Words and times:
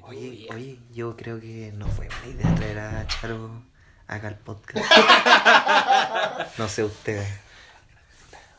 Oye, 0.00 0.48
oye, 0.54 0.78
yo 0.94 1.16
creo 1.16 1.38
que 1.38 1.70
no 1.76 1.86
fue 1.86 2.08
buena 2.08 2.26
idea 2.40 2.54
traer 2.54 2.78
a 2.78 3.06
Charo 3.06 3.62
acá 4.06 4.28
al 4.28 4.38
podcast. 4.38 4.86
no 6.58 6.66
sé 6.68 6.82
ustedes. 6.84 7.28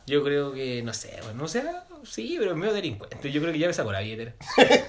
Yo 0.06 0.24
creo 0.24 0.52
que, 0.54 0.84
no 0.84 0.94
sé, 0.94 1.18
bueno, 1.24 1.42
no 1.44 1.48
sé, 1.48 1.64
sí, 2.04 2.36
pero 2.38 2.52
es 2.52 2.58
medio 2.58 2.74
delincuente. 2.74 3.32
Yo 3.32 3.42
creo 3.42 3.52
que 3.54 3.58
ya 3.60 3.68
me 3.68 3.74
sacó 3.74 3.92
la 3.92 4.02
billetera. 4.02 4.34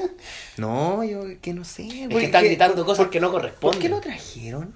No, 0.57 1.03
yo 1.04 1.22
que 1.43 1.53
no 1.53 1.65
sé. 1.65 1.87
Es 2.05 2.09
¿por 2.09 2.19
que 2.21 2.27
están 2.27 2.45
gritando 2.45 2.77
por- 2.77 2.87
cosas 2.87 3.05
por- 3.07 3.11
que 3.11 3.21
no 3.21 3.31
¿Por 3.31 3.41
corresponden. 3.41 3.81
qué 3.81 3.89
lo 3.89 4.01
trajeron? 4.01 4.75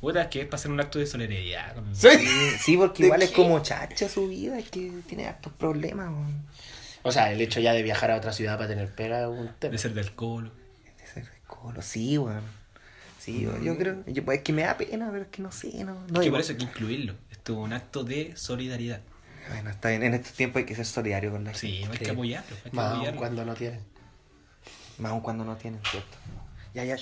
Puta, 0.00 0.22
es 0.22 0.28
que 0.28 0.40
es 0.42 0.46
para 0.46 0.56
hacer 0.56 0.70
un 0.70 0.80
acto 0.80 0.98
de 0.98 1.06
solidaridad. 1.06 1.74
Sí. 1.92 2.76
Porque 2.76 3.02
¿De 3.02 3.06
igual 3.08 3.22
es 3.22 3.30
como 3.32 3.60
chacha 3.62 4.08
su 4.08 4.28
vida, 4.28 4.58
es 4.58 4.70
que 4.70 4.90
tiene 5.06 5.26
hartos 5.26 5.52
problemas. 5.52 6.10
O 7.02 7.12
sea, 7.12 7.30
el 7.32 7.40
hecho 7.40 7.60
ya 7.60 7.72
de 7.72 7.82
viajar 7.82 8.10
a 8.12 8.16
otra 8.16 8.32
ciudad 8.32 8.56
para 8.56 8.68
tener 8.68 8.90
pega 8.94 9.22
es 9.22 9.28
un 9.28 9.50
tema. 9.58 9.72
De 9.72 9.78
ser 9.78 9.92
del 9.94 10.12
colo. 10.14 10.50
De 11.58 11.64
ser 11.64 11.72
colo, 11.74 11.82
sí, 11.82 12.18
weón. 12.18 12.42
Sí, 13.18 13.40
yo, 13.42 13.60
yo 13.62 13.76
creo, 13.76 14.04
yo, 14.06 14.24
pues, 14.24 14.38
es 14.38 14.44
que 14.44 14.52
me 14.52 14.62
da 14.62 14.76
pena, 14.76 15.08
pero 15.10 15.22
es 15.24 15.28
que 15.28 15.42
no 15.42 15.50
sé, 15.52 15.84
no. 15.84 15.94
no 15.94 16.06
Es 16.06 16.12
que 16.12 16.20
digo- 16.20 16.32
por 16.32 16.40
eso 16.40 16.52
hay 16.52 16.58
que 16.58 16.64
incluirlo. 16.64 17.14
Esto 17.30 17.52
es 17.52 17.58
un 17.58 17.72
acto 17.72 18.04
de 18.04 18.36
solidaridad. 18.36 19.00
Bueno, 19.48 19.70
está 19.70 19.88
bien, 19.88 20.02
en 20.02 20.14
estos 20.14 20.32
tiempos 20.34 20.60
hay 20.60 20.66
que 20.66 20.74
ser 20.74 20.86
solidario 20.86 21.30
con 21.32 21.42
la 21.44 21.52
gente. 21.52 21.66
Sí, 21.66 21.84
hay 21.90 21.98
que 21.98 22.10
apoyarlo. 22.10 22.56
Hay 22.64 22.70
que 22.70 22.76
Más 22.76 22.86
aún 22.86 22.94
apoyarlo. 22.96 23.18
cuando 23.18 23.44
no 23.44 23.54
tienen. 23.54 23.80
Más 24.98 25.12
aún 25.12 25.20
cuando 25.20 25.44
no 25.44 25.56
tienen, 25.56 25.80
¿cierto? 25.90 26.16
Ya, 26.74 26.84
ya, 26.84 26.96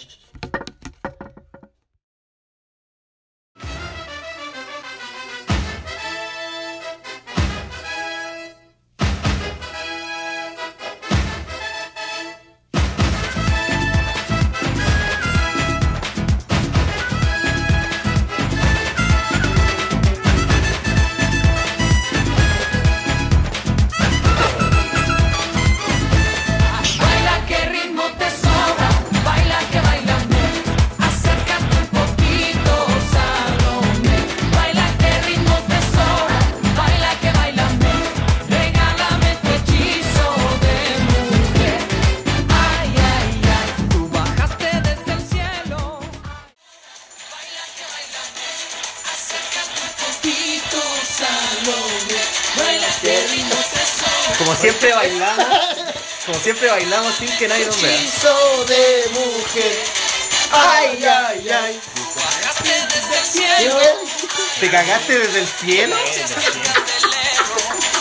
¿Te 65.06 65.12
cagaste 65.12 65.19
desde 65.19 65.41
el 65.41 65.47
cielo? 65.47 65.97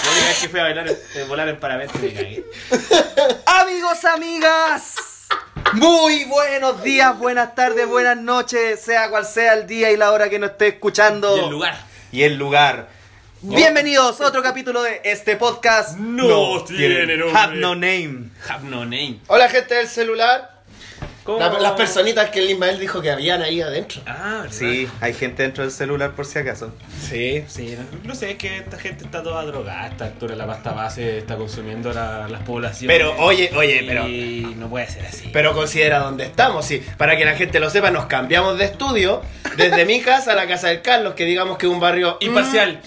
La 0.04 0.12
única 0.12 0.28
vez 0.28 0.40
que 0.42 0.50
fui 0.50 0.60
a 0.60 0.64
bailar, 0.64 0.90
eh, 0.90 1.26
volar 1.28 1.50
en 1.50 1.60
parapente 1.60 2.00
me 2.00 2.14
cagué. 2.14 2.46
Amigos, 3.46 4.06
amigas, 4.06 4.96
muy 5.74 6.24
buenos 6.26 6.82
días, 6.84 7.18
buenas 7.18 7.54
tardes, 7.54 7.88
buenas 7.88 8.18
noches, 8.18 8.82
sea 8.82 9.10
cual 9.10 9.26
sea 9.26 9.54
el 9.54 9.68
día 9.68 9.92
y 9.92 9.98
la 9.98 10.12
hora 10.12 10.30
que 10.30 10.40
nos 10.40 10.52
esté 10.52 10.68
escuchando. 10.70 11.36
Y 11.36 11.40
el 11.42 11.50
lugar. 11.50 11.78
Y 12.12 12.24
el 12.24 12.36
lugar. 12.38 12.88
Bienvenidos 13.42 14.20
a 14.22 14.28
otro 14.28 14.42
capítulo 14.42 14.82
de 14.82 15.02
este 15.04 15.36
podcast. 15.36 15.98
No 15.98 16.64
tiene 16.64 17.18
nombre. 17.18 17.40
Have 17.40 17.56
no 17.58 17.76
name. 17.76 18.32
Have 18.50 18.64
no 18.64 18.84
name. 18.84 19.20
Hola, 19.28 19.50
gente 19.50 19.76
del 19.76 19.88
celular. 19.88 20.55
¿Cómo? 21.26 21.40
La- 21.40 21.60
las 21.60 21.72
personitas 21.72 22.30
que 22.30 22.40
el 22.40 22.52
Ismael 22.52 22.80
dijo 22.80 23.02
que 23.02 23.10
habían 23.10 23.42
ahí 23.42 23.60
adentro. 23.60 24.00
Ah, 24.06 24.42
¿verdad? 24.44 24.56
Sí, 24.58 24.88
hay 25.02 25.14
gente 25.14 25.42
dentro 25.44 25.64
del 25.64 25.72
celular 25.72 26.12
por 26.12 26.26
si 26.28 26.38
acaso. 26.40 26.72
Sí. 27.10 27.44
Sí, 27.48 27.76
no, 28.04 28.14
sé, 28.14 28.32
es 28.32 28.38
que 28.38 28.58
esta 28.58 28.78
gente 28.78 29.06
está 29.06 29.24
toda 29.24 29.44
drogada. 29.44 29.84
A 29.84 29.88
esta 29.88 30.06
altura 30.06 30.36
la 30.36 30.46
pasta 30.46 30.72
base 30.74 31.18
está 31.18 31.36
consumiendo 31.36 31.92
la- 31.92 32.28
las 32.28 32.44
poblaciones. 32.44 32.96
Pero, 32.96 33.16
oye, 33.18 33.50
oye, 33.56 33.84
pero- 33.88 34.08
Y 34.08 34.56
no 34.60 34.70
puede 34.70 34.88
ser 34.88 35.04
así. 35.08 35.30
Pero 35.34 35.54
considera 35.56 35.98
dónde 36.00 36.26
estamos, 36.26 36.64
sí. 36.64 36.84
Para 36.98 37.18
que 37.18 37.26
la 37.26 37.34
gente 37.36 37.60
lo 37.60 37.70
sepa, 37.72 37.90
nos 37.90 38.06
cambiamos 38.06 38.60
de 38.60 38.66
estudio 38.66 39.24
desde 39.58 39.84
mi 39.86 40.02
casa 40.02 40.34
a 40.34 40.36
la 40.36 40.48
casa 40.48 40.68
del 40.68 40.84
Carlos, 40.84 41.16
que 41.16 41.26
digamos 41.26 41.58
que 41.58 41.66
es 41.66 41.72
un 41.72 41.80
barrio 41.80 42.18
Imparcial. 42.22 42.80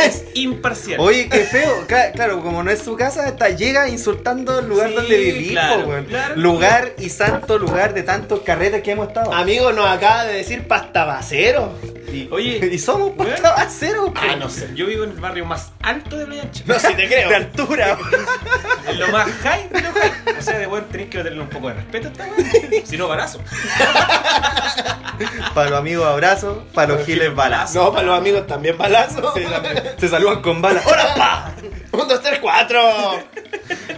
Es 0.00 0.24
imparcial. 0.34 0.98
Oye, 0.98 1.28
qué 1.28 1.40
feo. 1.44 1.86
Cla- 1.86 2.10
Claro, 2.12 2.40
como 2.42 2.62
no 2.62 2.70
es 2.70 2.80
su 2.80 2.96
casa, 2.96 3.28
está, 3.28 3.50
llega 3.50 3.86
insultando 3.88 4.58
el 4.58 4.66
lugar 4.68 4.88
Sí, 4.88 4.94
donde 4.94 5.16
vivimos, 5.18 5.50
claro, 5.52 5.86
weón. 5.86 6.04
claro. 6.06 6.36
Lugar 6.36 6.92
y 6.98 7.10
santo 7.10 7.58
lugar 7.58 7.83
de 7.92 8.02
tantos 8.04 8.40
carretes 8.40 8.82
que 8.82 8.92
hemos 8.92 9.08
estado. 9.08 9.32
Amigo, 9.34 9.72
nos 9.72 9.86
acaba 9.86 10.24
de 10.24 10.34
decir 10.34 10.66
pastabacero. 10.66 11.72
Y, 12.12 12.28
Oye, 12.30 12.68
y 12.72 12.78
somos 12.78 13.12
weón. 13.16 13.32
pastabaceros, 13.32 14.10
po. 14.10 14.20
Ah, 14.22 14.36
no 14.36 14.48
sé. 14.48 14.70
Yo 14.74 14.86
vivo 14.86 15.02
en 15.04 15.10
el 15.10 15.20
barrio 15.20 15.44
más 15.44 15.72
alto 15.82 16.16
de 16.16 16.26
Playa 16.26 16.42
Ancha. 16.42 16.62
No, 16.66 16.78
si 16.78 16.94
te 16.94 17.06
creo. 17.08 17.28
de 17.28 17.34
altura. 17.34 17.98
En 18.86 19.00
lo 19.00 19.08
más 19.08 19.26
high 19.42 19.68
de 19.70 19.80
lo 19.80 19.92
high. 19.92 20.12
O 20.38 20.42
sea, 20.42 20.58
de 20.58 20.66
bueno, 20.66 20.86
tenés 20.92 21.08
que 21.08 21.16
tenerle 21.16 21.40
un 21.40 21.48
poco 21.48 21.68
de 21.68 21.74
respeto 21.74 22.08
a. 22.22 22.26
Si 22.84 22.98
no, 22.98 23.08
balazo. 23.08 23.40
para 25.54 25.70
los 25.70 25.78
amigos 25.78 26.06
abrazos, 26.06 26.58
para 26.74 26.94
los 26.94 27.06
giles 27.06 27.34
balazos. 27.34 27.76
No, 27.76 27.92
para 27.92 28.04
los 28.06 28.18
amigos 28.18 28.46
también 28.46 28.76
balazo. 28.76 29.32
Se 29.98 30.08
saludan 30.08 30.42
con 30.42 30.60
balas. 30.60 30.86
¡Hora, 30.86 31.14
pa! 31.16 31.52
Un, 31.92 32.08
dos, 32.08 32.20
tres, 32.20 32.38
cuatro. 32.40 32.78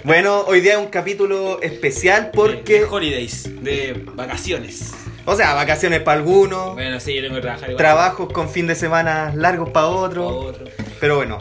Bueno, 0.06 0.42
hoy 0.46 0.60
día 0.60 0.74
es 0.74 0.78
un 0.78 0.86
capítulo 0.86 1.60
especial 1.62 2.30
porque. 2.32 2.74
de 2.80 2.84
holidays, 2.84 3.50
de 3.64 4.04
vacaciones. 4.14 4.92
O 5.24 5.34
sea, 5.34 5.54
vacaciones 5.54 5.98
para 6.02 6.20
algunos, 6.20 6.74
Bueno, 6.74 7.00
sí, 7.00 7.16
yo 7.16 7.22
tengo 7.22 7.34
que 7.34 7.40
trabajar 7.40 7.70
igual. 7.70 7.76
trabajos 7.76 8.32
con 8.32 8.48
fin 8.48 8.68
de 8.68 8.76
semana 8.76 9.32
largos 9.34 9.70
para 9.70 9.86
otros. 9.86 10.32
Otro. 10.32 10.66
Pero 11.00 11.16
bueno, 11.16 11.38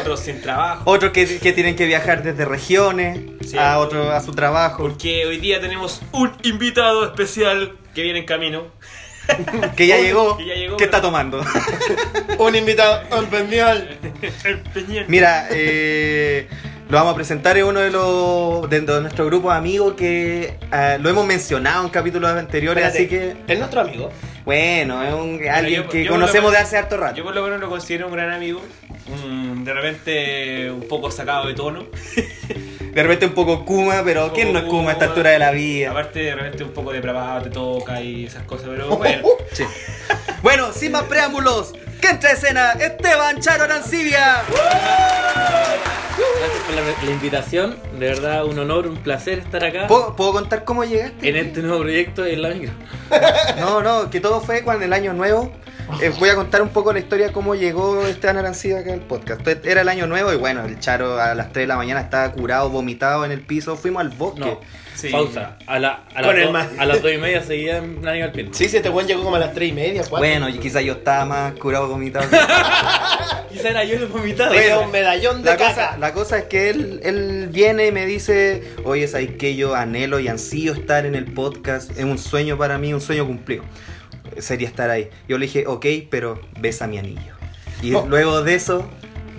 Otros 0.00 0.20
sin 0.20 0.40
trabajo. 0.40 0.82
otros 0.90 1.12
que, 1.12 1.38
que 1.38 1.52
tienen 1.52 1.76
que 1.76 1.84
viajar 1.84 2.22
desde 2.22 2.46
regiones 2.46 3.20
Sí. 3.46 3.58
a 3.58 3.78
otro 3.78 4.10
a 4.10 4.22
su 4.22 4.32
trabajo. 4.32 4.78
Porque 4.84 5.26
hoy 5.26 5.36
día 5.36 5.60
tenemos 5.60 6.00
un 6.12 6.32
invitado 6.42 7.04
especial 7.04 7.76
que 7.94 8.00
viene 8.00 8.20
en 8.20 8.24
camino. 8.24 8.62
Que 9.76 9.86
ya 9.86 9.98
llegó, 10.00 10.38
Que 10.38 10.46
ya 10.46 10.54
llegó, 10.54 10.78
que 10.78 10.84
está 10.84 11.02
tomando. 11.02 11.44
Un 12.38 12.54
invitado 12.56 13.02
especial. 13.22 13.98
Mira, 15.08 15.48
eh, 15.50 16.48
lo 16.88 16.98
vamos 16.98 17.12
a 17.12 17.16
presentar 17.16 17.56
en 17.56 17.64
uno 17.64 17.80
de 17.80 17.90
los 17.90 18.68
dentro 18.70 18.94
de 18.96 19.00
nuestro 19.00 19.26
grupo 19.26 19.50
de 19.50 19.56
amigos 19.56 19.94
que 19.94 20.54
eh, 20.72 20.98
lo 21.00 21.08
hemos 21.10 21.26
mencionado 21.26 21.84
en 21.84 21.90
capítulos 21.90 22.30
anteriores, 22.30 22.84
así 22.84 23.08
que 23.08 23.34
Es 23.48 23.58
nuestro 23.58 23.80
amigo. 23.80 24.10
bueno, 24.44 25.02
es 25.02 25.12
un, 25.14 25.40
alguien 25.48 25.84
yo- 25.84 25.88
que 25.88 26.04
yo 26.04 26.10
conocemos 26.12 26.52
de 26.52 26.58
menos- 26.58 26.68
hace 26.68 26.76
harto 26.76 26.96
rato. 26.96 27.16
Yo 27.16 27.24
por 27.24 27.34
lo 27.34 27.42
menos 27.42 27.60
lo 27.60 27.68
considero 27.68 28.06
un 28.08 28.12
gran 28.12 28.30
amigo. 28.32 28.60
Mm, 29.26 29.64
de 29.64 29.72
repente 29.72 30.70
un 30.70 30.86
poco 30.88 31.10
sacado 31.10 31.46
de 31.48 31.54
tono. 31.54 31.86
De 32.94 33.02
repente 33.02 33.26
un 33.26 33.32
poco 33.34 33.64
Kuma, 33.64 34.02
pero 34.04 34.32
¿quién 34.32 34.52
no 34.52 34.60
es 34.60 34.66
Kuma 34.66 34.90
a 34.90 34.92
esta 34.92 35.06
altura 35.06 35.30
de 35.30 35.40
la 35.40 35.50
vida? 35.50 35.90
Aparte 35.90 36.20
de 36.20 36.32
repente 36.36 36.62
un 36.62 36.70
poco 36.70 36.92
depravado, 36.92 37.42
te 37.42 37.50
toca 37.50 38.00
y 38.00 38.26
esas 38.26 38.44
cosas, 38.44 38.68
pero 38.70 38.86
bueno. 38.96 39.26
Sí. 39.50 39.64
Bueno, 40.42 40.72
sin 40.72 40.92
más 40.92 41.02
preámbulos, 41.08 41.72
que 42.04 42.10
entra 42.10 42.28
a 42.28 42.32
escena 42.34 42.72
Esteban 42.72 43.40
Charo 43.40 43.64
Arancibia. 43.64 44.42
Gracias 44.46 46.62
por 46.66 46.74
la, 46.74 46.82
la 47.02 47.10
invitación, 47.10 47.76
de 47.98 48.08
verdad 48.08 48.44
un 48.44 48.58
honor, 48.58 48.86
un 48.86 48.98
placer 48.98 49.38
estar 49.38 49.64
acá 49.64 49.86
¿Puedo, 49.86 50.14
puedo 50.14 50.34
contar 50.34 50.64
cómo 50.64 50.84
llegaste? 50.84 51.26
en 51.26 51.36
este 51.36 51.62
nuevo 51.62 51.80
proyecto 51.80 52.26
en 52.26 52.42
la 52.42 52.50
micro. 52.50 52.74
No, 53.58 53.82
no, 53.82 54.10
que 54.10 54.20
todo 54.20 54.42
fue 54.42 54.62
cuando 54.62 54.84
el 54.84 54.92
año 54.92 55.14
nuevo. 55.14 55.50
Eh, 56.02 56.12
voy 56.18 56.28
a 56.28 56.34
contar 56.34 56.60
un 56.60 56.68
poco 56.68 56.92
la 56.92 56.98
historia 56.98 57.32
cómo 57.32 57.54
llegó 57.54 58.06
Esteban 58.06 58.36
Arancibia 58.36 58.80
acá 58.80 58.92
al 58.92 59.00
podcast. 59.00 59.40
Era 59.64 59.80
el 59.80 59.88
año 59.88 60.06
nuevo 60.06 60.30
y 60.32 60.36
bueno, 60.36 60.62
el 60.66 60.78
Charo 60.80 61.18
a 61.18 61.34
las 61.34 61.52
3 61.52 61.64
de 61.64 61.68
la 61.68 61.76
mañana 61.76 62.02
estaba 62.02 62.30
curado, 62.32 62.68
vomitado 62.68 63.24
en 63.24 63.32
el 63.32 63.40
piso. 63.40 63.76
Fuimos 63.76 64.02
al 64.02 64.10
bosque. 64.10 64.40
No, 64.40 64.60
Sí. 64.94 65.08
pausa. 65.08 65.56
A, 65.66 65.78
la, 65.78 66.04
a, 66.14 66.22
Con 66.22 66.52
las 66.52 66.68
a 66.78 66.84
las 66.86 67.02
dos 67.02 67.12
y 67.12 67.18
media 67.18 67.42
seguía 67.42 67.78
en 67.78 68.06
Animal 68.06 68.30
Pinto. 68.32 68.56
Sí, 68.56 68.68
sí, 68.68 68.76
este 68.76 68.88
buen 68.88 69.06
llegó 69.06 69.24
como 69.24 69.36
a 69.36 69.40
las 69.40 69.52
tres 69.52 69.70
y 69.70 69.72
media, 69.72 70.02
cuatro. 70.08 70.18
Bueno, 70.18 70.48
y 70.48 70.58
quizás 70.58 70.84
yo 70.84 70.92
estaba 70.94 71.24
más 71.24 71.52
curado, 71.54 71.88
vomitado. 71.88 72.26
Quizá 73.52 73.70
era 73.70 73.84
yo 73.84 73.96
el 73.96 74.06
vomitado. 74.06 74.52
Tenía 74.52 74.78
un 74.80 74.90
medallón 74.90 75.42
de 75.42 75.50
La 75.50 75.56
caca. 75.56 75.68
cosa, 75.74 75.96
la 75.98 76.12
cosa 76.12 76.38
es 76.38 76.44
que 76.44 76.70
él, 76.70 77.00
él 77.04 77.48
viene 77.52 77.86
y 77.86 77.92
me 77.92 78.04
dice, 78.06 78.62
oye, 78.84 79.06
¿sabes 79.06 79.30
que 79.36 79.54
Yo 79.56 79.74
anhelo 79.74 80.18
y 80.20 80.28
ansío 80.28 80.72
estar 80.72 81.06
en 81.06 81.14
el 81.14 81.26
podcast. 81.26 81.90
Es 81.96 82.04
un 82.04 82.18
sueño 82.18 82.56
para 82.58 82.78
mí, 82.78 82.92
un 82.92 83.00
sueño 83.00 83.26
cumplido. 83.26 83.64
Sería 84.38 84.66
estar 84.68 84.90
ahí. 84.90 85.08
Yo 85.28 85.38
le 85.38 85.46
dije, 85.46 85.66
ok, 85.66 85.86
pero 86.10 86.40
besa 86.60 86.86
mi 86.86 86.98
anillo. 86.98 87.34
Y 87.82 87.94
Oh. 87.94 88.06
luego 88.08 88.42
de 88.42 88.54
eso, 88.54 88.88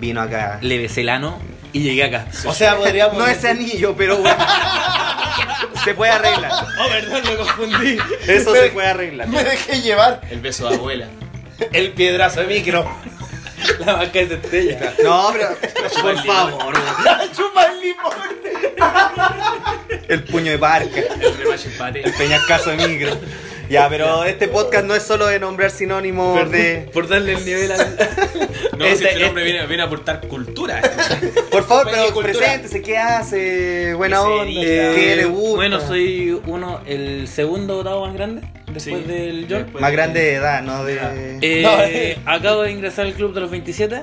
vino 0.00 0.20
acá. 0.22 0.58
Le 0.62 0.78
besé 0.78 1.02
el 1.02 1.10
ano 1.10 1.38
y 1.76 1.80
llegué 1.82 2.04
acá. 2.04 2.26
O 2.46 2.54
sea, 2.54 2.76
podríamos. 2.76 3.16
No 3.18 3.26
ese 3.26 3.48
anillo, 3.50 3.94
pero 3.96 4.16
bueno. 4.18 4.36
Se 5.84 5.94
puede 5.94 6.10
arreglar. 6.12 6.50
Oh, 6.52 6.88
perdón, 6.88 7.22
me 7.24 7.36
confundí. 7.36 7.98
Eso 8.26 8.52
se 8.54 8.68
puede 8.70 8.88
arreglar. 8.88 9.28
Me 9.28 9.44
dejé 9.44 9.80
llevar 9.82 10.20
El 10.30 10.40
beso 10.40 10.68
de 10.68 10.74
abuela. 10.74 11.06
el 11.72 11.92
piedrazo 11.92 12.40
de 12.40 12.46
micro. 12.46 12.90
La 13.84 13.92
vaca 13.94 14.18
es 14.20 14.30
estrella. 14.30 14.92
No, 15.04 15.30
pero 15.32 15.48
por 16.02 16.24
favor, 16.24 16.74
weón. 16.74 17.32
Chupa 17.36 17.64
el 17.66 17.80
limón. 17.80 18.12
el 20.08 20.24
puño 20.24 20.50
de 20.52 20.58
parca, 20.58 21.00
El 21.20 21.36
remache 21.38 21.68
empate. 21.68 22.02
el 22.02 22.12
peñascaso 22.14 22.70
de 22.70 22.88
micro. 22.88 23.16
Ya, 23.68 23.88
pero 23.88 24.24
este 24.24 24.48
podcast 24.48 24.84
no 24.84 24.94
es 24.94 25.02
solo 25.02 25.26
de 25.26 25.40
nombrar 25.40 25.70
sinónimos 25.70 26.50
de. 26.50 26.88
Por 26.92 27.08
darle 27.08 27.32
el 27.34 27.44
nivel 27.44 27.72
al. 27.72 27.96
No, 28.78 28.84
Este- 28.84 28.98
si 28.98 29.04
este 29.06 29.24
hombre 29.24 29.42
este- 29.42 29.52
viene, 29.52 29.66
viene 29.66 29.82
a 29.82 29.86
aportar 29.86 30.20
cultura. 30.28 30.80
Por 31.50 31.66
favor, 31.66 31.88
pero 31.90 32.12
cultura. 32.12 32.38
preséntese, 32.38 32.82
¿qué 32.82 32.98
hace? 32.98 33.94
Buena 33.94 34.18
¿Qué 34.18 34.22
onda, 34.22 34.44
sería? 34.44 34.94
¿qué 34.94 35.16
le 35.16 35.24
gusta? 35.24 35.56
Bueno, 35.56 35.80
soy 35.80 36.40
uno, 36.46 36.80
el 36.86 37.26
segundo 37.28 37.76
votado 37.76 38.04
más 38.06 38.14
grande 38.14 38.42
después 38.72 39.02
Sí. 39.04 39.10
del 39.10 39.46
John. 39.48 39.62
Después 39.64 39.80
Más 39.82 39.90
de- 39.90 39.96
grande 39.96 40.20
de 40.20 40.34
edad, 40.34 40.62
no 40.62 40.84
de. 40.84 40.98
Eh, 41.42 42.18
acabo 42.26 42.62
de 42.62 42.72
ingresar 42.72 43.06
al 43.06 43.14
club 43.14 43.32
de 43.34 43.40
los 43.40 43.50
27. 43.50 44.02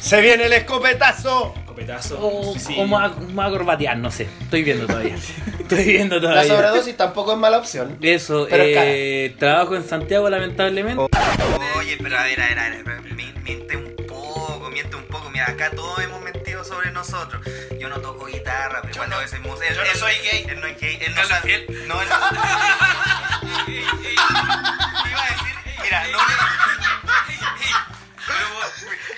Se 0.00 0.20
viene 0.20 0.46
el 0.46 0.52
escopetazo. 0.52 1.54
Copetazo. 1.78 2.18
O, 2.20 2.58
Sí. 2.58 2.74
o 2.76 2.86
más, 2.86 3.12
no 3.96 4.10
sé. 4.10 4.28
Estoy 4.40 4.64
viendo 4.64 4.86
todavía. 4.86 5.14
Estoy 5.60 5.84
viendo 5.84 6.16
La 6.16 6.20
todavía. 6.22 6.54
sobredosis 6.54 6.96
tampoco 6.96 7.32
es 7.32 7.38
mala 7.38 7.58
opción. 7.58 7.96
Eso, 8.02 8.46
Pero 8.50 8.64
es 8.64 8.76
eh, 8.76 9.36
trabajo 9.38 9.76
en 9.76 9.84
Santiago 9.86 10.28
lamentablemente. 10.28 11.06
Oye, 11.76 11.96
pero 12.02 12.18
a 12.18 12.24
ver, 12.24 12.40
a 12.40 12.46
ver, 12.48 12.58
a 12.58 12.68
ver, 12.70 13.02
mi- 13.14 13.32
miente 13.44 13.76
un 13.76 13.94
poco, 14.08 14.68
miente 14.72 14.96
un 14.96 15.04
poco. 15.04 15.30
Mira, 15.30 15.46
acá 15.50 15.70
todos 15.70 16.00
hemos 16.00 16.20
mentido 16.22 16.64
sobre 16.64 16.90
nosotros. 16.90 17.42
Yo 17.78 17.88
no 17.88 18.00
toco 18.00 18.26
guitarra, 18.26 18.80
pero 18.82 18.96
cuando 18.96 19.20
ese 19.20 19.38
músico. 19.38 19.72
yo 19.74 19.84
no 19.84 19.94
soy 19.98 20.14
gay. 20.30 20.46
Él 20.48 20.60
no 20.60 20.66
es 20.66 20.80
gay, 20.80 20.98
él 21.00 21.14
no 21.14 21.24
sabe. 21.24 21.40
Fiel. 21.42 21.88
No, 21.88 22.02
él 22.02 22.08
¿Qué 23.66 23.72
iba 25.10 25.22
a 25.22 25.28
decir? 25.30 25.54
Mira, 25.82 26.06
lo 26.08 26.18
único. 26.18 26.44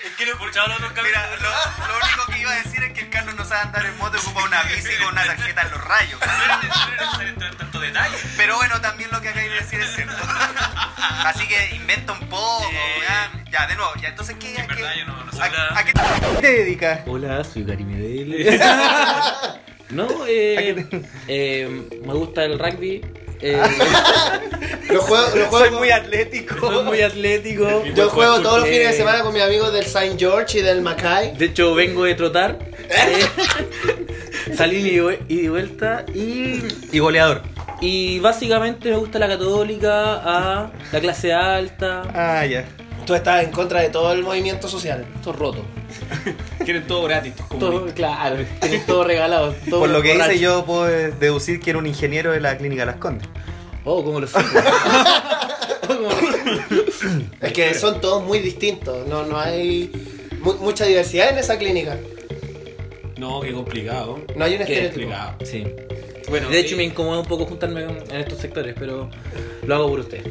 Es 0.05 0.11
que 0.15 0.25
no 0.25 0.31
he 0.31 0.33
escuchado 0.33 0.67
los 0.67 0.77
otros 0.77 0.91
Mira, 1.03 1.29
lo, 1.37 1.49
lo 1.87 1.95
único 1.97 2.20
iba 2.41 2.51
a 2.51 2.55
decir 2.63 2.83
es 2.83 2.93
que 2.93 3.01
el 3.01 3.09
Carlos 3.09 3.35
no 3.35 3.45
sabe 3.45 3.61
andar 3.61 3.85
en 3.85 3.97
moto 3.97 4.17
y 4.17 4.19
ocupa 4.19 4.43
una 4.45 4.63
bici 4.63 4.95
con 4.97 5.13
una 5.13 5.23
tarjeta 5.25 5.61
en 5.61 5.71
los 5.71 5.83
rayos. 5.83 6.19
tanto 7.57 7.79
detalle. 7.79 8.17
Pero 8.37 8.55
bueno, 8.57 8.81
también 8.81 9.09
lo 9.11 9.21
que 9.21 9.29
acabáis 9.29 9.51
de 9.51 9.57
decir 9.57 9.79
es 9.79 9.93
cierto. 9.95 10.15
Así 11.25 11.47
que 11.47 11.75
inventa 11.75 12.13
un 12.13 12.27
poco, 12.29 12.69
ya, 13.07 13.31
ya, 13.51 13.67
de 13.67 13.75
nuevo, 13.75 13.91
ya, 14.01 14.09
entonces, 14.09 14.35
¿qué? 14.39 14.55
En 14.55 14.67
verdad, 14.67 14.93
yo 14.97 15.05
no- 15.05 15.23
no 15.23 15.31
sé 15.31 15.41
¿A, 15.41 15.77
a 15.77 15.83
qué 15.85 15.93
te 16.41 16.47
dedicas? 16.51 17.01
Hola, 17.05 17.43
soy 17.43 17.63
Gary 17.63 17.83
Medel. 17.83 18.59
no, 19.91 20.07
eh, 20.27 20.87
eh, 21.27 21.87
me 22.05 22.13
gusta 22.13 22.43
el 22.45 22.57
rugby. 22.59 23.01
Eh, 23.41 23.61
Lo 24.89 25.01
juego, 25.01 25.25
lo 25.35 25.45
juego 25.47 25.65
Soy 25.65 25.71
muy 25.77 25.89
atlético. 25.91 26.55
soy 26.71 26.83
muy 26.83 27.01
atlético. 27.01 27.83
Yo 27.95 28.09
juego 28.09 28.41
todos 28.41 28.59
los 28.59 28.67
Eh, 28.67 28.71
fines 28.73 28.87
de 28.89 28.93
semana 28.97 29.21
con 29.23 29.33
mis 29.33 29.41
amigos 29.41 29.71
del 29.73 29.85
Saint 29.85 30.19
George 30.19 30.59
y 30.59 30.61
del 30.61 30.81
Mackay. 30.81 31.35
De 31.37 31.45
hecho, 31.45 31.73
vengo 31.73 32.03
de 32.03 32.15
trotar. 32.15 32.57
eh, 32.89 34.53
salí 34.55 34.77
y 34.77 34.95
de 34.95 35.01
vue- 35.03 35.19
y 35.27 35.41
de 35.43 35.49
vuelta. 35.49 36.05
Y, 36.13 36.61
Y 36.91 36.99
goleador. 36.99 37.41
y 37.79 38.19
básicamente 38.19 38.89
me 38.89 38.97
gusta 38.97 39.17
la 39.19 39.27
católica, 39.27 40.15
a 40.15 40.71
la 40.91 40.99
clase 40.99 41.33
alta. 41.33 42.03
Ah, 42.13 42.45
ya. 42.45 42.65
Tú 43.05 43.15
estás 43.15 43.43
en 43.43 43.51
contra 43.51 43.79
de 43.81 43.89
todo 43.89 44.11
el 44.13 44.23
movimiento 44.23 44.67
social. 44.67 45.05
Todo 45.23 45.33
roto. 45.33 45.65
Quieren 46.63 46.85
todo 46.87 47.03
gratis. 47.03 47.33
Todo, 47.59 47.85
claro, 47.93 48.37
tienen 48.59 48.85
todo 48.85 49.03
regalado. 49.03 49.53
todo 49.69 49.81
Por 49.81 49.89
lo 49.89 50.01
que 50.01 50.13
borracho. 50.13 50.31
hice 50.33 50.41
yo 50.41 50.65
puedo 50.65 50.83
deducir 50.85 51.59
que 51.59 51.69
era 51.71 51.79
un 51.79 51.87
ingeniero 51.87 52.31
de 52.31 52.39
la 52.39 52.57
clínica 52.57 52.85
Las 52.85 52.97
Condes. 52.97 53.27
Oh, 53.83 54.03
¿cómo 54.03 54.19
lo 54.19 54.27
supo? 54.27 54.39
Oh. 55.89 56.09
Es 57.41 57.53
que 57.53 57.73
son 57.73 57.99
todos 58.01 58.23
muy 58.23 58.39
distintos. 58.39 59.07
No, 59.07 59.25
no 59.25 59.37
hay 59.39 59.91
mu- 60.41 60.53
mucha 60.55 60.85
diversidad 60.85 61.29
en 61.31 61.39
esa 61.39 61.57
clínica. 61.57 61.97
No, 63.17 63.41
qué 63.41 63.51
complicado. 63.53 64.19
No 64.35 64.45
hay 64.45 64.53
un 64.53 64.57
Qué 64.59 64.63
estereotipo. 64.85 65.09
Complicado. 65.11 65.37
Sí. 65.45 65.63
Bueno, 66.29 66.49
De 66.49 66.59
hecho, 66.59 66.75
eh, 66.75 66.77
me 66.77 66.83
incomoda 66.85 67.19
un 67.19 67.25
poco 67.25 67.45
juntarme 67.45 67.83
en 67.83 67.89
en 68.09 68.15
estos 68.21 68.37
sectores, 68.39 68.75
pero 68.77 69.09
lo 69.65 69.75
hago 69.75 69.89
por 69.89 69.99
usted. 69.99 70.23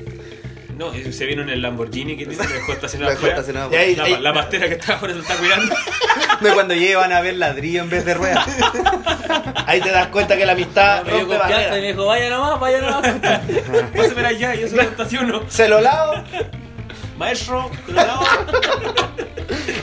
No, 0.81 0.93
se 1.12 1.27
vino 1.27 1.43
en 1.43 1.50
el 1.50 1.61
Lamborghini 1.61 2.17
que 2.17 2.25
tiene, 2.25 2.47
dejó 2.55 2.73
estacionado 2.73 3.12
afuera. 3.12 3.35
estacionado 3.35 3.71
Y 3.71 3.77
ahí- 3.77 3.97
La, 3.97 4.05
ahí- 4.05 4.17
la 4.21 4.32
pastera 4.32 4.67
que 4.67 4.75
está 4.77 4.94
afuera 4.94 5.12
se 5.15 5.21
está 5.21 5.37
cuidando. 5.37 5.75
No, 6.41 6.55
cuando 6.55 6.73
llegan 6.73 7.12
a 7.12 7.21
ver 7.21 7.35
ladrillo 7.37 7.82
en 7.82 7.91
vez 7.91 8.03
de 8.06 8.15
ruedas. 8.15 8.47
Ahí 9.67 9.79
te 9.82 9.91
das 9.91 10.06
cuenta 10.06 10.38
que 10.38 10.47
la 10.47 10.53
amistad 10.53 11.05
Me 11.05 11.11
dio 11.12 11.21
rompe 11.38 11.67
y 11.69 11.71
me 11.71 11.87
dijo, 11.88 12.06
vaya 12.06 12.31
nomás, 12.31 12.59
vaya 12.59 12.81
nomás. 12.81 13.03
Pásame 13.94 14.27
allá, 14.27 14.55
yo 14.55 14.67
se 14.67 14.75
lo 14.77 14.81
estaciono. 14.82 15.43
Se 15.49 15.69
lo 15.69 15.82
lavo. 15.82 16.15
Maestro, 17.21 17.71
te 17.87 17.93
lo 17.93 17.97
lavo. 18.03 18.25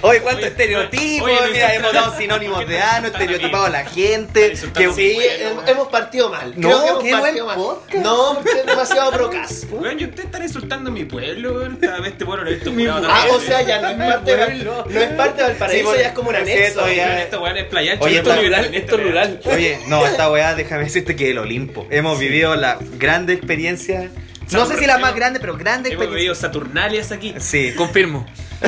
Oye, 0.01 0.21
cuánto 0.21 0.39
Oye, 0.39 0.47
estereotipo. 0.49 1.25
oye, 1.25 1.35
no 1.35 1.51
Mira, 1.51 1.73
hemos 1.75 1.91
dado 1.93 2.17
sinónimos 2.17 2.57
¿por 2.57 2.65
qué 2.67 2.73
de 2.73 2.79
no 2.79 2.85
ano, 2.91 3.07
estereotipado 3.07 3.65
a 3.65 3.69
la 3.69 3.85
gente. 3.85 4.51
Que, 4.51 4.91
Sí, 4.93 5.13
Bueno, 5.15 5.49
hem- 5.49 5.53
bueno. 5.55 5.61
hemos 5.71 5.87
partido 5.89 6.29
mal. 6.29 6.53
No, 6.55 6.69
Creo 6.69 6.81
que 6.81 6.87
hemos 6.89 7.03
qué 7.03 7.11
partido 7.11 7.45
buen 7.45 7.45
mal. 7.45 7.55
podcast. 7.57 8.03
No, 8.05 8.33
porque 8.35 8.49
es 8.59 8.65
demasiado 8.65 9.11
procas. 9.11 9.67
Weón, 9.71 9.99
y 9.99 10.03
ustedes 10.05 10.25
están 10.25 10.43
insultando 10.43 10.89
a 10.89 10.93
mi 10.93 11.05
pueblo, 11.05 11.53
weón. 11.55 11.75
Cada 11.77 11.99
vez 11.99 12.11
este 12.13 12.25
pueblo 12.25 12.43
lo 12.45 12.49
he 12.51 12.53
visto 12.55 12.71
Mi 12.71 12.85
curado 12.85 13.07
Ah, 13.09 13.25
o 13.31 13.39
sea, 13.39 13.61
ya 13.63 13.81
no 13.81 13.89
es 13.89 13.97
parte 14.13 14.35
de, 14.35 14.45
pueblo. 14.45 14.85
no 14.89 14.99
es 15.01 15.09
parte 15.09 15.41
de 15.41 15.47
Valparaíso, 15.49 15.91
Sí, 15.93 15.99
ya 15.99 16.07
es 16.07 16.13
como 16.13 16.29
un 16.29 16.35
anexo. 16.35 16.85
Esta 16.87 17.39
weón 17.39 17.57
es 17.57 17.65
playa 17.65 17.97
Oye, 17.99 18.17
esto 18.17 18.33
es 18.33 18.43
rural, 18.43 18.69
esto 18.75 18.95
es 18.97 19.03
rural. 19.03 19.39
Oye, 19.45 19.79
no, 19.87 20.05
esta 20.07 20.31
weá, 20.31 20.55
déjame 20.55 20.85
decirte 20.85 21.15
que 21.15 21.29
el 21.31 21.37
Olimpo. 21.39 21.85
Hemos 21.91 22.17
vivido 22.19 22.55
la 22.55 22.77
grande 22.97 23.33
experiencia. 23.33 24.09
No 24.51 24.65
sé 24.65 24.77
si 24.77 24.85
la 24.85 24.97
más 24.97 25.13
grande, 25.15 25.39
pero 25.39 25.57
grande 25.57 25.89
Hemos 25.91 26.03
experiencia. 26.05 26.47
Saturnalias 26.47 27.11
aquí. 27.11 27.33
Sí. 27.39 27.73
Confirmo. 27.75 28.25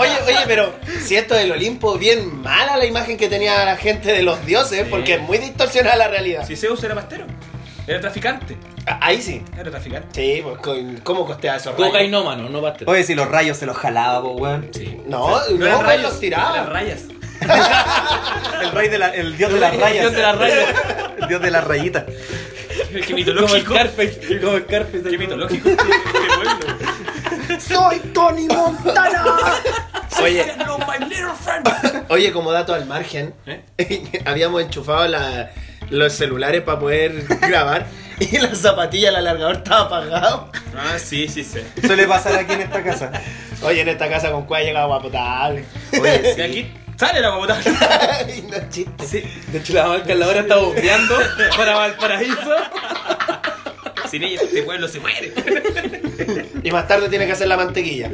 Oye, 0.00 0.10
oye, 0.26 0.38
pero 0.46 0.74
si 1.04 1.16
esto 1.16 1.34
del 1.34 1.52
Olimpo, 1.52 1.96
bien 1.98 2.40
mala 2.42 2.76
la 2.76 2.86
imagen 2.86 3.16
que 3.16 3.28
tenía 3.28 3.64
la 3.64 3.76
gente 3.76 4.12
de 4.12 4.22
los 4.22 4.44
dioses, 4.46 4.80
Sí. 4.84 4.86
porque 4.90 5.14
es 5.14 5.20
muy 5.20 5.38
distorsionada 5.38 5.96
la 5.96 6.08
realidad. 6.08 6.44
Si 6.46 6.56
Zeus 6.56 6.82
era 6.82 6.94
pastero, 6.94 7.26
era 7.86 8.00
traficante. 8.00 8.56
Ah, 8.86 8.98
Ahí 9.02 9.22
sí. 9.22 9.44
Era 9.56 9.70
traficante. 9.70 10.08
Sí, 10.20 10.40
pues 10.42 10.58
con- 10.58 10.96
¿cómo 11.04 11.24
costea 11.26 11.56
esos 11.56 11.74
rayos? 11.74 11.88
Cocainómano, 11.88 12.48
no 12.48 12.60
pastel. 12.62 12.88
Oye, 12.88 13.04
si 13.04 13.14
los 13.14 13.28
rayos 13.28 13.56
se 13.58 13.66
los 13.66 13.76
jalaba, 13.76 14.22
po, 14.22 14.32
weón. 14.32 14.70
Sí. 14.72 14.98
No, 15.06 15.24
O 15.26 15.40
sea, 15.40 15.54
no, 15.56 15.66
eran 15.66 15.76
pues 15.78 15.86
rayos, 15.88 16.02
los 16.10 16.18
tiraba. 16.20 16.54
eran 16.56 16.70
rayas. 16.72 17.00
El 18.62 18.70
rey 18.72 18.88
de 18.88 18.98
la, 18.98 19.08
el 19.08 19.36
dios 19.36 19.52
de 19.52 19.60
las 19.60 19.76
rayas. 19.76 20.00
Dios 20.00 20.12
de 20.14 20.22
las 20.22 20.38
rayas. 20.38 20.68
El 21.20 21.28
dios 21.28 21.42
de 21.42 21.50
las 21.50 21.64
rayitas. 21.64 22.04
Qué 22.92 23.00
Como 23.04 23.16
mitológico. 23.16 23.74
Scarface. 23.74 24.40
Como 24.40 24.58
Scarface. 24.58 25.02
Qué 25.10 25.18
mitológico. 25.18 25.70
¡Soy 27.60 27.98
Tony 28.14 28.46
Montana! 28.48 29.24
Oye, 30.22 30.42
Hello, 30.42 30.78
my 30.78 31.04
little 31.06 31.32
friend. 31.40 32.04
Oye, 32.08 32.32
como 32.32 32.52
dato 32.52 32.74
al 32.74 32.86
margen, 32.86 33.34
¿Eh? 33.46 33.62
habíamos 34.24 34.62
enchufado 34.62 35.06
la- 35.08 35.50
los 35.90 36.12
celulares 36.12 36.62
para 36.62 36.78
poder 36.78 37.24
grabar 37.40 37.86
y 38.20 38.38
la 38.38 38.54
zapatilla, 38.54 39.08
el 39.10 39.16
alargador 39.16 39.56
estaba 39.56 39.80
apagado. 39.82 40.50
Ah, 40.76 40.98
sí, 40.98 41.28
sí, 41.28 41.42
sí. 41.44 41.60
Suele 41.84 42.06
pasar 42.06 42.34
aquí 42.36 42.52
en 42.52 42.62
esta 42.62 42.82
casa. 42.82 43.10
Oye, 43.62 43.80
en 43.82 43.88
esta 43.88 44.08
casa 44.08 44.30
con 44.30 44.44
cuál 44.46 44.64
llega 44.64 44.82
agua 44.82 45.02
potable. 45.02 45.64
Oye, 46.00 46.18
De 46.36 46.44
aquí 46.44 46.72
sale 47.06 47.20
la 47.20 47.30
no 47.30 47.46
chiste. 48.70 49.06
sí. 49.06 49.22
De 49.50 49.58
hecho, 49.58 49.72
la 49.72 49.86
marca 49.88 50.14
la 50.14 50.28
hora 50.28 50.40
está 50.40 50.56
bombeando 50.56 51.18
para 51.56 51.74
Valparaíso. 51.74 52.56
Sin 54.08 54.22
ella 54.22 54.40
este 54.42 54.62
pueblo 54.62 54.86
se 54.86 55.00
muere. 55.00 55.32
Y 56.62 56.70
más 56.70 56.86
tarde 56.86 57.08
tiene 57.08 57.26
que 57.26 57.32
hacer 57.32 57.48
la 57.48 57.56
mantequilla. 57.56 58.10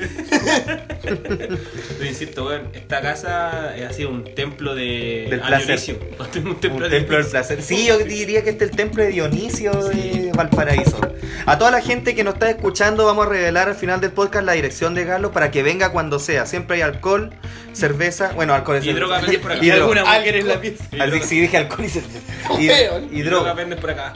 Yo 1.98 2.04
insisto, 2.04 2.46
weón, 2.46 2.68
esta 2.72 3.00
casa 3.02 3.70
ha 3.74 3.92
sido 3.92 4.10
un 4.10 4.24
templo 4.34 4.74
de 4.74 5.26
Del 5.28 5.40
placer. 5.40 5.66
Dionisio. 5.66 5.98
Un 6.18 6.30
templo, 6.30 6.76
Un 6.76 6.82
de 6.82 6.88
templo 6.98 7.16
del 7.18 7.26
placer. 7.26 7.62
Sí, 7.62 7.86
yo 7.86 7.98
diría 7.98 8.42
que 8.42 8.50
este 8.50 8.64
es 8.64 8.70
el 8.70 8.76
templo 8.76 9.02
de 9.02 9.10
Dionisio 9.10 9.72
de 9.72 10.27
Valparaíso. 10.38 10.98
A 11.46 11.58
toda 11.58 11.70
la 11.72 11.80
gente 11.80 12.14
que 12.14 12.22
nos 12.24 12.34
está 12.34 12.48
escuchando, 12.48 13.04
vamos 13.04 13.26
a 13.26 13.28
revelar 13.28 13.68
al 13.68 13.74
final 13.74 14.00
del 14.00 14.12
podcast 14.12 14.44
la 14.46 14.52
dirección 14.52 14.94
de 14.94 15.04
Carlos 15.06 15.32
para 15.32 15.50
que 15.50 15.62
venga 15.64 15.90
cuando 15.90 16.18
sea. 16.20 16.46
Siempre 16.46 16.76
hay 16.76 16.82
alcohol, 16.82 17.30
cerveza, 17.72 18.30
bueno, 18.34 18.54
alcohol 18.54 18.76
y 18.76 18.78
Y 18.78 18.82
cerveza. 18.84 18.98
droga 19.00 19.20
venden 19.20 19.40
por 19.40 19.52
acá. 19.52 19.64
Y 19.64 19.70
alguna 19.70 20.04
mujer 20.04 20.36
en 20.36 20.48
la 20.48 20.60
pieza. 20.60 20.84
Así 21.00 21.20
sí 21.24 21.40
dije 21.40 21.56
alcohol 21.56 21.84
y 21.84 21.88
cerveza. 21.88 22.18
Y, 22.58 22.66
y 22.66 23.18
Y 23.18 23.22
droga 23.22 23.38
droga. 23.48 23.54
venden 23.54 23.78
por 23.80 23.90
acá. 23.90 24.12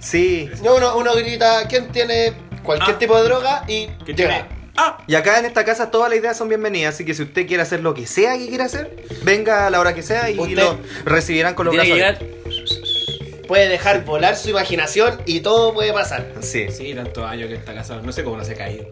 Sí. 0.00 0.48
No, 0.64 0.76
uno, 0.76 0.96
uno 0.96 1.14
grita, 1.14 1.66
¿quién 1.68 1.88
tiene 1.92 2.32
cualquier 2.62 2.96
Ah. 2.96 2.98
tipo 2.98 3.16
de 3.18 3.24
droga? 3.28 3.62
Y 3.68 3.86
¿Qué 4.04 4.14
llega. 4.14 4.16
tiene? 4.16 4.44
Ah, 4.78 4.98
Y 5.06 5.14
acá 5.14 5.38
en 5.38 5.46
esta 5.46 5.64
casa 5.64 5.90
todas 5.90 6.10
las 6.10 6.18
ideas 6.18 6.36
son 6.36 6.48
bienvenidas, 6.48 6.94
así 6.94 7.04
que 7.06 7.14
si 7.14 7.22
usted 7.22 7.46
quiere 7.46 7.62
hacer 7.62 7.80
lo 7.80 7.94
que 7.94 8.06
sea 8.06 8.36
que 8.36 8.46
quiera 8.48 8.64
hacer, 8.66 8.94
venga 9.22 9.66
a 9.66 9.70
la 9.70 9.80
hora 9.80 9.94
que 9.94 10.02
sea 10.02 10.28
y 10.30 10.38
Usted 10.38 10.54
lo 10.56 10.78
recibirán 11.06 11.54
con 11.54 11.66
los 11.66 11.74
brazos. 11.74 12.75
Puede 13.46 13.68
dejar 13.68 14.04
volar 14.04 14.36
su 14.36 14.50
imaginación 14.50 15.20
y 15.26 15.40
todo 15.40 15.72
puede 15.72 15.92
pasar. 15.92 16.26
Sí, 16.40 16.66
sí, 16.70 16.94
tantos 16.94 17.24
años 17.24 17.48
que 17.48 17.54
está 17.54 17.74
casado. 17.74 18.02
No 18.02 18.12
sé 18.12 18.24
cómo 18.24 18.36
no 18.36 18.44
se 18.44 18.52
ha 18.52 18.56
caído. 18.56 18.86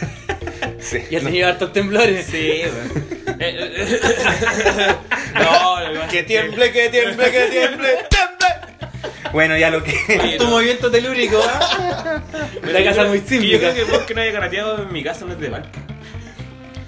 sí. 0.78 0.98
Ya 1.10 1.18
ha 1.18 1.22
tenido 1.22 1.48
hartos 1.48 1.72
temblores. 1.72 2.26
Sí, 2.26 2.62
weón. 2.64 3.40
Eh, 3.40 3.56
eh, 3.58 3.98
eh. 4.00 4.94
No, 5.34 5.88
no, 5.94 6.08
Que 6.08 6.22
tiemble, 6.22 6.70
que 6.72 6.88
tiemble, 6.90 7.30
que 7.30 7.40
tiemble, 7.46 7.88
tiemble. 8.08 9.32
Bueno, 9.32 9.56
ya 9.56 9.70
lo 9.70 9.82
que. 9.82 9.92
Oye, 10.22 10.36
Tu 10.36 10.44
no. 10.44 10.50
movimiento 10.50 10.90
telúrico, 10.90 11.40
¿ah? 11.42 12.20
Pero 12.60 12.72
La 12.78 12.84
casa 12.84 13.02
yo- 13.04 13.08
muy 13.08 13.20
que 13.20 13.34
Yo 13.36 13.40
simple. 13.40 13.58
creo 13.58 13.74
que 13.74 13.84
vos 13.84 13.98
que 14.02 14.14
no 14.14 14.20
haya 14.20 14.32
carreteado 14.32 14.82
en 14.82 14.92
mi 14.92 15.02
casa 15.02 15.24
no 15.24 15.32
es 15.32 15.40
de 15.40 15.48
mal. 15.48 15.64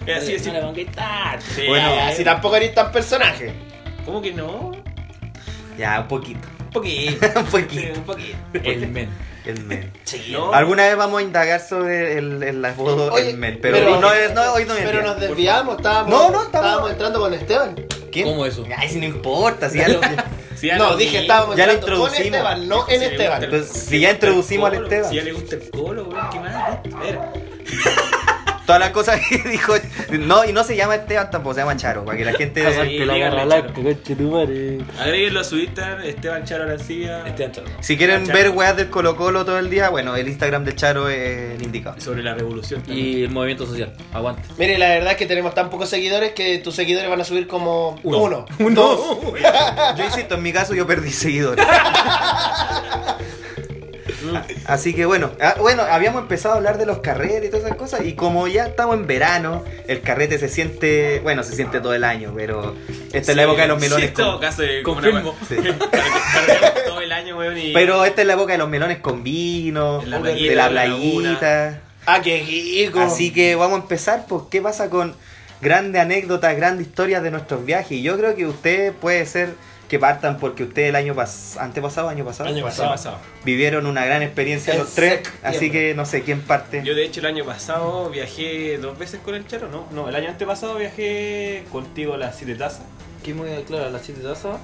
Es 0.06 0.18
así, 0.22 0.34
así. 0.34 0.50
No. 0.52 0.74
Sí. 0.74 1.66
Bueno, 1.66 1.88
Así 2.02 2.22
tampoco 2.24 2.56
eres 2.56 2.74
tan 2.74 2.92
personaje. 2.92 3.54
¿Cómo 4.04 4.20
que 4.20 4.32
no? 4.32 4.72
Ya, 5.78 6.00
un 6.00 6.08
poquito. 6.08 6.46
Un 6.74 6.80
poquito. 6.80 7.26
Un 7.40 7.44
poquito. 7.46 7.98
Un 7.98 8.04
poquito. 8.04 8.36
El 8.62 8.88
men. 8.88 9.08
El 9.46 9.60
men. 9.64 9.92
Sí, 10.04 10.28
¿no? 10.32 10.52
Alguna 10.52 10.84
vez 10.84 10.96
vamos 10.96 11.20
a 11.20 11.22
indagar 11.22 11.60
sobre 11.60 12.16
el, 12.18 12.42
el 12.42 12.64
apodo 12.64 13.12
Oye, 13.12 13.30
el 13.30 13.36
men, 13.36 13.58
pero, 13.60 13.76
pero- 13.76 14.00
no, 14.00 14.12
es- 14.12 14.32
no, 14.34 14.52
hoy 14.54 14.64
no 14.64 14.74
es 14.74 14.84
Pero 14.84 15.02
nos 15.02 15.20
desviamos, 15.20 15.76
estábamos, 15.76 16.10
No, 16.10 16.30
no, 16.30 16.42
estamos- 16.44 16.46
estábamos 16.66 16.90
entrando 16.92 17.20
con 17.20 17.34
Esteban. 17.34 17.74
¿Quién? 18.10 18.26
¿Cómo 18.26 18.46
eso? 18.46 18.64
Ay, 18.76 18.88
si 18.88 18.98
no 19.00 19.04
importa, 19.06 19.68
si 19.68 19.78
ya 19.78 19.88
lo, 19.88 20.00
ya 20.62 20.78
No, 20.78 20.90
lo 20.90 20.96
dije 20.96 21.18
estábamos 21.22 21.56
Ya 21.56 21.66
lo 21.66 21.72
entrando 21.72 21.98
con 22.00 22.06
introducimos. 22.14 22.26
Esteban, 22.38 22.68
no 22.68 22.88
en 22.88 22.94
Si 22.94 22.98
le 23.06 23.12
Esteban. 23.12 23.44
Entonces, 23.44 23.82
si 23.86 24.00
ya 24.00 24.10
introducimos 24.12 24.70
al 24.72 24.82
Esteban. 24.82 25.10
Si 25.10 25.16
ya 25.16 25.22
le 25.22 25.32
gusta 25.32 25.54
el 25.56 25.70
colo, 25.70 26.08
¿qué 26.32 26.40
más? 26.40 26.54
A 26.54 27.00
ver. 27.00 27.18
todas 28.66 28.80
las 28.80 28.90
cosas 28.90 29.20
que 29.28 29.38
dijo. 29.48 29.74
No, 30.12 30.44
y 30.44 30.52
no 30.52 30.64
se 30.64 30.76
llama 30.76 30.94
Esteban 30.96 31.30
tampoco, 31.30 31.54
se 31.54 31.60
llama 31.60 31.76
Charo, 31.76 32.04
para 32.04 32.18
que 32.18 32.24
la 32.24 32.32
gente. 32.38 32.66
Ah, 32.66 32.84
sí. 32.84 32.98
la. 32.98 33.14
Agréguenlo 35.02 35.40
a 35.40 35.44
su 35.44 35.56
Instagram, 35.58 36.02
Esteban 36.04 36.44
Charo 36.44 36.64
Arancía. 36.64 37.26
Este 37.26 37.44
ancho. 37.44 37.62
Si 37.80 37.96
quieren 37.96 38.26
Charo. 38.26 38.38
ver 38.38 38.50
weas 38.50 38.76
del 38.76 38.90
Colo 38.90 39.16
Colo 39.16 39.44
todo 39.44 39.58
el 39.58 39.70
día, 39.70 39.88
bueno, 39.90 40.16
el 40.16 40.28
Instagram 40.28 40.64
de 40.64 40.74
Charo 40.74 41.08
es 41.08 41.54
el 41.56 41.62
indicado. 41.62 42.00
Sobre 42.00 42.22
la 42.22 42.34
revolución 42.34 42.82
también. 42.82 43.06
Y 43.06 43.22
el 43.22 43.30
movimiento 43.30 43.66
social. 43.66 43.92
Aguante. 44.12 44.42
Mire, 44.58 44.78
la 44.78 44.88
verdad 44.88 45.12
es 45.12 45.16
que 45.18 45.26
tenemos 45.26 45.54
tan 45.54 45.70
pocos 45.70 45.88
seguidores 45.88 46.32
que 46.32 46.58
tus 46.58 46.74
seguidores 46.74 47.08
van 47.10 47.20
a 47.20 47.24
subir 47.24 47.46
como 47.46 47.98
Uno. 48.02 48.46
uno, 48.58 48.74
dos. 48.74 49.00
Yo 49.96 50.04
insisto, 50.04 50.34
en 50.36 50.42
mi 50.42 50.52
caso 50.52 50.74
yo 50.74 50.86
perdí 50.86 51.10
seguidores. 51.10 51.64
Así 54.66 54.94
que 54.94 55.04
bueno, 55.06 55.30
ah, 55.40 55.54
bueno, 55.60 55.82
habíamos 55.82 56.22
empezado 56.22 56.54
a 56.54 56.56
hablar 56.58 56.78
de 56.78 56.86
los 56.86 56.98
carretes 56.98 57.44
y 57.46 57.50
todas 57.50 57.64
esas 57.66 57.76
cosas 57.76 58.00
y 58.04 58.14
como 58.14 58.46
ya 58.48 58.66
estamos 58.66 58.96
en 58.96 59.06
verano, 59.06 59.64
el 59.88 60.00
carrete 60.00 60.38
se 60.38 60.48
siente, 60.48 61.20
bueno, 61.20 61.42
se 61.42 61.54
siente 61.54 61.80
todo 61.80 61.94
el 61.94 62.04
año, 62.04 62.32
pero 62.36 62.74
esta 63.12 63.32
es 63.32 63.36
la 63.36 63.42
época 63.44 63.62
de 63.62 63.68
los 63.68 63.80
melones 63.80 64.04
Sí, 64.04 64.08
en 64.08 64.14
todo 64.14 64.32
con, 64.32 64.40
caso, 64.40 64.62
es 64.62 64.82
como 64.82 65.00
Confirmo. 65.00 65.30
una- 65.38 65.48
Sí. 65.48 65.56
Carreteamos 66.32 66.84
todo 66.86 67.00
el 67.00 67.12
año, 67.12 67.36
weón. 67.38 67.58
Y... 67.58 67.72
pero 67.72 68.04
esta 68.04 68.20
es 68.22 68.26
la 68.26 68.34
época 68.34 68.52
de 68.52 68.58
los 68.58 68.68
melones 68.68 68.98
con 68.98 69.22
vino, 69.22 70.02
la 70.06 70.16
de 70.18 70.22
playita, 70.22 70.54
la 70.54 70.68
playita. 70.70 71.80
Ah, 72.06 72.20
qué 72.22 72.44
rico. 72.46 73.00
Así 73.00 73.32
que 73.32 73.54
vamos 73.54 73.78
a 73.78 73.82
empezar, 73.82 74.26
pues, 74.28 74.42
¿qué 74.50 74.60
pasa 74.60 74.90
con 74.90 75.14
grandes 75.62 76.02
anécdotas, 76.02 76.54
grandes 76.56 76.86
historias 76.86 77.22
de 77.22 77.30
nuestros 77.30 77.64
viajes? 77.64 77.92
Y 77.92 78.02
yo 78.02 78.16
creo 78.18 78.34
que 78.34 78.46
ustedes 78.46 78.92
puede 79.00 79.24
ser 79.26 79.54
que 79.88 79.98
partan 79.98 80.38
porque 80.38 80.64
ustedes 80.64 80.88
el 80.88 80.96
año 80.96 81.14
pas 81.14 81.56
antepasado, 81.58 82.08
año 82.08 82.24
pasado, 82.24 82.48
Año 82.48 82.56
¿Qué 82.56 82.62
ha 82.62 82.64
pasado. 82.66 82.90
pasado? 82.90 83.18
vivieron 83.44 83.86
una 83.86 84.04
gran 84.04 84.22
experiencia 84.22 84.72
En 84.74 84.80
los 84.80 84.94
tres, 84.94 85.20
así 85.42 85.70
que 85.70 85.94
no 85.94 86.04
sé 86.06 86.22
quién 86.22 86.40
parte. 86.42 86.82
Yo 86.84 86.94
de 86.94 87.04
hecho 87.04 87.20
el 87.20 87.26
año 87.26 87.44
pasado 87.44 88.08
viajé 88.10 88.78
dos 88.78 88.98
veces 88.98 89.20
con 89.24 89.34
el 89.34 89.46
Charo, 89.46 89.68
¿no? 89.68 89.86
No, 89.90 90.08
el 90.08 90.16
año 90.16 90.28
antepasado 90.30 90.76
viajé 90.76 91.64
contigo 91.70 92.14
a 92.14 92.16
las 92.18 92.36
siete 92.36 92.54
tazas. 92.54 92.82
Que 93.22 93.32
muy 93.34 93.48
claro, 93.66 93.86
a 93.86 93.90
las 93.90 94.02
7 94.02 94.20
tazas. 94.20 94.58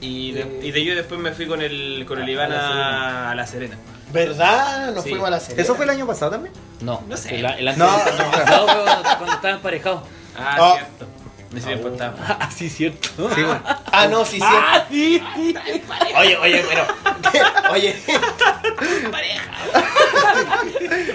Y 0.00 0.30
de, 0.30 0.42
Eh, 0.42 0.60
y 0.62 0.70
de 0.70 0.84
yo 0.84 0.94
después 0.94 1.20
me 1.20 1.32
fui 1.32 1.46
con 1.48 1.60
el, 1.60 2.04
con 2.06 2.18
el 2.20 2.26
a- 2.26 2.30
Iván 2.30 2.52
a 2.52 2.54
La 2.54 2.62
a, 2.62 2.68
Serena. 2.68 3.30
a 3.30 3.34
La 3.34 3.46
Serena. 3.46 3.76
¿Verdad? 4.12 4.92
Nos 4.94 5.02
Sí. 5.04 5.10
fuimos 5.10 5.26
a 5.26 5.30
la 5.32 5.40
serie. 5.40 5.62
¿Eso 5.62 5.74
fue 5.74 5.84
el 5.84 5.90
año 5.90 6.06
pasado 6.06 6.30
también? 6.30 6.54
No, 6.80 7.02
No 7.08 7.16
sé. 7.16 7.34
El, 7.34 7.44
el 7.44 7.68
antes- 7.68 7.76
No, 7.78 7.86
no, 7.90 7.96
no, 7.96 8.66
cuando, 8.66 9.02
cuando 9.02 9.32
estaban 9.34 9.56
emparejados. 9.56 10.02
Ah, 10.38 10.56
Oh. 10.60 10.74
cierto. 10.76 11.06
Me 11.50 11.60
sigue 11.60 11.80
contando. 11.80 12.18
Ah, 12.28 12.50
sí, 12.54 12.68
cierto. 12.68 13.08
Sí, 13.34 13.42
bueno. 13.42 13.60
Ah, 13.92 14.06
no, 14.06 14.24
sí, 14.24 14.36
sí. 14.38 14.42
Ah, 14.46 14.84
sí, 14.90 15.22
sí. 15.34 15.54
Oye, 16.16 16.36
oye, 16.36 16.64
pero. 16.68 16.86
Oye, 17.72 17.96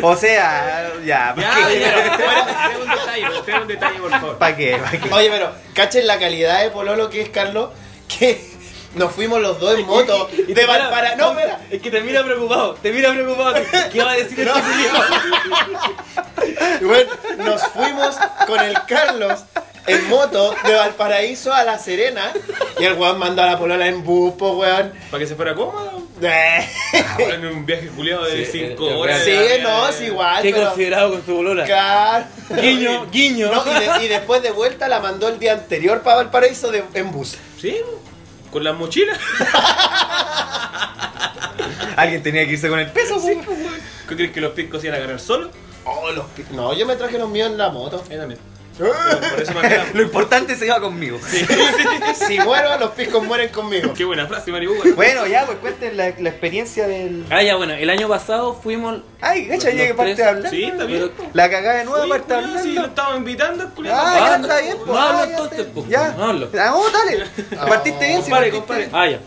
O 0.02 0.16
sea, 0.16 0.92
ya, 1.06 1.34
¿para 1.36 1.60
Ya, 1.62 1.68
qué? 1.68 1.80
ya, 1.80 2.78
un 2.82 2.90
detalle, 2.90 3.36
espera 3.38 3.62
un 3.62 3.68
detalle, 3.68 4.00
por 4.00 4.12
favor. 4.12 4.38
¿Para 4.38 4.56
qué? 4.56 4.78
¿Pa' 4.78 4.92
qué? 4.92 5.14
oye, 5.14 5.30
pero, 5.30 5.52
cachen 5.74 6.08
la 6.08 6.20
calidad 6.20 6.62
de 6.62 6.70
Pololo 6.72 7.10
que 7.10 7.22
es 7.22 7.30
Carlos, 7.30 7.70
que 8.08 8.44
nos 8.96 9.12
fuimos 9.14 9.42
los 9.42 9.60
dos 9.60 9.78
en 9.80 9.86
moto 9.88 10.30
Y 10.32 10.54
te 10.54 10.62
de 10.62 10.66
Valparaíso. 10.66 11.18
No, 11.18 11.32
espera. 11.32 11.60
Es 11.72 11.82
que 11.82 11.90
te 11.90 12.02
mira 12.02 12.24
preocupado, 12.24 12.74
te 12.76 12.92
mira 12.92 13.12
preocupado. 13.12 13.56
¿Qué 13.92 14.04
va 14.04 14.12
a 14.12 14.16
decir 14.16 14.40
este 14.40 14.52
culiao? 14.62 15.04
Y 16.82 16.86
bueno, 16.86 17.12
nos 17.38 17.62
fuimos 17.68 18.16
con 18.46 18.60
el 18.60 18.76
Carlos 18.88 19.46
en 19.86 20.10
moto 20.10 20.56
de 20.66 20.74
Valparaíso 20.76 21.54
a 21.54 21.64
La 21.64 21.78
Serena 21.78 22.32
y 22.80 22.86
el 22.86 22.94
weón 22.94 23.20
mandó 23.20 23.44
a 23.44 23.48
la 23.48 23.60
polola 23.60 23.88
en 23.88 24.04
bus, 24.04 24.34
po, 24.34 24.54
weón. 24.58 24.94
Para 25.12 25.22
que 25.22 25.28
se 25.28 25.36
fuera 25.36 25.54
cómodo. 25.56 26.04
Eh, 26.22 26.70
Ahora 27.20 27.36
en 27.36 27.46
un 27.48 27.66
viaje 27.66 27.88
culiado 27.88 28.24
de 28.24 28.46
Sí, 28.46 28.60
5 28.70 28.90
eh, 28.90 28.94
horas. 28.96 29.22
Sí, 29.26 29.38
no, 29.62 29.90
es 29.90 30.02
igual, 30.02 30.42
Qué 30.42 30.52
pero... 30.52 30.68
considerado 30.68 31.12
con 31.12 31.26
su 31.26 31.36
bolola. 31.36 31.66
Claro. 31.66 32.26
Guiño, 32.62 33.08
guiño. 33.12 33.52
No, 33.52 33.64
y, 33.66 33.74
de- 34.00 34.06
y 34.06 34.08
después 34.08 34.42
de 34.42 34.52
vuelta 34.52 34.88
la 34.88 35.00
mandó 35.00 35.28
el 35.28 35.38
día 35.40 35.54
anterior 35.54 36.02
para 36.02 36.18
Valparaíso 36.18 36.72
de, 36.72 36.84
en 36.94 37.12
bus. 37.12 37.36
Sí, 37.60 37.78
con 38.52 38.64
las 38.64 38.76
mochilas. 38.76 39.18
Alguien 41.96 42.24
tenía 42.24 42.46
que 42.46 42.54
irse 42.54 42.70
con 42.70 42.80
el 42.80 42.90
peso, 42.92 43.20
pues. 43.22 43.38
¿Qué 44.08 44.16
crees 44.16 44.32
que 44.32 44.42
los 44.42 44.54
piscos 44.54 44.82
se 44.82 44.88
iban 44.88 45.00
a 45.00 45.04
agarrar 45.04 45.20
solo? 45.20 45.50
Oh, 45.86 46.12
los 46.12 46.26
pi- 46.28 46.46
No, 46.52 46.74
yo 46.74 46.86
me 46.86 46.96
traje 46.96 47.18
los 47.18 47.30
míos 47.30 47.50
en 47.50 47.58
la 47.58 47.70
moto. 47.70 48.04
Ahí 48.10 48.18
también. 48.18 48.40
Pero 48.78 48.92
por 49.30 49.42
eso 49.42 49.54
me 49.54 49.62
quedaba. 49.62 49.86
Lo 49.94 50.02
importante 50.04 50.56
se 50.56 50.66
iba 50.66 50.80
conmigo. 50.80 51.20
Si 52.28 52.40
muero, 52.40 52.78
los 52.80 52.92
piscos 52.92 53.24
mueren 53.24 53.50
conmigo. 53.50 53.94
Qué 53.94 54.06
buena 54.06 54.28
frase, 54.28 54.52
Maribu. 54.52 54.76
Bueno, 54.96 55.26
ya, 55.28 55.46
pues 55.46 55.58
cuenten 55.58 55.98
la, 55.98 56.14
la 56.20 56.30
experiencia 56.30 56.88
del. 56.88 57.26
Ah, 57.30 57.42
ya, 57.42 57.56
bueno, 57.56 57.74
el 57.74 57.90
año 57.90 58.08
pasado 58.08 58.54
fuimos. 58.54 59.02
Ay, 59.20 59.48
cacha, 59.48 59.70
Los 59.70 59.78
ya 59.78 59.88
que 59.88 59.94
parte 59.94 60.16
de 60.16 60.24
hablar. 60.24 60.50
Sí, 60.52 60.64
está 60.64 60.86
bien. 60.86 61.12
La 61.34 61.50
cagada 61.50 61.80
de 61.80 61.86
nuevo 61.86 62.08
parte 62.08 62.34
de 62.34 62.40
hablar. 62.40 62.62
Si 62.64 62.74
lo 62.74 62.86
estamos 62.86 63.18
invitando, 63.18 63.70
culiao. 63.76 63.96
Ah, 63.96 64.14
Ah, 64.14 64.30
ya 64.30 64.36
está 64.42 64.62
bien, 64.62 64.78
pues. 64.78 64.88
no 64.88 64.98
ah, 64.98 65.10
hablo 65.10 65.26
ya 65.26 65.32
entonces, 65.32 65.68
pues, 65.74 65.88
Ya. 65.90 66.12
no 66.18 66.24
hablo. 66.26 66.50
Ah, 66.54 66.72
vamos, 66.72 66.94
dale. 66.94 67.26
Partiste 67.70 68.08
bien, 68.08 68.22
compare. 68.22 68.50
bien. 68.52 68.90
Ah, 68.94 69.08
ya. 69.10 69.20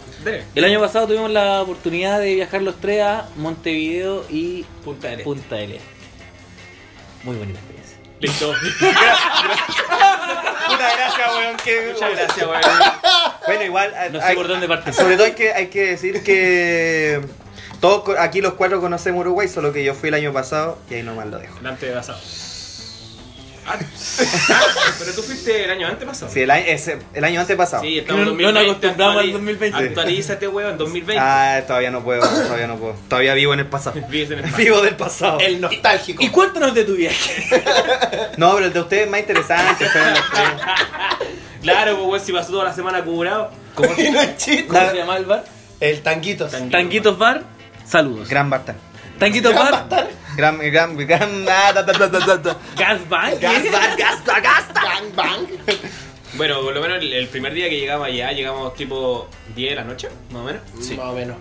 El 0.54 0.64
año 0.64 0.80
pasado 0.80 1.06
tuvimos 1.06 1.30
la 1.30 1.62
oportunidad 1.62 2.18
de 2.20 2.34
viajar 2.34 2.62
los 2.62 2.80
tres 2.80 3.02
a 3.02 3.28
Montevideo 3.36 4.24
y 4.30 4.64
Punta 4.84 5.08
del 5.08 5.20
Este. 5.20 5.24
Punta 5.24 5.54
del 5.56 5.72
Este. 5.72 5.84
Muy 7.24 7.36
bonita 7.36 7.58
experiencia. 7.58 7.65
Listo. 8.20 8.52
Puta 10.68 10.96
gracias, 10.96 11.28
weón. 11.37 11.56
que- 11.58 11.92
Muchas 11.92 12.11
gracias, 12.12 12.46
weón. 12.46 12.61
Bueno, 13.46 13.62
igual. 13.64 13.94
No 14.12 14.20
hay- 14.20 14.28
sé 14.30 14.35
por 14.35 14.49
dónde 14.49 14.68
partir. 14.68 14.94
Sobre 14.94 15.14
todo 15.16 15.26
hay 15.26 15.32
que, 15.35 15.52
hay 15.52 15.66
que 15.68 15.87
decir 15.87 16.23
que. 16.25 17.20
Todos 17.80 18.18
aquí 18.18 18.40
los 18.40 18.54
cuatro 18.54 18.80
conocemos 18.80 19.20
Uruguay, 19.20 19.49
solo 19.49 19.70
que 19.73 19.85
yo 19.85 19.94
fui 19.94 20.08
el 20.08 20.14
año 20.14 20.32
pasado 20.32 20.78
y 20.90 20.94
ahí 20.94 21.02
nomás 21.02 21.26
lo 21.26 21.38
dejo. 21.38 21.58
El 21.61 21.66
antepasado. 21.66 22.18
Ah, 23.68 23.78
pero 24.99 25.12
tú 25.14 25.23
fuiste 25.23 25.64
el 25.64 25.70
año 25.70 25.88
antepasado. 25.88 26.30
Sí, 26.30 26.40
el 26.42 26.50
año, 26.50 26.64
ese- 26.66 26.99
el 27.14 27.25
año 27.25 27.40
antepasado. 27.40 27.82
Sí, 27.82 27.99
estamos 27.99 28.20
en 28.23 28.26
No- 28.26 28.32
no 28.32 28.37
2020. 28.37 28.52
nos 28.52 28.76
acostumbramos 28.76 29.16
al 29.16 29.25
actuali- 29.25 29.32
2020. 29.32 29.78
Actualízate, 29.88 30.49
weón, 30.49 30.78
2020. 30.78 31.23
Ah, 31.25 31.62
todavía 31.66 31.90
no 31.90 32.02
puedo, 32.04 32.20
todavía 32.20 32.66
no 32.66 32.76
puedo. 32.76 32.94
Todavía 33.08 33.35
vivo 33.35 33.52
en 33.54 33.61
el 33.61 33.66
pasado. 33.66 34.00
Vives 34.08 34.30
en 34.30 34.44
el 34.44 34.50
Vivo 34.52 34.80
del 34.82 34.96
pasado. 34.96 35.40
El 35.40 35.61
nostálgico. 35.61 36.23
Y 36.23 36.28
cuéntanos 36.28 36.75
de 36.75 36.85
tu 36.85 36.94
viaje. 36.94 37.44
No, 38.37 38.52
pero 38.54 38.66
el 38.66 38.73
de 38.73 38.80
ustedes 38.80 39.04
es 39.04 39.11
más 39.11 39.20
interesante. 39.20 39.87
fueron 39.88 40.11
los 40.11 40.30
tres. 40.30 40.49
Claro, 41.62 41.96
pues, 41.96 42.06
weón, 42.08 42.20
si 42.20 42.32
pasó 42.32 42.50
toda 42.52 42.64
la 42.64 42.73
semana 42.75 43.02
curado. 43.02 43.50
¿Cómo 43.75 43.88
chiste. 44.37 44.66
¿Cómo 44.66 44.90
se 44.90 44.96
llama 44.96 45.16
el 45.16 45.25
bar? 45.25 45.44
El 45.80 46.00
tanguitos. 46.02 46.52
Tanquitos 46.70 47.18
Bar. 47.18 47.42
Saludos. 47.87 48.28
Gran 48.28 48.49
Bartan. 48.50 48.76
Tanquitos 49.18 49.52
Bar. 49.54 49.70
Gran, 49.70 49.88
gran. 49.88 50.06
Ah, 51.49 51.73
ta, 51.75 51.87
ta, 51.87 51.93
ta, 51.93 52.11
ta, 52.11 52.26
ta, 52.26 52.43
ta. 52.43 52.57
Gas 52.76 53.09
Bank. 53.09 53.40
Gasta, 53.40 53.97
gasta, 53.97 54.40
gasta. 54.40 54.83
Bang, 54.83 55.14
bang. 55.16 55.47
Bueno, 56.35 56.61
por 56.61 56.75
lo 56.75 56.83
menos 56.83 56.99
el, 56.99 57.12
el 57.12 57.28
primer 57.28 57.55
día 57.55 57.69
que 57.71 57.78
llegamos 57.78 58.07
allá, 58.09 58.33
llegamos 58.33 58.75
tipo 58.75 59.28
10 59.55 59.71
de 59.71 59.76
la 59.76 59.85
noche, 59.85 60.09
más 60.31 60.43
o 60.43 60.45
menos. 60.45 60.62
Más 60.75 60.99
o 60.99 61.12
menos. 61.14 61.37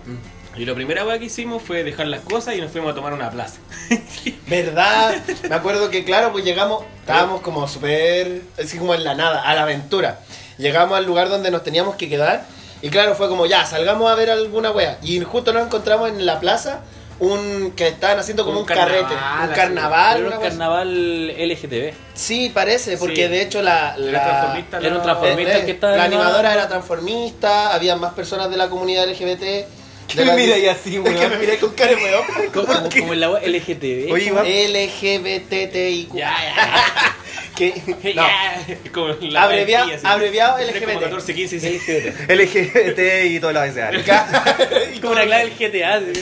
Y 0.56 0.64
lo 0.64 0.74
primera 0.74 1.04
weá 1.04 1.18
que 1.18 1.26
hicimos 1.26 1.62
fue 1.62 1.84
dejar 1.84 2.06
las 2.06 2.22
cosas 2.22 2.54
y 2.54 2.60
nos 2.62 2.70
fuimos 2.70 2.92
a 2.92 2.94
tomar 2.94 3.12
una 3.12 3.30
plaza. 3.30 3.58
¿Verdad? 4.46 5.16
Me 5.48 5.54
acuerdo 5.54 5.90
que, 5.90 6.04
claro, 6.04 6.32
pues 6.32 6.44
llegamos, 6.44 6.84
estábamos 7.00 7.42
como 7.42 7.68
súper, 7.68 8.40
así 8.58 8.78
como 8.78 8.94
en 8.94 9.04
la 9.04 9.14
nada, 9.14 9.42
a 9.42 9.54
la 9.54 9.64
aventura. 9.64 10.20
Llegamos 10.56 10.96
al 10.96 11.04
lugar 11.04 11.28
donde 11.28 11.50
nos 11.50 11.62
teníamos 11.62 11.96
que 11.96 12.08
quedar 12.08 12.46
y, 12.80 12.88
claro, 12.88 13.14
fue 13.14 13.28
como, 13.28 13.44
ya, 13.44 13.66
salgamos 13.66 14.10
a 14.10 14.14
ver 14.14 14.30
alguna 14.30 14.70
wea. 14.70 14.98
Y 15.02 15.20
justo 15.20 15.52
nos 15.52 15.66
encontramos 15.66 16.08
en 16.08 16.24
la 16.24 16.40
plaza 16.40 16.80
un 17.18 17.72
que 17.74 17.88
estaban 17.88 18.18
haciendo 18.18 18.44
como 18.44 18.58
un, 18.58 18.62
Un 18.62 18.66
carnaval, 18.66 19.06
carrete, 19.06 19.14
un 19.48 19.54
carnaval. 19.54 20.26
Era 20.26 20.36
un 20.36 20.42
carnaval 20.42 21.28
LGTB. 21.30 21.94
Sí, 22.14 22.50
parece, 22.52 22.96
porque 22.98 23.24
Sí. 23.26 23.28
de 23.28 23.42
hecho 23.42 23.62
la... 23.62 23.94
Era 23.96 24.10
la- 24.12 24.24
transformista, 24.24 24.78
era 24.78 24.96
un 24.96 25.02
transformista. 25.02 25.52
eh, 25.52 25.60
el 25.60 25.64
que 25.66 25.72
estaba 25.72 25.96
la 25.96 26.04
animado. 26.04 26.24
animadora 26.28 26.52
era 26.54 26.68
transformista, 26.68 27.74
había 27.74 27.96
más 27.96 28.12
personas 28.14 28.50
de 28.50 28.56
la 28.56 28.68
comunidad 28.68 29.08
LGBT. 29.08 29.66
De 30.14 30.24
la- 30.24 30.34
mira 30.34 30.54
ahí 30.54 30.66
así, 30.68 30.96
Es 30.96 31.02
que 31.02 31.10
weón? 31.10 31.30
me 31.30 31.38
miré 31.38 31.58
con 31.58 31.74
cara 31.74 31.90
de 31.90 31.96
weón. 31.96 32.24
Como, 32.52 32.66
como, 32.90 33.12
en 33.12 33.20
la 33.20 33.28
LGTB. 33.40 34.12
Oye, 34.12 34.24
Iván. 34.26 34.44
LGBTTIQ. 34.46 36.14
Ya, 36.14 36.36
ya. 36.56 37.16
Que, 37.56 37.72
no, 38.14 38.26
Es 38.68 38.90
como 38.92 39.08
la 39.18 39.44
abreviado, 39.44 39.86
así. 39.90 40.06
abreviado 40.06 40.58
Es 40.58 40.78
como 40.78 40.92
LGBT. 40.92 41.00
14, 41.04 41.34
15, 41.34 41.58
16. 41.70 42.04
LGBT 42.28 42.98
y 43.30 43.40
todo 43.40 43.52
lo 43.54 43.60
abecedario. 43.60 44.00
Y 44.94 45.00
Como 45.00 45.14
la 45.14 45.24
clave 45.24 45.50
del 45.50 45.54
GTA. 45.72 46.00
¿sí? 46.00 46.20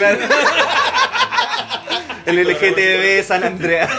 El 2.26 2.36
LGTB 2.48 3.22
San 3.26 3.42
Andreas. 3.44 3.90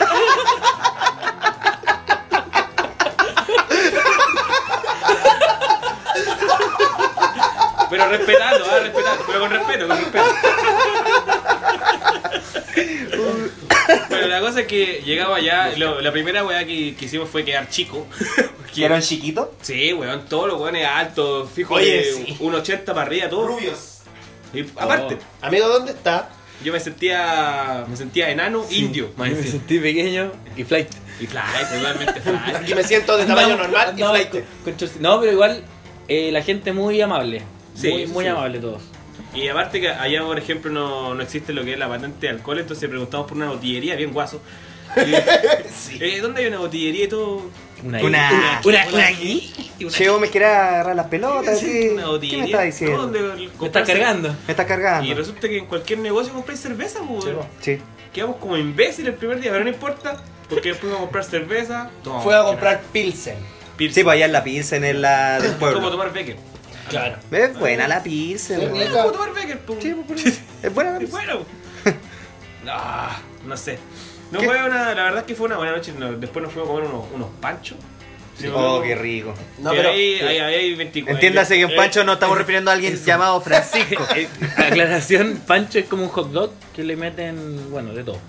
Pero 8.10 8.18
respetando, 8.18 8.66
ah, 8.70 8.80
respetando, 8.80 9.24
pero 9.28 9.40
con 9.40 9.50
respeto, 9.52 9.88
con 9.88 9.98
respeto. 9.98 10.26
Pero 14.10 14.28
la 14.28 14.40
cosa 14.40 14.62
es 14.62 14.68
que 14.68 15.02
llegaba 15.06 15.38
allá, 15.38 15.74
lo- 15.78 16.02
la 16.02 16.12
primera 16.12 16.44
weá 16.44 16.66
que, 16.66 16.96
que 16.96 17.06
hicimos 17.06 17.30
fue 17.30 17.44
quedar 17.46 17.70
chico. 17.70 18.08
Porque- 18.58 18.86
¿Eran 18.86 19.02
chiquitos? 19.02 19.50
Sí, 19.62 19.94
weón, 19.94 20.26
todos 20.28 20.48
los 20.48 20.60
weones 20.60 20.86
altos, 20.88 21.50
fijo 21.54 21.76
Oye, 21.76 21.98
de 21.98 22.04
sí. 22.14 22.38
un 22.40 22.56
80 22.56 22.94
para 22.94 23.06
arriba, 23.08 23.30
todo. 23.30 23.48
Rubios. 23.48 24.00
Y 24.54 24.62
aparte, 24.78 25.18
Amigo, 25.42 25.68
¿dónde 25.68 25.92
está? 25.92 26.30
yo 26.64 26.72
me 26.72 26.80
sentía 26.80 27.84
me 27.88 27.96
sentía 27.98 28.30
enano, 28.30 28.66
indio. 28.72 29.12
Me 29.18 29.36
sentí 29.36 29.78
pequeño 29.80 30.32
y 30.56 30.64
flight. 30.64 30.88
Y 31.20 31.28
flight, 31.28 31.70
totalmente 31.70 32.22
flight. 32.22 32.56
Aquí 32.56 32.74
me 32.76 32.84
siento 32.84 33.18
de 33.18 33.26
tamaño 33.28 33.58
normal 33.58 33.88
y 33.90 34.02
Andaba 34.02 34.14
flight. 34.16 34.30
con- 34.32 34.44
con 34.64 34.78
chorci- 34.78 35.00
No, 35.00 35.20
pero 35.20 35.32
igual 35.34 35.64
eh, 36.08 36.32
la 36.32 36.42
gente 36.42 36.72
muy 36.74 37.00
amable. 37.02 37.44
Sí, 37.76 37.90
muy 37.92 38.08
muy 38.08 38.24
sí. 38.24 38.30
amable 38.30 38.60
todos. 38.60 38.82
Y 39.34 39.48
aparte 39.50 39.82
que 39.82 39.90
allá, 39.90 40.24
por 40.24 40.38
ejemplo, 40.40 40.72
no, 40.72 41.14
no 41.14 41.22
existe 41.22 41.52
lo 41.54 41.64
que 41.64 41.74
es 41.74 41.80
la 41.80 41.88
patente 41.90 42.28
de 42.28 42.30
alcohol, 42.34 42.60
entonces 42.60 42.88
preguntamos 42.90 43.28
por 43.28 43.36
una 43.38 43.50
botillería, 43.50 43.96
bien 43.96 44.12
guaso. 44.14 44.42
Y, 44.96 46.04
eh, 46.04 46.20
¿Dónde 46.22 46.42
hay 46.42 46.48
una 46.48 46.60
botillería 46.60 47.06
y 47.06 47.08
todo? 47.08 47.42
Una 47.84 48.02
Una- 48.02 48.62
una, 48.64 48.88
una- 48.94 49.08
aquí. 49.08 49.52
Cheo 49.90 50.20
me 50.20 50.30
quiere 50.30 50.46
agarrar 50.46 50.96
las 50.96 51.08
pelotas. 51.08 51.60
¿sí? 51.60 51.90
Una 51.92 52.04
¿Qué 52.04 52.08
botillería. 52.10 52.44
me 52.44 52.50
está 52.52 52.62
diciendo? 52.62 52.98
¿Dónde 52.98 53.20
Me 53.60 53.66
está 53.66 53.84
cargando. 53.84 54.30
Me 54.48 54.52
está 54.52 54.66
cargando. 54.66 55.10
Y 55.10 55.14
resulta 55.14 55.50
que 55.50 55.58
en 55.58 55.66
cualquier 55.66 56.00
negocio 56.00 56.34
compráis 56.34 56.62
cerveza, 56.62 57.00
pues. 57.06 57.24
Sí, 57.26 57.30
weón. 57.32 57.48
Sí. 57.60 57.78
Quedamos 58.14 58.38
como 58.38 58.56
imbéciles 58.58 59.14
el 59.14 59.20
primer 59.20 59.42
día, 59.42 59.52
pero 59.52 59.64
no 59.66 59.70
importa, 59.70 60.18
porque 60.50 60.70
después 60.70 60.80
fuimos 60.80 60.98
a 61.00 61.02
comprar 61.02 61.24
cerveza. 61.26 61.90
Fue 62.24 62.36
a 62.36 62.44
comprar 62.44 62.82
Pilsen. 62.94 63.36
Pilsen. 63.76 63.96
Sí, 63.96 64.04
pues 64.04 64.14
allá 64.16 64.26
en 64.26 64.32
la 64.32 64.44
Pilsen, 64.44 64.84
en 64.86 65.02
la 65.02 65.34
del 65.42 65.48
Como 65.58 65.60
pueblo. 65.72 65.92
tomar 65.92 66.14
Becker. 66.14 66.38
Claro. 66.90 67.18
Es 67.32 67.58
buena 67.58 67.88
la 67.88 68.00
weón. 68.02 68.74
rica. 68.74 68.92
Como 68.92 69.12
tomar 69.12 69.34
Becker, 69.34 69.60
pues. 69.60 69.84
Sí, 69.84 69.96
pues. 70.08 70.42
Es 70.64 70.74
buena 70.74 70.92
la 70.92 71.00
Pilsen. 71.00 71.12
bueno. 71.26 71.46
Ah, 72.68 73.20
no 73.46 73.56
sé. 73.58 73.78
No 74.32 74.40
¿Qué? 74.40 74.46
fue 74.48 74.64
una, 74.66 74.96
la 74.96 75.04
verdad 75.04 75.20
es 75.20 75.26
que 75.26 75.36
fue 75.36 75.46
una 75.46 75.58
buena 75.58 75.74
noche. 75.74 75.94
no, 75.98 76.14
después 76.14 76.44
nos 76.44 76.52
fuimos 76.52 76.70
a 76.70 76.74
comer 76.74 76.90
unos, 76.90 77.06
unos 77.14 77.30
panchos. 77.40 77.78
Sí, 78.40 78.48
Oh, 78.54 78.82
qué 78.82 78.96
rico. 78.96 79.34
No, 79.60 79.70
pero. 79.70 79.90
ahí, 79.92 80.16
ahí, 80.20 80.40
ahí 80.40 80.56
hay 80.56 80.76
24. 80.76 81.14
Entiéndase 81.16 81.56
que 81.56 81.62
en 81.62 81.70
Eh, 81.72 81.76
Pancho 81.76 82.04
no 82.04 82.14
estamos 82.14 82.38
refiriendo 82.38 82.70
a 82.72 82.74
alguien 82.74 82.96
llamado 83.06 83.40
Francisco. 83.40 84.04
Eh, 84.16 84.28
Aclaración, 84.58 85.42
Pancho 85.48 85.78
es 85.80 85.86
como 85.86 86.04
un 86.04 86.10
hot 86.10 86.32
dog 86.32 86.52
que 86.76 86.84
le 86.84 86.96
meten, 86.96 87.70
bueno, 87.72 87.94
de 87.94 88.04
todo. 88.04 88.20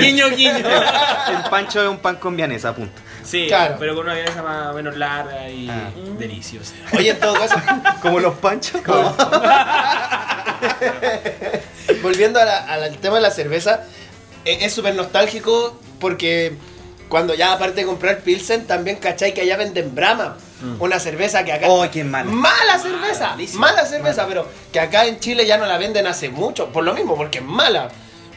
Guiño, 0.00 0.28
guiño. 0.30 0.56
El 0.58 1.50
Pancho 1.50 1.82
es 1.82 1.88
un 1.88 1.98
pan 1.98 2.16
con 2.16 2.36
vianesa, 2.36 2.74
punto. 2.74 2.92
Sí, 3.28 3.46
Claro. 3.48 3.76
pero 3.78 3.94
con 3.94 4.04
una 4.06 4.14
vienesa 4.14 4.42
más 4.42 4.74
menos 4.74 4.96
larga 4.96 5.48
y 5.50 5.68
Ah. 5.68 5.90
deliciosa. 6.18 6.72
Oye, 6.96 7.10
en 7.10 7.20
todo 7.20 7.34
caso, 7.34 7.56
Como 8.02 8.20
los 8.20 8.34
Panchos. 8.38 8.80
volviendo 12.02 12.40
a 12.40 12.44
la- 12.44 12.58
a 12.64 12.76
la- 12.78 12.86
al 12.86 12.96
tema 12.98 13.16
de 13.16 13.22
la 13.22 13.30
cerveza, 13.30 13.84
e- 14.44 14.64
es 14.64 14.72
súper 14.72 14.94
nostálgico 14.94 15.78
porque 16.00 16.54
cuando 17.08 17.34
ya 17.34 17.52
aparte 17.52 17.80
de 17.80 17.86
comprar 17.86 18.20
Pilsen, 18.20 18.66
también 18.66 18.96
cachai 18.96 19.34
que 19.34 19.40
allá 19.42 19.56
venden 19.56 19.94
Brahma. 19.94 20.36
Una 20.80 20.98
cerveza 20.98 21.44
que 21.44 21.52
acá. 21.52 21.66
Oh, 21.68 21.86
qué 21.90 22.02
mala. 22.02 22.28
Mala 22.30 22.78
cerveza, 22.80 23.36
mala 23.54 23.86
cerveza, 23.86 24.26
pero 24.26 24.44
que 24.72 24.80
acá 24.80 25.06
en 25.06 25.20
Chile 25.20 25.46
ya 25.46 25.56
no 25.56 25.66
la 25.66 25.78
venden 25.78 26.06
hace 26.08 26.30
mucho, 26.30 26.70
por 26.72 26.82
lo 26.82 26.94
mismo, 26.94 27.14
porque 27.16 27.38
es 27.38 27.44
mala. 27.44 27.88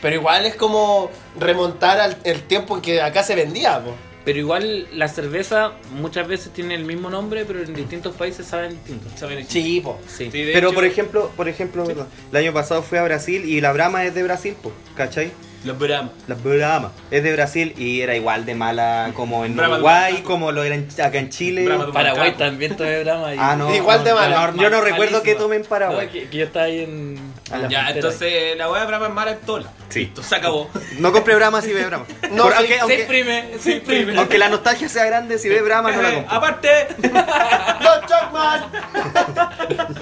Pero 0.04 0.16
igual 0.16 0.46
es 0.46 0.54
como 0.56 1.10
remontar 1.40 2.00
al 2.00 2.18
el 2.24 2.44
tiempo 2.44 2.76
en 2.76 2.82
que 2.84 3.02
acá 3.02 3.24
se 3.24 3.34
vendía. 3.36 3.80
po. 3.80 3.96
Pero 4.24 4.38
igual 4.38 4.88
la 4.94 5.08
cerveza 5.08 5.74
muchas 5.96 6.28
veces 6.28 6.54
tiene 6.54 6.76
el 6.76 6.86
mismo 6.86 7.10
nombre, 7.10 7.44
pero 7.46 7.64
en 7.64 7.74
distintos 7.74 8.16
países 8.16 8.46
saben 8.46 8.72
distinto. 8.72 9.08
¿Saben? 9.16 9.46
Sí, 9.48 9.82
po. 9.82 10.00
Sí. 10.08 10.30
Sí, 10.32 10.50
Pero 10.54 10.68
hecho, 10.68 10.76
por 10.76 10.86
ejemplo, 10.86 11.32
por 11.36 11.48
ejemplo, 11.48 11.86
el 11.86 12.38
año 12.38 12.54
pasado 12.54 12.84
fui 12.84 12.98
a 13.00 13.04
Brasil 13.04 13.46
y 13.46 13.62
la 13.62 13.74
Brahma 13.74 14.06
es 14.06 14.14
de 14.14 14.24
Brasil, 14.24 14.56
pues, 14.62 14.76
¿cachai? 14.96 15.32
Los 15.64 15.78
Brahma. 15.78 16.10
La 16.28 16.34
Brahma 16.36 16.92
es 17.12 17.22
de 17.24 17.34
Brasil 17.34 17.74
y 17.78 18.02
era 18.02 18.16
igual 18.16 18.46
de 18.46 18.56
mala 18.56 19.12
como 19.16 19.46
en 19.46 19.56
Brahma 19.56 19.76
de 19.76 19.82
Uruguay, 19.82 20.22
como 20.24 20.52
lo 20.52 20.64
eran 20.64 20.88
acá 21.04 21.20
en 21.20 21.30
Chile. 21.30 21.66
Brahma 21.66 21.86
de 21.86 21.92
Paraguay 21.94 22.34
también 22.36 22.76
toma 22.76 22.90
Brahma. 23.04 23.36
y- 23.36 23.38
Ah, 23.40 23.56
no. 23.56 23.74
Igual 23.76 24.04
de 24.04 24.14
mala. 24.14 24.52
no, 24.52 24.62
yo 24.62 24.70
no 24.72 24.82
recuerdo 24.82 25.18
malísima. 25.20 25.22
que 25.24 25.36
tomen 25.36 25.64
Paraguay. 25.64 26.08
No, 26.08 26.12
que, 26.14 26.30
que 26.30 26.38
yo 26.38 26.46
estaba 26.46 26.66
ahí 26.66 26.80
en. 26.84 27.34
Ah, 27.52 27.68
Ya, 27.70 27.90
entonces 27.92 28.58
la 28.58 28.72
hueá 28.72 28.86
Brahma 28.86 29.08
es 29.08 29.14
mala 29.14 29.32
en 29.34 29.40
tola. 29.42 29.70
Sí. 29.90 30.00
Listo, 30.00 30.24
se 30.24 30.36
acabó. 30.36 30.70
No 30.98 31.12
compre 31.12 31.36
Brahma 31.36 31.62
si 31.62 31.74
ve 31.74 31.86
Brahma. 31.86 32.06
No, 32.32 32.44
Por- 32.44 32.54
sí, 32.54 32.58
aunque, 32.60 32.74
Se 32.76 32.80
aunque, 32.80 33.02
imprime, 33.02 33.46
se 33.60 33.72
imprime. 33.74 34.18
aunque 34.18 34.38
la 34.40 34.50
nostalgia 34.50 34.90
sea 34.90 35.06
grande, 35.06 35.38
si 35.38 35.48
ve 35.50 35.62
Brahma 35.62 35.92
no 35.92 36.02
la 36.02 36.12
compre. 36.16 36.36
Aparte, 36.36 36.70
¡Don 37.02 38.08
Chapman! 38.08 38.64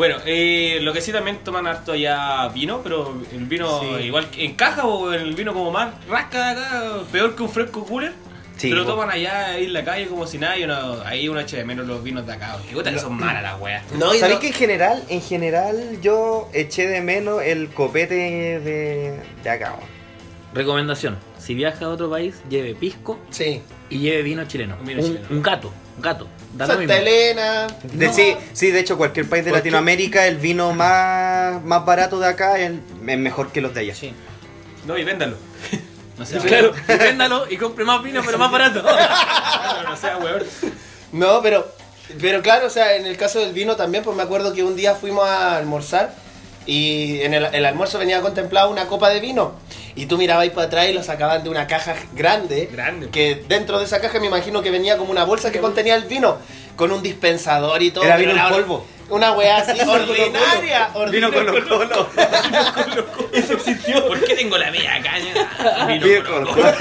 bueno, 0.00 0.16
eh, 0.24 0.78
lo 0.80 0.94
que 0.94 1.02
sí 1.02 1.12
también 1.12 1.40
toman 1.44 1.66
harto 1.66 1.92
allá 1.92 2.48
vino, 2.48 2.80
pero 2.82 3.14
el 3.34 3.44
vino 3.44 3.80
Sí. 3.80 4.04
igual 4.06 4.30
que 4.30 4.46
encaja 4.46 4.86
o 4.86 5.12
el 5.12 5.34
vino 5.34 5.52
como 5.52 5.70
más 5.70 5.90
rasca 6.08 6.54
de 6.54 6.60
acá, 6.64 6.82
peor 7.12 7.36
que 7.36 7.42
un 7.42 7.50
fresco 7.50 7.84
cooler. 7.84 8.14
Sí, 8.56 8.70
pero 8.70 8.86
toman 8.86 9.10
allá 9.10 9.48
ahí 9.50 9.64
en 9.66 9.74
la 9.74 9.84
calle 9.84 10.06
como 10.06 10.26
si 10.26 10.38
nada 10.38 10.56
y 10.56 10.64
uno, 10.64 11.02
ahí 11.04 11.28
uno 11.28 11.38
echa 11.40 11.58
de 11.58 11.66
menos 11.66 11.86
los 11.86 12.02
vinos 12.02 12.26
de 12.26 12.32
acá. 12.32 12.56
Que 12.66 12.74
puta 12.74 12.90
que 12.90 12.98
son 12.98 13.12
malas 13.14 13.42
las 13.42 13.60
weas. 13.60 13.84
No, 13.92 14.14
y 14.14 14.18
¿Sabéis 14.18 14.36
no- 14.36 14.40
que 14.40 14.46
en 14.46 14.52
general, 14.54 15.04
en 15.10 15.20
general 15.20 15.98
yo 16.00 16.48
eché 16.54 16.86
de 16.86 17.02
menos 17.02 17.42
el 17.42 17.68
copete 17.68 18.14
de, 18.14 19.20
de 19.44 19.50
acá? 19.50 19.74
Recomendación: 20.54 21.18
si 21.38 21.54
viaja 21.54 21.84
a 21.84 21.88
otro 21.90 22.08
país, 22.08 22.40
lleve 22.48 22.74
pisco 22.74 23.18
Sí. 23.28 23.60
y 23.90 23.98
lleve 23.98 24.22
vino 24.22 24.44
chileno. 24.46 24.76
Un 24.80 24.86
vino 24.86 25.00
un, 25.02 25.06
chileno. 25.06 25.26
un 25.30 25.42
gato, 25.42 25.72
gato. 26.00 26.26
Da 26.54 26.66
Santa 26.66 26.80
mismo. 26.80 26.94
Elena. 26.94 27.66
De, 27.82 28.06
No. 28.06 28.12
sí, 28.12 28.36
sí, 28.52 28.70
de 28.70 28.80
hecho 28.80 28.96
cualquier 28.96 29.28
país 29.28 29.44
de. 29.44 29.52
Latinoamérica, 29.52 30.26
el 30.26 30.38
vino 30.38 30.72
más, 30.72 31.62
más 31.62 31.84
barato 31.84 32.18
de 32.18 32.26
acá 32.28 32.58
es, 32.58 32.72
es 32.72 33.18
mejor 33.18 33.52
que 33.52 33.60
los 33.60 33.72
de 33.74 33.80
allá. 33.80 33.94
Sí. 33.94 34.12
No, 34.86 34.98
y 34.98 35.04
véndalo. 35.04 35.36
No 36.18 36.26
sea 36.26 36.40
Claro, 36.42 36.72
y 36.88 36.98
véndalo 36.98 37.46
y 37.50 37.56
compre 37.56 37.84
más 37.84 38.02
vino, 38.02 38.22
pero 38.24 38.38
más 38.38 38.50
barato. 38.50 38.82
Claro, 38.82 39.88
no 39.88 39.96
sea 39.96 40.18
weón. 40.18 40.42
No, 41.12 41.40
pero, 41.42 41.66
pero 42.20 42.42
claro, 42.42 42.66
o 42.66 42.70
sea, 42.70 42.96
en 42.96 43.06
el 43.06 43.16
caso 43.16 43.40
del 43.40 43.52
vino 43.52 43.76
también, 43.76 44.02
pues 44.04 44.16
me 44.16 44.22
acuerdo 44.22 44.52
que 44.52 44.62
un 44.62 44.76
día 44.76 44.94
fuimos 44.94 45.24
a 45.28 45.56
almorzar 45.56 46.14
y 46.66 47.20
en 47.22 47.34
el, 47.34 47.46
el 47.52 47.64
almuerzo 47.66 47.98
venía 47.98 48.20
contemplada 48.20 48.68
una 48.68 48.86
copa 48.86 49.10
de 49.10 49.20
vino. 49.20 49.54
Y 49.96 50.06
tú 50.06 50.16
mirabas 50.18 50.44
ahí 50.44 50.50
para 50.50 50.66
atrás 50.68 50.88
y 50.88 50.92
lo 50.92 51.02
sacaban 51.02 51.42
de 51.42 51.50
una 51.50 51.66
caja 51.66 51.94
grande. 52.14 52.68
Grande. 52.72 53.10
Que 53.10 53.42
dentro 53.48 53.78
de 53.78 53.84
esa 53.84 54.00
caja 54.00 54.20
me 54.20 54.26
imagino 54.28 54.62
que 54.62 54.70
venía 54.70 54.96
como 54.96 55.10
una 55.10 55.24
bolsa 55.24 55.50
que 55.50 55.60
contenía 55.60 55.96
el 55.96 56.04
vino. 56.04 56.38
Con 56.76 56.92
un 56.92 57.02
dispensador 57.02 57.82
y 57.82 57.90
todo. 57.90 58.04
Era 58.04 58.16
vino 58.16 58.32
en 58.32 58.48
polvo. 58.48 58.86
Una 59.10 59.32
weá 59.32 59.58
así 59.58 59.78
ordinaria. 59.86 60.90
Vino 61.10 61.32
con 61.32 61.44
los 61.46 61.64
colos. 61.68 62.06
Eso 63.32 63.54
existió. 63.54 64.06
¿Por 64.06 64.24
qué 64.24 64.34
tengo 64.34 64.56
la 64.56 64.70
media 64.70 65.02
caña? 65.02 65.86
Vino 65.88 66.06
Vino 66.06 66.24
con 66.24 66.44
los 66.44 66.54
colos. 66.54 66.74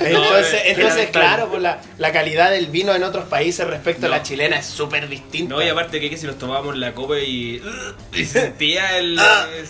Entonces, 0.00 0.52
No, 0.52 0.58
eh, 0.58 0.62
entonces 0.66 1.10
claro, 1.10 1.48
pues 1.48 1.62
la, 1.62 1.80
la 1.98 2.12
calidad 2.12 2.50
del 2.50 2.66
vino 2.66 2.94
en 2.94 3.02
otros 3.02 3.24
países 3.26 3.66
respecto 3.66 4.06
a 4.06 4.08
No. 4.08 4.16
la 4.16 4.22
chilena 4.22 4.58
es 4.58 4.66
súper 4.66 5.08
distinta. 5.08 5.54
No, 5.54 5.62
y 5.62 5.68
aparte 5.68 6.00
que, 6.00 6.08
que 6.10 6.16
si 6.16 6.26
nos 6.26 6.38
tomábamos 6.38 6.76
la 6.76 6.94
copa 6.94 7.18
y, 7.18 7.62
y 8.12 8.24
sentía 8.24 8.96
el... 8.98 9.18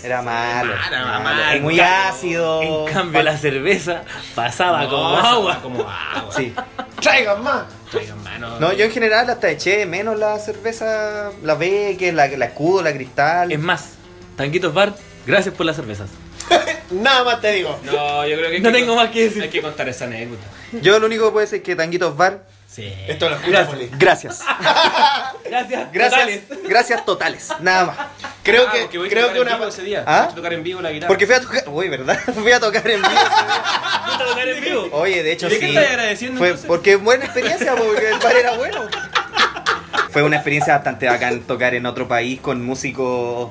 Era 0.03 0.21
malo. 0.21 0.73
Era 0.87 1.03
malo. 1.03 1.23
malo. 1.23 1.61
Muy 1.61 1.79
ácido. 1.79 2.61
En 2.87 2.93
cambio, 2.93 3.23
la 3.23 3.37
cerveza 3.37 4.03
pasaba 4.35 4.83
No, 4.83 4.89
como 4.89 5.17
agua. 5.17 5.59
Como 5.61 5.79
agua. 6.15 6.31
Sí. 6.35 6.53
Traigan 7.01 7.41
más. 7.43 7.63
Traigan 7.91 8.21
mano. 8.23 8.59
No, 8.59 8.73
yo 8.73 8.85
en 8.85 8.91
general 8.91 9.29
hasta 9.29 9.49
eché 9.49 9.85
menos 9.85 10.17
la 10.19 10.37
cerveza, 10.37 11.31
la 11.43 11.55
Becker, 11.55 12.13
la, 12.13 12.27
la 12.27 12.45
escudo, 12.45 12.83
la 12.83 12.93
cristal. 12.93 13.51
Es 13.51 13.59
más, 13.59 13.93
Tanquitos 14.35 14.73
Bar, 14.73 14.93
gracias 15.25 15.55
por 15.55 15.65
las 15.65 15.75
cervezas. 15.75 16.09
Nada 16.91 17.23
más 17.23 17.41
te 17.41 17.51
digo. 17.51 17.79
No, 17.83 18.25
yo 18.27 18.35
creo 18.37 18.49
que... 18.49 18.55
hay 18.57 18.61
No 18.61 18.71
que 18.71 18.77
tengo 18.79 18.95
más 18.95 19.09
que 19.11 19.23
decir. 19.25 19.41
Hay 19.43 19.49
que 19.49 19.61
contar 19.61 19.87
esa 19.89 20.05
anécdota. 20.05 20.43
Yo 20.71 20.99
lo 20.99 21.05
único 21.05 21.25
que 21.25 21.31
puedo 21.31 21.45
decir 21.45 21.57
es 21.59 21.63
que 21.63 21.75
Tanguitos 21.75 22.15
Bar, 22.17 22.43
Sí. 22.69 22.93
Esto 23.07 23.27
lo 23.29 23.35
escucha 23.35 23.65
Poli. 23.67 23.89
gracias. 23.97 24.41
Gracias. 25.43 25.91
Gracias. 25.91 26.11
totales. 26.11 26.41
Gracias 26.69 27.05
totales. 27.05 27.49
Nada 27.61 27.85
más. 27.85 27.97
Creo 28.43 28.67
Ah, 28.67 28.71
que, 28.71 28.87
creo 28.87 29.09
que 29.31 29.35
en 29.37 29.41
una. 29.41 29.55
vivo 29.55 29.67
ese 29.67 29.81
día. 29.81 30.03
¿Ah? 30.05 30.21
Voy 30.25 30.31
a 30.31 30.35
tocar 30.35 30.53
en 30.53 30.63
vivo 30.63 30.79
la 30.81 30.91
guitarra. 30.91 31.07
Porque 31.07 31.25
fui 31.25 31.33
a 31.35 31.41
tocar. 31.41 31.63
Uy, 31.67 31.89
¿verdad? 31.89 32.19
Fui 32.35 32.51
a 32.51 32.59
tocar 32.59 32.87
en 32.87 33.01
vivo. 33.01 33.11
¿Fuiste 33.11 34.23
a 34.23 34.27
tocar 34.27 34.47
en 34.47 34.61
vivo? 34.63 34.87
Oye, 34.91 35.23
de 35.23 35.31
hecho 35.31 35.47
¿Y 35.47 35.49
de 35.49 35.59
qué 35.59 35.65
sí. 35.65 35.75
estás 35.75 35.89
agradeciendo, 35.91 36.37
Fue 36.37 36.47
entonces? 36.49 36.67
porque 36.67 36.95
buena 36.97 37.25
experiencia, 37.25 37.75
porque 37.75 38.09
el 38.11 38.19
bar 38.19 38.35
era 38.37 38.51
bueno. 38.55 38.81
Fue 40.11 40.21
una 40.23 40.35
experiencia 40.37 40.75
bastante 40.75 41.07
bacán 41.07 41.41
tocar 41.41 41.73
en 41.73 41.87
otro 41.87 42.07
país 42.07 42.39
con 42.39 42.63
músicos 42.63 43.49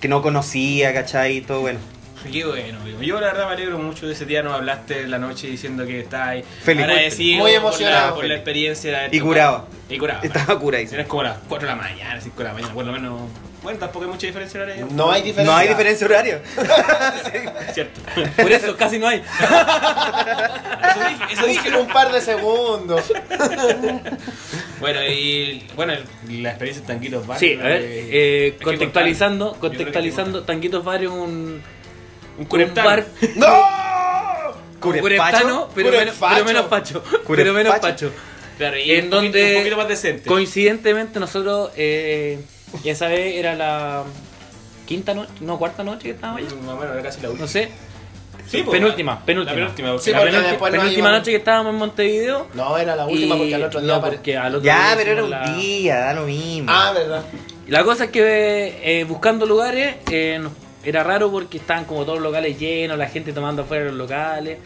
que 0.00 0.06
no 0.06 0.22
conocía, 0.22 0.94
¿cachai? 0.94 1.38
Y 1.38 1.40
todo 1.40 1.60
bueno. 1.60 1.80
Qué 2.30 2.44
bueno, 2.44 2.80
amigo. 2.80 3.02
Yo 3.02 3.18
la 3.20 3.28
verdad 3.28 3.46
me 3.46 3.52
alegro 3.54 3.78
mucho 3.78 4.06
de 4.06 4.12
ese 4.12 4.26
día. 4.26 4.42
Nos 4.42 4.52
hablaste 4.54 5.00
en 5.02 5.10
la 5.10 5.18
noche 5.18 5.46
diciendo 5.46 5.86
que 5.86 6.00
estáis 6.00 6.44
Feliz. 6.62 6.82
agradecido 6.84 7.38
Muy 7.38 7.52
por 7.52 7.60
emocionado, 7.60 8.06
la- 8.08 8.14
por 8.14 8.16
la, 8.16 8.20
feliz. 8.22 8.36
experiencia. 8.36 8.98
de 9.08 9.16
Y 9.16 9.20
curado. 9.20 9.66
Y 9.88 9.98
curado. 9.98 10.20
Estaba 10.22 10.58
curadísimo. 10.58 11.00
Es 11.00 11.06
como 11.06 11.22
las 11.22 11.38
4 11.48 11.66
de 11.68 11.74
la 11.74 11.80
mañana, 11.80 12.20
5 12.20 12.36
de 12.38 12.44
la 12.44 12.52
mañana, 12.52 12.74
por 12.74 12.84
lo 12.84 12.92
menos. 12.92 13.20
Bueno, 13.62 13.78
tampoco 13.78 14.04
hay 14.06 14.10
mucha 14.10 14.26
diferencia 14.26 14.60
horaria. 14.62 14.86
No 14.90 15.10
hay 15.10 15.22
diferencia. 15.22 15.52
No 15.52 15.58
hay 15.58 15.68
diferencia 15.68 16.06
horaria. 16.06 16.42
Cierto. 17.74 18.00
Por 18.36 18.52
eso 18.52 18.76
casi 18.76 18.98
no 18.98 19.06
hay. 19.08 19.22
Eso 20.90 21.08
dije, 21.08 21.24
eso 21.32 21.46
dije. 21.46 21.76
Un 21.76 21.86
par 21.88 22.10
de 22.10 22.20
segundos. 22.20 23.12
Bueno, 24.80 25.04
y 25.04 25.62
bueno, 25.76 25.92
la 26.28 26.48
experiencia 26.50 26.80
en 26.80 26.86
Tanquitos 26.86 27.26
Bar. 27.26 27.38
Sí, 27.38 27.56
a 27.60 27.62
ver, 27.64 27.82
eh, 27.82 28.08
eh, 28.10 28.58
contextualizando, 28.62 29.52
contextualizando, 29.60 30.42
Tanquitos 30.42 30.82
Bar 30.84 31.04
es 31.04 31.10
un, 32.40 32.42
Un 32.42 32.42
un 32.42 32.46
cureptano. 32.46 32.88
bar 32.88 33.06
¡No! 33.36 34.80
Cureptano, 34.80 35.68
pero, 35.74 35.90
menos, 35.90 36.14
pero 36.18 36.44
menos 36.44 36.66
pacho. 36.66 37.02
Pero 37.28 37.52
menos 37.52 37.78
pacho. 37.78 38.10
Claro, 38.56 38.78
y 38.78 38.90
En 38.92 39.04
un, 39.04 39.10
poquito, 39.10 39.16
donde 39.16 39.52
un 39.52 39.58
poquito 39.60 39.76
más 39.76 39.88
decente. 39.88 40.28
Coincidentemente 40.28 41.20
nosotros, 41.20 41.70
eh, 41.76 42.40
ya 42.82 42.94
sabes, 42.94 43.36
era 43.36 43.54
la 43.54 44.04
quinta 44.86 45.14
noche, 45.14 45.30
no, 45.40 45.58
cuarta 45.58 45.82
noche 45.84 46.04
que 46.04 46.10
estábamos 46.10 46.42
allá. 46.42 46.54
Más 46.62 46.74
o 46.74 46.78
menos, 46.78 46.94
era 46.94 47.02
casi 47.02 47.20
la 47.20 47.28
última. 47.28 47.44
No 47.46 47.50
sé. 47.50 47.70
Sí, 48.48 48.62
pues, 48.64 48.78
penúltima, 48.80 49.14
la- 49.14 49.24
penúltima. 49.24 49.52
La 49.60 49.62
penúltima, 49.74 49.98
Sí, 49.98 50.10
la 50.10 50.20
penúltima, 50.22 51.10
noche 51.12 51.30
que 51.30 51.36
estábamos 51.36 51.72
en 51.72 51.78
Montevideo. 51.78 52.48
No, 52.54 52.76
era 52.78 52.96
la 52.96 53.06
última 53.06 53.36
porque 53.36 53.54
al 53.54 53.62
otro 53.64 53.80
día. 53.80 53.92
no, 53.94 54.00
porque 54.00 54.36
al 54.36 54.54
otro 54.56 54.64
Ya, 54.64 54.86
día 54.88 54.94
pero 54.96 55.12
era 55.12 55.24
un 55.24 55.30
la- 55.30 55.52
día, 55.56 55.96
da 56.00 56.14
lo 56.14 56.22
mismo. 56.26 56.68
Ah, 56.72 56.92
verdad. 56.92 57.22
La 57.68 57.84
cosa 57.84 58.04
es 58.04 58.10
que 58.10 58.78
eh, 58.82 59.04
buscando 59.04 59.46
lugares 59.46 59.96
eh, 60.10 60.38
nos- 60.42 60.52
era 60.84 61.02
raro 61.04 61.30
porque 61.30 61.58
estaban 61.58 61.84
como 61.84 62.04
todos 62.04 62.18
los 62.18 62.24
locales 62.28 62.58
llenos, 62.58 62.96
la 62.98 63.06
gente 63.08 63.32
tomando 63.32 63.62
afuera 63.62 63.84
de 63.84 63.90
los 63.90 63.98
locales. 63.98 64.58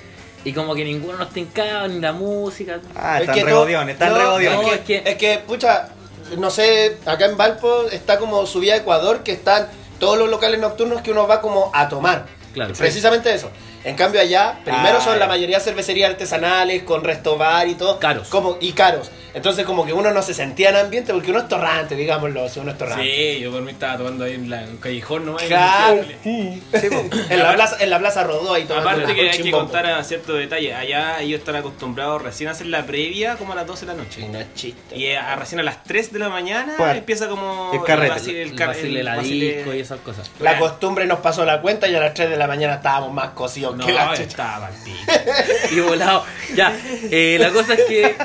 Y 0.45 0.53
como 0.53 0.75
que 0.75 0.85
ninguno 0.85 1.17
nos 1.17 1.31
tincaba, 1.31 1.89
ni 1.89 2.01
la 2.01 2.13
música. 2.13 2.79
Ah, 2.95 3.17
Es 3.17 3.23
están 3.23 3.35
que 3.35 3.41
no- 3.43 3.47
regodiones, 3.47 3.95
están 3.95 4.11
no, 4.11 4.19
regodiones. 4.19 4.61
No, 4.61 4.67
Es 4.69 4.75
es 4.75 4.81
que, 4.85 5.03
que- 5.03 5.11
es 5.11 5.17
que, 5.17 5.39
pucha, 5.47 5.89
no 6.37 6.51
sé, 6.51 6.99
acá 7.07 7.25
en 7.27 7.37
Valpo 7.39 7.85
está 7.91 8.19
como 8.19 8.45
subida 8.47 8.75
a 8.75 8.77
Ecuador, 8.77 9.23
que 9.23 9.33
están 9.33 9.69
todos 9.99 10.19
los 10.19 10.29
locales 10.29 10.61
nocturnos 10.61 11.01
que 11.01 11.13
uno 11.13 11.27
va 11.27 11.41
como 11.41 11.71
a 11.75 11.89
tomar. 11.89 12.27
Claro. 12.53 12.75
Precisamente 12.77 13.33
eso. 13.33 13.51
En 13.85 13.97
cambio 13.97 14.21
allá, 14.21 14.59
primero 14.65 14.97
Ah, 14.99 15.01
son 15.01 15.19
la 15.19 15.27
ya. 15.27 15.29
mayoría 15.29 15.61
cervecerías 15.61 16.11
artesanales, 16.11 16.83
con 16.85 17.05
resto 17.05 17.37
bar 17.37 17.69
y 17.69 17.75
todo. 17.75 17.99
Caros. 17.99 18.29
Como, 18.29 18.57
y 18.61 18.73
caros. 18.73 19.11
Entonces 19.35 19.67
como 19.67 19.85
que 19.85 19.93
uno 19.93 20.13
no 20.13 20.23
se 20.23 20.33
sentía 20.33 20.71
en 20.71 20.77
ambiente 20.77 21.13
porque 21.13 21.31
uno 21.33 21.41
es 21.41 21.49
torrante, 21.49 21.97
digámoslo, 21.97 22.49
si 22.49 22.61
uno 22.61 22.71
es 22.71 22.79
torrante. 22.79 23.03
Sí, 23.35 23.41
yo 23.41 23.51
por 23.51 23.63
mí 23.63 23.73
estaba 23.73 23.99
tomando 23.99 24.25
ahí 24.25 24.35
en 24.35 24.49
la, 24.49 24.63
en 24.63 24.71
un 24.71 24.77
callejón 24.77 25.27
nomás. 25.27 25.43
y 25.43 25.47
Claro. 25.49 26.05
Sí, 26.23 26.63
po. 26.89 27.05
En 27.31 27.39
la 27.43 27.55
plaza, 27.55 27.77
en 27.81 27.91
la 27.91 27.99
plaza 27.99 28.23
Rodó 28.23 28.55
ahí 28.55 28.65
tomando 28.65 28.91
Aparte 28.91 29.15
que 29.15 29.31
hay 29.31 29.39
que 29.43 29.51
contar 29.51 29.87
a 29.87 30.03
cierto 30.05 30.35
detalle, 30.35 30.73
allá 30.73 31.21
ellos 31.21 31.41
están 31.41 31.57
acostumbrados 31.57 32.23
recién 32.23 32.49
a 32.49 32.53
hacer 32.53 32.69
la 32.69 32.87
previa 32.87 33.35
como 33.37 33.53
a 33.55 33.57
las 33.57 33.67
12 33.67 33.87
de 33.87 33.93
la 33.93 33.99
Y 34.01 34.05
noche. 34.05 34.29
no 34.29 34.39
es 34.39 34.55
chiste. 34.55 34.97
Y 34.97 35.13
a, 35.13 35.35
recién 35.35 35.59
a 35.61 35.65
las 35.65 35.83
3 35.83 36.13
de 36.13 36.19
la 36.21 36.29
mañana 36.29 36.75
¿Cuál? 36.77 36.99
empieza 36.99 37.27
como 37.29 37.73
El 37.75 37.83
carrete. 37.83 38.41
el 38.43 38.55
car- 38.55 38.69
vacile, 38.69 39.01
el 39.01 39.05
la 39.05 39.17
vacile- 39.17 39.57
disco 39.57 39.75
y 39.75 39.81
esas 39.81 39.99
cosas. 40.01 40.31
La 40.39 40.59
costumbre 40.61 41.07
nos 41.07 41.19
pasó 41.19 41.45
la 41.45 41.61
cuenta 41.61 41.89
y 41.89 41.95
a 41.97 42.01
las 42.01 42.15
3 42.15 42.31
de 42.31 42.37
la 42.37 42.47
mañana 42.47 42.75
estábamos 42.75 43.13
más 43.13 43.31
cocidos 43.31 43.74
No, 43.77 43.87
que 43.87 43.93
la 43.93 44.11
chucha. 44.11 44.23
estaba 44.23 44.67
al 44.69 44.75
pico. 44.75 45.13
Y 45.73 45.81
volado. 45.81 46.25
Ya, 46.55 46.73
eh, 47.11 47.37
la 47.41 47.51
cosa 47.51 47.75
es 47.75 47.83
que. 47.85 48.17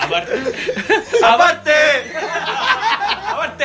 Aparte, 0.00 0.32
¡Aparte! 1.22 1.72
aparte. 3.28 3.64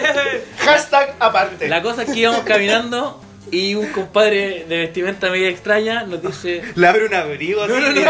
Hashtag 0.59 1.15
aparte. 1.19 1.67
La 1.67 1.81
cosa 1.81 2.03
es 2.03 2.11
que 2.11 2.19
íbamos 2.19 2.41
caminando 2.41 3.21
y 3.51 3.75
un 3.75 3.87
compadre 3.91 4.65
de 4.67 4.77
vestimenta 4.77 5.29
media 5.29 5.49
extraña 5.49 6.03
nos 6.03 6.21
dice. 6.21 6.63
Le 6.75 6.87
abre 6.87 7.05
un 7.05 7.13
abrigo 7.13 7.63
así. 7.63 7.73
No, 7.73 7.79
no, 7.79 7.91
no. 7.91 8.01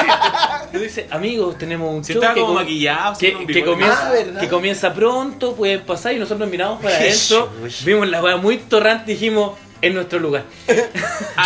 Nos 0.71 0.81
dice, 0.81 1.07
amigos, 1.09 1.57
tenemos 1.57 1.93
un 1.93 2.03
Si 2.05 2.13
show 2.13 2.21
estaba 2.21 2.35
que, 2.35 2.41
como 2.41 2.53
com- 2.53 2.61
maquillado, 2.63 3.17
que, 3.17 3.35
un 3.35 3.45
comienza, 3.65 4.11
Ah, 4.13 4.39
que 4.39 4.47
comienza 4.47 4.93
pronto, 4.93 5.55
pueden 5.55 5.81
pasar 5.81 6.13
y 6.13 6.19
nosotros 6.19 6.47
miramos 6.49 6.81
para 6.81 6.95
adentro, 6.95 7.51
vimos 7.83 8.07
la 8.07 8.21
weá 8.23 8.37
muy 8.37 8.57
torrante 8.59 9.11
y 9.11 9.15
dijimos, 9.15 9.57
en 9.81 9.93
nuestro 9.93 10.19
lugar. 10.19 10.43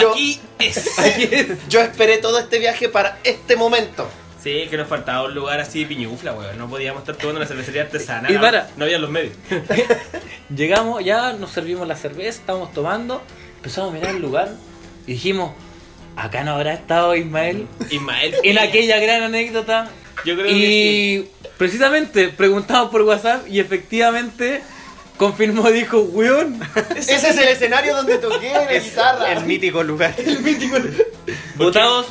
Yo- 0.02 0.12
Aquí 0.12 0.40
es. 0.60 1.00
Aquí 1.00 1.28
es. 1.32 1.68
Yo 1.70 1.82
esperé 1.82 2.18
todo 2.18 2.40
este 2.40 2.60
viaje 2.60 2.90
para 2.90 3.20
este 3.24 3.56
momento. 3.56 4.08
Sí, 4.44 4.68
que 4.70 4.78
nos 4.78 4.88
faltaba 4.88 5.24
un 5.24 5.34
lugar 5.34 5.60
así 5.60 5.86
piñufla, 5.86 6.34
weón. 6.34 6.58
No 6.58 6.70
podíamos 6.70 7.02
estar 7.02 7.16
tomando 7.16 7.40
una 7.40 7.48
cervecería 7.48 7.82
artesanal. 7.84 8.32
Y 8.32 8.38
para. 8.38 8.70
No 8.78 8.86
había 8.86 9.00
los 9.00 9.10
medios. 9.10 9.34
Llegamos, 10.56 11.04
ya 11.04 11.34
nos 11.34 11.52
servimos 11.52 11.88
la 11.88 11.96
cerveza, 11.96 12.40
estábamos 12.40 12.72
tomando, 12.74 13.24
empezamos 13.58 13.92
a 13.92 13.94
mirar 13.94 14.16
el 14.16 14.22
lugar 14.22 14.50
y 15.08 15.14
dijimos, 15.14 15.54
acá 16.16 16.44
no 16.44 16.52
habrá 16.54 16.74
estado 16.74 17.16
Ismael 17.16 17.68
Ismael. 17.90 18.36
en 18.44 18.60
aquella 18.60 19.00
gran 19.00 19.24
anécdota. 19.24 19.90
Yo 20.26 20.36
creo 20.36 20.46
que 20.48 20.54
sí. 20.54 20.60
Y 20.64 21.30
precisamente 21.58 22.30
preguntamos 22.30 22.92
por 22.92 23.02
WhatsApp 23.02 23.48
y 23.48 23.60
efectivamente 23.60 24.62
confirmó, 25.18 25.70
dijo, 25.72 26.00
weón. 26.02 26.60
Ese 26.96 27.16
es 27.16 27.38
el 27.38 27.48
escenario 27.48 27.96
donde 27.96 28.18
toqué 28.18 28.52
la 28.54 28.74
guitarra. 28.74 29.32
El 29.34 29.46
mítico 29.46 29.84
lugar. 29.84 30.14
Votados, 31.56 32.08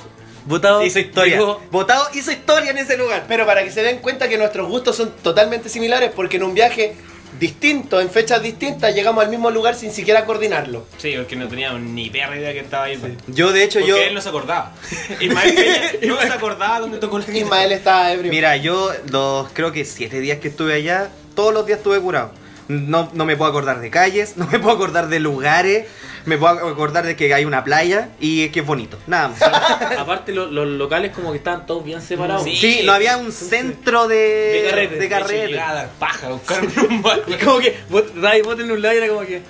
votados. 0.47 0.85
Hizo 0.87 0.99
historia. 0.99 1.37
dijo, 1.37 1.61
Votado 1.71 2.07
hizo 2.15 2.33
historia 2.33 2.71
en 2.71 2.79
ese 2.79 2.97
lugar. 2.97 3.25
Pero 3.29 3.47
para 3.47 3.63
que 3.65 3.71
se 3.71 3.83
den 3.83 3.99
cuenta 3.99 4.29
que 4.29 4.39
nuestros 4.39 4.69
gustos 4.69 4.97
son 4.97 5.11
totalmente 5.23 5.69
similares, 5.69 6.11
porque 6.15 6.37
en 6.37 6.45
un 6.45 6.55
viaje 6.55 6.95
distinto, 7.39 8.01
en 8.01 8.11
fechas 8.11 8.41
distintas, 8.43 8.95
llegamos 8.95 9.25
al 9.25 9.29
mismo 9.31 9.51
lugar 9.51 9.75
sin 9.75 9.91
siquiera 9.93 10.25
coordinarlo. 10.25 10.87
Sí, 10.99 11.15
porque 11.17 11.35
no 11.37 11.49
teníamos 11.49 11.81
ni 11.81 12.09
perra 12.09 12.37
idea 12.37 12.53
que 12.53 12.61
estaba 12.61 12.85
ahí. 12.85 12.97
pues. 12.97 13.13
Yo, 13.27 13.53
de 13.53 13.65
hecho, 13.65 13.81
Porque 13.81 13.91
yo. 13.91 13.97
él 13.99 14.15
no 14.15 14.21
se 14.21 14.29
acordaba. 14.29 14.73
Ismael 15.21 15.99
no 16.03 16.21
se 16.21 16.29
acordaba 16.29 16.81
dónde 16.81 16.99
tocó 16.99 17.19
la 17.19 17.25
guitarra. 17.25 17.45
Ismael 17.45 17.73
está 17.73 18.13
ebrio. 18.13 18.31
Mira, 18.31 18.57
yo 18.57 18.93
los 19.11 19.49
creo 19.53 19.73
que 19.73 19.85
siete 19.85 20.21
días 20.21 20.39
que 20.39 20.49
estuve 20.49 20.75
allá, 20.75 21.11
todos 21.35 21.53
los 21.53 21.67
días 21.67 21.79
estuve 21.79 22.01
curado. 22.01 22.33
No, 22.69 23.11
no 23.13 23.27
me 23.27 23.37
puedo 23.37 23.51
acordar 23.51 23.81
de 23.81 23.91
calles, 23.91 24.37
no 24.37 24.47
me 24.47 24.59
puedo 24.59 24.75
acordar 24.77 25.09
de 25.09 25.21
lugares, 25.21 25.87
me 26.25 26.39
puedo 26.39 26.67
acordar 26.69 27.05
de 27.05 27.15
que 27.17 27.33
hay 27.35 27.45
una 27.45 27.63
playa 27.65 28.09
y 28.21 28.49
que 28.49 28.61
es 28.61 28.67
bonito, 28.67 28.99
nada 29.07 29.29
más. 29.29 29.43
aparte 29.99 30.33
lo- 30.33 30.47
los 30.47 30.67
locales 30.67 31.13
como 31.13 31.33
que 31.33 31.39
estaban 31.39 31.67
todos 31.67 31.85
bien 31.85 32.01
separados. 32.01 32.45
Sí. 32.45 32.57
Sí, 32.57 32.81
no 32.85 32.93
había 32.93 33.17
un 33.19 33.31
centro 33.33 34.09
de, 34.09 34.17
De 34.17 34.67
carrete. 34.71 34.95
de 34.97 35.09
carrete. 35.09 35.61
Paja, 35.99 36.29
buscarme 36.31 36.73
un 36.89 37.03
bar. 37.03 37.21
Y 37.29 37.35
como 37.35 37.59
que, 37.59 37.77
vos, 37.91 38.05
dai, 38.17 38.41
vos 38.43 38.57
tenés 38.57 38.73
un 38.73 38.81
lado 38.83 38.95
y 38.95 38.99
era 38.99 39.09
como 39.09 39.21
que. 39.21 39.43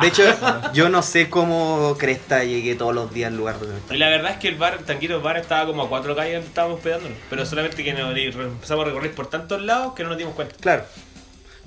De 0.00 0.06
hecho, 0.08 0.22
yo 0.74 0.88
no 0.88 1.00
sé 1.02 1.30
cómo 1.30 1.96
Cresta 1.98 2.44
llegué 2.44 2.74
todos 2.74 2.94
los 2.94 3.12
días 3.12 3.30
al 3.30 3.36
lugar 3.36 3.58
donde 3.58 3.94
Y 3.94 3.98
la 3.98 4.08
verdad 4.08 4.32
es 4.32 4.38
que 4.38 4.48
el 4.48 4.56
bar, 4.56 4.78
Tanquito 4.78 5.20
Bar, 5.20 5.36
estaba 5.38 5.66
como 5.66 5.82
a 5.84 5.88
cuatro 5.88 6.14
calles 6.16 6.34
donde 6.34 6.48
estábamos 6.48 6.76
hospedándonos. 6.78 7.16
Pero 7.30 7.46
solamente 7.46 7.82
que 7.84 7.92
nos 7.92 8.16
empezamos 8.16 8.84
a 8.84 8.88
recorrer 8.88 9.12
por 9.14 9.28
tantos 9.28 9.62
lados 9.62 9.94
que 9.94 10.02
no 10.02 10.08
nos 10.10 10.18
dimos 10.18 10.34
cuenta. 10.34 10.54
Claro. 10.60 10.84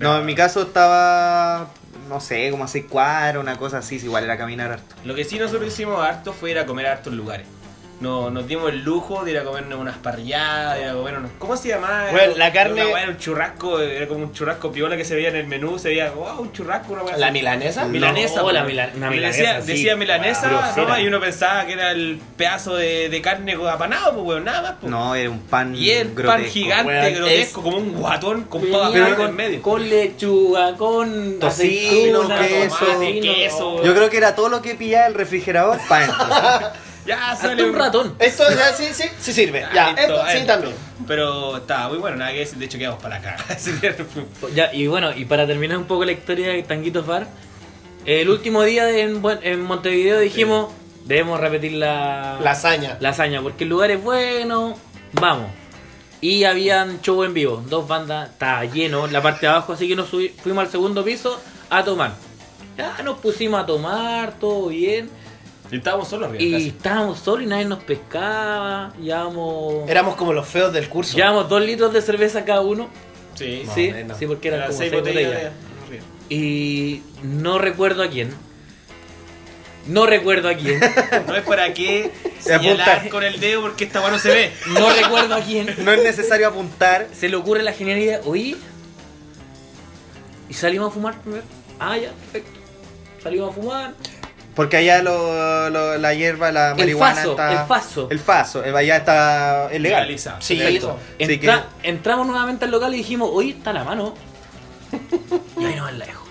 No, 0.01 0.17
en 0.17 0.25
mi 0.25 0.33
caso 0.33 0.63
estaba, 0.63 1.67
no 2.09 2.19
sé, 2.19 2.49
como 2.49 2.63
a 2.63 2.67
seis 2.67 2.85
cuadras, 2.89 3.37
una 3.41 3.57
cosa 3.57 3.77
así, 3.77 3.97
igual 3.97 4.23
era 4.23 4.35
caminar 4.35 4.71
harto. 4.71 4.95
Lo 5.05 5.13
que 5.13 5.23
sí 5.23 5.37
nosotros 5.37 5.67
hicimos 5.67 6.03
harto 6.03 6.33
fue 6.33 6.51
ir 6.51 6.59
a 6.59 6.65
comer 6.65 6.87
a 6.87 6.93
hartos 6.93 7.13
lugares. 7.13 7.45
No, 8.01 8.31
nos 8.31 8.47
dimos 8.47 8.69
el 8.71 8.83
lujo 8.83 9.23
de 9.23 9.31
ir 9.31 9.37
a 9.37 9.43
comernos 9.43 9.79
unas 9.79 9.95
parrilladas, 9.97 10.75
de 10.75 10.81
ir 10.85 10.89
a 10.89 10.93
comer 10.93 11.17
unos... 11.19 11.31
¿Cómo 11.37 11.55
se 11.55 11.69
llamaba? 11.69 12.09
Bueno, 12.11 12.33
la 12.35 12.47
Era 12.47 12.53
carne- 12.53 12.81
era 12.99 13.09
un 13.11 13.17
churrasco, 13.17 13.79
era 13.79 14.07
como 14.07 14.23
un 14.23 14.33
churrasco 14.33 14.71
piola 14.71 14.97
que 14.97 15.05
se 15.05 15.13
veía 15.13 15.29
en 15.29 15.35
el 15.35 15.45
menú, 15.45 15.77
se 15.77 15.89
veía, 15.89 16.09
wow, 16.09 16.41
un 16.41 16.51
churrasco, 16.51 16.93
una 16.93 17.15
¿La 17.17 17.29
milanesa? 17.31 17.85
Milanesa. 17.85 18.41
No, 18.41 18.51
la 18.51 18.63
mila- 18.63 18.89
una 18.95 19.09
Le 19.11 19.15
milanesa, 19.17 19.39
Decía, 19.41 19.61
sí. 19.61 19.71
decía 19.73 19.95
milanesa. 19.95 20.73
¿no? 20.75 20.99
Y 20.99 21.07
uno 21.07 21.19
pensaba 21.19 21.65
que 21.67 21.73
era 21.73 21.91
el 21.91 22.19
pedazo 22.37 22.75
de, 22.75 23.09
de 23.09 23.21
carne 23.21 23.55
apanado, 23.71 24.13
pues, 24.15 24.25
weón, 24.25 24.45
nada 24.45 24.61
más, 24.63 24.73
pues. 24.81 24.89
No, 24.91 25.13
era 25.13 25.29
un 25.29 25.39
pan 25.41 25.75
Y 25.75 25.91
el 25.91 26.07
pan 26.09 26.43
gigante, 26.45 26.91
weón, 26.91 27.13
grotesco, 27.13 27.61
como 27.61 27.77
un 27.77 27.93
guatón 27.93 28.43
con 28.45 28.61
papa 28.71 28.89
Pero- 28.91 29.25
en 29.27 29.35
medio. 29.35 29.61
Con 29.61 29.87
lechuga, 29.87 30.75
con 30.75 31.39
Tocino, 31.39 32.27
queso. 32.27 32.77
tomate, 32.85 33.19
queso. 33.21 33.83
Yo 33.83 33.93
creo 33.93 34.09
que 34.09 34.17
era 34.17 34.33
todo 34.35 34.49
lo 34.49 34.61
que 34.63 34.73
pillaba 34.73 35.05
el 35.05 35.13
refrigerador. 35.13 35.77
Ya 37.15 37.35
sale 37.35 37.63
un 37.63 37.75
ratón. 37.75 38.15
Esto 38.19 38.43
ya 38.49 38.73
sí, 38.73 38.85
sí, 38.93 39.03
sí 39.19 39.33
sirve. 39.33 39.63
Ah, 39.65 39.71
Ya, 39.73 39.89
esto 39.91 40.15
sí 40.15 40.31
adentro. 40.31 40.53
también. 40.55 40.75
Pero 41.07 41.57
estaba 41.57 41.89
muy 41.89 41.97
bueno, 41.97 42.17
nada 42.17 42.31
que 42.31 42.39
decir, 42.39 42.57
de 42.57 42.65
hecho 42.65 42.77
quedamos 42.77 43.01
para 43.01 43.17
acá. 43.17 43.37
Ya, 44.55 44.73
y 44.73 44.87
bueno, 44.87 45.11
y 45.15 45.25
para 45.25 45.45
terminar 45.47 45.77
un 45.77 45.85
poco 45.85 46.05
la 46.05 46.11
historia 46.11 46.49
de 46.49 46.63
Tanguitos 46.63 47.05
Bar, 47.05 47.27
el 48.05 48.29
último 48.29 48.63
día 48.63 48.89
en, 48.89 49.21
en 49.43 49.61
Montevideo 49.61 50.19
dijimos, 50.19 50.71
debemos 51.05 51.39
repetir 51.39 51.73
la, 51.73 52.39
Lasaña. 52.41 52.97
la 52.99 53.09
hazaña, 53.09 53.41
porque 53.41 53.63
el 53.63 53.69
lugar 53.69 53.91
es 53.91 54.01
bueno, 54.03 54.77
vamos. 55.13 55.47
Y 56.21 56.43
habían 56.43 57.01
show 57.01 57.23
en 57.23 57.33
vivo, 57.33 57.63
dos 57.67 57.87
bandas, 57.87 58.29
estaba 58.29 58.63
lleno 58.65 59.05
en 59.05 59.13
la 59.13 59.21
parte 59.23 59.41
de 59.41 59.51
abajo, 59.51 59.73
así 59.73 59.87
que 59.87 59.95
nos 59.95 60.11
subi- 60.13 60.31
fuimos 60.41 60.65
al 60.65 60.71
segundo 60.71 61.03
piso 61.03 61.41
a 61.69 61.83
tomar. 61.83 62.13
Ya 62.77 63.01
nos 63.03 63.17
pusimos 63.19 63.61
a 63.61 63.65
tomar, 63.65 64.33
todo 64.39 64.67
bien. 64.67 65.09
Y 65.71 65.77
estábamos 65.77 66.07
solos 66.09 66.29
arriba. 66.29 66.43
Y 66.43 66.51
casi. 66.51 66.67
estábamos 66.67 67.19
solos 67.19 67.43
y 67.43 67.47
nadie 67.47 67.65
nos 67.65 67.81
pescaba. 67.83 68.93
Llevamos, 69.01 69.89
Éramos 69.89 70.15
como 70.15 70.33
los 70.33 70.47
feos 70.47 70.73
del 70.73 70.89
curso. 70.89 71.15
llevamos 71.15 71.47
dos 71.49 71.61
litros 71.61 71.93
de 71.93 72.01
cerveza 72.01 72.43
cada 72.45 72.61
uno. 72.61 72.89
Sí, 73.35 73.63
Sí, 73.73 73.93
sí, 74.19 74.27
porque 74.27 74.49
eran 74.49 74.59
Eran 74.59 74.69
como 74.71 74.79
seis 74.79 74.91
seis 74.91 75.01
botellas 75.01 75.31
botellas. 75.31 75.53
de- 75.53 75.87
arriba. 75.87 76.03
Y 76.29 77.01
no 77.23 77.57
recuerdo 77.57 78.03
a 78.03 78.09
quién. 78.09 78.33
No 79.87 80.05
recuerdo 80.05 80.49
a 80.49 80.53
quién. 80.55 80.79
No 81.27 81.35
es 81.35 81.43
para 81.43 81.73
qué 81.73 82.11
señalar 82.39 83.07
con 83.09 83.23
el 83.23 83.39
dedo 83.39 83.61
porque 83.61 83.85
esta 83.85 84.07
no 84.11 84.19
se 84.19 84.29
ve. 84.29 84.51
No 84.67 84.89
recuerdo 84.93 85.35
a 85.35 85.39
quién. 85.41 85.73
No 85.85 85.91
es 85.93 86.03
necesario 86.03 86.47
apuntar. 86.49 87.07
Se 87.17 87.29
le 87.29 87.35
ocurre 87.37 87.63
la 87.63 87.71
genialidad, 87.73 88.21
oye. 88.25 88.57
Y 90.49 90.53
salimos 90.53 90.89
a 90.89 90.93
fumar 90.93 91.19
primero. 91.21 91.43
Ah, 91.79 91.97
ya, 91.97 92.11
perfecto. 92.11 92.59
Salimos 93.23 93.51
a 93.51 93.53
fumar. 93.53 93.93
Porque 94.55 94.77
allá 94.77 95.01
lo, 95.01 95.69
lo- 95.69 95.97
la 95.97 96.13
hierba, 96.13 96.51
la 96.51 96.71
El 96.71 96.77
marihuana 96.77 97.15
faso, 97.15 97.31
está. 97.31 97.51
el 97.53 97.67
faso. 97.67 98.07
El 98.11 98.19
faso, 98.19 98.65
eh, 98.65 98.73
allá 98.75 98.97
está 98.97 99.65
es 99.71 99.79
legal. 99.81 100.01
Legalizado. 100.01 100.41
Sí. 100.41 100.61
Así 100.61 100.79
Entra- 101.19 101.67
Entramos 101.83 102.27
nuevamente 102.27 102.65
al 102.65 102.71
local 102.71 102.93
y 102.93 102.97
dijimos, 102.97 103.29
oye, 103.31 103.51
está 103.51 103.71
la 103.71 103.83
mano. 103.85 104.13
Y 105.57 105.63
ahí 105.65 105.75
nos 105.75 105.93
la 105.93 106.05
dejo. 106.05 106.27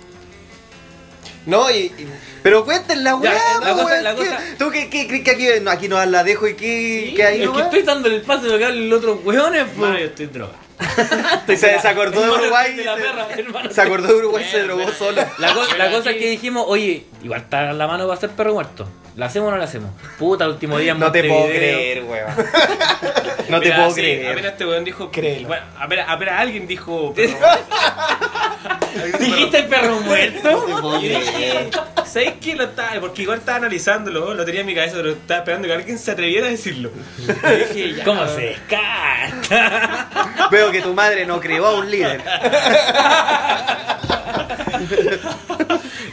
No, 1.46 1.70
y, 1.70 1.74
y- 1.76 2.06
Pero 2.42 2.64
cuenten 2.66 3.02
la 3.02 3.14
weá, 3.16 3.32
la 3.62 3.72
cosa- 3.72 4.02
la 4.02 4.10
¿qué- 4.14 4.16
cosa- 4.18 4.38
¿Tú 4.58 4.70
qué 4.70 4.88
crees 4.90 5.24
que 5.24 5.30
aquí, 5.30 5.46
no, 5.62 5.70
aquí 5.70 5.88
no 5.88 6.04
la 6.04 6.22
dejo 6.22 6.46
y 6.46 6.54
qué, 6.54 7.14
qué 7.16 7.24
hay 7.24 7.34
es 7.36 7.40
que 7.40 7.46
nomás? 7.46 7.62
estoy 7.64 7.82
dándole 7.82 8.16
el 8.16 8.22
pase 8.22 8.46
local 8.48 8.72
al 8.72 8.92
otro 8.92 9.14
weones. 9.24 9.62
Hermano, 9.62 9.98
yo 9.98 10.04
estoy 10.04 10.26
en 10.26 10.32
droga. 10.32 10.52
Se, 11.46 11.56
se 11.56 11.88
acordó 11.88 12.22
de 12.22 12.30
Uruguay. 12.30 12.74
de 12.74 12.84
la 12.84 12.96
se- 12.96 13.02
perra, 13.02 13.26
hermano. 13.36 13.70
Se 13.70 13.80
acordó 13.80 14.08
de 14.08 14.14
Uruguay 14.14 14.44
y 14.46 14.50
se 14.50 14.62
drogó 14.62 14.90
solo. 14.92 15.22
La, 15.38 15.52
co- 15.54 15.76
la 15.76 15.90
cosa 15.90 16.10
es 16.10 16.16
que 16.16 16.30
dijimos, 16.30 16.64
oye, 16.68 17.04
igual 17.22 17.40
está 17.40 17.72
la 17.72 17.86
mano 17.86 18.06
va 18.08 18.14
a 18.14 18.18
ser 18.18 18.30
perro 18.30 18.54
muerto. 18.54 18.88
¿La 19.16 19.26
hacemos 19.26 19.48
o 19.48 19.50
no 19.50 19.56
la 19.58 19.64
hacemos? 19.64 19.90
Puta, 20.18 20.44
el 20.44 20.52
último 20.52 20.78
día 20.78 20.92
en 20.92 20.98
No 21.00 21.10
te 21.12 21.24
puedo 21.24 21.40
Montevideo. 21.40 21.76
creer, 21.78 22.02
weón. 22.04 22.30
No 23.50 23.58
te 23.58 23.64
Mira, 23.66 23.76
puedo 23.78 23.90
sí, 23.90 24.00
creer. 24.00 24.30
Apenas 24.32 24.52
este 24.52 24.64
weón 24.66 24.84
dijo. 24.84 25.10
Créelo. 25.10 25.48
Bueno, 25.48 25.64
apenas, 25.78 26.06
apenas 26.08 26.40
alguien 26.40 26.66
dijo. 26.68 27.12
pero- 27.16 27.32
¿Dijiste 29.18 29.62
perro 29.64 30.00
muerto? 30.00 30.66
Y 31.02 31.08
yo 31.08 31.18
dije, 31.18 31.70
¿sabes 32.06 32.34
qué? 32.40 32.54
Lo 32.54 32.64
estaba, 32.64 33.00
porque 33.00 33.22
igual 33.22 33.38
estaba 33.38 33.58
analizándolo, 33.58 34.34
lo 34.34 34.44
tenía 34.44 34.60
en 34.60 34.66
mi 34.66 34.74
cabeza, 34.74 34.94
pero 34.96 35.10
estaba 35.10 35.40
esperando 35.40 35.66
que 35.68 35.74
alguien 35.74 35.98
se 35.98 36.10
atreviera 36.12 36.46
a 36.46 36.50
decirlo. 36.50 36.90
Y 37.18 37.74
dije, 37.74 37.94
ya. 37.96 38.04
¿Cómo 38.04 38.24
se 38.28 38.40
descarta? 38.40 40.08
Veo 40.52 40.70
que 40.70 40.80
tu 40.82 40.94
madre 40.94 41.26
no 41.26 41.40
creó 41.40 41.66
a 41.66 41.74
un 41.78 41.90
líder. 41.90 42.20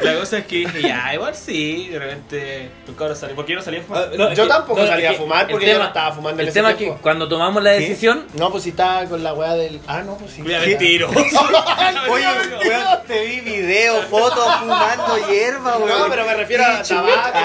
La 0.02 0.14
cosa 0.20 0.38
es 0.40 0.46
que 0.46 0.58
dije, 0.58 0.82
ya, 0.84 1.14
igual 1.14 1.36
sí, 1.36 1.90
de 1.90 2.00
repente. 2.00 2.70
Un 2.88 2.94
cabrón 2.96 3.18
salió. 3.18 3.36
¿Por 3.36 3.46
qué 3.46 3.54
no 3.56 3.62
salía 3.62 3.82
a 3.82 3.84
fumar? 3.84 4.04
Ah, 4.12 4.16
no, 4.18 4.34
yo 4.34 4.44
que- 4.44 4.50
tampoco 4.50 4.80
no, 4.82 4.88
salía 4.88 5.10
a 5.12 5.14
fumar 5.14 5.42
el 5.46 5.52
porque 5.52 5.66
tema- 5.66 5.78
yo 5.78 5.84
no 5.84 5.88
estaba 5.88 6.12
fumando 6.16 6.42
en 6.42 6.46
El 6.46 6.48
ese 6.48 6.54
tema 6.60 6.72
es 6.72 6.78
que 6.78 6.90
cuando 7.02 7.28
tomamos 7.28 7.62
la 7.64 7.72
decisión, 7.72 8.26
No, 8.36 8.50
pues 8.52 8.64
si 8.64 8.70
estaba 8.70 9.04
con 9.06 9.22
la 9.24 9.34
weá 9.34 9.54
del. 9.56 9.80
Ah, 9.88 10.02
no, 10.06 10.18
pues 10.18 10.32
sí. 10.32 10.42
Mira, 10.42 10.60
mentiroso. 10.62 11.14
Oye, 12.10 12.26
weón, 12.66 13.00
te 13.08 13.26
vi 13.26 13.40
video, 13.42 14.02
fotos 14.04 14.46
fumando 14.62 15.18
hierba, 15.30 15.78
weón. 15.78 16.00
No, 16.00 16.08
pero 16.10 16.26
me 16.26 16.34
refiero 16.34 16.64
a 16.66 16.82
tabaco. 16.82 17.38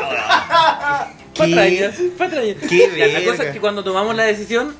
Ah, 0.00 1.08
patrañas, 1.36 1.94
patrañas. 2.18 2.56
La 2.96 3.24
cosa 3.24 3.44
es 3.44 3.52
que 3.52 3.60
cuando 3.60 3.82
tomamos 3.84 4.14
la 4.14 4.24
decisión, 4.24 4.74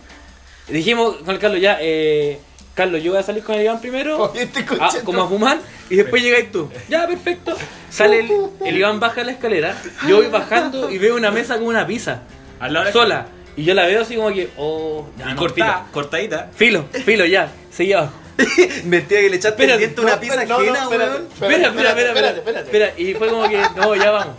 dijimos 0.69 1.17
con 1.25 1.31
el 1.35 1.39
Carlos, 1.41 1.61
ya, 1.61 1.79
eh, 1.81 2.41
Carlos, 2.79 3.03
yo 3.03 3.11
voy 3.11 3.19
a 3.19 3.25
salir 3.25 3.43
con 3.43 3.57
el 3.57 3.63
Iván 3.63 3.81
primero, 3.81 4.17
Oye, 4.31 4.43
este 4.45 4.61
a- 4.81 5.05
como 5.05 5.23
a 5.23 5.29
fumar, 5.29 5.59
y 5.91 5.97
después 5.97 6.23
llegáis 6.23 6.53
tú. 6.53 6.71
Ya, 6.89 7.09
perfecto. 7.09 7.57
Sale 7.91 8.21
el, 8.21 8.31
el 8.65 8.77
Iván 8.77 9.01
baja 9.01 9.25
la 9.25 9.33
escalera, 9.33 9.75
yo 10.07 10.19
voy 10.19 10.29
bajando 10.29 10.89
y 10.89 10.97
veo 10.99 11.17
una 11.17 11.33
mesa 11.33 11.57
con 11.57 11.67
una 11.67 11.85
pizza, 11.85 12.23
A 12.61 12.69
la 12.69 12.83
hora 12.83 12.93
sola. 12.93 13.27
Y 13.57 13.65
yo 13.65 13.75
la 13.75 13.85
veo 13.87 14.03
así 14.03 14.15
como 14.15 14.29
que, 14.33 14.51
oh, 14.57 15.09
ya, 15.19 15.31
Y 15.31 15.35
no, 15.35 15.37
cortada, 15.41 15.87
cortadita. 15.91 16.51
Filo, 16.55 16.85
filo, 16.93 17.05
filo, 17.05 17.27
ya, 17.27 17.51
seguí 17.73 17.93
abajo. 17.95 18.13
Mentira 18.85 19.21
que 19.21 19.31
le 19.31 19.37
echaste 19.37 19.65
el 19.65 19.79
diente 19.79 20.01
una 20.01 20.15
No, 20.15 20.21
pizza 20.21 20.45
no, 20.45 20.47
no, 20.47 20.55
ajena, 20.59 20.83
espérate, 20.85 21.11
weón. 21.11 21.27
Espera, 21.33 21.69
espera, 21.69 22.31
espera, 22.31 22.61
espera. 22.61 22.93
Y 22.97 23.15
fue 23.15 23.29
como 23.29 23.49
que, 23.49 23.61
no, 23.77 23.95
ya 23.97 24.11
vamos. 24.13 24.37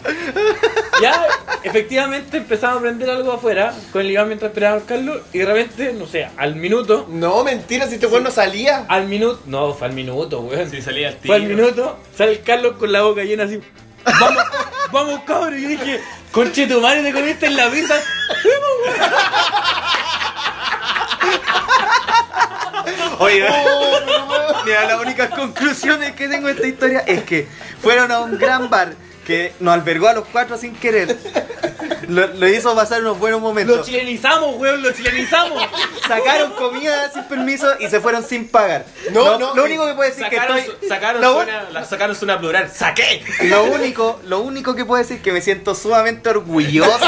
Ya, 1.02 1.28
efectivamente 1.64 2.38
empezamos 2.38 2.78
a 2.78 2.82
prender 2.82 3.10
algo 3.10 3.34
afuera 3.34 3.74
con 3.92 4.02
el 4.02 4.12
Iván 4.12 4.28
mientras 4.28 4.50
esperábamos 4.52 4.84
Carlos 4.86 5.22
y 5.34 5.40
de 5.40 5.46
repente, 5.46 5.94
no 5.94 6.06
sé, 6.08 6.28
al 6.38 6.56
minuto, 6.56 7.08
No, 7.10 7.44
mentira, 7.44 7.88
si 7.88 7.96
este 7.96 8.08
weón 8.08 8.24
no 8.24 8.32
salía. 8.32 8.86
al 8.88 9.06
minuto, 9.08 9.42
no, 9.46 9.74
fue 9.74 9.88
al 9.88 9.94
minuto, 9.94 10.40
weón. 10.42 10.70
Si 10.70 10.82
salía 10.82 11.10
al 11.10 11.16
tiro. 11.18 11.34
Fue 11.34 11.36
al 11.36 11.44
minuto, 11.44 12.00
sale 12.18 12.32
el 12.32 12.42
Carlos 12.44 12.76
con 12.78 12.92
la 12.92 13.02
boca 13.02 13.24
llena 13.24 13.44
así. 13.44 13.60
Vamos, 14.06 14.44
vamos 14.92 15.20
cabrón. 15.28 15.60
Y 15.60 15.62
yo 15.64 15.68
dije, 15.70 16.00
conche 16.32 16.68
tu 16.68 16.80
madre, 16.80 17.04
te 17.04 17.12
comiste 17.14 17.46
en 17.48 17.58
la 17.58 17.70
pizza. 17.70 17.96
Oye, 23.20 23.46
mira, 24.66 24.86
las 24.86 25.02
únicas 25.02 25.30
conclusiones 25.30 26.14
que 26.14 26.28
tengo 26.28 26.48
de 26.48 26.54
esta 26.54 26.68
historia 26.68 27.00
es 27.00 27.24
que 27.24 27.48
fueron 27.82 28.12
a 28.12 28.20
un 28.20 28.38
gran 28.38 28.70
bar 28.70 28.94
que 29.26 29.54
nos 29.60 29.74
albergó 29.74 30.08
a 30.08 30.14
los 30.14 30.26
cuatro 30.26 30.58
sin 30.58 30.76
querer. 30.76 31.18
Lo, 32.08 32.28
lo 32.28 32.48
hizo 32.48 32.76
pasar 32.76 33.02
unos 33.02 33.20
buenos 33.20 33.40
Lo 33.42 33.48
momentos. 33.48 33.86
chilenizamos, 33.86 34.56
weón, 34.58 34.82
lo 34.82 34.92
chilenizamos. 34.92 35.62
Sacaron 36.08 36.52
comida 36.54 37.12
sin 37.12 37.24
permiso 37.26 37.68
y 37.80 37.88
se 37.88 38.00
fueron 38.00 38.24
sin 38.24 38.48
pagar. 38.48 38.86
No, 39.12 39.24
Lo- 39.26 39.40
no, 39.40 39.56
Lo 39.56 39.64
y 39.64 39.66
único 39.72 39.86
que 39.88 39.94
puedo 39.94 40.10
decir 40.10 40.28
que 40.30 40.36
Sacaron, 40.36 40.58
estoy. 40.58 40.76
su- 40.82 40.88
sacaron, 40.88 41.22
lo, 41.22 41.34
suena, 41.36 41.64
la, 41.72 41.86
sacaron 41.86 42.18
una 42.22 42.40
plural. 42.40 42.72
¡Saqué! 42.74 43.24
lo 43.44 43.64
único, 43.66 44.20
lo 44.26 44.40
único 44.42 44.76
que 44.76 44.86
puedo 44.86 45.02
decir 45.02 45.22
que 45.22 45.32
me 45.32 45.42
siento 45.42 45.76
sumamente 45.76 46.30
orgulloso 46.30 47.00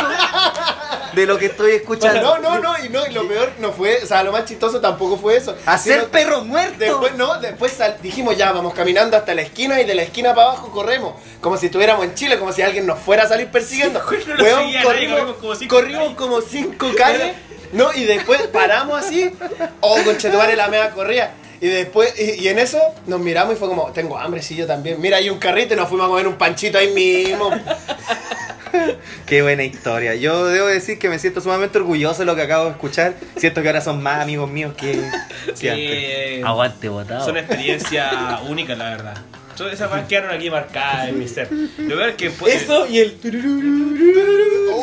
de 1.13 1.25
lo 1.25 1.37
que 1.37 1.47
estoy 1.47 1.71
escuchando. 1.73 2.21
No, 2.21 2.39
no, 2.39 2.59
no, 2.59 2.85
y 2.85 2.89
no, 2.89 3.05
y 3.05 3.11
lo 3.11 3.27
peor 3.27 3.51
no 3.59 3.71
fue, 3.73 3.99
o 4.01 4.05
sea, 4.05 4.23
lo 4.23 4.31
más 4.31 4.45
chistoso 4.45 4.79
tampoco 4.79 5.17
fue 5.17 5.35
eso. 5.35 5.55
Hacer 5.65 6.05
perros 6.07 6.45
muertos. 6.45 6.79
Después, 6.79 7.15
no, 7.15 7.37
después 7.39 7.73
sal- 7.73 7.97
dijimos 8.01 8.37
ya, 8.37 8.51
vamos 8.53 8.73
caminando 8.73 9.17
hasta 9.17 9.33
la 9.35 9.41
esquina 9.41 9.81
y 9.81 9.85
de 9.85 9.93
la 9.95 10.03
esquina 10.03 10.33
para 10.33 10.49
abajo 10.51 10.71
corremos. 10.71 11.15
Como 11.41 11.57
si 11.57 11.65
estuviéramos 11.65 12.05
en 12.05 12.13
Chile, 12.15 12.39
como 12.39 12.53
si 12.53 12.61
alguien 12.61 12.85
nos 12.85 12.99
fuera 12.99 13.23
a 13.23 13.27
salir 13.27 13.47
persiguiendo. 13.49 14.01
Sí, 14.09 14.15
nadie, 14.73 14.85
corrimos 14.85 15.35
como 15.37 15.55
cinco 15.55 15.75
corrimos 15.75 16.01
calles. 16.03 16.17
como 16.17 16.41
cinco 16.41 16.91
calles. 16.97 17.33
No, 17.73 17.93
y 17.93 18.03
después 18.03 18.41
paramos 18.47 18.99
así. 18.99 19.31
Oh, 19.79 19.97
conchetumare, 20.03 20.55
la 20.55 20.67
mea 20.67 20.89
corría. 20.91 21.31
Y 21.61 21.67
después, 21.67 22.13
y, 22.19 22.41
y 22.43 22.47
en 22.47 22.57
eso 22.59 22.79
nos 23.05 23.19
miramos 23.19 23.53
y 23.53 23.57
fue 23.57 23.67
como, 23.67 23.91
tengo 23.91 24.17
hambre, 24.17 24.41
sí, 24.41 24.55
yo 24.55 24.65
también. 24.67 24.99
Mira, 24.99 25.17
hay 25.17 25.29
un 25.29 25.37
carrito 25.39 25.73
y 25.73 25.77
nos 25.77 25.87
fuimos 25.87 26.07
a 26.07 26.09
comer 26.09 26.27
un 26.27 26.35
panchito 26.35 26.77
ahí 26.77 26.91
mismo. 26.91 27.49
Qué 29.25 29.41
buena 29.41 29.63
historia. 29.63 30.15
Yo 30.15 30.45
debo 30.45 30.67
decir 30.67 30.97
que 30.97 31.09
me 31.09 31.19
siento 31.19 31.41
sumamente 31.41 31.77
orgulloso 31.77 32.19
de 32.19 32.25
lo 32.25 32.35
que 32.35 32.41
acabo 32.41 32.65
de 32.65 32.71
escuchar. 32.71 33.13
Siento 33.35 33.61
que 33.61 33.67
ahora 33.67 33.81
son 33.81 34.01
más 34.01 34.21
amigos 34.21 34.49
míos 34.49 34.73
que, 34.77 34.91
que 34.93 35.55
Sí, 35.55 35.67
antes. 35.67 35.87
eh, 35.89 36.41
Aguante, 36.45 36.89
botado. 36.89 37.23
son 37.25 37.37
experiencias 37.37 38.11
únicas, 38.47 38.77
la 38.77 38.89
verdad. 38.89 39.17
Todas 39.61 39.75
esas 39.75 39.89
cosas 39.89 40.07
quedaron 40.07 40.31
aquí 40.31 40.49
marcadas 40.49 41.09
en 41.09 41.19
mi 41.19 41.27
ser. 41.27 41.47
Lo 41.51 41.95
peor 41.95 42.09
es 42.09 42.15
que. 42.15 42.31
pues, 42.31 42.63
Eso 42.63 42.87
y 42.87 42.97
el. 42.99 43.15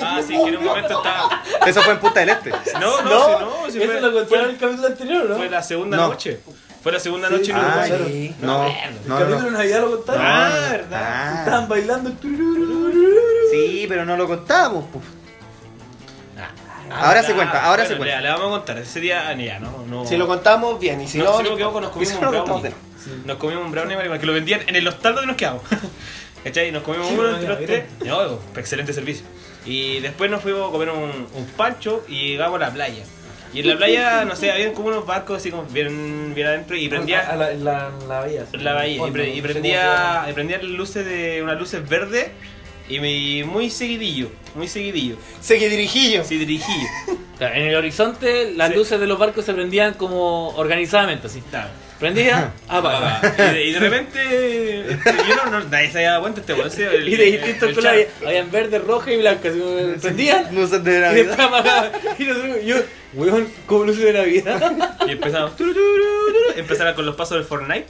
Ah, 0.02 0.20
sí, 0.24 0.28
que 0.36 0.48
en 0.50 0.56
un 0.56 0.64
momento 0.64 0.98
estaba. 0.98 1.42
Eso 1.66 1.82
fue 1.82 1.94
en 1.94 1.98
Punta 1.98 2.20
del 2.20 2.28
Este. 2.28 2.50
No, 2.78 3.02
no, 3.02 3.10
No, 3.10 3.20
sí, 3.26 3.32
no. 3.40 3.70
sí 3.72 3.82
Eso 3.82 3.90
fue, 3.92 4.00
lo 4.00 4.12
contaron 4.12 4.44
en 4.44 4.50
el 4.52 4.56
capítulo 4.56 4.86
anterior, 4.86 5.28
¿no? 5.28 5.36
fue 5.36 5.50
la 5.50 5.62
segunda 5.64 5.96
No. 5.96 6.08
noche. 6.10 6.38
Fue 6.80 6.92
la 6.92 7.00
segunda 7.00 7.28
noche 7.28 7.50
en 7.50 7.58
Uruguay. 7.58 7.90
Ay, 7.92 8.36
no, 8.40 8.66
El 8.66 8.72
no, 9.08 9.18
capítulo 9.18 9.40
no. 9.40 9.44
de 9.46 9.50
Navidad 9.50 9.80
lo 9.80 9.90
contaron. 9.96 10.22
Ah, 10.24 10.68
verdad. 10.70 11.02
Ah, 11.02 11.34
Estaban 11.44 11.68
bailando. 11.68 12.12
sí, 13.50 13.86
pero 13.88 14.04
no 14.04 14.16
lo 14.16 14.26
contamos. 14.28 14.84
pues. 14.92 15.04
Ah, 16.90 17.08
Ahora 17.08 17.22
se 17.22 17.34
cuenta, 17.34 17.64
ahora 17.64 17.82
Bueno, 17.84 17.88
se 17.88 17.96
cuenta. 17.96 18.14
ya, 18.16 18.20
Le 18.22 18.28
vamos 18.30 18.46
a 18.46 18.50
contar. 18.50 18.78
Ese 18.78 19.00
día, 19.00 19.28
ah, 19.28 19.34
ya, 19.34 19.58
no. 19.60 19.84
no 19.88 20.04
Si 20.06 20.16
lo 20.16 20.26
contamos 20.26 20.78
bien, 20.80 21.00
y 21.00 21.08
si 21.08 21.18
no, 21.18 21.24
no. 21.24 21.36
si 21.38 21.44
no, 21.44 21.56
quedamos, 21.56 21.82
nos 21.82 21.90
comimos 21.90 22.14
un 22.14 22.20
brownie. 22.20 22.62
de 22.62 22.72
Nos 23.26 23.36
comimos 23.38 23.64
un 23.64 23.70
brownie 23.72 23.96
marihuana, 23.96 24.20
que 24.20 24.26
lo 24.26 24.32
vendían 24.32 24.60
en 24.66 24.76
el 24.76 24.86
hostal 24.88 25.14
donde 25.14 25.26
nos 25.28 25.36
quedamos. 25.36 25.62
¿Cachai? 26.44 26.70
Nos 26.72 26.82
comimos 26.82 27.08
Sí, 27.08 27.14
uno 27.18 27.30
entre 27.30 27.48
los 27.48 27.58
tres. 27.58 27.84
No, 28.04 28.38
excelente 28.56 28.92
servicio. 28.92 29.24
Y 29.66 30.00
después 30.00 30.30
nos 30.30 30.40
fuimos 30.42 30.68
a 30.68 30.72
comer 30.72 30.90
un, 30.90 31.26
un 31.34 31.46
pancho 31.56 32.04
y 32.08 32.28
llegamos 32.32 32.56
a 32.60 32.66
la 32.66 32.70
playa. 32.70 33.02
Y 33.52 33.60
en 33.60 33.68
la 33.68 33.76
playa, 33.76 34.24
no 34.26 34.36
sé, 34.36 34.52
habían 34.52 34.72
como 34.74 34.88
unos 34.88 35.06
barcos 35.06 35.38
así 35.38 35.50
como 35.50 35.64
bien, 35.64 36.32
bien 36.34 36.46
adentro 36.46 36.76
y 36.76 36.86
prendía 36.88 37.20
A 37.30 37.34
la, 37.34 37.50
en 37.50 37.64
la, 37.64 37.90
en 38.00 38.08
la 38.08 38.20
bahía. 38.20 38.44
en 38.52 38.64
la 38.64 38.72
bahía. 38.74 39.06
Y, 39.06 39.10
pre- 39.10 39.34
y 39.34 39.40
prendía, 39.42 40.26
y 40.28 40.32
prendía 40.34 40.58
luces 40.62 41.04
de 41.06 41.42
unas 41.42 41.58
luces 41.58 41.86
verdes 41.88 42.28
y 42.88 43.44
muy 43.44 43.70
seguidillo, 43.70 44.30
muy 44.54 44.68
seguidillo. 44.68 45.16
Seguí 45.40 45.66
dirijillo. 45.66 46.24
Sí, 46.24 46.36
dirigillo. 46.38 46.88
Claro, 47.38 47.54
En 47.54 47.66
el 47.68 47.76
horizonte 47.76 48.52
las 48.56 48.70
Sí. 48.70 48.74
luces 48.74 48.98
de 48.98 49.06
los 49.06 49.16
barcos 49.16 49.44
se 49.44 49.54
prendían 49.54 49.94
como 49.94 50.48
organizadamente, 50.56 51.28
así. 51.28 51.40
Claro. 51.48 51.68
Prendía, 52.00 52.52
apaga. 52.68 53.20
Y 53.38 53.54
de, 53.54 53.64
y 53.66 53.72
de 53.74 53.78
repente, 53.78 54.90
este, 54.90 55.12
yo 55.28 55.36
no, 55.36 55.50
no, 55.60 55.64
nadie 55.68 55.88
se 55.92 55.98
había 55.98 56.10
dado 56.10 56.22
cuenta, 56.22 56.40
este 56.40 56.54
weón 56.54 56.68
el- 56.76 57.08
Y 57.12 57.14
de 57.16 57.24
el- 57.28 57.32
distintos 57.36 57.68
el 57.68 57.74
colores, 57.76 58.08
habían 58.26 58.50
verde, 58.50 58.80
roja 58.80 59.12
y 59.12 59.18
blanca, 59.18 59.50
así 59.50 59.62
prendían. 60.00 60.52
Luces 60.52 60.82
de 60.82 60.96
Y 60.96 61.00
Navidad. 61.00 61.26
después 61.26 61.38
apagaban. 61.46 61.92
Y 62.18 62.24
nosotros, 62.24 62.56
yo, 62.64 62.76
weón, 63.14 63.48
como 63.66 63.84
luces 63.84 64.02
de 64.02 64.12
Navidad, 64.14 64.96
Y 65.06 65.12
empezamos, 65.12 65.56
tururururu, 65.56 66.38
empezaron 66.56 66.94
con 66.94 67.06
los 67.06 67.14
pasos 67.14 67.36
del 67.38 67.44
Fortnite. 67.46 67.86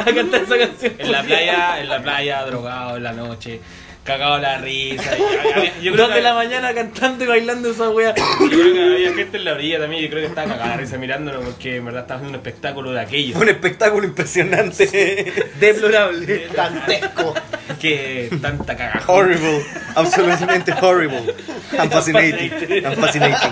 a 0.00 0.04
cantar 0.04 0.42
esa 0.42 0.58
canción. 0.58 0.92
En 0.98 1.12
la 1.12 1.22
playa, 1.22 1.80
en 1.80 1.88
la 1.88 2.02
playa, 2.02 2.44
drogado 2.44 2.98
en 2.98 3.02
la 3.04 3.12
noche, 3.14 3.60
cagado 4.04 4.38
la 4.38 4.58
risa. 4.58 5.10
y 5.18 5.52
había- 5.52 5.80
yo, 5.80 5.92
creo 5.92 5.96
Dos 6.06 6.08
que, 6.10 6.14
de 6.16 6.22
la 6.22 6.34
mañana 6.34 6.74
cantando 6.74 7.24
y 7.24 7.26
bailando 7.26 7.70
esa 7.70 7.88
wea. 7.90 8.14
yo 8.40 8.48
creo 8.48 8.74
que 8.74 8.82
había 8.94 9.14
gente 9.14 9.36
en 9.38 9.44
la 9.44 9.52
orilla 9.54 9.78
también, 9.80 10.02
yo 10.02 10.10
creo 10.10 10.20
que 10.22 10.28
estaba 10.28 10.48
cagada 10.48 10.70
la 10.70 10.76
risa 10.76 10.98
mirándonos 10.98 11.44
porque 11.44 11.76
en 11.76 11.84
verdad 11.84 12.02
estaba 12.02 12.18
haciendo 12.18 12.38
un 12.38 12.44
espectáculo 12.46 12.92
de 12.92 13.00
aquello. 13.00 13.38
Un 13.38 13.48
espectáculo 13.48 14.06
impresionante. 14.06 15.32
Deplorable. 15.58 16.48
Dantesco. 16.54 17.34
que 17.80 18.30
tanta 18.40 18.76
cagaja. 18.76 19.10
Horrible, 19.12 19.64
absolutamente 19.94 20.72
horrible. 20.80 21.34
And 21.78 21.90
fascinating. 21.92 22.84
And 22.84 22.96
fascinating. 22.98 23.50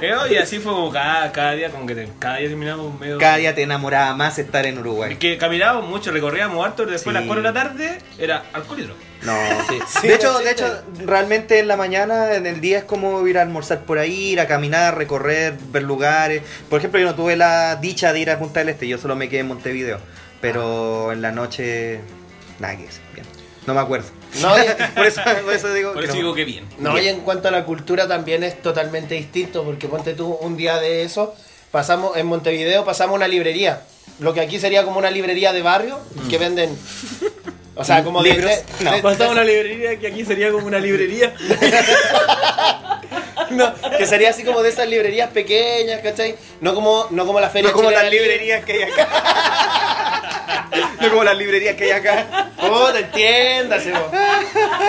Eh, 0.00 0.12
Y 0.30 0.36
así 0.36 0.58
fue 0.58 0.72
como 0.72 0.90
cada, 0.90 1.30
cada 1.32 1.52
día, 1.52 1.70
como 1.70 1.86
que 1.86 1.94
te- 1.94 2.08
cada 2.18 2.36
día 2.38 2.48
terminábamos 2.48 2.98
medio. 2.98 3.18
Cada 3.18 3.36
día 3.36 3.54
te 3.54 3.62
enamoraba 3.62 4.14
más 4.14 4.38
estar 4.38 4.64
en 4.66 4.78
Uruguay. 4.78 5.12
Es 5.12 5.18
que 5.18 5.36
caminábamos 5.38 5.88
mucho, 5.88 6.10
recorríamos 6.12 6.64
harto, 6.64 6.78
pero 6.84 6.92
después 6.92 7.14
a 7.14 7.18
Sí. 7.20 7.24
las 7.24 7.28
4 7.28 7.42
de 7.42 7.48
la 7.48 7.62
tarde 7.62 7.98
era 8.18 8.42
alcoholitro. 8.52 8.94
No, 9.22 9.34
Sí, 10.00 10.08
de 10.08 10.14
hecho, 10.14 10.38
sí, 10.38 10.44
de 10.44 10.48
sí. 10.50 10.54
hecho, 10.54 10.82
realmente 11.04 11.58
en 11.58 11.68
la 11.68 11.76
mañana, 11.76 12.34
en 12.34 12.46
el 12.46 12.60
día 12.62 12.78
es 12.78 12.84
como 12.84 13.26
ir 13.28 13.36
a 13.38 13.42
almorzar 13.42 13.80
por 13.80 13.98
ahí, 13.98 14.30
ir 14.32 14.40
a 14.40 14.46
caminar, 14.46 14.96
recorrer, 14.96 15.54
ver 15.70 15.82
lugares. 15.82 16.42
Por 16.70 16.78
ejemplo, 16.78 16.98
yo 17.00 17.06
no 17.06 17.14
tuve 17.14 17.36
la 17.36 17.76
dicha 17.76 18.14
de 18.14 18.20
ir 18.20 18.30
a 18.30 18.38
Punta 18.38 18.60
del 18.60 18.70
Este, 18.70 18.88
yo 18.88 18.96
solo 18.96 19.16
me 19.16 19.28
quedé 19.28 19.40
en 19.40 19.48
Montevideo. 19.48 19.98
Pero 20.40 21.12
en 21.12 21.20
la 21.20 21.32
noche, 21.32 22.00
nada 22.60 22.74
que 22.76 22.84
decir, 22.84 23.02
bien. 23.12 23.26
No 23.66 23.74
me 23.74 23.80
acuerdo. 23.80 24.06
No, 24.40 24.56
y- 24.58 24.62
Por 24.94 25.06
eso, 25.06 25.20
por 25.44 25.54
eso 25.54 25.74
digo 25.74 25.92
Por 25.92 26.00
que 26.02 26.06
eso 26.06 26.14
no. 26.14 26.20
digo 26.20 26.34
que 26.34 26.44
bien. 26.44 26.64
No, 26.78 26.98
y 26.98 27.08
en 27.08 27.20
cuanto 27.20 27.48
a 27.48 27.50
la 27.50 27.64
cultura 27.64 28.06
también 28.06 28.44
es 28.44 28.60
totalmente 28.62 29.14
distinto, 29.14 29.64
porque 29.64 29.88
ponte 29.88 30.14
tú 30.14 30.36
un 30.40 30.56
día 30.56 30.78
de 30.78 31.02
eso, 31.02 31.34
pasamos 31.70 32.16
en 32.16 32.26
Montevideo 32.26 32.84
pasamos 32.84 33.14
a 33.14 33.16
una 33.16 33.28
librería, 33.28 33.82
lo 34.20 34.32
que 34.34 34.40
aquí 34.40 34.58
sería 34.60 34.84
como 34.84 34.98
una 34.98 35.10
librería 35.10 35.52
de 35.52 35.62
barrio, 35.62 35.98
que 36.28 36.38
venden, 36.38 36.76
o 37.74 37.84
sea, 37.84 38.04
como 38.04 38.22
¿Libros? 38.22 38.50
de- 38.50 38.84
No. 38.84 39.02
Pasamos 39.02 39.32
una 39.32 39.44
librería 39.44 39.98
que 39.98 40.06
aquí 40.08 40.24
sería 40.24 40.52
como 40.52 40.66
una 40.66 40.78
librería. 40.78 41.32
no, 43.50 43.72
que 43.98 44.06
sería 44.06 44.30
así 44.30 44.44
como 44.44 44.62
de 44.62 44.68
esas 44.68 44.88
librerías 44.88 45.30
pequeñas, 45.30 46.00
¿cachai? 46.02 46.36
No 46.60 46.74
como, 46.74 47.06
no 47.10 47.26
como 47.26 47.40
la 47.40 47.50
feria 47.50 47.70
No 47.70 47.76
como 47.76 47.90
las 47.90 48.08
librerías 48.10 48.64
que 48.64 48.72
hay 48.74 48.82
acá. 48.82 50.19
no 51.00 51.10
como 51.10 51.24
las 51.24 51.36
librerías 51.36 51.74
que 51.76 51.84
hay 51.84 51.90
acá. 51.90 52.50
Oh, 52.62 52.92
te 52.92 53.00
entiéndase. 53.00 53.92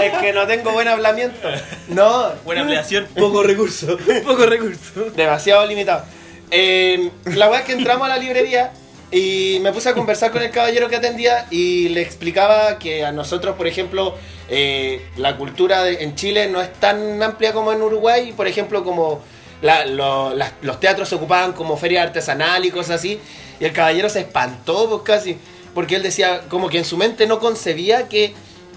Es 0.04 0.14
que 0.20 0.34
no 0.34 0.46
tengo 0.48 0.72
buen 0.72 0.88
hablamiento. 0.88 1.48
No, 1.88 2.32
Buena 2.46 2.62
ampliación. 2.62 3.08
Poco 3.18 3.44
recurso, 3.44 3.98
poco 4.26 4.46
recurso. 4.46 5.12
demasiado 5.16 5.66
limitado. 5.66 6.04
Eh, 6.52 7.10
la 7.26 7.50
weá 7.50 7.60
es 7.60 7.66
que 7.66 7.74
entramos 7.74 8.06
a 8.06 8.10
la 8.10 8.18
librería 8.18 8.72
y 9.12 9.60
me 9.62 9.72
puse 9.72 9.90
a 9.90 9.94
conversar 9.94 10.32
con 10.32 10.42
el 10.42 10.52
caballero 10.52 10.90
que 10.90 10.96
atendía 10.98 11.46
y 11.50 11.90
le 11.90 12.02
explicaba 12.02 12.78
que 12.80 13.06
a 13.06 13.12
nosotros, 13.12 13.56
por 13.56 13.68
ejemplo, 13.68 14.16
eh, 14.50 15.02
la 15.18 15.38
cultura 15.38 15.84
de- 15.84 16.04
en 16.04 16.16
Chile 16.16 16.48
no 16.50 16.62
es 16.62 16.74
tan 16.74 17.22
amplia 17.24 17.54
como 17.54 17.72
en 17.72 17.82
Uruguay. 17.82 18.34
Por 18.36 18.48
ejemplo, 18.48 18.84
como 18.84 19.22
la- 19.62 19.86
lo- 19.86 20.34
las- 20.34 20.54
los 20.62 20.80
teatros 20.80 21.08
se 21.10 21.16
ocupaban 21.16 21.54
como 21.54 21.78
feria 21.78 22.04
artesanal 22.04 22.66
y 22.66 22.72
cosas 22.72 22.98
así. 23.00 23.20
Y 23.60 23.66
el 23.66 23.74
caballero 23.74 24.10
se 24.10 24.22
espantó, 24.22 24.90
pues 24.90 25.02
casi, 25.04 25.38
porque 25.74 25.96
él 25.96 26.04
decía 26.04 26.42
como 26.50 26.70
que 26.70 26.78
en 26.78 26.86
su 26.86 26.98
mente 26.98 27.28
no 27.28 27.40
concebía 27.40 28.08
que 28.08 28.34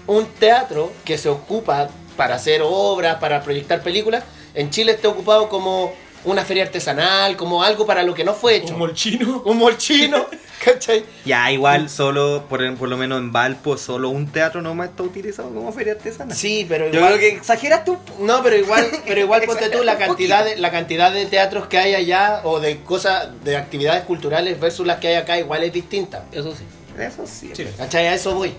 un 0.07 0.25
teatro 0.25 0.91
que 1.03 1.17
se 1.17 1.29
ocupa 1.29 1.89
para 2.15 2.35
hacer 2.35 2.61
obras, 2.63 3.17
para 3.17 3.41
proyectar 3.41 3.81
películas, 3.81 4.23
en 4.53 4.69
Chile 4.69 4.93
esté 4.93 5.07
ocupado 5.07 5.49
como 5.49 5.93
una 6.25 6.43
feria 6.43 6.63
artesanal, 6.63 7.37
como 7.37 7.63
algo 7.63 7.85
para 7.85 8.03
lo 8.03 8.13
que 8.13 8.23
no 8.23 8.33
fue 8.33 8.55
hecho. 8.55 8.73
Un 8.73 8.79
molchino. 8.79 9.41
Un 9.45 9.57
molchino, 9.57 10.25
¿cachai? 10.63 11.05
Ya, 11.23 11.51
igual, 11.51 11.89
solo, 11.89 12.45
por, 12.49 12.75
por 12.75 12.89
lo 12.89 12.97
menos 12.97 13.19
en 13.19 13.31
Valpo, 13.31 13.77
solo 13.77 14.09
un 14.09 14.27
teatro 14.27 14.61
nomás 14.61 14.89
está 14.89 15.03
utilizado 15.03 15.49
como 15.49 15.71
feria 15.71 15.93
artesanal. 15.93 16.35
Sí, 16.35 16.65
pero 16.67 16.87
Yo 16.87 16.99
igual... 16.99 17.17
creo 17.17 17.19
que 17.29 17.37
exageraste 17.37 17.91
un 17.91 17.97
poco. 17.97 18.23
No, 18.23 18.41
pero 18.41 18.57
igual, 18.57 18.87
pero 19.05 19.19
igual 19.19 19.43
ponte 19.43 19.69
tú 19.69 19.83
la 19.83 19.97
cantidad 19.97 20.43
de 20.43 20.57
la 20.57 20.71
cantidad 20.71 21.11
de 21.11 21.25
teatros 21.27 21.67
que 21.67 21.77
hay 21.77 21.93
allá 21.93 22.41
o 22.43 22.59
de 22.59 22.79
cosas 22.81 23.29
de 23.43 23.55
actividades 23.55 24.03
culturales 24.05 24.59
versus 24.59 24.85
las 24.85 24.99
que 24.99 25.09
hay 25.09 25.15
acá 25.15 25.37
igual 25.37 25.63
es 25.63 25.73
distinta. 25.73 26.25
Eso 26.31 26.51
sí. 26.55 26.63
Eso 26.99 27.25
sí. 27.27 27.51
Sí. 27.53 27.67
¿Cachai? 27.77 28.07
A 28.07 28.13
eso 28.15 28.33
voy. 28.35 28.53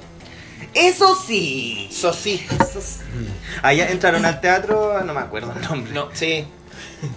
Eso 0.74 1.14
sí. 1.16 1.88
Eso 1.90 2.12
sí. 2.12 2.44
Eso 2.60 2.80
sí. 2.80 3.00
Allá 3.62 3.88
entraron 3.90 4.24
al 4.24 4.40
teatro, 4.40 5.02
no 5.04 5.14
me 5.14 5.20
acuerdo 5.20 5.52
el 5.54 5.62
nombre. 5.62 5.92
No. 5.92 6.08
Sí. 6.12 6.46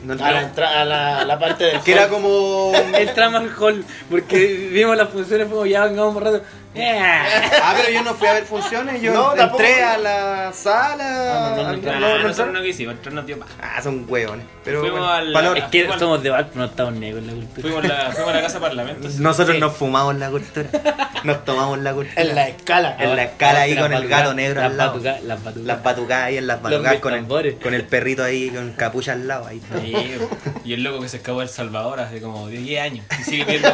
No 0.03 0.13
A 0.13 0.31
la, 0.31 0.41
entra- 0.41 0.81
a 0.81 0.85
la, 0.85 1.25
la 1.25 1.39
parte 1.39 1.63
del 1.65 1.81
Que 1.81 1.93
era 1.93 2.07
como. 2.09 2.71
El 2.93 3.13
trama 3.13 3.39
al 3.39 3.51
hall, 3.57 3.83
porque 4.09 4.69
vimos 4.71 4.95
las 4.97 5.09
funciones, 5.09 5.47
fuimos 5.47 5.69
ya, 5.69 5.85
vengamos 5.85 6.15
un 6.15 6.21
rato. 6.21 6.41
Ah, 6.75 7.73
pero 7.75 7.89
yo 7.89 8.03
no 8.03 8.13
fui 8.13 8.27
a 8.27 8.33
ver 8.33 8.43
funciones, 8.45 9.01
yo 9.01 9.11
No, 9.13 9.35
entré 9.35 9.83
a 9.83 9.97
la 9.97 10.53
sala. 10.53 10.99
Ah, 11.01 11.49
no, 11.49 11.55
no, 11.55 11.63
no, 11.63 11.69
al- 11.69 11.75
entraron. 11.75 12.01
no, 12.01 12.17
no 12.19 12.27
nosotros 12.27 12.53
no 12.53 12.61
quisimos, 12.61 12.93
nosotros 12.93 13.13
nos 13.15 13.25
dio 13.25 13.37
más. 13.37 13.49
Ah, 13.61 13.81
son 13.81 14.05
hueones. 14.07 14.45
Pero 14.63 14.81
Fuimos 14.81 14.99
bueno, 14.99 15.11
al-. 15.51 15.57
Es 15.57 15.63
que 15.65 15.89
somos 15.97 16.21
de 16.21 16.29
Valpo, 16.29 16.51
no 16.59 16.65
estamos 16.65 16.93
negros 16.93 17.23
en 17.23 17.27
la 17.27 17.33
cultura. 17.33 17.61
Fuimos, 17.61 17.83
la, 17.85 18.11
fuimos 18.11 18.29
a 18.29 18.35
la 18.35 18.41
casa 18.41 18.59
parlamento. 18.59 19.07
Nosotros 19.17 19.55
Sí. 19.55 19.59
nos 19.59 19.75
fumamos 19.75 20.15
la 20.15 20.29
cultura. 20.29 20.69
Nos 21.23 21.43
tomamos 21.43 21.79
la 21.79 21.93
cultura. 21.93 22.21
En 22.21 22.35
la 22.35 22.47
escala. 22.47 22.95
En 22.99 23.15
la 23.15 23.23
escala 23.23 23.61
ahí 23.61 23.75
con 23.75 23.85
el 23.91 23.99
batucas, 24.03 24.19
gato 24.19 24.33
negro 24.35 24.61
las 24.61 24.69
al 24.71 24.77
lado. 24.77 24.91
batucas, 24.93 25.23
Las 25.23 25.43
batucas. 25.43 25.65
Las 25.67 25.83
batucadas 25.83 26.23
ahí 26.25 26.37
en 26.37 26.47
las 26.47 26.61
Los 26.61 26.71
batucadas 26.71 26.99
con 26.99 27.13
el, 27.13 27.57
con 27.57 27.73
el 27.73 27.83
perrito 27.85 28.23
ahí 28.23 28.49
con 28.51 28.71
capucha 28.73 29.13
al 29.13 29.27
lado. 29.27 29.47
Ahí. 29.47 29.59
Sí, 29.81 29.93
y 30.65 30.73
el 30.73 30.83
loco 30.83 31.01
que 31.01 31.09
se 31.09 31.17
escapó 31.17 31.39
de 31.39 31.45
El 31.45 31.49
Salvador 31.49 31.99
hace 31.99 32.21
como 32.21 32.47
10 32.47 32.81
años 32.81 33.05
y 33.19 33.23
sigue 33.23 33.43
viendo 33.45 33.69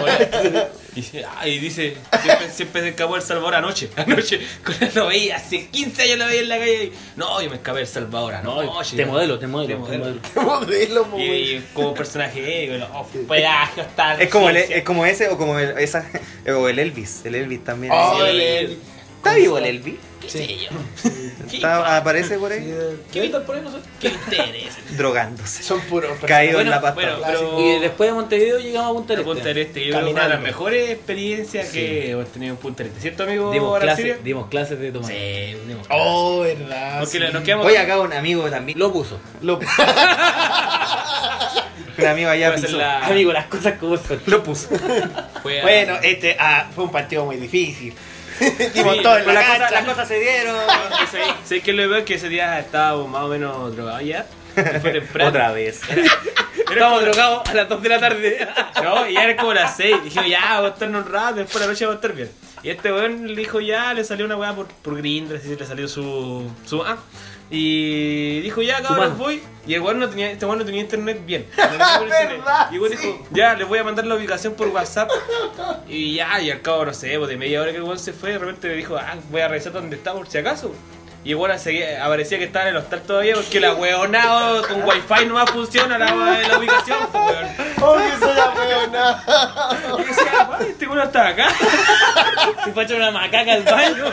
y 0.96 1.02
dice, 1.02 1.26
y 1.46 1.58
dice 1.60 1.98
siempre, 2.24 2.50
siempre 2.50 2.85
se 2.86 2.90
escapó 2.92 3.16
El 3.16 3.22
Salvador 3.22 3.56
anoche 3.56 3.90
anoche 3.96 4.40
con 4.64 4.76
lo 4.96 5.08
veía 5.08 5.36
hace 5.38 5.68
15 5.68 6.02
años 6.04 6.18
lo 6.20 6.26
veía 6.28 6.42
en 6.42 6.50
la 6.50 6.58
calle 6.58 6.92
no 7.16 7.42
yo 7.42 7.50
me 7.50 7.56
escapé 7.58 7.82
El 7.82 7.88
Salvador 7.88 8.36
No, 8.44 8.60
anoche 8.62 8.96
te 8.96 9.06
modelo, 9.06 9.38
te 9.40 9.48
modelo, 9.48 9.84
Te 9.84 9.92
te 9.92 9.98
modelo. 9.98 10.22
modelo. 10.36 11.06
Modelo, 11.06 11.20
y, 11.20 11.64
como 11.74 11.94
personaje 11.94 12.66
eh, 12.66 12.70
bueno, 12.70 12.88
oh, 12.94 13.06
pedazo, 13.28 13.82
tal, 13.96 14.22
Es 14.22 14.30
como, 14.30 14.50
el, 14.50 14.58
es 14.58 14.84
como 14.84 15.06
ese 15.06 15.28
o 15.30 15.38
como 15.38 15.58
el, 15.60 15.78
esa, 15.78 16.10
o 16.56 16.68
el 16.70 16.80
Elvis. 16.80 17.22
El 17.26 17.36
Elvis 17.36 17.64
también. 17.64 17.94
Oh, 17.96 18.18
Sí. 18.24 18.30
el- 18.30 18.42
el- 18.42 18.80
¿Está 19.26 19.38
vivo 19.38 19.58
el 19.58 19.66
Elvis? 19.66 19.96
¿Qué 20.22 20.30
sé 20.30 20.58
yo? 20.58 20.70
¿Qué, 21.50 21.58
Está- 21.58 21.98
aparece 21.98 22.38
por 22.38 22.52
ahí 22.52 22.74
¿Qué 23.12 23.22
visto 23.22 23.44
por 23.44 23.56
ahí 23.56 23.62
nosotros? 23.64 23.88
¿Qué 24.00 24.10
interesa? 24.10 24.80
drogándose. 24.98 25.64
Son 25.64 25.82
puros 25.82 26.12
Caído 26.28 26.62
en 26.62 26.70
la 26.70 26.80
pasta. 26.80 26.94
bueno, 27.02 27.18
Clásico. 27.18 27.60
Y 27.60 27.80
después 27.80 28.10
de 28.10 28.14
Montevideo 28.14 28.60
llegamos 28.60 28.92
a 28.92 28.94
Punta 28.94 29.14
del 29.14 29.22
A 29.22 29.26
Punta 29.26 29.44
del 29.46 29.58
Este. 29.58 29.80
Este, 29.90 29.92
yo 29.92 30.10
una 30.10 30.24
de 30.24 30.30
las 30.30 30.42
mejores 30.42 30.92
experiencias 30.92 31.70
que 31.70 32.12
hemos 32.12 32.28
tenido 32.28 32.54
en 32.54 32.58
Punta 32.58 32.84
del 32.84 32.90
Este, 32.92 33.02
¿cierto 33.02 33.24
amigo 33.24 33.52
Dimos 33.52 33.80
clases, 33.80 34.24
dimos 34.24 34.48
clases 34.48 34.80
de 34.80 34.92
tomar. 34.92 35.12
Sí, 35.12 35.18
dimos 35.68 35.88
clases. 35.88 36.06
Oh, 36.08 36.40
verdad. 36.42 37.00
Porque 37.00 37.18
sí. 37.18 37.34
nos 37.34 37.44
quedamos 37.44 37.66
Oye, 37.66 37.80
acá 37.80 38.00
un 38.00 38.14
amigo 38.14 38.48
también. 38.50 38.78
Lo 38.78 38.94
puso. 38.94 39.20
Lo 39.42 39.60
Un 41.98 42.06
amigo 42.06 42.30
allá 42.30 42.54
la- 42.56 43.06
Amigo, 43.06 43.32
las 43.32 43.46
cosas 43.46 43.80
como 43.80 43.98
son. 43.98 44.20
Lo 44.26 44.44
puso. 44.44 44.68
fue 45.42 45.60
a- 45.62 45.64
Bueno, 45.64 45.98
este 46.04 46.36
ah, 46.40 46.68
fue 46.76 46.84
un 46.84 46.92
partido 46.92 47.26
muy 47.26 47.38
difícil. 47.38 47.94
Sí, 48.40 48.84
todo 49.04 49.18
en 49.18 49.24
Pero 49.26 49.26
la 49.26 49.34
las 49.34 49.46
cosas, 49.46 49.60
cancha. 49.60 49.72
las 49.72 49.86
cosas 49.86 50.08
se 50.08 50.20
dieron. 50.20 50.56
sé, 51.12 51.20
sé 51.46 51.62
que 51.62 51.74
lo 51.74 51.88
veo 51.90 52.04
que 52.06 52.16
ese 52.16 52.30
día 52.30 52.60
estábamos 52.60 53.08
más 53.10 53.24
o 53.24 53.28
menos 53.28 53.76
drogados 53.76 54.04
ya. 54.04 54.26
y 54.58 54.80
Fue 54.80 54.92
temprano. 54.92 55.30
Otra 55.30 55.52
vez. 55.52 55.82
Era 55.90 56.02
Estábamos 56.70 57.00
como- 57.00 57.02
drogados 57.02 57.50
a 57.50 57.54
las 57.54 57.70
2 57.70 57.82
de 57.82 57.90
la 57.90 58.00
tarde. 58.00 58.48
No, 58.84 59.08
y 59.08 59.14
ya 59.14 59.24
era 59.24 59.36
como 59.38 59.54
las 59.54 59.76
6. 59.78 60.04
Dijimos, 60.04 60.30
ya, 60.30 60.42
vamos 60.56 60.72
a 60.72 60.74
estarnos 60.74 61.06
un 61.06 61.12
rato, 61.12 61.36
después 61.36 61.56
de 61.56 61.60
la 61.62 61.68
noche 61.68 61.86
vamos 61.86 61.96
a 61.96 62.08
estar 62.08 62.16
bien. 62.16 62.32
Y 62.64 62.70
este 62.72 62.92
weón 62.92 63.28
le 63.28 63.36
dijo, 63.36 63.60
ya, 63.62 63.94
le 63.94 64.04
salió 64.04 64.26
una 64.26 64.36
weá 64.38 64.54
por, 64.54 64.68
por 64.68 64.98
Grindr, 64.98 65.36
así 65.38 65.56
le 65.56 65.66
salió 65.66 65.88
su. 65.88 66.50
su 66.66 66.82
ah. 66.84 66.98
Y 67.50 68.42
dijo, 68.42 68.62
ya, 68.64 68.82
cabrón, 68.82 69.18
voy. 69.18 69.42
Y 69.68 69.74
el 69.76 69.82
weón 69.82 70.00
no 70.00 70.10
tenía, 70.10 70.32
este 70.32 70.46
weón 70.46 70.60
no 70.60 70.66
tenía 70.66 70.82
internet 70.82 71.22
bien. 71.26 71.48
No 71.58 71.68
tenía 71.70 72.02
internet. 72.02 72.30
¿Verdad? 72.40 72.68
Y 72.72 72.76
el 72.76 72.82
weón 72.82 72.92
dijo, 72.92 73.28
ya, 73.32 73.54
les 73.54 73.68
voy 73.68 73.80
a 73.80 73.84
mandar 73.84 74.06
la 74.06 74.16
ubicación 74.16 74.54
por 74.56 74.68
WhatsApp. 74.70 75.10
Y 75.88 76.16
ya, 76.16 76.40
y 76.42 76.50
al 76.52 76.62
cabo, 76.62 76.86
no 76.86 76.94
sé, 76.94 77.16
pues 77.18 77.30
de 77.30 77.38
media 77.38 77.62
hora 77.62 77.72
que 77.72 77.78
el 77.78 77.84
weón 77.84 78.00
se 78.00 78.14
fue, 78.14 78.32
de 78.32 78.40
repente 78.40 78.68
me 78.68 78.74
dijo, 78.76 78.98
ah, 78.98 79.16
voy 79.30 79.42
a 79.42 79.48
revisar 79.48 79.74
dónde 79.74 79.96
está 79.96 80.14
por 80.14 80.28
si 80.28 80.38
acaso. 80.40 80.74
Y 81.24 81.32
el 81.32 81.38
weón 81.38 81.58
seguía- 81.58 82.06
aparecía 82.06 82.38
que 82.38 82.44
estaba 82.46 82.66
en 82.70 82.76
el 82.76 82.78
hostal 82.82 83.02
todavía 83.02 83.34
porque 83.36 83.60
la 83.60 83.74
weonado 83.74 84.68
con 84.68 84.84
wifi 84.84 85.26
nomás 85.26 85.50
funciona 85.50 85.98
la, 85.98 86.06
la 86.14 86.58
ubicación, 86.60 87.00
pues, 87.12 87.24
weón. 87.26 87.48
Oh, 87.82 87.96
que 87.96 88.26
soy 88.26 88.38
apeonado. 88.40 89.22
Y 89.74 90.02
yo 90.02 90.08
decía, 90.08 90.50
"Ay, 90.60 90.68
este 90.70 90.88
weón 90.88 91.02
está 91.02 91.28
acá. 91.30 91.48
Se 92.66 92.72
fue 92.74 92.84
a 92.84 92.86
echar 92.86 92.98
una 92.98 93.12
macaca 93.12 93.54
al 93.54 93.64
baño. 93.64 94.06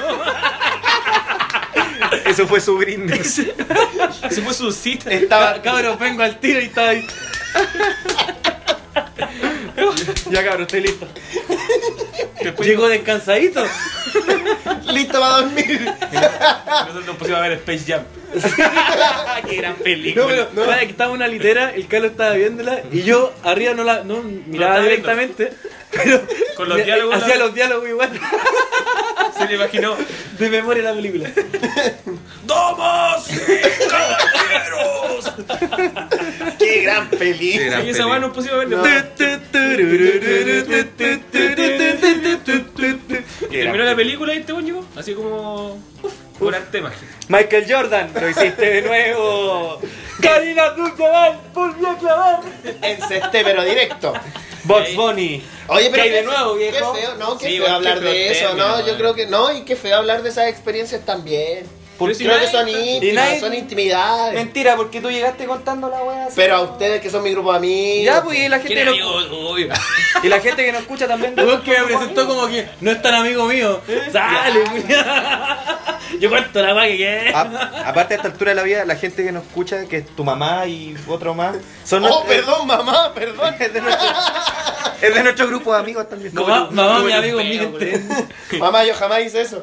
Eso 2.25 2.47
fue 2.47 2.61
su 2.61 2.77
brindis. 2.77 3.47
Se 4.31 4.43
fue 4.43 4.55
su 4.55 4.73
cita. 4.73 5.11
Estaba, 5.11 5.61
Cabrón, 5.63 5.97
vengo 5.99 6.23
al 6.23 6.39
tiro 6.39 6.61
y 6.61 6.65
está 6.65 6.91
ahí. 6.91 7.07
Ya 10.31 10.45
cabrón, 10.45 10.63
estoy 10.63 10.81
listo. 10.83 11.07
Después 12.43 12.69
Llegó 12.69 12.89
descansadito. 12.89 13.65
listo 14.87 15.21
para 15.21 15.37
dormir. 15.43 15.93
nosotros 16.71 17.07
nos 17.07 17.17
pusimos 17.17 17.39
a 17.39 17.43
ver 17.43 17.53
Space 17.53 17.85
Jam. 17.87 18.03
Qué 19.49 19.57
gran 19.57 19.75
película. 19.77 20.25
No, 20.25 20.31
pero- 20.31 20.49
no. 20.55 20.65
Para 20.65 20.81
que 20.81 20.87
estaba 20.87 21.11
en 21.11 21.17
una 21.17 21.29
litera, 21.29 21.71
el 21.71 21.87
Carlos 21.87 22.13
estaba 22.13 22.33
viéndola 22.35 22.83
y 22.91 23.03
yo 23.03 23.33
arriba 23.43 23.75
no 23.75 23.85
la 23.85 24.05
no 24.05 24.23
miraba 24.23 24.81
directamente, 24.81 25.53
pero 25.91 26.23
Con 26.57 26.69
los 26.69 26.79
diálogos, 26.85 27.17
hacía 27.17 27.37
la- 27.37 27.45
los 27.45 27.55
diálogos 27.55 27.89
igual 27.89 28.11
Se 29.39 29.47
le 29.47 29.55
imaginó. 29.55 29.97
de 30.39 30.49
memoria 30.51 30.83
la 30.83 30.95
película. 30.95 31.31
¡Damas 32.47 33.29
y 33.31 33.89
caballeros! 33.89 35.33
Qué 36.73 36.81
gran 36.83 37.09
película. 37.11 37.83
Y 37.83 37.91
esa 37.91 38.33
pusimos 38.33 38.65
a. 38.65 38.77
No. 38.77 38.83
Terminó 43.51 43.85
la 43.85 43.97
película 43.97 44.35
y 44.35 44.39
este 44.39 44.53
llegó. 44.63 44.85
Así 44.97 45.15
como. 45.15 45.79
Uf, 46.03 46.13
por 46.39 46.55
arte 46.55 46.81
mágico. 46.81 47.13
Michael 47.29 47.67
Jordan, 47.69 48.11
lo 48.15 48.29
hiciste 48.29 48.71
de 48.71 48.83
nuevo. 48.83 49.81
Karina 50.21 50.65
Abdul-Jabbar, 50.65 51.41
volvió 51.53 51.91
a 51.91 51.99
clavar. 51.99 52.41
Encesté, 52.83 53.45
pero 53.45 53.65
directo. 53.65 54.15
Box. 54.65 54.95
Bunny. 54.95 55.43
Oye, 55.69 55.91
pero 55.91 56.03
¿Qué 56.03 56.09
hay 56.09 56.11
de 56.11 56.23
nuevo, 56.23 56.57
qué 56.57 56.73
feo, 56.73 57.15
no, 57.19 57.39
qué 57.39 57.49
Sí, 57.49 57.59
feo 57.59 57.69
hablar 57.69 58.01
de 58.01 58.31
eso, 58.31 58.55
no, 58.55 58.87
yo 58.87 58.97
creo 58.97 59.15
que 59.15 59.27
no, 59.27 59.53
y 59.53 59.63
qué 59.63 59.75
feo 59.75 59.97
hablar 59.97 60.23
de 60.23 60.29
esas 60.29 60.49
experiencias 60.49 61.05
también. 61.05 61.67
Pero 62.07 62.15
si 62.19 62.25
creo 62.25 62.39
que 62.41 62.47
son 62.49 62.69
íntimas, 62.69 63.25
nadie- 63.25 63.41
son 63.41 63.55
intimidades. 63.55 64.35
Mentira, 64.35 64.77
porque 64.77 65.01
tú 65.01 65.11
llegaste 65.11 65.45
contando 65.47 65.89
la 65.89 66.03
wea 66.03 66.25
así. 66.27 66.35
Pero 66.37 66.57
a 66.57 66.61
ustedes 66.63 67.01
que 67.01 67.11
son 67.11 67.23
mi 67.23 67.31
grupo 67.33 67.51
de 67.53 67.59
amigos. 67.59 68.05
Ya, 68.05 68.23
pues 68.23 68.39
y 68.39 68.49
la 68.49 68.59
gente 68.59 68.75
¿Quién 68.75 68.87
no- 68.87 68.93
amigo? 68.93 69.51
Uy. 69.53 69.69
Y 70.23 70.29
la 70.29 70.41
gente 70.41 70.65
que 70.65 70.73
nos 70.73 70.83
escucha 70.83 71.09
también. 71.09 71.35
El 71.37 71.47
weón 71.47 71.63
que 71.63 71.71
me 71.73 71.85
presentó 71.85 72.27
como 72.29 72.47
que 72.47 72.69
no 72.81 72.91
es 72.91 73.03
tan 73.03 73.15
amigo 73.15 73.47
mío. 73.47 73.81
Sale, 74.13 74.63
weón. 74.65 74.85
Yo 76.21 76.29
cuento 76.29 76.63
la 76.63 76.75
weá 76.75 76.87
que 76.89 76.97
quede. 76.99 77.35
A- 77.35 77.83
aparte 77.87 78.15
a 78.15 78.17
esta 78.19 78.29
altura 78.29 78.51
de 78.51 78.55
la 78.57 78.63
vida, 78.63 78.85
la 78.85 78.97
gente 78.97 79.25
que 79.25 79.33
nos 79.33 79.45
escucha, 79.45 79.87
que 79.89 79.99
es 79.99 80.07
tu 80.15 80.23
mamá 80.25 80.67
y 80.67 80.95
otro 81.09 81.35
más, 81.35 81.57
son 81.85 82.05
Oh, 82.05 82.25
perdón, 82.25 82.67
mamá, 82.67 83.13
perdón. 83.15 83.55
es, 83.59 83.73
de 83.73 83.81
nuestro, 83.81 84.09
es 85.01 85.15
de 85.15 85.23
nuestro 85.23 85.47
grupo 85.49 85.73
de 85.73 85.79
amigos 85.81 86.09
también. 86.09 86.35
Mamá, 86.35 86.69
mamá, 86.71 86.99
mi 87.01 87.13
amigo, 87.13 87.39
miente. 87.39 88.01
mamá, 88.59 88.85
yo 88.85 88.95
jamás 88.95 89.21
hice 89.23 89.41
eso. 89.41 89.63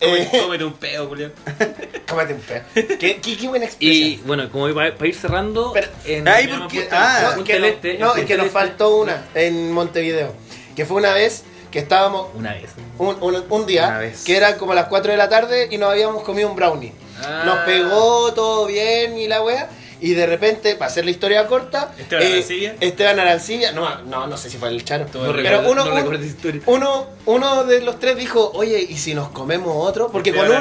Cómete, 0.00 0.36
Eh, 0.36 0.40
cómete 0.42 0.64
un 0.64 0.72
pedo, 0.74 1.08
Julián. 1.08 1.32
cómete 2.08 2.34
un 2.34 2.40
pedo. 2.40 2.62
¿Qué, 2.98 3.20
qué, 3.20 3.36
qué 3.36 3.48
buena 3.48 3.64
Y 3.64 3.68
expresión. 3.68 4.26
bueno, 4.26 4.50
como 4.50 4.72
para, 4.74 5.06
ir 5.06 5.14
cerrando, 5.14 5.72
Pero- 5.72 5.88
en, 6.04 6.28
Ay, 6.28 6.46
porque. 6.48 6.88
Ah, 6.90 7.32
Punta 7.34 7.52
que 7.52 7.58
no- 7.58 7.66
Este, 7.66 7.98
no, 7.98 8.14
es 8.14 8.24
que 8.24 8.36
nos 8.36 8.44
del 8.44 8.52
faltó 8.52 8.96
una 8.96 9.24
en 9.34 9.72
Montevideo. 9.72 10.34
Que 10.76 10.84
fue 10.86 10.96
una 10.98 11.12
vez 11.14 11.42
que 11.72 11.80
estábamos 11.80 12.28
una 12.34 12.54
vez. 12.54 12.70
un, 12.98 13.16
un- 13.20 13.44
un 13.48 13.66
día, 13.66 13.98
vez. 13.98 14.22
que 14.24 14.36
era 14.36 14.56
como 14.56 14.72
las 14.74 14.86
4 14.86 15.10
de 15.12 15.18
la 15.18 15.28
tarde 15.28 15.68
y 15.70 15.78
nos 15.78 15.90
habíamos 15.90 16.22
comido 16.22 16.48
un 16.48 16.56
brownie. 16.56 16.92
Ah. 17.24 17.42
Nos 17.44 17.58
pegó 17.64 18.32
todo 18.32 18.66
bien 18.66 19.18
y 19.18 19.26
la 19.26 19.42
wea. 19.42 19.68
Y 20.00 20.14
de 20.14 20.26
repente, 20.26 20.76
para 20.76 20.90
hacer 20.90 21.04
la 21.04 21.10
historia 21.10 21.46
corta, 21.48 21.92
¿Esteban 21.98 22.24
Arancibia? 22.26 22.76
Esteban 22.80 23.18
Arancibia, 23.20 23.72
no, 23.72 24.02
no, 24.02 24.26
no 24.28 24.36
sé 24.36 24.48
si 24.48 24.56
fue 24.56 24.68
el 24.68 24.84
Charo. 24.84 25.06
No 25.12 25.32
pero 25.32 25.60
uno, 25.68 25.84
no 25.84 25.90
un- 25.90 25.96
recuerdo 25.96 26.22
esa 26.22 26.32
historia. 26.34 26.62
uno, 26.66 27.06
uno 27.26 27.64
de 27.64 27.80
los 27.80 27.98
tres 27.98 28.16
dijo, 28.16 28.52
oye, 28.54 28.80
¿y 28.80 28.96
si 28.96 29.14
nos 29.14 29.30
comemos 29.30 29.72
otro? 29.74 30.08
Porque 30.12 30.32
con 30.32 30.46
un, 30.50 30.60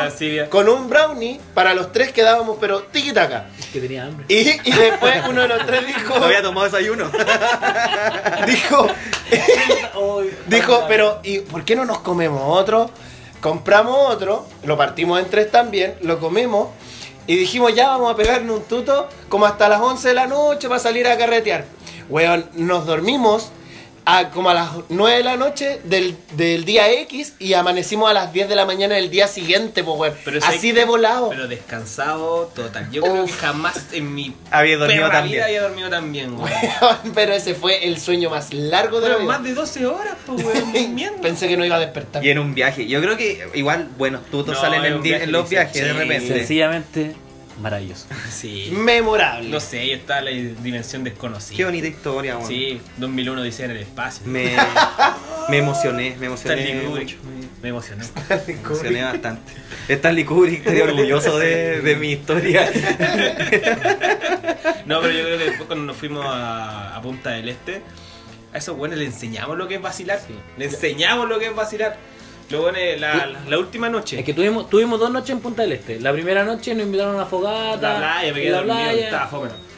con 0.49 0.67
un 0.69 0.89
brownie, 0.89 1.39
para 1.53 1.73
los 1.75 1.91
tres 1.91 2.11
quedábamos, 2.11 2.57
pero 2.59 2.83
tiki-taka. 2.91 3.45
Que 3.71 3.79
tenía 3.79 4.05
hambre. 4.05 4.25
Y, 4.27 4.39
y 4.67 4.71
después 4.73 5.15
uno 5.29 5.41
de 5.43 5.47
los 5.49 5.65
tres 5.67 5.85
dijo, 5.85 6.17
no 6.17 6.25
había 6.25 6.41
tomado 6.41 6.65
desayuno. 6.65 7.11
dijo, 8.47 8.87
dijo, 10.47 10.85
pero 10.87 11.19
¿y 11.23 11.39
por 11.39 11.63
qué 11.63 11.75
no 11.75 11.85
nos 11.85 11.99
comemos 11.99 12.41
otro? 12.45 12.89
Compramos 13.41 13.95
otro, 14.13 14.47
lo 14.63 14.77
partimos 14.77 15.19
en 15.19 15.29
tres 15.29 15.51
también, 15.51 15.95
lo 16.01 16.19
comimos 16.19 16.69
y 17.27 17.35
dijimos 17.35 17.75
ya 17.75 17.89
vamos 17.89 18.11
a 18.11 18.15
pegarnos 18.15 18.57
un 18.57 18.63
tuto 18.63 19.07
como 19.29 19.45
hasta 19.45 19.69
las 19.69 19.81
11 19.81 20.07
de 20.07 20.13
la 20.13 20.27
noche 20.27 20.67
para 20.67 20.79
salir 20.79 21.07
a 21.07 21.17
carretear. 21.17 21.65
Weón, 22.09 22.45
nos 22.53 22.85
dormimos 22.85 23.51
a 24.07 24.29
como 24.29 24.49
a 24.49 24.53
las 24.53 24.69
9 24.87 25.17
de 25.17 25.23
la 25.23 25.35
noche 25.35 25.81
del, 25.83 26.15
del 26.31 26.63
día 26.63 26.89
X 27.01 27.33
y 27.39 27.53
amanecimos 27.53 28.09
a 28.09 28.13
las 28.13 28.31
10 28.31 28.47
de 28.47 28.55
la 28.55 28.65
mañana 28.65 28.95
del 28.95 29.09
día 29.09 29.27
siguiente, 29.27 29.83
pues 29.83 29.99
weón. 29.99 30.13
Pero 30.23 30.39
Así 30.45 30.71
de 30.71 30.85
volado. 30.85 31.29
Pero 31.29 31.49
descansado 31.49 32.49
total. 32.55 32.89
Yo 32.89 33.01
creo 33.01 33.25
que 33.25 33.31
jamás 33.33 33.87
en 33.91 34.15
mi 34.15 34.33
Había 34.49 34.77
dormido 34.77 35.07
perra 35.07 35.21
vida 35.21 35.43
había 35.43 35.61
dormido 35.61 35.89
tan 35.89 36.09
bien, 36.13 36.37
güey. 36.37 36.53
Pero 37.13 37.33
ese 37.33 37.53
fue 37.53 37.85
el 37.85 37.99
sueño 37.99 38.29
más 38.29 38.53
largo 38.53 39.01
de 39.01 39.09
la 39.09 39.15
Fueron 39.15 39.27
vida. 39.27 39.37
más 39.39 39.43
de 39.43 39.53
12 39.53 39.85
horas, 39.85 40.15
pues, 40.25 40.41
weón, 40.41 40.71
durmiendo. 40.73 41.21
Pensé 41.21 41.49
que 41.49 41.57
no 41.57 41.65
iba 41.65 41.75
a 41.75 41.79
despertar. 41.79 42.23
Y 42.23 42.29
en 42.29 42.39
un 42.39 42.53
viaje. 42.55 42.87
Yo 42.87 43.01
creo 43.01 43.17
que 43.17 43.45
igual 43.55 43.89
buenos 43.97 44.25
tutos 44.27 44.55
No, 44.55 44.61
salen 44.61 44.85
en, 44.85 45.31
los 45.33 45.49
viajes 45.49 45.83
de 45.83 45.91
repente. 45.91 46.27
Sencillamente 46.33 47.26
maravilloso. 47.61 48.05
Sí. 48.31 48.69
Memorable. 48.71 49.49
No 49.49 49.59
sé, 49.59 49.79
ahí 49.79 49.91
está 49.91 50.21
la 50.21 50.29
dimensión 50.31 51.03
desconocida. 51.03 51.57
Qué 51.57 51.65
bonita 51.65 51.87
historia, 51.87 52.37
weón. 52.37 52.47
Sí, 52.47 52.79
2001 52.97 53.43
dice 53.43 53.65
en 53.65 53.71
el 53.71 53.77
espacio. 53.77 54.25
Me, 54.27 54.55
me 55.49 55.57
emocioné, 55.57 56.15
me 56.19 56.27
emocioné. 56.27 56.61
Stanley 56.61 56.85
Kubrick. 56.85 57.07
mucho. 57.07 57.17
Me 57.61 57.69
emocionó. 57.69 58.03
Me 58.45 58.53
emocioné 58.53 59.03
bastante. 59.03 59.53
Stanley 59.87 60.23
Kubrick 60.25 60.59
estaría 60.59 60.83
orgulloso 60.83 61.37
de, 61.39 61.81
de 61.81 61.95
mi 61.95 62.11
historia. 62.11 62.69
No, 64.85 65.01
pero 65.01 65.13
yo 65.13 65.23
creo 65.23 65.37
que 65.37 65.43
después 65.45 65.67
cuando 65.67 65.85
nos 65.85 65.97
fuimos 65.97 66.25
a, 66.25 66.95
a 66.95 67.01
Punta 67.01 67.31
del 67.31 67.49
Este, 67.49 67.81
a 68.53 68.57
esos 68.57 68.77
buenos 68.77 68.97
le 68.97 69.05
enseñamos 69.05 69.57
lo 69.57 69.67
que 69.67 69.75
es 69.75 69.81
vacilar. 69.81 70.19
Le 70.57 70.65
enseñamos 70.65 71.27
lo 71.27 71.39
que 71.39 71.47
es 71.47 71.55
vacilar. 71.55 71.97
Lo 72.49 72.61
bueno 72.61 72.77
es 72.77 72.99
la, 72.99 73.25
la, 73.27 73.39
la 73.47 73.57
última 73.59 73.89
noche. 73.89 74.19
Es 74.19 74.25
que 74.25 74.33
tuvimos, 74.33 74.69
tuvimos 74.69 74.99
dos 74.99 75.11
noches 75.11 75.31
en 75.31 75.39
Punta 75.41 75.63
del 75.63 75.73
Este. 75.73 75.99
La 75.99 76.13
primera 76.13 76.43
noche 76.45 76.73
nos 76.73 76.85
invitaron 76.85 77.13
a 77.13 77.17
una 77.17 77.25
fogata. 77.25 77.93
la 77.93 77.97
playa, 77.97 78.21
me 78.21 78.27
en 78.27 78.35
quedé 78.35 78.49
la 78.51 78.57
dormido, 78.57 78.77
playa. 78.77 79.05
estaba. 79.05 79.27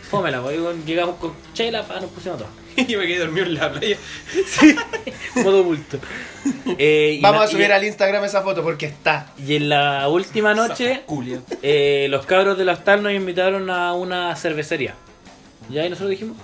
Fómela, 0.09 0.41
pues, 0.41 0.57
y 0.57 0.87
llegamos 0.87 1.15
con 1.17 1.33
chela, 1.53 1.83
pa, 1.83 1.99
nos 1.99 2.09
pusimos 2.09 2.39
todos. 2.39 2.51
yo 2.87 2.97
me 2.99 3.05
quedé 3.07 3.19
dormido 3.19 3.45
en 3.45 3.53
la 3.55 3.71
playa. 3.71 3.97
Modo 5.35 5.63
bulto. 5.63 5.99
Eh, 6.77 7.19
Vamos 7.21 7.43
a 7.43 7.47
subir 7.47 7.69
y, 7.69 7.71
al 7.71 7.83
Instagram 7.83 8.23
esa 8.23 8.41
foto 8.41 8.63
porque 8.63 8.87
está. 8.87 9.31
y 9.45 9.55
en 9.55 9.69
la 9.69 10.07
última 10.07 10.53
noche, 10.55 11.03
eh, 11.61 12.07
los 12.09 12.25
cabros 12.25 12.57
del 12.57 12.69
hostal 12.69 13.03
nos 13.03 13.13
invitaron 13.13 13.69
a 13.69 13.93
una 13.93 14.35
cervecería. 14.35 14.95
Y 15.69 15.77
ahí 15.77 15.89
nosotros 15.89 16.09
dijimos, 16.11 16.37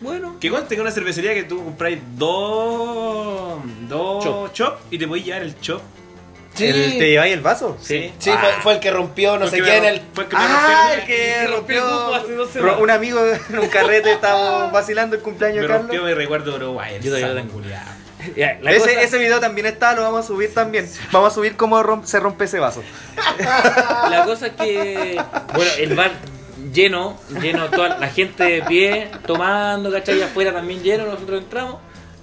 bueno, 0.00 0.36
Que 0.40 0.50
conste 0.50 0.74
que 0.74 0.80
una 0.80 0.90
cervecería 0.90 1.34
que 1.34 1.42
tú 1.44 1.62
compráis 1.64 1.98
dos. 2.16 3.58
dos 3.88 4.24
Chop. 4.24 4.52
chop 4.52 4.78
y 4.90 4.98
te 4.98 5.06
podéis 5.06 5.26
llevar 5.26 5.42
el 5.42 5.60
chop. 5.60 5.80
Sí, 6.54 6.66
El- 6.66 6.98
¿Te 6.98 7.10
lleváis 7.10 7.32
el 7.32 7.40
vaso? 7.42 7.76
Sí. 7.80 8.12
sí 8.18 8.30
fue, 8.30 8.52
fue 8.62 8.72
el 8.74 8.80
que 8.80 8.90
rompió 8.90 9.38
no 9.38 9.46
Fue 9.46 9.58
sé 9.58 9.64
quién. 9.64 9.84
El... 9.84 10.02
Fue 10.12 10.24
el 10.24 10.30
que 10.30 10.36
me 10.36 10.42
Ah, 10.44 10.88
rompió 10.88 11.00
el 11.00 11.06
que 11.06 11.46
rompió. 11.46 11.86
grupo 11.86 12.14
hace 12.14 12.32
dos 12.34 12.46
Ro- 12.48 12.52
semanas. 12.52 12.80
Un 12.80 12.90
amigo 12.90 13.20
en 13.50 13.58
un 13.58 13.68
carrete 13.68 14.12
estábamos 14.12 14.72
vacilando 14.72 15.16
el 15.16 15.22
cumpleaños 15.22 15.56
Me 15.58 15.62
de 15.62 15.68
Carlos. 15.68 15.86
rompió 15.86 16.04
mi 16.04 16.14
recuerdo 16.14 16.50
de 16.50 16.56
Uruguay. 16.64 16.94
el 16.96 17.02
Yo 17.02 17.10
todavía 17.10 17.28
saco 17.28 17.40
tengo. 17.40 17.52
culiao. 17.52 17.82
ya, 18.36 18.58
la 18.62 18.72
Ese, 18.72 18.80
cosa- 18.80 19.00
ese 19.02 19.18
video 19.18 19.38
también 19.40 19.66
está, 19.68 19.94
lo 19.94 20.02
vamos 20.02 20.24
a 20.24 20.26
subir 20.26 20.52
también. 20.52 20.90
Vamos 21.12 21.30
a 21.32 21.34
subir 21.34 21.56
cómo 21.56 22.02
se 22.04 22.18
rompe 22.20 22.44
ese 22.46 22.58
vaso. 22.58 22.82
La 24.10 24.24
cosa 24.26 24.48
es 24.48 24.52
que, 24.54 25.22
bueno, 25.54 25.70
el 25.78 25.94
bar 25.94 26.10
lleno, 26.72 27.16
lleno, 27.42 27.68
toda 27.70 27.98
la 27.98 28.08
gente 28.08 28.44
de 28.44 28.62
pie, 28.62 29.10
tomando, 29.26 29.90
¿cachai? 29.90 30.20
Afuera 30.22 30.52
también 30.52 30.82
lleno, 30.82 31.06
nosotros 31.06 31.42
entramos 31.42 31.76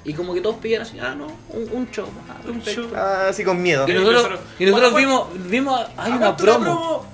y 0.04 0.14
como 0.14 0.34
que 0.34 0.42
todos 0.42 0.56
pidieron 0.58 0.88
así, 0.88 0.98
ah, 1.00 1.14
no, 1.16 1.28
un, 1.50 1.70
un 1.72 1.92
show. 1.92 2.08
ah, 2.30 2.36
Un 2.48 2.62
show. 2.64 2.88
Ah, 2.96 3.28
así 3.30 3.44
con 3.44 3.62
miedo. 3.62 3.86
Y 3.88 3.94
nosotros, 3.94 4.16
nosotros- 4.24 4.40
y 4.60 4.66
nosotros 4.66 4.92
¿Cuánto- 4.92 5.08
vimos, 5.10 5.50
vimos, 5.50 5.82
hay 5.98 6.12
¿A 6.12 6.16
una 6.16 6.38
promo, 6.38 7.06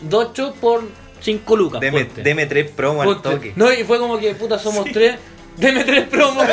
dos 0.00 0.32
shows 0.32 0.54
por 0.60 0.84
5 1.20 1.56
lucas. 1.56 1.80
Deme, 1.80 2.04
deme 2.04 2.46
tres 2.46 2.70
promo 2.70 3.02
al 3.02 3.20
toque. 3.22 3.52
No, 3.56 3.72
y 3.72 3.82
fue 3.84 3.98
como 3.98 4.18
que, 4.18 4.34
puta, 4.34 4.58
somos 4.58 4.86
tres, 4.92 5.16
deme 5.56 5.84
tres 5.84 6.06
promos. 6.08 6.46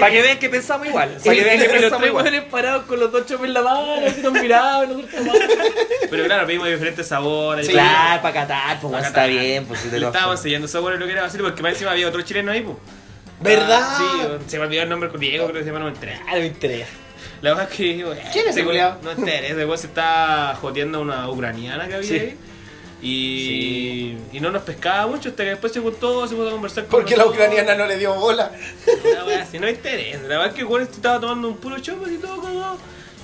Para 0.00 0.10
que 0.12 0.22
vean 0.22 0.38
que 0.38 0.48
pensamos 0.48 0.86
igual. 0.86 1.16
Para 1.24 1.36
que 1.36 1.44
vean 1.44 1.58
que 1.58 1.64
los 1.66 1.72
pensamos 1.72 1.98
tres 2.22 2.34
igual. 2.34 2.46
parados 2.50 2.84
con 2.84 3.00
los 3.00 3.12
dos 3.12 3.26
chopes 3.26 3.46
en 3.46 3.54
la 3.54 3.62
mano, 3.62 3.94
así 4.06 4.20
nos 4.20 4.32
miraban, 4.32 4.88
nosotros. 4.88 5.38
Pero 6.10 6.24
claro, 6.24 6.46
pedimos 6.46 6.68
diferentes 6.68 7.06
sabores. 7.06 7.66
Sí. 7.66 7.72
Claro, 7.72 8.22
para 8.22 8.34
catar, 8.34 8.80
pues 8.80 8.92
Pa' 8.92 8.98
está 9.00 9.10
catar. 9.12 9.30
bien, 9.30 9.64
pues 9.66 9.80
si 9.80 9.88
te 9.88 9.94
Le 9.96 10.00
lo 10.00 10.06
estábamos 10.08 10.38
enseñando 10.40 10.68
sabores 10.68 10.98
lo 11.00 11.06
que 11.06 11.12
era 11.12 11.22
vacilar 11.22 11.46
porque 11.46 11.62
más 11.62 11.72
encima 11.72 11.90
había 11.92 12.08
otro 12.08 12.22
chileno 12.22 12.52
ahí, 12.52 12.62
pues. 12.62 12.76
¿Verdad? 13.40 13.82
Sí, 13.98 14.04
se 14.46 14.58
me 14.58 14.64
olvidó 14.64 14.82
el 14.82 14.88
nombre 14.88 15.10
con 15.10 15.20
Diego, 15.20 15.44
creo 15.46 15.58
que 15.58 15.64
se 15.64 15.66
llama, 15.66 15.80
no 15.80 15.84
me 15.86 15.90
enteré. 15.92 16.14
Ah, 16.26 16.32
no 16.32 16.38
me 16.38 16.46
interesa. 16.46 16.88
La 17.42 17.50
verdad 17.50 17.68
es 17.70 17.76
que. 17.76 18.04
bueno, 18.04 18.20
¿Quién 18.32 18.44
es 18.44 18.50
ese 18.52 18.60
ese 18.60 18.64
culiao? 18.64 18.96
No 19.02 19.10
enteré, 19.10 19.48
ese 19.48 19.64
weón 19.66 19.78
se 19.78 19.88
está 19.88 20.56
joteando 20.60 20.98
a 20.98 21.00
una 21.02 21.28
ucraniana 21.28 21.86
que 21.86 21.94
había 21.96 22.08
Sí. 22.08 22.14
ahí. 22.18 22.36
Y, 23.02 24.16
y 24.32 24.40
no 24.40 24.50
nos 24.50 24.62
pescaba 24.62 25.06
mucho 25.06 25.28
hasta 25.28 25.42
que 25.44 25.50
después 25.50 25.72
se 25.72 25.80
juntó, 25.80 26.26
se 26.26 26.34
puso 26.34 26.48
a 26.48 26.52
conversar 26.52 26.84
con 26.86 26.90
Porque 27.00 27.16
la 27.16 27.26
ucraniana 27.26 27.74
no 27.74 27.86
le 27.86 27.98
dio 27.98 28.14
bola. 28.14 28.50
La 29.14 29.24
wea 29.24 29.42
así, 29.42 29.58
no 29.58 29.66
me 29.66 29.72
interesa. 29.72 30.22
La 30.22 30.28
verdad 30.28 30.46
es 30.48 30.52
que 30.54 30.60
el 30.60 30.66
weón 30.66 30.82
estaba 30.82 31.20
tomando 31.20 31.48
un 31.48 31.56
puro 31.58 31.78
chopo 31.78 32.08
y 32.08 32.16
todo 32.16 32.40
como. 32.40 32.78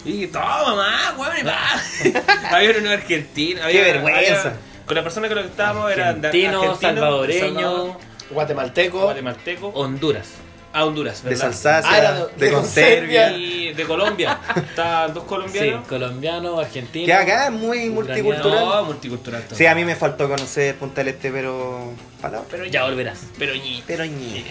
Y 0.04 0.12
dije, 0.12 0.26
toma 0.28 0.74
más, 0.74 1.16
weón, 1.16 1.36
y 1.38 1.42
va. 1.42 2.50
había 2.56 2.78
uno 2.78 2.90
argentino. 2.90 3.62
Había, 3.62 3.82
vergüenza. 3.82 4.40
había- 4.40 4.56
con 4.86 4.96
la 4.96 5.02
persona 5.04 5.28
con 5.28 5.36
la 5.36 5.42
que 5.44 5.48
estábamos 5.48 5.90
eran 5.92 6.20
de 6.20 6.28
Argentino, 6.28 6.76
salvadoreño, 6.76 7.54
Salvador, 7.60 7.96
Guatemalteco. 8.30 9.00
guatemalteco, 9.00 9.68
Honduras. 9.68 10.28
A 10.72 10.84
Honduras, 10.86 11.22
De 11.22 11.30
¿verdad? 11.30 11.46
Alsacia, 11.48 11.90
Ah, 11.92 11.98
era 11.98 12.12
de- 12.14 12.32
de, 12.36 12.46
de 12.46 12.52
Conservia. 12.52 13.30
Y 13.36 13.72
de 13.74 13.84
Colombia. 13.84 14.38
Estaban 14.56 15.12
dos 15.14 15.22
Sí, 15.24 15.28
colombianos. 15.28 15.86
colombiano, 15.88 16.58
argentino. 16.58 17.06
Que 17.06 17.12
acá 17.12 17.46
es 17.46 17.52
muy 17.52 17.90
multicultural. 17.90 18.64
No, 18.64 18.84
multicultural. 18.84 19.42
todo. 19.44 19.56
Sí, 19.56 19.66
a 19.66 19.74
mí 19.74 19.84
me 19.84 19.96
faltó 19.96 20.28
conocer 20.28 20.74
Punta 20.76 21.02
del 21.02 21.08
Este, 21.14 21.30
pero. 21.30 21.92
Palabra. 22.20 22.46
Pero 22.50 22.64
Ya 22.66 22.84
volverás. 22.84 23.20
Pero 23.38 23.54
ñi. 23.54 23.82
Pero 23.86 24.04
ñi. 24.06 24.44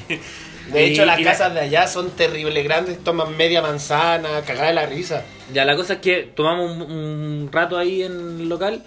De 0.72 0.86
Y- 0.88 0.94
hecho, 0.94 1.06
las 1.06 1.20
y 1.20 1.24
la- 1.24 1.32
casas 1.32 1.54
de 1.54 1.60
allá 1.62 1.88
son 1.88 2.12
terribles 2.12 2.64
grandes, 2.64 3.04
toman 3.04 3.36
media 3.36 3.62
manzana, 3.62 4.42
cagada 4.46 4.68
de 4.68 4.74
la 4.74 4.86
risa. 4.86 5.24
Ya, 5.54 5.66
la 5.66 5.76
cosa 5.76 5.94
es 5.94 6.00
que 6.00 6.30
tomamos 6.36 6.72
un, 6.72 6.82
un 6.84 7.50
rato 7.52 7.78
ahí 7.78 8.04
en 8.04 8.12
el 8.42 8.48
local 8.50 8.84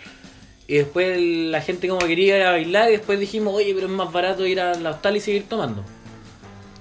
y 0.66 0.76
después 0.78 1.18
la 1.20 1.60
gente 1.60 1.88
como 1.88 2.06
quería 2.06 2.36
ir 2.38 2.42
a 2.44 2.50
bailar 2.52 2.88
y 2.88 2.92
después 2.92 3.18
dijimos, 3.20 3.52
oye, 3.54 3.74
pero 3.74 3.86
es 3.86 3.92
más 3.92 4.10
barato 4.12 4.46
ir 4.46 4.60
al 4.60 4.86
hostal 4.86 5.16
y 5.16 5.20
seguir 5.20 5.46
tomando. 5.48 5.84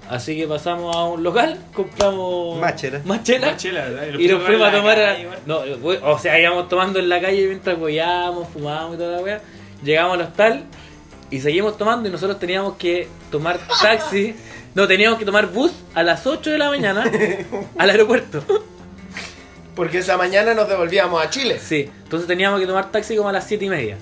Así 0.08 0.36
que 0.36 0.46
pasamos 0.46 0.94
a 0.94 1.04
un 1.04 1.22
local, 1.22 1.58
compramos 1.72 2.58
Más 2.60 2.76
chela. 2.76 3.00
más 3.06 3.22
chela, 3.22 3.46
Más 3.48 3.56
chela, 3.56 3.84
¿verdad? 3.88 4.18
y 4.18 4.28
nos 4.28 4.42
fuimos 4.42 4.68
a 4.68 4.72
tomar. 4.72 4.96
calle, 4.96 5.24
a- 5.24 5.28
weón. 5.30 5.40
no, 5.46 5.58
we- 5.82 6.00
o 6.02 6.18
sea, 6.18 6.38
íbamos 6.38 6.68
tomando 6.68 6.98
en 6.98 7.08
la 7.08 7.20
calle 7.20 7.46
mientras 7.46 7.78
hueábamos, 7.78 8.48
fumábamos 8.48 8.96
y 8.96 8.98
toda 8.98 9.16
la 9.16 9.22
wea. 9.22 9.40
Llegamos 9.82 10.14
al 10.18 10.20
hostal 10.26 10.64
y 11.30 11.40
seguimos 11.40 11.78
tomando 11.78 12.08
y 12.08 12.12
nosotros 12.12 12.38
teníamos 12.38 12.74
que 12.76 13.08
tomar 13.30 13.58
taxi. 13.82 14.34
No, 14.74 14.88
teníamos 14.88 15.20
que 15.20 15.24
tomar 15.24 15.46
bus 15.52 15.70
a 15.94 16.02
las 16.02 16.26
8 16.26 16.50
de 16.50 16.58
la 16.58 16.68
mañana 16.68 17.04
al 17.78 17.90
aeropuerto. 17.90 18.42
Porque 19.76 19.98
esa 19.98 20.16
mañana 20.16 20.52
nos 20.52 20.68
devolvíamos 20.68 21.24
a 21.24 21.30
Chile. 21.30 21.60
Sí, 21.60 21.88
entonces 22.02 22.26
teníamos 22.26 22.58
que 22.60 22.66
tomar 22.66 22.90
taxi 22.90 23.14
como 23.16 23.28
a 23.28 23.32
las 23.32 23.46
7 23.46 23.64
y 23.66 23.68
media. 23.68 23.96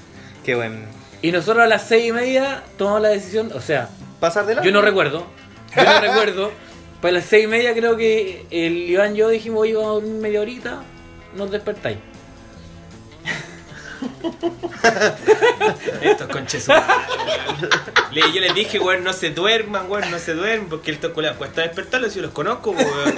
Qué 0.44 0.54
buen. 0.54 0.86
Y 1.20 1.30
nosotros 1.30 1.62
a 1.62 1.66
las 1.66 1.82
6 1.88 2.06
y 2.06 2.12
media 2.12 2.62
tomamos 2.78 3.02
la 3.02 3.08
decisión, 3.10 3.50
o 3.54 3.60
sea, 3.60 3.90
Pasar 4.18 4.46
de 4.46 4.54
la. 4.54 4.62
yo 4.62 4.72
no 4.72 4.80
recuerdo, 4.80 5.26
yo 5.76 5.84
no 5.84 6.00
recuerdo, 6.00 6.52
para 7.00 7.14
las 7.14 7.24
6 7.26 7.44
y 7.44 7.46
media 7.46 7.74
creo 7.74 7.96
que 7.96 8.46
el 8.50 8.90
Iván 8.90 9.14
y 9.14 9.18
yo 9.18 9.28
dijimos, 9.28 9.60
oye, 9.60 9.74
vamos 9.74 9.90
a 9.90 9.94
dormir 9.94 10.20
media 10.20 10.40
horita, 10.40 10.82
nos 11.36 11.50
despertáis. 11.50 11.98
Estos 16.02 16.28
conches 16.28 16.66
Yo 16.66 18.40
les 18.40 18.54
dije, 18.54 18.78
weón, 18.78 19.04
no 19.04 19.12
se 19.12 19.30
duerman, 19.30 19.90
weón, 19.90 20.10
no 20.10 20.18
se 20.18 20.34
duerman, 20.34 20.68
porque 20.68 20.90
el 20.90 20.98
tocolado 20.98 21.38
cuesta 21.38 21.62
despertarlos, 21.62 22.14
yo 22.14 22.22
los 22.22 22.32
conozco, 22.32 22.72
weón. 22.72 23.14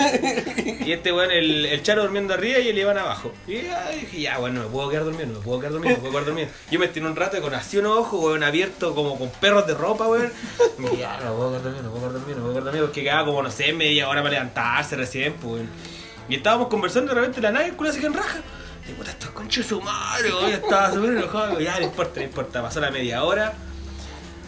Y 0.85 0.93
este 0.93 1.12
weón, 1.12 1.30
el, 1.30 1.66
el 1.66 1.82
charo 1.82 2.03
durmiendo 2.03 2.35
arriba 2.35 2.59
y 2.59 2.68
el 2.68 2.78
Iván 2.78 2.99
abajo. 2.99 3.32
Y 3.47 3.55
dije, 3.55 4.20
ya, 4.20 4.39
weón, 4.39 4.55
no 4.55 4.62
me 4.62 4.68
puedo 4.68 4.91
quedar 4.91 5.05
dormido, 5.05 5.26
me 5.26 5.41
puedo 5.41 5.59
quedar 5.61 5.72
dormido, 5.72 5.97
no 5.97 6.03
me 6.03 6.11
puedo 6.11 6.12
quedar 6.12 6.26
dormido. 6.26 6.49
Yo 6.70 6.78
me 6.78 6.87
estiré 6.87 7.07
un 7.07 7.16
rato 7.16 7.41
con 7.41 7.55
así 7.55 7.78
un 7.78 7.87
ojo, 7.87 8.18
weón, 8.20 8.43
abierto 8.45 8.95
como 8.95 9.18
con 9.18 9.30
perros 9.30 9.66
de 9.66 9.74
ropa, 9.74 10.07
weón. 10.07 10.32
Y 10.78 10.82
dije, 10.82 10.97
ya, 10.99 11.18
no 11.20 11.30
me 11.30 11.37
puedo 11.37 11.51
quedar 11.51 11.62
dormido, 11.62 11.82
no 11.82 11.91
me 11.91 11.99
puedo 11.99 12.09
quedar 12.09 12.12
dormido, 12.12 12.39
no 12.39 12.47
me 12.47 12.53
puedo 12.53 12.53
quedar 12.53 12.64
dormido, 12.64 12.87
porque 12.87 13.03
quedaba 13.03 13.24
como, 13.24 13.43
no 13.43 13.51
sé, 13.51 13.72
media 13.72 14.09
hora 14.09 14.22
para 14.22 14.32
levantarse 14.35 14.97
recién, 14.97 15.35
pues. 15.35 15.62
Y 16.28 16.37
estábamos 16.37 16.68
conversando 16.68 17.12
y 17.12 17.14
de 17.14 17.20
repente 17.20 17.41
la 17.41 17.51
nave, 17.51 17.66
el 17.66 17.74
culo 17.74 17.93
se 17.93 17.99
quedó 17.99 18.09
en 18.09 18.14
raja. 18.14 18.39
Puta, 18.93 19.11
estos 19.11 19.30
conches 19.30 19.66
su 19.66 19.80
madre, 19.80 20.30
ya 20.49 20.55
estaba 20.57 20.93
súper 20.93 21.16
enojado. 21.16 21.59
Ya, 21.61 21.78
no 21.78 21.85
importa, 21.85 22.20
no 22.20 22.26
importa. 22.26 22.62
Pasó 22.62 22.80
la 22.80 22.91
media 22.91 23.24
hora, 23.24 23.55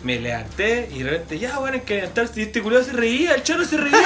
me 0.04 0.20
levanté 0.20 0.88
y 0.92 1.02
de 1.02 1.10
repente, 1.10 1.38
ya, 1.38 1.58
bueno, 1.58 1.74
hay 1.78 1.82
que 1.82 1.96
levantarse. 1.96 2.40
Y 2.40 2.42
este 2.44 2.62
culo 2.62 2.82
se 2.84 2.92
reía, 2.92 3.34
el 3.34 3.42
charo 3.42 3.64
se 3.64 3.76
reía. 3.76 3.98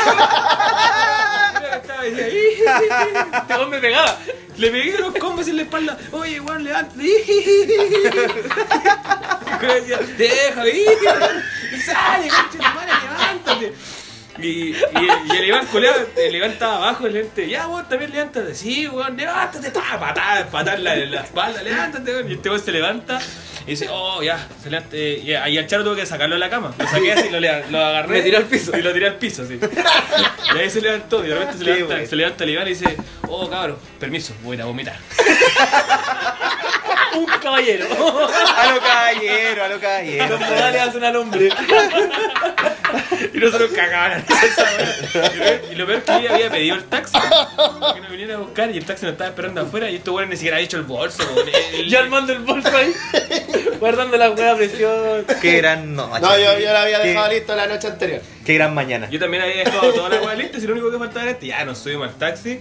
Estaba 1.74 2.06
"Ih". 2.06 2.18
Este 2.20 3.54
weón 3.54 3.70
me 3.70 3.78
pegaba. 3.80 4.18
Le 4.56 4.70
pegué 4.70 4.98
los 4.98 5.14
combos 5.14 5.46
en 5.48 5.56
la 5.56 5.62
espalda. 5.62 5.98
Oye, 6.12 6.40
weón, 6.40 6.64
levántate. 6.64 7.02
Decía, 9.60 9.98
deja, 10.16 10.68
ih". 10.68 10.86
y 11.72 11.80
sale, 11.80 12.28
madre, 12.30 12.92
levántate. 13.02 13.74
Y, 14.42 14.46
y, 14.48 14.76
y 15.32 15.36
el 15.36 15.44
Iván 15.44 15.66
culeado, 15.66 15.98
el 16.16 16.34
Iván 16.34 16.50
estaba 16.52 16.76
abajo 16.76 17.06
y 17.08 17.12
le 17.12 17.22
dice, 17.24 17.48
ya 17.48 17.66
vos 17.66 17.88
también 17.88 18.10
levántate, 18.12 18.54
sí, 18.54 18.88
weón, 18.88 19.16
levántate, 19.16 19.70
ta, 19.70 19.98
patada, 20.00 20.46
patada 20.46 20.76
en 20.76 20.84
la, 20.84 20.94
en 20.96 21.10
la 21.10 21.20
espalda, 21.22 21.62
levántate, 21.62 22.12
weón. 22.14 22.30
Y 22.30 22.34
este 22.34 22.48
weón 22.48 22.60
se 22.62 22.72
levanta 22.72 23.20
y 23.66 23.70
dice, 23.70 23.88
oh, 23.90 24.22
ya, 24.22 24.46
se 24.62 24.70
levanta. 24.70 24.96
eh, 24.96 25.22
Y 25.48 25.58
al 25.58 25.66
charo 25.66 25.84
tuve 25.84 25.96
que 25.96 26.06
sacarlo 26.06 26.34
de 26.36 26.40
la 26.40 26.48
cama. 26.50 26.72
Lo 26.78 26.86
saqué 26.88 27.12
así, 27.12 27.28
lo, 27.28 27.40
lo 27.40 27.84
agarré. 27.84 28.08
Me 28.18 28.22
tiró 28.22 28.38
al 28.38 28.44
piso. 28.44 28.76
Y 28.76 28.82
lo 28.82 28.92
tiré 28.92 29.06
al 29.08 29.16
piso, 29.16 29.46
sí. 29.46 29.58
Y 30.54 30.58
ahí 30.58 30.70
se 30.70 30.80
levantó, 30.80 31.24
y 31.24 31.28
de 31.28 31.34
repente 31.34 31.58
se 31.58 31.64
levanta, 31.64 32.06
se 32.06 32.16
levanta 32.16 32.44
el 32.44 32.50
Iván 32.50 32.66
y 32.66 32.70
dice, 32.70 32.96
oh, 33.28 33.48
cabrón, 33.48 33.76
permiso, 33.98 34.34
voy 34.42 34.60
a 34.60 34.64
vomitar. 34.64 34.96
Un 37.16 37.26
caballero. 37.26 37.86
A 38.56 38.72
lo 38.74 38.80
caballero, 38.80 39.64
a 39.64 39.68
lo 39.68 39.74
Los 39.74 39.82
caballero. 39.82 40.38
modales 40.38 40.82
hacen 40.82 41.04
al 41.04 41.16
hombre. 41.16 41.48
Y 43.34 43.38
nosotros 43.38 43.70
cagaban. 43.74 44.24
Y 45.70 45.74
lo 45.74 45.86
peor 45.86 45.98
es 45.98 46.04
que 46.04 46.22
yo 46.22 46.32
había 46.34 46.50
pedido 46.50 46.76
el 46.76 46.84
taxi 46.84 47.12
que 47.94 48.00
nos 48.00 48.10
viniera 48.10 48.34
a 48.34 48.38
buscar 48.38 48.70
y 48.70 48.78
el 48.78 48.84
taxi 48.84 49.04
nos 49.06 49.12
estaba 49.12 49.30
esperando 49.30 49.60
afuera 49.62 49.90
y 49.90 49.96
estos 49.96 50.14
weones 50.14 50.30
ni 50.30 50.36
siquiera 50.36 50.56
había 50.56 50.66
hecho 50.66 50.76
el 50.76 50.82
bolso. 50.84 51.22
El- 51.74 51.88
Yo 51.88 51.98
armando 52.00 52.32
el 52.32 52.40
bolso 52.40 52.70
ahí, 52.76 52.92
guardando 53.78 54.16
la 54.16 54.30
hueá 54.30 54.56
presión. 54.56 55.24
Qué 55.40 55.56
gran 55.58 55.94
noche. 55.94 56.20
No, 56.20 56.38
yo, 56.38 56.58
yo 56.58 56.72
lo 56.72 56.78
había 56.78 57.00
Qué- 57.02 57.08
dejado 57.08 57.28
listo 57.32 57.56
la 57.56 57.66
noche 57.66 57.86
anterior. 57.88 58.20
Qué 58.44 58.54
gran 58.54 58.74
mañana. 58.74 59.08
Yo 59.10 59.18
también 59.18 59.42
había 59.42 59.56
dejado 59.64 59.92
toda 59.92 60.08
la 60.10 60.20
weá 60.22 60.34
lista 60.34 60.58
y 60.58 60.60
lo 60.62 60.72
único 60.72 60.90
que 60.90 60.98
faltaba 60.98 61.22
era 61.22 61.30
este. 61.32 61.46
Ya 61.46 61.64
nos 61.64 61.78
subimos 61.78 62.08
al 62.08 62.14
taxi. 62.16 62.60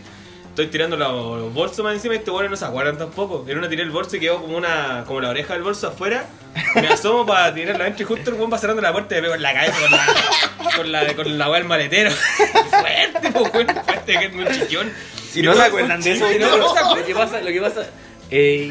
Estoy 0.59 0.71
tirando 0.73 0.97
los, 0.97 1.53
bolsos 1.53 1.85
más 1.85 1.93
encima 1.93 2.15
y 2.15 2.17
estos 2.17 2.33
weones 2.33 2.51
no 2.51 2.57
se 2.57 2.65
acuerdan 2.65 2.97
tampoco. 2.97 3.45
En 3.47 3.57
una 3.57 3.69
tiré 3.69 3.81
el 3.81 3.91
bolso 3.91 4.17
y 4.17 4.19
quedó 4.19 4.41
como 4.41 4.57
una 4.57 5.05
como 5.07 5.21
la 5.21 5.29
oreja 5.29 5.53
del 5.53 5.63
bolso 5.63 5.87
afuera. 5.87 6.27
Me 6.75 6.89
asomo 6.89 7.25
para 7.25 7.53
tirarla 7.53 7.85
adentro 7.85 8.03
y 8.03 8.05
justo 8.05 8.31
el 8.31 8.35
weón 8.35 8.51
va 8.51 8.57
cerrando 8.57 8.81
la 8.81 8.91
puerta 8.91 9.15
y 9.15 9.21
me 9.21 9.21
pego 9.21 9.35
en 9.35 9.41
la 9.41 9.53
cabeza 9.53 9.79
con 9.79 9.91
la, 9.91 10.75
con 10.75 10.91
la, 10.91 11.15
con 11.15 11.37
la 11.37 11.49
del 11.49 11.63
maletero. 11.63 12.11
fuerte, 12.69 13.31
pues 13.31 13.53
weón, 13.53 13.67
fuerte, 13.85 14.19
que 14.19 14.25
es 14.25 14.33
un 14.33 14.47
chiquión. 14.47 14.91
¿Y 15.33 15.41
no 15.43 15.53
se 15.53 15.61
acuerdan 15.61 16.01
de 16.01 16.11
eso? 16.11 16.25
No, 16.37 16.57
no 16.57 16.75
se 16.75 16.99
Lo 16.99 17.05
que 17.05 17.15
pasa, 17.15 17.39
lo 17.39 17.47
que 17.47 17.61
pasa, 17.61 17.87
eh, 18.29 18.69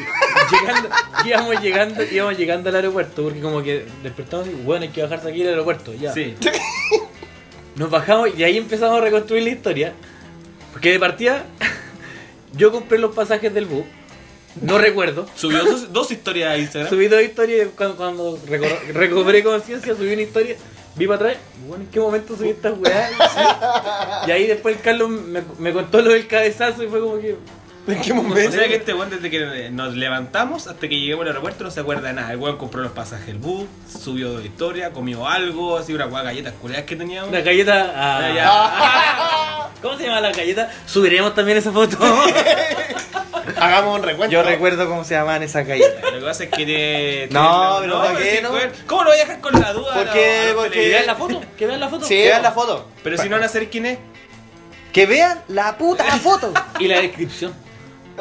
llegando, 0.51 0.91
íbamos 1.24 1.62
llegando, 1.62 2.03
íbamos 2.03 2.36
llegando 2.36 2.68
al 2.68 2.76
aeropuerto, 2.76 3.22
porque 3.22 3.41
como 3.41 3.62
que 3.62 3.86
despertamos 4.03 4.47
y 4.47 4.51
bueno, 4.51 4.82
hay 4.82 4.91
que 4.91 5.03
bajarse 5.03 5.30
aquí 5.30 5.41
al 5.41 5.49
aeropuerto, 5.49 5.95
ya. 5.95 6.12
Sí. 6.12 6.34
Nos 7.76 7.89
bajamos 7.89 8.28
y 8.36 8.45
ahí 8.45 8.59
empezamos 8.59 8.99
a 8.99 9.01
reconstruir 9.01 9.43
la 9.45 9.51
historia. 9.51 9.95
Porque 10.73 10.93
de 10.93 10.99
partida, 11.01 11.45
yo 12.55 12.71
compré 12.73 12.99
los 12.99 13.14
pasajes 13.14 13.53
del 13.53 13.66
bus, 13.66 13.85
no 14.61 14.79
recuerdo. 14.79 15.27
Subió 15.37 15.64
dos, 15.64 15.93
dos 15.93 16.11
historias 16.11 16.51
a 16.53 16.59
Instagram. 16.59 16.91
Subí 16.91 17.09
dos 17.09 17.23
historias 17.23 17.69
cuando, 17.77 17.97
cuando 17.97 18.39
reco- 18.47 18.93
recobré 18.93 19.43
conciencia, 19.43 19.95
subí 19.95 20.12
una 20.12 20.23
historia, 20.23 20.57
vi 20.97 21.07
para 21.07 21.16
atrás, 21.31 21.37
bueno, 21.66 21.85
¿en 21.85 21.91
qué 21.91 22.01
momento 22.01 22.37
subí 22.37 22.51
esta 22.51 22.73
weá? 22.73 23.11
Y 24.27 24.31
ahí 24.31 24.47
después 24.47 24.77
el 24.77 24.83
Carlos 24.83 25.11
me, 25.11 25.43
me 25.59 25.73
contó 25.73 26.01
lo 26.03 26.12
del 26.12 26.27
cabezazo 26.27 26.83
y 26.83 26.89
fue 26.89 27.01
como 27.01 27.19
que. 27.21 27.37
¿En 27.89 28.01
qué 28.03 28.12
O 28.12 28.16
momento? 28.16 28.53
sea 28.53 28.68
que 28.68 28.76
este 28.76 28.93
weón 28.95 29.11
desde 29.11 29.30
que 29.30 29.70
nos 29.70 29.95
levantamos 29.95 30.66
hasta 30.66 30.89
que 30.89 30.99
lleguemos 31.01 31.22
al 31.22 31.28
aeropuerto 31.28 31.64
no 31.64 31.70
se 31.70 31.80
acuerda 31.80 32.09
de 32.09 32.14
nada. 32.14 32.32
El 32.32 32.39
weón 32.39 32.57
compró 32.59 32.82
los 32.82 32.93
pasajes 32.93 33.26
del 33.26 33.39
bus, 33.39 33.66
subió 33.91 34.30
dos 34.30 34.45
historias, 34.45 34.91
comió 34.91 35.26
algo, 35.26 35.78
así 35.78 35.93
una 35.95 36.07
weá 36.07 36.22
galletas 36.22 36.53
culeadas 36.61 36.84
que 36.86 36.97
teníamos. 36.97 37.30
Una 37.30 37.41
galleta. 37.41 37.93
ah, 37.97 38.30
Ah. 38.41 39.70
¿Cómo 39.82 39.97
se 39.97 40.05
llama 40.07 40.20
la 40.20 40.32
galleta? 40.32 40.70
Subiremos 40.86 41.34
también 41.34 41.59
esa 41.59 41.72
foto. 41.72 41.97
Hagamos 43.61 43.97
un 43.99 44.03
recuento. 44.05 44.32
Yo 44.32 44.43
recuerdo 44.43 44.89
cómo 44.89 45.05
se 45.05 45.14
llamaban 45.14 45.43
esas 45.43 45.66
galletas. 45.66 46.03
Lo 46.12 46.18
que 46.20 46.24
pasa 46.24 46.45
es 46.45 46.51
que 46.51 46.66
te. 46.66 47.28
No, 47.32 47.78
pero 47.80 47.99
¿para 48.01 48.16
qué, 48.18 48.41
no? 48.43 48.51
weón. 48.51 48.70
¿Cómo 48.86 49.05
lo 49.05 49.11
voy 49.11 49.18
a 49.18 49.22
dejar 49.22 49.41
con 49.41 49.61
la 49.61 49.72
duda? 49.72 49.95
Porque- 49.95 50.12
que 50.12 50.53
televidentes? 50.55 50.91
vean 50.93 51.07
la 51.07 51.14
foto. 51.16 51.41
Que 51.57 51.66
vean 51.66 51.80
la 51.80 51.89
foto. 51.89 52.07
Sí. 52.07 52.14
Que 52.14 52.24
vean 52.28 52.43
la 52.43 52.53
foto. 52.53 52.89
Pero 53.03 53.16
si 53.18 53.28
no 53.28 53.36
van 53.36 53.45
a 53.45 53.49
saber 53.49 53.70
quién 53.70 53.86
es. 53.86 53.99
Que 54.93 55.07
vean 55.07 55.43
la 55.49 55.76
puta 55.78 56.05
foto. 56.18 56.53
Y 56.78 56.89
la 56.89 57.01
descripción. 57.01 57.53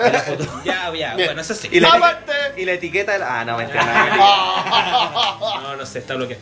De 0.03 0.11
la 0.11 0.19
foto. 0.21 0.61
Ya, 0.65 0.91
ya, 0.93 1.15
Bien. 1.15 1.27
bueno, 1.27 1.41
eso 1.41 1.53
sí. 1.55 1.69
Y 1.71 1.79
la, 1.79 1.97
la 1.97 2.71
etiqueta 2.71 3.13
del- 3.13 3.23
Ah, 3.23 3.43
no, 3.45 3.57
mentira. 3.57 3.85
no, 4.15 5.61
No, 5.61 5.75
no 5.75 5.85
sé, 5.85 5.99
está 5.99 6.15
bloqueado. 6.15 6.41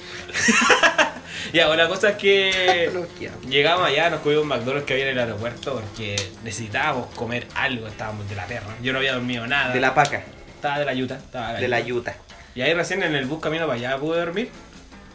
ya, 1.54 1.68
bueno, 1.68 1.84
la 1.84 1.90
cosa 1.90 2.10
es 2.10 2.16
que. 2.18 2.90
Bloqueado. 2.92 3.40
Llegamos 3.42 3.88
allá, 3.88 4.10
nos 4.10 4.22
comimos 4.22 4.44
un 4.44 4.50
McDonald's 4.50 4.86
que 4.86 4.94
había 4.94 5.06
en 5.06 5.12
el 5.12 5.20
aeropuerto 5.20 5.74
porque 5.74 6.16
necesitábamos 6.44 7.08
comer 7.16 7.48
algo, 7.56 7.88
estábamos 7.88 8.28
de 8.30 8.36
la 8.36 8.46
perra. 8.46 8.76
Yo 8.82 8.92
no 8.94 9.00
había 9.00 9.14
dormido 9.14 9.46
nada. 9.48 9.74
De 9.74 9.80
la 9.80 9.94
paca. 9.94 10.24
Estaba 10.56 10.80
de 10.80 10.86
la 10.86 10.94
yuta, 10.94 11.16
estaba 11.16 11.54
De 11.54 11.68
la 11.68 11.80
yuta. 11.80 12.12
yuta. 12.14 12.24
Y 12.56 12.62
ahí 12.62 12.74
recién 12.74 13.04
en 13.04 13.16
el 13.16 13.26
bus 13.26 13.42
camino 13.42 13.66
para 13.68 13.78
allá 13.78 13.98
pude 13.98 14.20
dormir. 14.20 14.50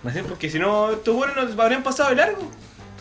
Recién 0.04 0.24
porque 0.26 0.48
si 0.50 0.58
no, 0.58 0.92
estos 0.92 1.14
buenos 1.14 1.36
nos 1.36 1.58
habrían 1.58 1.82
pasado 1.82 2.10
de 2.10 2.16
largo. 2.16 2.50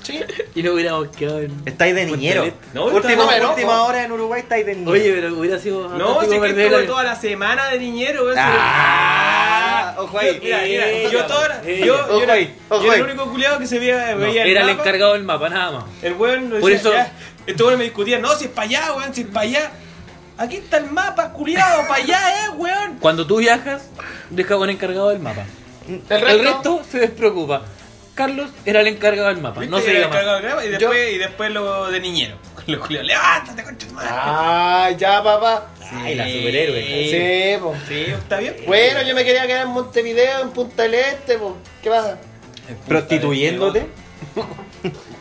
Sí. 0.03 0.19
Y 0.55 0.63
no 0.63 0.73
hubiéramos 0.73 1.09
quedado 1.09 1.39
en. 1.41 1.61
Estáis 1.65 1.93
de 1.93 2.05
niñero. 2.05 2.51
No, 2.73 2.85
última, 2.85 3.37
no, 3.39 3.49
última 3.51 3.83
hora 3.83 4.03
en 4.05 4.11
Uruguay 4.11 4.41
estáis 4.41 4.65
de 4.65 4.73
niñero. 4.73 4.91
Oye, 4.91 5.11
pero 5.13 5.35
hubiera 5.37 5.59
sido. 5.59 5.87
No, 5.89 6.21
si 6.21 6.29
que 6.39 6.47
estuve 6.47 6.69
la- 6.69 6.87
toda 6.87 7.03
la 7.03 7.15
semana 7.15 7.67
de 7.69 7.79
niñero, 7.79 8.23
weón. 8.25 8.37
Ah, 8.39 9.95
ojo 9.97 10.17
ahí. 10.17 10.39
Mira, 10.41 10.61
mira, 10.63 10.87
Ella, 10.89 11.09
yo 11.09 11.25
toda 11.25 11.61
ella. 11.65 11.85
yo, 11.85 12.21
era, 12.21 12.37
el 12.37 13.01
único 13.03 13.29
culiado 13.29 13.59
que 13.59 13.67
se 13.67 13.79
veía, 13.79 14.11
No, 14.15 14.21
veía 14.21 14.45
era 14.45 14.61
el 14.61 14.67
mapa. 14.67 14.81
encargado 14.81 15.13
del 15.13 15.23
mapa, 15.23 15.49
nada 15.49 15.71
más. 15.71 15.83
El 16.01 16.13
weón 16.13 16.49
Por 16.59 16.71
decía, 16.71 16.75
eso- 17.03 17.11
estos 17.45 17.61
weones 17.61 17.77
me 17.79 17.83
discutían, 17.85 18.21
no, 18.21 18.33
si 18.35 18.45
es 18.45 18.51
para 18.51 18.67
allá, 18.67 18.93
weón, 18.95 19.13
si 19.13 19.21
es 19.21 19.27
para 19.27 19.41
allá. 19.41 19.71
Aquí 20.37 20.55
está 20.57 20.77
el 20.77 20.89
mapa, 20.89 21.31
culiado, 21.33 21.81
para 21.87 21.95
allá, 22.03 22.19
eh, 22.45 22.49
weón. 22.55 22.97
Cuando 22.99 23.27
tú 23.27 23.37
viajas, 23.37 23.83
deja 24.29 24.55
un 24.57 24.69
encargado 24.69 25.09
del 25.09 25.19
mapa. 25.19 25.43
El 25.87 26.01
El 26.09 26.21
resto, 26.21 26.43
resto 26.43 26.81
se 26.89 26.99
despreocupa. 26.99 27.63
Carlos 28.19 28.49
era 28.65 28.81
el 28.81 28.87
encargado 28.87 29.29
del 29.29 29.37
mapa. 29.37 29.63
No 29.63 29.79
se 29.79 29.91
diga 29.91 30.09
más. 30.09 30.65
y 30.65 30.67
después, 30.67 31.13
y 31.13 31.17
después 31.17 31.51
lo 31.51 31.89
de 31.89 32.01
niñero. 32.01 32.35
Los 32.67 32.85
culiados, 32.85 33.07
levántate, 33.07 33.63
concha 33.63 33.85
de 33.85 33.89
tu 33.89 33.95
madre. 33.95 34.09
Ah, 34.11 34.91
ya, 34.97 35.23
papá. 35.23 35.67
Ay, 35.89 36.15
la 36.15 36.27
superhéroe. 36.27 36.81
Sí, 37.55 37.61
po. 37.61 37.73
Sí, 37.87 38.01
está 38.09 38.39
bien. 38.39 38.57
Bueno, 38.67 39.03
yo 39.03 39.15
me 39.15 39.23
quería 39.23 39.47
quedar 39.47 39.67
en 39.67 39.71
Montevideo, 39.71 40.41
en 40.41 40.49
Punta 40.49 40.83
del 40.83 40.95
Este, 40.95 41.37
po. 41.37 41.55
¿Qué 41.81 41.89
pasa? 41.89 42.17
Prostituyéndote. 42.89 43.87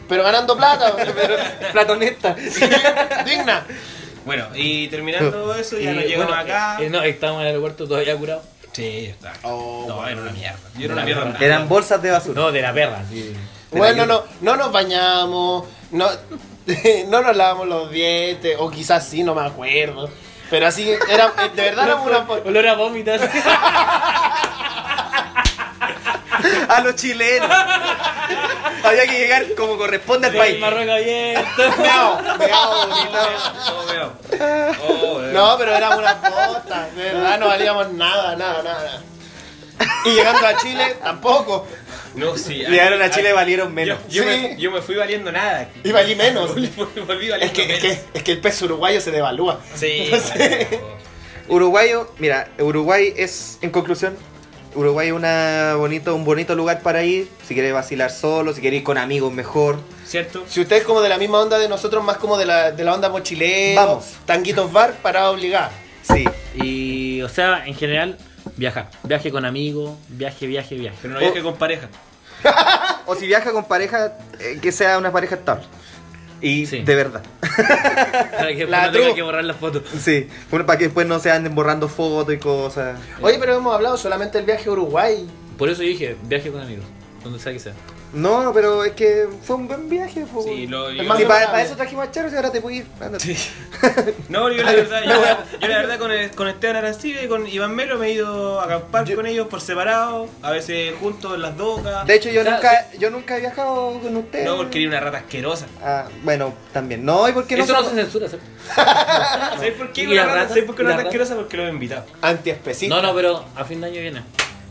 Pero 0.08 0.24
ganando 0.24 0.56
plata, 0.56 0.96
po. 0.96 0.98
Platoneta. 1.72 2.34
digna. 3.24 3.64
Bueno, 4.24 4.48
y 4.56 4.88
terminando 4.88 5.54
eso, 5.54 5.78
ya 5.78 5.92
Y, 5.92 5.94
nos 5.94 6.04
llegamos 6.04 6.26
bueno, 6.26 6.42
acá. 6.42 6.78
eh, 6.80 6.90
no, 6.90 7.00
estábamos 7.04 7.42
en 7.42 7.46
el 7.46 7.50
aeropuerto 7.52 7.86
todavía 7.86 8.16
curados. 8.16 8.42
Sí, 8.78 9.06
está. 9.06 9.32
Oh, 9.42 9.86
no, 9.88 9.96
bueno. 9.96 10.10
era 10.12 10.20
una 10.20 10.30
mierda. 10.30 10.58
Yo 10.76 10.84
era 10.84 10.94
una 10.94 11.04
mierda. 11.04 11.24
mierda. 11.24 11.44
Eran 11.44 11.68
bolsas 11.68 12.00
de 12.00 12.12
basura. 12.12 12.40
No, 12.40 12.52
de 12.52 12.62
la 12.62 12.72
perra. 12.72 13.02
sí. 13.10 13.34
Bueno, 13.72 14.06
no, 14.06 14.22
no 14.40 14.56
nos 14.56 14.70
bañamos, 14.70 15.66
no, 15.90 16.08
no 17.08 17.20
nos 17.20 17.36
lavamos 17.36 17.66
los 17.66 17.90
dientes, 17.90 18.56
o 18.56 18.70
quizás 18.70 19.04
sí, 19.04 19.24
no 19.24 19.34
me 19.34 19.44
acuerdo. 19.44 20.08
Pero 20.48 20.68
así, 20.68 20.88
era, 21.10 21.32
de 21.54 21.62
verdad 21.62 21.86
éramos 21.86 22.06
una... 22.06 22.18
Olor 22.20 22.68
a 22.68 22.74
vómitas. 22.74 23.20
A 26.68 26.80
los 26.82 26.94
chilenos. 26.94 27.50
Había 28.84 29.06
que 29.06 29.18
llegar 29.18 29.44
como 29.56 29.76
corresponde 29.76 30.28
al 30.28 30.34
El 30.34 30.38
país. 30.38 30.60
Marruecos 30.60 30.94
abierto. 30.94 31.62
Meao, 31.78 32.22
meao, 32.38 32.86
bonito. 32.86 34.27
Oh. 34.88 35.20
No, 35.32 35.56
pero 35.58 35.74
éramos 35.76 35.98
una 35.98 36.14
botas, 36.14 36.96
de 36.96 37.02
verdad 37.04 37.38
no 37.38 37.48
valíamos 37.48 37.92
nada, 37.92 38.34
nada, 38.36 38.62
nada. 38.62 39.02
Y 40.06 40.10
llegando 40.10 40.46
a 40.46 40.56
Chile, 40.56 40.96
tampoco. 41.02 41.66
No, 42.14 42.36
sí. 42.36 42.54
Llegaron 42.54 43.00
a 43.02 43.10
Chile, 43.10 43.32
valieron 43.32 43.68
Yo, 43.68 43.74
menos. 43.74 43.98
yo 44.08 44.22
Sí. 44.22 44.28
me, 44.28 44.56
yo 44.56 44.70
me 44.72 44.80
fui 44.82 44.96
valiendo 44.96 45.30
nada. 45.30 45.68
Y 45.84 45.92
valí 45.92 46.16
menos. 46.16 46.48
Volví, 46.54 46.66
volví 47.06 47.26
Es 47.26 47.30
valiendo 47.30 47.54
que, 47.54 47.62
es, 47.62 47.68
menos. 47.68 47.80
que, 47.82 48.18
es 48.18 48.22
que 48.24 48.32
el 48.32 48.40
peso 48.40 48.64
uruguayo 48.64 49.00
se 49.00 49.10
devalúa. 49.10 49.60
Sí. 49.74 50.10
Sí. 50.36 50.76
Uruguayo, 51.48 52.12
mira, 52.18 52.48
Uruguay 52.58 53.14
es, 53.16 53.58
en 53.62 53.70
conclusión, 53.70 54.16
Uruguay 54.74 55.08
es 55.08 55.14
una 55.14 55.74
bonito, 55.76 56.14
un 56.14 56.24
bonito 56.24 56.54
lugar 56.54 56.80
para 56.82 57.02
ir. 57.02 57.28
Si 57.46 57.54
quieres 57.54 57.72
vacilar 57.72 58.10
solo, 58.10 58.52
si 58.52 58.60
quieres 58.60 58.78
ir 58.78 58.84
con 58.84 58.98
amigos, 58.98 59.32
mejor. 59.32 59.78
¿Cierto? 60.06 60.44
Si 60.48 60.60
usted 60.60 60.76
es 60.76 60.84
como 60.84 61.00
de 61.00 61.08
la 61.08 61.18
misma 61.18 61.40
onda 61.40 61.58
de 61.58 61.68
nosotros, 61.68 62.02
más 62.04 62.16
como 62.16 62.36
de 62.38 62.46
la, 62.46 62.70
de 62.72 62.84
la 62.84 62.94
onda 62.94 63.08
mochilero, 63.08 63.80
Vamos. 63.80 64.04
tanguitos 64.26 64.72
bar, 64.72 64.94
para 65.02 65.30
obligar. 65.30 65.70
Sí. 66.02 66.24
Y, 66.54 67.22
o 67.22 67.28
sea, 67.28 67.66
en 67.66 67.74
general, 67.74 68.16
viajar. 68.56 68.90
Viaje 69.02 69.30
con 69.30 69.44
amigos, 69.44 69.96
viaje, 70.08 70.46
viaje, 70.46 70.74
viaje. 70.76 70.96
Pero 71.02 71.14
no 71.14 71.20
viaje 71.20 71.42
con 71.42 71.56
pareja. 71.56 71.88
O 73.06 73.14
si 73.14 73.26
viaja 73.26 73.52
con 73.52 73.64
pareja, 73.64 74.18
eh, 74.38 74.58
que 74.60 74.70
sea 74.70 74.98
una 74.98 75.10
pareja 75.10 75.36
estable. 75.36 75.64
Y 76.40 76.66
Sí. 76.66 76.82
de 76.82 76.94
verdad. 76.94 77.22
Para 77.40 78.54
que 78.54 78.66
La 78.66 78.86
no 78.86 78.92
tenga 78.92 79.14
que 79.14 79.22
borrar 79.22 79.44
las 79.44 79.56
fotos. 79.56 79.82
Sí. 80.00 80.28
Bueno, 80.50 80.66
para 80.66 80.78
que 80.78 80.84
después 80.84 81.06
no 81.06 81.18
se 81.18 81.30
anden 81.30 81.54
borrando 81.54 81.88
fotos 81.88 82.34
y 82.34 82.38
cosas. 82.38 82.98
Oye, 83.20 83.38
pero 83.40 83.56
hemos 83.56 83.74
hablado 83.74 83.96
solamente 83.96 84.38
del 84.38 84.46
viaje 84.46 84.68
a 84.68 84.72
Uruguay. 84.72 85.26
Por 85.56 85.68
eso 85.68 85.82
dije, 85.82 86.16
viaje 86.24 86.50
con 86.52 86.60
amigos. 86.60 86.84
Donde 87.28 87.42
sea 87.42 87.52
que 87.52 87.58
sea. 87.60 87.74
No, 88.14 88.52
pero 88.54 88.84
es 88.84 88.92
que 88.92 89.28
fue 89.42 89.56
un 89.56 89.68
buen 89.68 89.86
viaje. 89.90 90.24
po. 90.24 90.42
Sí, 90.42 90.66
lo, 90.66 90.90
yo, 90.90 91.06
para, 91.28 91.60
eso 91.60 91.76
trajimos 91.76 92.08
a 92.08 92.10
Charo 92.10 92.30
y 92.30 92.34
ahora 92.34 92.50
te 92.50 92.62
puedes 92.62 92.78
ir. 92.80 92.86
Ándate. 93.00 93.34
Sí. 93.34 93.50
No, 94.30 94.50
yo 94.50 94.62
la 94.62 94.72
verdad, 94.72 95.02
yo, 95.04 95.58
yo 95.60 95.68
la 95.68 95.76
verdad 95.78 95.98
con, 95.98 96.10
el- 96.10 96.30
con 96.30 96.48
Esteban 96.48 96.76
Arancibia 96.76 97.22
y 97.22 97.28
con 97.28 97.46
Iván 97.46 97.74
Melo 97.74 97.98
me 97.98 98.06
he 98.08 98.12
ido 98.12 98.60
a 98.60 98.64
acampar 98.64 99.04
Yo- 99.04 99.14
con 99.16 99.26
ellos 99.26 99.46
por 99.48 99.60
separado, 99.60 100.26
a 100.42 100.50
veces 100.50 100.94
juntos 101.00 101.34
en 101.34 101.42
las 101.42 101.56
docas. 101.56 102.06
De 102.06 102.14
hecho, 102.14 102.30
yo 102.30 102.40
O 102.40 102.44
sea, 102.44 102.54
nunca, 102.54 102.86
yo 102.98 103.10
nunca 103.10 103.36
he 103.36 103.40
viajado 103.40 104.00
con 104.00 104.16
usted. 104.16 104.44
No, 104.46 104.56
porque 104.56 104.80
era 104.80 104.88
una 104.88 105.00
rata 105.00 105.18
asquerosa. 105.18 105.66
Ah, 105.82 106.06
bueno, 106.24 106.54
también. 106.72 107.04
No, 107.04 107.28
y 107.28 107.32
porque 107.32 107.56
no 107.58 107.64
Eso 107.64 107.74
no 107.74 107.84
se 107.84 107.94
censura, 107.94 108.26
¿sabes? 108.28 108.44
¿Sabes 108.74 109.74
por 109.74 109.92
qué 109.92 110.02
¿Y 110.02 110.06
una 110.06 110.14
la 110.16 110.22
rata? 110.24 110.36
rata? 110.36 110.48
¿Sabes 110.48 110.64
por 110.64 110.74
qué 110.74 110.82
¿Y 110.82 110.84
una 110.86 110.90
la 110.92 110.96
rata 110.96 111.04
rata? 111.04 111.08
asquerosa? 111.10 111.34
Porque 111.36 111.56
lo 111.58 111.66
he 111.66 111.70
invitado. 111.70 112.06
Antiespecista. 112.22 112.94
No, 112.94 113.02
no, 113.02 113.14
pero 113.14 113.44
a 113.54 113.64
fin 113.64 113.80
de 113.82 113.86
año 113.88 114.00
viene. 114.00 114.22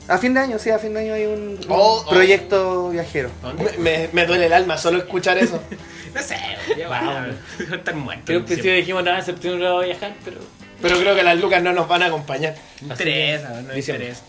A 0.08 0.18
fin 0.18 0.34
de 0.34 0.40
año, 0.40 0.58
sí, 0.60 0.70
a 0.70 0.80
fin 0.80 0.94
de 0.94 1.02
año 1.02 1.14
hay 1.14 1.26
un, 1.26 1.40
un 1.50 1.60
Oh, 1.70 2.04
oh. 2.06 2.10
proyecto 2.10 2.90
viajero. 2.90 3.30
Me, 3.58 3.78
me- 3.78 4.10
me 4.14 4.26
duele 4.26 4.46
el 4.46 4.54
alma 4.54 4.78
solo 4.78 4.98
escuchar 5.00 5.38
eso. 5.38 5.62
No 6.16 6.24
sé, 6.24 6.38
ya 6.76 6.88
Wow. 6.88 6.96
va. 7.70 7.76
Están 7.76 8.00
muertos. 8.00 8.26
Creo 8.26 8.44
que 8.46 8.56
sí 8.56 8.62
dijimos 8.70 9.04
nada 9.04 9.20
en 9.20 9.26
septiembre 9.26 9.70
voy 9.70 9.84
a 9.84 9.88
viajar, 9.90 10.14
pero. 10.26 10.38
Pero 10.82 10.98
creo 11.00 11.16
que 11.16 11.22
las 11.22 11.38
lucas 11.40 11.62
no 11.62 11.74
nos 11.74 11.88
van 11.88 12.02
a 12.02 12.06
acompañar. 12.08 12.56
No 12.82 12.94
interesa, 12.94 13.50
no 13.62 13.74
Diciembre. 13.74 14.06
interesa. 14.08 14.22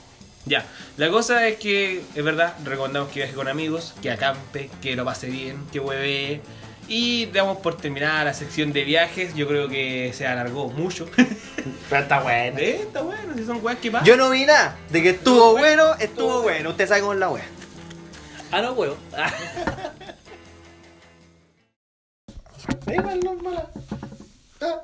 Ya, 0.45 0.65
la 0.99 1.09
cosa 1.09 1.47
es 1.47 1.57
que, 1.57 2.03
es 2.15 2.25
verdad, 2.25 2.55
recomendamos 2.65 3.11
que 3.11 3.21
viaje 3.21 3.33
con 3.35 3.49
amigos, 3.49 3.95
que 4.03 4.11
acampe, 4.11 4.71
que 4.83 4.97
lo 4.97 5.05
pase 5.07 5.29
bien, 5.29 5.65
que 5.73 5.79
hueve. 5.81 6.41
Y 6.89 7.27
damos 7.27 7.59
por 7.59 7.77
terminada 7.77 8.25
la 8.25 8.33
sección 8.35 8.73
de 8.73 8.83
viajes. 8.85 9.35
Yo 9.35 9.47
creo 9.47 9.69
que 9.69 10.13
se 10.15 10.27
alargó 10.27 10.69
mucho. 10.71 11.07
Pero 11.91 12.03
está 12.03 12.21
bueno. 12.21 12.59
Eh, 12.59 12.81
Está 12.83 13.03
bueno, 13.03 13.35
si 13.37 13.45
son 13.45 13.59
weas 13.63 13.79
que 13.79 13.91
pasan. 13.91 14.07
Yo 14.07 14.17
no 14.17 14.31
vi 14.31 14.47
nada. 14.47 14.77
De 14.91 15.03
que 15.03 15.11
estuvo 15.11 15.53
bueno, 15.53 15.95
estuvo 15.99 16.41
bueno. 16.43 16.71
Usted 16.71 16.89
sabe 16.89 17.01
cómo 17.03 17.13
es 17.13 17.19
la 17.19 17.29
wea. 17.29 17.45
Ah, 18.51 18.63
no, 18.63 18.73
huevo. 18.73 18.97
Igual, 22.87 23.21
no 23.21 23.33
es 23.35 23.43
mala. 23.43 23.67
Ah. 24.61 24.81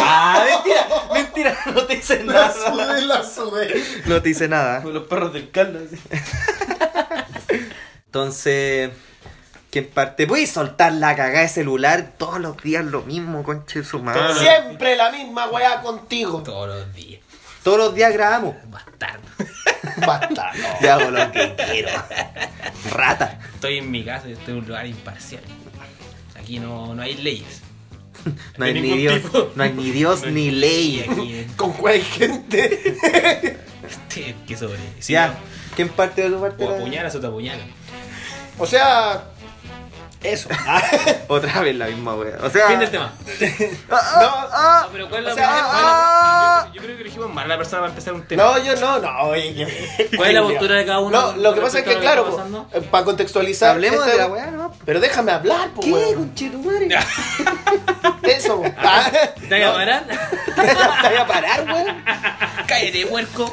Ah, 0.00 0.44
mentira, 0.46 0.86
mentira, 1.12 1.58
no 1.74 1.84
te 1.86 1.96
dice 1.96 2.22
La 2.24 2.52
sudé, 2.52 3.00
la 3.02 3.24
sudé. 3.24 3.82
No 4.06 4.22
te 4.22 4.28
dice 4.28 4.46
nada. 4.48 4.80
Con 4.82 4.94
los 4.94 5.06
perros 5.08 5.32
del 5.32 5.50
caldo. 5.50 5.80
así. 5.84 5.96
Entonces, 8.08 8.90
¿quién 9.70 9.86
parte? 9.88 10.26
¿Puedes 10.26 10.50
soltar 10.50 10.92
la 10.92 11.14
cagada 11.14 11.42
de 11.42 11.48
celular 11.48 12.12
todos 12.16 12.40
los 12.40 12.56
días 12.62 12.82
lo 12.86 13.02
mismo, 13.02 13.42
conche 13.42 13.84
su 13.84 13.98
madre? 14.02 14.34
Siempre 14.38 14.96
la 14.96 15.10
misma 15.12 15.46
weá 15.50 15.82
contigo. 15.82 16.42
Todos 16.42 16.68
los 16.68 16.94
días. 16.94 17.20
Todos 17.62 17.76
los 17.76 17.94
días 17.94 18.10
grabamos. 18.14 18.54
Bastardo. 18.70 19.28
Basta, 20.06 20.52
no. 20.54 20.80
Yo 20.80 20.92
hago 20.94 21.10
lo 21.10 21.32
que 21.32 21.54
quiero. 21.70 21.90
Rata. 22.92 23.38
Estoy 23.54 23.76
en 23.78 23.90
mi 23.90 24.02
casa 24.04 24.26
y 24.28 24.32
estoy 24.32 24.54
en 24.54 24.60
un 24.60 24.66
lugar 24.68 24.86
imparcial. 24.86 25.42
Aquí 26.40 26.60
no, 26.60 26.94
no 26.94 27.02
hay 27.02 27.14
leyes. 27.14 27.60
No 28.56 28.64
hay 28.64 28.72
ni 28.80 28.96
Dios, 28.96 29.22
no 29.54 29.62
hay 29.62 29.72
ni 29.72 29.90
Dios 29.90 30.22
No 30.22 30.28
hay- 30.28 30.32
ni 30.34 30.50
ley. 30.50 31.06
Aquí, 31.08 31.46
Con 31.56 31.72
cuál 31.74 31.94
hay 31.94 32.02
gente. 32.02 32.96
este, 33.86 34.34
que 34.46 34.56
sobre. 34.56 34.78
Si 34.98 35.12
Ya, 35.12 35.28
no, 35.28 35.34
¿quién 35.76 35.88
parte 35.90 36.22
de 36.22 36.30
tu 36.30 36.40
parte? 36.40 36.64
O 36.64 36.74
apuñalas 36.74 37.14
o 37.14 37.20
te 37.20 37.26
apuñalan. 37.26 37.70
O 38.58 38.66
sea. 38.66 39.22
Eso. 40.22 40.48
Ah, 40.66 40.82
Otra 41.28 41.60
vez 41.62 41.76
la 41.76 41.86
misma 41.86 42.14
wea. 42.14 42.36
O 42.42 42.50
sea. 42.50 42.66
Fin 42.68 42.80
del 42.80 42.90
tema. 42.90 43.12
Ah, 43.90 44.00
ah, 44.00 44.48
ah. 44.52 44.80
No, 44.86 44.92
pero 44.92 45.08
¿cuál 45.08 45.26
es 45.26 45.32
O 45.32 45.36
la 45.36 45.42
sea, 45.42 45.48
opinión? 45.50 45.70
ah, 45.72 46.66
Yo, 46.68 46.74
yo 46.74 46.82
creo 46.82 46.96
que 46.96 47.02
elegimos 47.02 47.32
mal 47.32 47.44
a 47.44 47.48
la 47.48 47.56
persona 47.56 47.80
para 47.82 47.90
empezar 47.90 48.14
un 48.14 48.22
tema. 48.26 48.42
No, 48.42 48.58
yo 48.58 48.76
no, 48.76 48.98
no, 48.98 49.20
oye, 49.28 49.54
que- 49.54 50.16
¿Cuál 50.16 50.28
es 50.30 50.34
la 50.34 50.42
postura 50.42 50.74
de 50.76 50.86
cada 50.86 50.98
uno? 51.00 51.10
No, 51.32 51.36
lo 51.36 51.54
que 51.54 51.60
pasa 51.60 51.78
es 51.78 51.84
que, 51.84 51.98
claro, 51.98 52.68
para 52.90 53.04
contextualizar. 53.04 53.70
Hablemos 53.70 54.00
esta- 54.00 54.10
de 54.12 54.18
la 54.18 54.26
wea, 54.26 54.46
¿no? 54.50 54.72
Pero 54.84 55.00
déjame 55.00 55.32
hablar, 55.32 55.70
po, 55.70 55.80
¿Qué, 55.82 55.90
conchetumare? 56.14 56.88
Eso. 58.22 58.62
Ah, 58.76 59.10
¿Te 59.48 59.60
vas 59.60 59.70
a 59.70 59.74
parar? 59.74 60.04
¿Te 60.06 61.08
voy 61.08 61.16
a 61.16 61.26
parar, 61.26 61.64
weón? 61.66 62.02
Cállate, 62.66 63.06
puerco. 63.06 63.50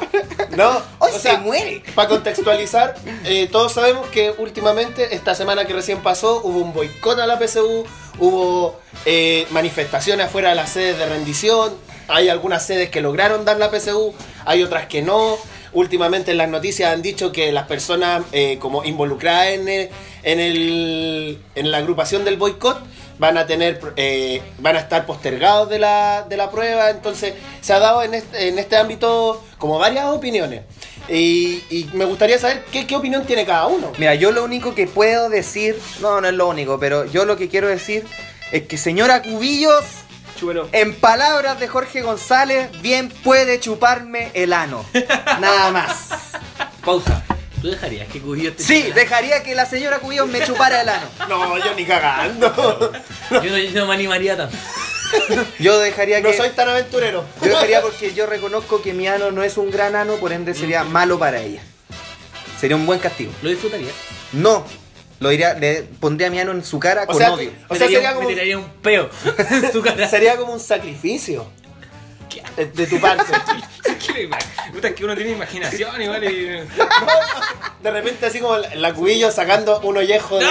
No, 0.50 0.70
Hoy 0.98 1.10
o 1.10 1.14
se 1.14 1.20
sea, 1.20 1.38
muere. 1.38 1.82
Para 1.94 2.08
contextualizar, 2.08 2.94
eh, 3.24 3.48
todos 3.50 3.72
sabemos 3.72 4.06
que 4.08 4.34
últimamente, 4.36 5.14
esta 5.14 5.34
semana 5.34 5.64
que 5.64 5.72
recién 5.72 6.02
pasó, 6.02 6.40
hubo 6.44 6.55
un 6.60 6.72
boicot 6.72 7.18
a 7.18 7.26
la 7.26 7.38
PSU, 7.38 7.84
hubo 8.18 8.80
eh, 9.04 9.46
manifestaciones 9.50 10.26
afuera 10.26 10.50
de 10.50 10.54
las 10.54 10.70
sedes 10.70 10.98
de 10.98 11.06
rendición, 11.06 11.74
hay 12.08 12.28
algunas 12.28 12.64
sedes 12.64 12.90
que 12.90 13.00
lograron 13.00 13.44
dar 13.44 13.58
la 13.58 13.70
PSU, 13.70 14.14
hay 14.44 14.62
otras 14.62 14.86
que 14.86 15.02
no. 15.02 15.36
Últimamente 15.72 16.30
en 16.30 16.38
las 16.38 16.48
noticias 16.48 16.92
han 16.92 17.02
dicho 17.02 17.32
que 17.32 17.52
las 17.52 17.66
personas 17.66 18.22
eh, 18.32 18.58
como 18.58 18.84
involucradas 18.84 19.48
en, 19.48 19.68
el, 19.68 21.38
en 21.54 21.70
la 21.70 21.78
agrupación 21.78 22.24
del 22.24 22.36
boicot 22.36 22.80
van 23.18 23.36
a 23.36 23.46
tener 23.46 23.80
eh, 23.96 24.40
van 24.58 24.76
a 24.76 24.80
estar 24.80 25.06
postergados 25.06 25.68
de 25.68 25.78
la, 25.78 26.24
de 26.28 26.36
la 26.36 26.50
prueba 26.50 26.90
entonces 26.90 27.34
se 27.60 27.72
ha 27.72 27.78
dado 27.78 28.02
en 28.02 28.14
este, 28.14 28.48
en 28.48 28.58
este 28.58 28.76
ámbito 28.76 29.42
como 29.58 29.78
varias 29.78 30.06
opiniones 30.06 30.62
y, 31.08 31.62
y 31.70 31.90
me 31.92 32.04
gustaría 32.04 32.38
saber 32.38 32.64
qué, 32.72 32.86
qué 32.86 32.96
opinión 32.96 33.24
tiene 33.26 33.44
cada 33.46 33.66
uno 33.66 33.92
Mira, 33.98 34.14
yo 34.14 34.32
lo 34.32 34.44
único 34.44 34.74
que 34.74 34.86
puedo 34.86 35.28
decir, 35.28 35.78
no, 36.00 36.20
no 36.20 36.28
es 36.28 36.34
lo 36.34 36.48
único, 36.48 36.78
pero 36.80 37.04
yo 37.04 37.24
lo 37.24 37.36
que 37.36 37.48
quiero 37.48 37.68
decir 37.68 38.04
es 38.52 38.62
que 38.66 38.76
señora 38.78 39.22
Cubillos, 39.22 39.84
Chúbelo. 40.38 40.68
en 40.72 40.94
palabras 40.94 41.58
de 41.60 41.68
Jorge 41.68 42.02
González, 42.02 42.70
bien 42.82 43.08
puede 43.24 43.58
chuparme 43.60 44.30
el 44.34 44.52
ano. 44.52 44.84
Nada 45.40 45.70
más. 45.70 46.08
Pausa. 46.84 47.22
¿Tú 47.62 47.68
dejarías 47.70 48.06
que 48.08 48.20
Cubillo 48.20 48.52
te 48.54 48.62
Sí, 48.62 48.82
chupara? 48.82 48.94
dejaría 49.00 49.42
que 49.42 49.54
la 49.54 49.64
señora 49.66 49.98
Cubillos 49.98 50.28
me 50.28 50.44
chupara 50.44 50.82
el 50.82 50.88
ano. 50.90 51.06
no 51.28 51.56
yo 51.58 51.74
ni 51.74 51.84
cagando 51.86 52.92
Yo 53.30 53.40
no, 53.50 53.56
yo 53.58 53.80
no 53.80 53.86
me 53.86 53.94
animaría 53.94 54.36
tanto. 54.36 54.56
Yo 55.58 55.78
dejaría 55.78 56.20
no 56.20 56.30
que... 56.30 56.36
soy 56.36 56.50
tan 56.50 56.68
aventurero 56.68 57.24
Yo 57.42 57.48
dejaría 57.48 57.80
porque 57.82 58.12
yo 58.14 58.26
reconozco 58.26 58.82
que 58.82 58.92
mi 58.92 59.06
ano 59.08 59.30
no 59.30 59.42
es 59.42 59.56
un 59.56 59.70
gran 59.70 59.94
ano, 59.96 60.14
por 60.16 60.32
ende 60.32 60.54
sería 60.54 60.84
malo 60.84 61.18
para 61.18 61.40
ella. 61.40 61.62
Sería 62.60 62.76
un 62.76 62.86
buen 62.86 62.98
castigo. 62.98 63.32
¿Lo 63.42 63.50
disfrutaría? 63.50 63.90
No, 64.32 64.64
lo 65.20 65.28
diría, 65.28 65.54
le 65.54 65.82
pondría 65.82 66.30
mi 66.30 66.40
ano 66.40 66.52
en 66.52 66.64
su 66.64 66.78
cara 66.78 67.02
o 67.04 67.06
con 67.06 67.18
sea, 67.18 67.32
odio. 67.32 67.50
o 67.68 67.74
sea 67.74 67.86
sería 67.86 68.10
un- 68.10 68.14
como 68.16 68.28
Me 68.28 68.34
tiraría 68.34 68.58
un 68.58 68.68
peo 68.82 69.10
en 69.50 69.72
su 69.72 69.82
cara. 69.82 70.08
sería 70.10 70.36
como 70.36 70.52
un 70.54 70.60
sacrificio 70.60 71.50
de, 72.56 72.66
de 72.66 72.86
tu 72.86 73.00
parte 73.00 73.24
¿Qué 74.06 74.12
le- 74.12 74.30
Puta, 74.72 74.88
es 74.88 74.94
que 74.94 75.04
uno 75.04 75.14
tiene 75.14 75.30
imaginación 75.32 76.00
igual 76.02 76.24
y. 76.24 76.44
de 77.82 77.90
repente 77.90 78.26
así 78.26 78.40
como 78.40 78.56
la, 78.58 78.74
la 78.74 78.92
cubillo 78.94 79.30
sacando 79.30 79.80
un 79.80 79.96
ollejo 79.98 80.38
de, 80.38 80.44
¡No, 80.44 80.50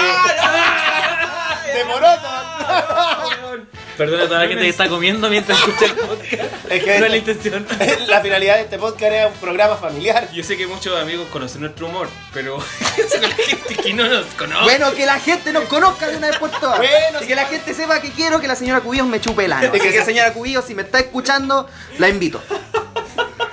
de 1.74 1.84
moroto 1.86 2.28
no! 2.28 3.66
Perdona 3.98 4.24
a 4.24 4.28
toda 4.28 4.42
la 4.42 4.48
gente 4.48 4.64
que 4.64 4.70
está 4.70 4.90
comiendo 4.90 5.30
mientras 5.30 5.58
escucha 5.58 5.86
el 5.86 5.94
podcast. 5.96 6.44
Es 6.70 6.84
que- 6.84 7.00
no 7.00 7.06
es 7.06 7.12
la 7.12 7.18
intención. 7.18 7.66
La 8.08 8.22
finalidad 8.22 8.56
de 8.56 8.62
este 8.64 8.78
podcast 8.78 9.12
era 9.14 9.28
un 9.28 9.34
programa 9.36 9.76
familiar. 9.78 10.30
Yo 10.34 10.44
sé 10.44 10.58
que 10.58 10.68
muchos 10.68 11.00
amigos 11.00 11.28
conocen 11.32 11.62
nuestro 11.62 11.88
humor, 11.88 12.08
pero 12.34 12.58
con 13.12 13.22
la 13.22 13.30
gente 13.30 13.76
que 13.76 13.94
no 13.94 14.08
nos 14.08 14.26
conoce. 14.38 14.64
Bueno, 14.64 14.94
que 14.94 15.06
la 15.06 15.20
gente 15.20 15.54
nos 15.54 15.64
conozca 15.66 16.08
de 16.08 16.18
una 16.18 16.28
vez 16.28 16.38
por 16.38 16.52
todas. 16.52 16.78
Bueno, 16.78 17.22
y 17.22 17.26
que 17.28 17.36
la 17.36 17.46
gente 17.46 17.74
sepa 17.74 18.02
que 18.02 18.12
quiero 18.12 18.40
que 18.42 18.48
la 18.48 18.56
señora 18.56 18.82
Cubillos 18.82 19.08
me 19.08 19.20
chupe 19.22 19.46
el 19.46 19.54
ano. 19.54 19.70
Así 19.70 19.80
que 19.80 19.90
esa- 19.90 20.06
señora 20.06 20.34
Cubillos, 20.34 20.66
si 20.66 20.76
me 20.76 20.82
está 20.84 21.00
escuchando, 21.00 21.68
la 21.98 22.10
invito. 22.10 22.42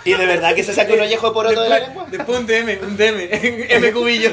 Y 0.04 0.12
de 0.12 0.26
verdad 0.26 0.54
que 0.54 0.64
se 0.64 0.74
saca 0.74 0.92
un 0.94 1.00
ollejo 1.00 1.28
de 1.28 1.32
poroto 1.32 1.62
de 1.62 1.68
la 1.68 1.78
lengua. 1.78 2.06
Después 2.10 2.38
un 2.38 2.46
DM, 2.46 2.80
un 2.82 2.96
DM, 2.96 3.28
M 3.70 3.92
cubillo. 3.92 4.32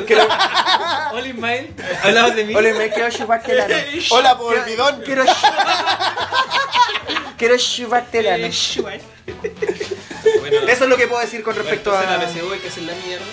Hola 1.12 1.28
Ismael, 1.28 1.74
hablabas 2.04 2.36
de 2.36 2.44
mí. 2.46 2.56
Ole, 2.56 2.74
me 2.74 2.90
quiero 2.90 3.10
chuparte 3.10 3.52
el 3.52 3.60
ano. 3.62 3.76
Hola, 4.10 4.38
por 4.38 4.66
bidón. 4.66 5.02
Quiero, 5.06 5.24
quiero 7.38 7.58
chuparte 7.58 8.20
el 8.20 8.28
ano. 8.28 8.48
Bueno, 10.40 10.60
Eso 10.68 10.84
es 10.84 10.90
lo 10.90 10.98
que 10.98 11.08
puedo 11.08 11.22
decir 11.22 11.44
con 11.44 11.56
respecto 11.56 11.96
a... 11.96 12.04
la 12.04 12.28
PSU 12.28 12.52
hay 12.52 12.60
que 12.60 12.68
hacer 12.68 12.84
la 12.84 12.94
mierda. 13.06 13.26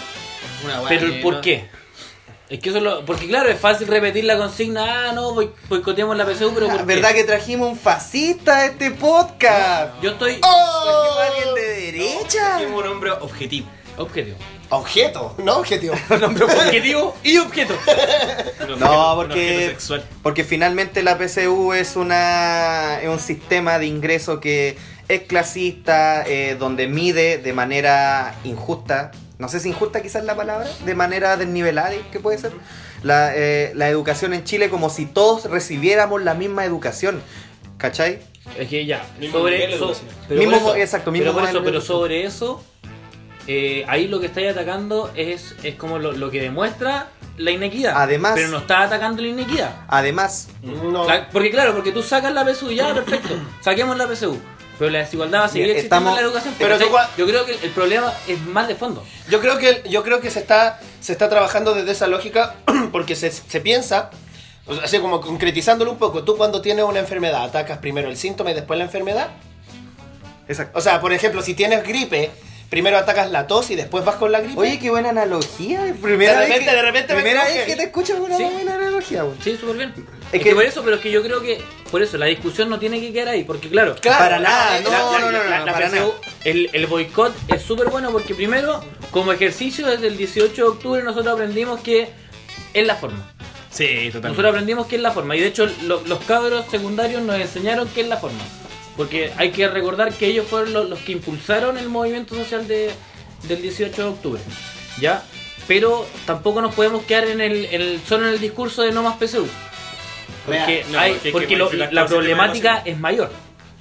Una 0.64 0.88
Pero 0.88 1.06
el 1.06 1.20
por 1.20 1.40
qué. 1.40 1.68
Es 2.48 2.60
que 2.60 2.68
eso 2.68 2.78
es 2.78 2.84
lo. 2.84 3.04
Porque 3.04 3.26
claro, 3.26 3.48
es 3.48 3.58
fácil 3.58 3.88
repetir 3.88 4.24
la 4.24 4.36
consigna, 4.36 5.08
ah, 5.08 5.12
no, 5.12 5.34
boicoteamos 5.68 6.16
la 6.16 6.24
PSU, 6.24 6.52
pero 6.54 6.68
¿por 6.68 6.78
qué? 6.78 6.84
¿Verdad 6.84 7.12
que 7.12 7.24
trajimos 7.24 7.68
un 7.68 7.76
fascista 7.76 8.58
a 8.58 8.66
este 8.66 8.92
podcast? 8.92 10.00
Yo 10.00 10.12
estoy 10.12 10.40
¿Trajimos 10.40 11.18
a 11.18 11.26
alguien 11.26 11.54
de 11.56 11.92
derecha? 11.92 12.58
Tenemos 12.58 12.84
un 12.84 12.88
hombre 12.88 13.10
objetivo. 13.10 13.68
objetivo. 13.96 14.36
Objeto, 14.68 15.34
no 15.38 15.58
objetivo. 15.58 15.94
Objetivo 16.10 17.16
y 17.22 17.38
objeto. 17.38 17.74
No, 18.78 19.12
porque, 19.14 19.76
objeto 19.76 20.04
porque 20.24 20.42
finalmente 20.42 21.02
la 21.04 21.16
PCU 21.18 21.72
es, 21.72 21.94
una, 21.94 23.00
es 23.00 23.08
un 23.08 23.20
sistema 23.20 23.78
de 23.78 23.86
ingreso 23.86 24.40
que 24.40 24.76
es 25.08 25.22
clasista, 25.22 26.24
eh, 26.26 26.56
donde 26.58 26.86
mide 26.88 27.38
de 27.38 27.52
manera 27.52 28.34
injusta, 28.44 29.12
no 29.38 29.48
sé 29.48 29.60
si 29.60 29.68
injusta 29.68 30.02
quizás 30.02 30.22
es 30.22 30.26
la 30.26 30.34
palabra, 30.36 30.68
de 30.84 30.94
manera 30.94 31.36
desnivelada, 31.36 31.90
¿qué 32.10 32.20
puede 32.20 32.38
ser? 32.38 32.52
La, 33.02 33.32
eh, 33.36 33.72
la 33.74 33.88
educación 33.88 34.32
en 34.34 34.44
Chile 34.44 34.68
como 34.70 34.90
si 34.90 35.06
todos 35.06 35.44
recibiéramos 35.44 36.22
la 36.22 36.34
misma 36.34 36.64
educación, 36.64 37.20
¿cachai? 37.78 38.18
Es 38.58 38.68
que 38.68 38.86
ya, 38.86 39.04
Mismo 39.20 39.38
sobre. 39.40 39.68
Pero 40.28 40.40
Mismo 40.40 40.56
eso, 40.56 40.76
exacto, 40.76 41.12
mismo 41.12 41.34
pero, 41.34 41.46
eso, 41.48 41.62
pero 41.64 41.80
sobre 41.80 42.24
eso, 42.24 42.64
eh, 43.46 43.84
ahí 43.88 44.08
lo 44.08 44.18
que 44.20 44.26
estáis 44.26 44.50
atacando 44.50 45.10
es, 45.14 45.54
es 45.62 45.74
como 45.74 45.98
lo, 45.98 46.12
lo 46.12 46.30
que 46.30 46.40
demuestra 46.40 47.08
la 47.36 47.50
inequidad. 47.50 47.92
Además- 47.96 48.32
Pero 48.34 48.48
no 48.48 48.58
está 48.58 48.82
atacando 48.84 49.20
la 49.22 49.28
inequidad. 49.28 49.76
Además, 49.88 50.48
No. 50.62 51.06
La- 51.06 51.28
porque 51.28 51.50
claro, 51.50 51.74
porque 51.74 51.92
tú 51.92 52.02
sacas 52.02 52.32
la 52.32 52.44
PSU, 52.44 52.70
ya, 52.72 52.94
perfecto, 52.94 53.34
saquemos 53.60 53.96
la 53.96 54.06
PSU. 54.06 54.38
Pero 54.78 54.90
la 54.90 54.98
desigualdad 54.98 55.40
va 55.40 55.44
a 55.44 55.48
seguir 55.48 55.70
existiendo 55.70 55.96
estamos- 55.96 56.10
en 56.10 56.14
la 56.16 56.28
educación. 56.28 56.54
pero 56.58 56.78
tú 56.78 56.84
Yo 57.16 57.26
creo 57.26 57.46
que 57.46 57.52
el 57.62 57.70
problema 57.70 58.12
es 58.28 58.40
más 58.42 58.68
de 58.68 58.74
fondo. 58.74 59.02
Yo 59.30 59.40
creo 59.40 59.56
que, 59.58 59.82
yo 59.88 60.02
creo 60.02 60.20
que 60.20 60.30
se, 60.30 60.38
está, 60.40 60.80
se 61.00 61.12
está 61.12 61.28
trabajando 61.28 61.74
desde 61.74 61.92
esa 61.92 62.06
lógica 62.08 62.56
porque 62.92 63.16
se, 63.16 63.30
se 63.30 63.60
piensa, 63.60 64.10
o 64.66 64.74
sea, 64.74 64.84
así 64.84 64.98
como 64.98 65.20
concretizándolo 65.20 65.90
un 65.92 65.98
poco, 65.98 66.24
tú 66.24 66.36
cuando 66.36 66.60
tienes 66.60 66.84
una 66.84 66.98
enfermedad 66.98 67.44
atacas 67.44 67.78
primero 67.78 68.08
el 68.08 68.16
síntoma 68.18 68.50
y 68.50 68.54
después 68.54 68.76
la 68.78 68.84
enfermedad. 68.84 69.28
exacto. 70.48 70.78
O 70.78 70.82
sea, 70.82 71.00
por 71.00 71.12
ejemplo, 71.12 71.40
si 71.42 71.54
tienes 71.54 71.82
gripe, 71.82 72.30
primero 72.70 72.96
atacas 72.98 73.30
la 73.30 73.46
tos 73.46 73.70
y 73.70 73.76
después 73.76 74.04
vas 74.04 74.16
con 74.16 74.32
la 74.32 74.40
gripe. 74.40 74.58
Oye, 74.58 74.78
qué 74.78 74.90
buena 74.90 75.10
analogía. 75.10 75.94
Primera 76.02 76.32
De 76.32 76.38
vez 76.40 76.48
repente- 76.48 76.70
que, 76.70 76.76
de 76.76 76.82
repente 76.82 77.14
me 77.14 77.22
primera 77.22 77.44
vez 77.44 77.64
que 77.64 77.76
te 77.76 77.82
escucho 77.84 78.16
una 78.22 78.36
Sí. 78.36 78.44
buena 78.44 78.74
analogía. 78.74 79.22
güey. 79.22 79.36
Sí, 79.42 79.56
súper 79.56 79.76
bien. 79.76 79.90
Es 79.96 80.04
Es, 80.26 80.30
que- 80.32 80.40
que, 80.50 80.54
por 80.54 80.64
eso, 80.64 80.82
pero 80.82 80.96
es 80.96 81.02
que 81.02 81.10
yo 81.10 81.22
creo 81.22 81.40
que, 81.40 81.60
por 81.90 82.02
eso, 82.02 82.16
la 82.18 82.26
discusión 82.26 82.68
no 82.68 82.78
tiene 82.80 83.00
que 83.00 83.12
quedar 83.12 83.28
ahí, 83.28 83.44
porque 83.44 83.68
claro, 83.68 83.94
Claro, 84.00 84.18
para 84.18 84.38
nada, 84.40 84.80
no, 84.80 84.90
la- 84.90 84.98
no, 84.98 85.12
la- 85.12 85.18
no, 85.20 85.26
no, 85.26 85.32
la- 85.44 85.58
no, 85.60 85.66
la 85.66 85.72
para 85.72 85.86
PSU, 85.88 85.96
nada. 85.96 86.10
El, 86.44 86.70
el 86.72 86.86
boicot 86.86 87.32
es 87.54 87.62
súper 87.62 87.88
bueno 87.88 88.10
porque 88.10 88.34
primero, 88.34 88.82
como 89.12 89.32
ejercicio 89.32 89.86
desde 89.86 90.08
el 90.08 90.16
18 90.16 90.54
de 90.62 90.68
octubre 90.68 91.02
nosotros 91.04 91.34
aprendimos 91.34 91.80
que 91.80 92.08
es 92.74 92.86
la 92.86 92.96
forma. 92.96 93.32
Sí, 93.70 93.84
totalmente. 94.06 94.28
Nosotros 94.28 94.50
aprendimos 94.50 94.86
que 94.86 94.96
es 94.96 95.02
la 95.02 95.10
forma. 95.12 95.36
Y 95.36 95.40
de 95.40 95.46
hecho 95.48 95.68
lo- 95.84 96.00
los 96.06 96.18
cabros 96.24 96.64
secundarios 96.70 97.22
nos 97.22 97.36
enseñaron 97.38 97.86
qué 97.94 98.00
es 98.00 98.08
la 98.08 98.16
forma. 98.16 98.42
Porque 98.96 99.32
hay 99.36 99.50
que 99.50 99.68
recordar 99.68 100.12
que 100.12 100.26
ellos 100.26 100.46
fueron 100.48 100.72
los, 100.72 100.88
los 100.88 100.98
que 101.00 101.12
impulsaron 101.12 101.76
el 101.78 101.88
movimiento 101.88 102.34
social 102.34 102.66
de, 102.66 102.90
del 103.48 103.60
18 103.62 104.02
de 104.02 104.08
octubre. 104.08 104.40
¿Ya? 105.00 105.22
Pero 105.68 106.06
tampoco 106.26 106.62
nos 106.62 106.74
podemos 106.74 107.02
quedar 107.04 107.24
en 107.24 107.40
el, 107.40 107.66
en 107.66 107.80
el- 107.82 108.00
solo 108.06 108.26
en 108.28 108.34
el 108.34 108.40
discurso 108.40 108.82
de 108.82 108.92
no 108.92 109.02
más 109.02 109.16
PSU. 109.18 109.46
Porque. 110.46 110.84
No, 110.90 110.98
hay- 110.98 111.18
porque 111.32 111.56
lo- 111.56 111.70
la 111.72 112.06
problemática 112.06 112.82
es 112.84 112.98
mayor. 112.98 113.30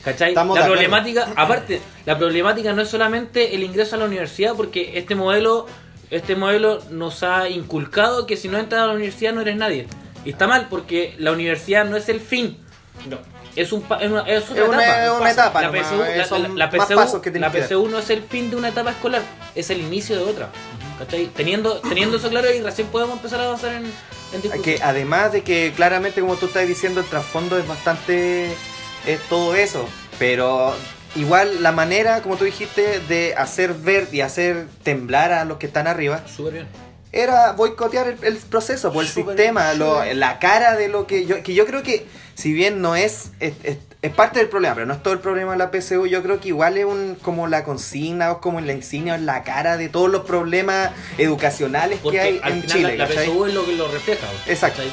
¿Cachai? 0.04 0.30
Estamos 0.30 0.56
la 0.58 0.66
problemática, 0.68 1.34
aparte, 1.36 1.82
la 2.06 2.18
problemática 2.18 2.74
no 2.74 2.84
es 2.84 2.90
solamente 2.90 3.56
el 3.56 3.64
ingreso 3.64 3.96
a 3.96 4.00
la 4.00 4.06
universidad, 4.06 4.54
porque 4.56 5.00
este 5.00 5.16
modelo, 5.16 5.66
este 6.12 6.36
modelo 6.36 6.80
nos 6.92 7.24
ha 7.24 7.50
inculcado 7.50 8.28
que 8.28 8.38
si 8.38 8.48
no 8.48 8.60
entras 8.60 8.84
a 8.84 8.88
la 8.88 8.94
universidad 8.94 9.34
no 9.34 9.42
eres 9.42 9.56
nadie. 9.56 9.88
Y 10.24 10.30
está 10.30 10.46
mal, 10.46 10.68
porque 10.70 11.16
la 11.18 11.32
universidad 11.32 11.86
no 11.86 11.98
es 11.98 12.08
el 12.10 12.20
fin, 12.20 12.58
No. 13.10 13.18
Es, 13.56 13.72
un, 13.72 13.82
pa- 13.84 13.98
es 14.04 14.10
una, 14.12 14.22
es 14.22 14.50
otra 14.50 14.64
Es 14.64 14.70
una- 14.70 14.84
etapa. 14.84 15.04
es 15.06 15.12
una 15.22 15.32
etapa 15.32 15.62
La 15.62 15.70
PSU, 15.72 15.98
la, 15.98 16.48
la- 16.50 16.70
PSU 16.70 17.22
que. 17.22 17.32
PSU 17.32 17.88
no 17.88 18.00
es 18.00 18.10
el 18.10 18.24
fin 18.24 18.50
de 18.50 18.56
una 18.56 18.70
etapa 18.70 18.92
escolar, 18.92 19.22
es 19.56 19.70
el 19.70 19.82
inicio 19.82 20.16
de 20.18 20.24
otra. 20.24 20.50
¿Cachai? 21.00 21.28
Teniendo, 21.28 21.80
teniendo 21.82 22.18
eso 22.18 22.30
claro 22.30 22.54
y 22.54 22.62
recién 22.62 22.88
podemos 22.88 23.18
empezar 23.18 23.42
a 23.42 23.46
avanzar 23.46 23.72
en, 23.74 23.84
en 23.86 24.42
discusión. 24.42 24.62
Que 24.64 24.80
además 24.82 25.34
de 25.34 25.44
que 25.44 25.74
claramente, 25.76 26.22
como 26.22 26.36
tú 26.36 26.46
estás 26.46 26.66
diciendo, 26.68 27.02
el 27.02 27.06
trasfondo 27.08 27.58
es 27.58 27.68
bastante. 27.68 28.54
es 29.06 29.20
todo 29.30 29.56
eso. 29.56 29.88
Pero 30.20 30.74
igual 31.18 31.62
la 31.62 31.74
manera, 31.74 32.22
como 32.22 32.38
tú 32.38 32.46
dijiste, 32.46 33.02
de 33.10 33.36
hacer 33.38 33.74
ver 33.74 34.08
y 34.14 34.22
hacer 34.22 34.68
temblar 34.84 35.34
a 35.34 35.44
los 35.44 35.58
que 35.58 35.66
están 35.68 35.88
arriba 35.88 36.22
Súper 36.34 36.54
bien. 36.54 36.68
era 37.12 37.52
boicotear 37.52 38.08
el, 38.08 38.18
el 38.24 38.38
proceso, 38.38 38.94
por 38.94 39.04
el 39.04 39.10
Súper 39.10 39.36
sistema, 39.36 39.74
lo- 39.74 40.02
la 40.14 40.40
cara 40.40 40.78
de 40.78 40.88
lo 40.88 41.08
que 41.08 41.26
yo, 41.26 41.44
que 41.44 41.54
yo 41.54 41.66
creo 41.66 41.84
que 41.84 42.06
si 42.36 42.54
bien 42.54 42.82
no 42.82 42.96
es, 42.96 43.32
es, 43.40 43.54
es- 43.64 43.78
es 44.02 44.12
parte 44.14 44.38
del 44.38 44.50
problema, 44.50 44.76
pero 44.76 44.86
no 44.86 44.94
es 44.94 45.02
todo 45.02 45.16
el 45.16 45.20
problema 45.20 45.54
de 45.54 45.58
la 45.58 45.72
PSU, 45.72 46.06
yo 46.06 46.22
creo 46.22 46.40
que 46.40 46.50
igual 46.50 46.78
es 46.78 46.86
un, 46.86 47.18
como 47.24 47.48
la 47.48 47.64
consigna 47.64 48.32
o 48.34 48.40
como 48.40 48.62
la 48.62 48.72
insignia 48.74 49.16
o 49.16 49.18
la 49.18 49.42
cara 49.44 49.78
de 49.78 49.90
todos 49.90 50.12
los 50.12 50.26
problemas 50.26 50.92
educacionales 51.18 52.00
Porque 52.04 52.20
que 52.20 52.24
hay 52.24 52.40
al 52.44 52.54
en 52.54 52.62
final 52.62 52.78
Chile. 52.78 52.98
la, 52.98 53.08
la. 53.08 53.22
PSU 53.24 53.46
es 53.46 53.54
lo 53.56 53.66
que 53.66 53.74
lo 53.76 53.88
refleja. 53.88 54.28
Exacto. 54.46 54.84
¿cachai? 54.84 54.92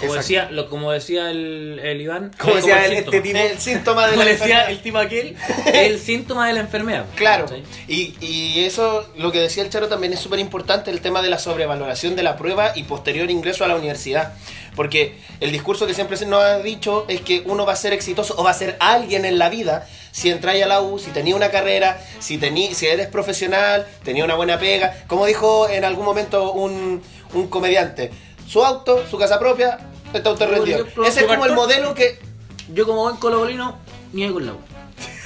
Como, 0.00 0.14
Exacto. 0.14 0.14
decía, 0.16 0.48
lo, 0.50 0.68
como 0.68 0.90
decía 0.90 1.30
el, 1.30 1.78
el 1.84 2.00
Iván, 2.00 2.32
Como 2.36 2.56
es 2.56 2.64
decía 2.64 2.84
el 2.84 2.92
el- 2.94 2.96
síntoma. 3.04 3.16
este 3.16 3.28
tipo. 3.32 3.38
El 3.38 3.58
síntoma 3.60 4.06
de 4.06 4.10
Como 4.14 4.24
la 4.24 4.30
decía 4.30 4.44
enfermedad. 4.46 4.70
el 4.72 4.82
tipo 4.82 4.98
aquel, 4.98 5.36
es 5.66 5.74
el 5.92 5.98
síntoma 6.00 6.46
de 6.48 6.52
la 6.54 6.60
enfermedad. 6.60 7.06
Claro, 7.14 7.46
y, 7.86 8.16
y 8.20 8.64
eso, 8.64 9.08
lo 9.16 9.30
que 9.30 9.38
decía 9.38 9.62
el 9.62 9.70
Charo 9.70 9.86
también 9.86 10.12
es 10.14 10.18
súper 10.18 10.40
importante, 10.40 10.90
el 10.90 11.00
tema 11.00 11.22
de 11.22 11.30
la 11.30 11.38
sobrevaloración 11.38 12.16
de 12.16 12.24
la 12.24 12.36
prueba 12.36 12.72
y 12.74 12.82
posterior 12.82 13.30
ingreso 13.30 13.64
a 13.64 13.68
la 13.68 13.76
universidad. 13.76 14.34
Porque 14.74 15.18
el 15.40 15.52
discurso 15.52 15.86
que 15.86 15.94
siempre 15.94 16.16
se 16.16 16.26
nos 16.26 16.42
ha 16.42 16.58
dicho 16.58 17.04
es 17.08 17.20
que 17.20 17.42
uno 17.44 17.66
va 17.66 17.74
a 17.74 17.76
ser 17.76 17.92
exitoso 17.92 18.34
o 18.38 18.44
va 18.44 18.50
a 18.50 18.54
ser 18.54 18.76
alguien 18.80 19.24
en 19.24 19.38
la 19.38 19.48
vida 19.48 19.86
si 20.12 20.30
entráis 20.30 20.62
a 20.62 20.66
la 20.66 20.80
U, 20.80 20.98
si 20.98 21.10
tenía 21.10 21.34
una 21.34 21.50
carrera, 21.50 22.00
si, 22.20 22.38
tení, 22.38 22.74
si 22.74 22.86
eres 22.86 23.08
profesional, 23.08 23.86
tenía 24.04 24.24
una 24.24 24.34
buena 24.34 24.58
pega. 24.58 25.04
Como 25.08 25.26
dijo 25.26 25.68
en 25.68 25.84
algún 25.84 26.04
momento 26.04 26.52
un, 26.52 27.02
un 27.32 27.48
comediante, 27.48 28.10
su 28.46 28.62
auto, 28.64 29.06
su 29.10 29.18
casa 29.18 29.38
propia, 29.38 29.78
está 30.12 30.30
usted 30.32 30.46
Por 30.46 30.54
rendido. 30.56 30.80
ejemplo, 30.80 31.04
Ese 31.04 31.20
es 31.20 31.26
como 31.26 31.46
el 31.46 31.52
modelo 31.52 31.94
que... 31.94 32.18
Yo 32.72 32.86
como 32.86 33.02
buen 33.02 33.16
niego 34.12 34.38
el 34.38 34.48
agua. 34.50 34.62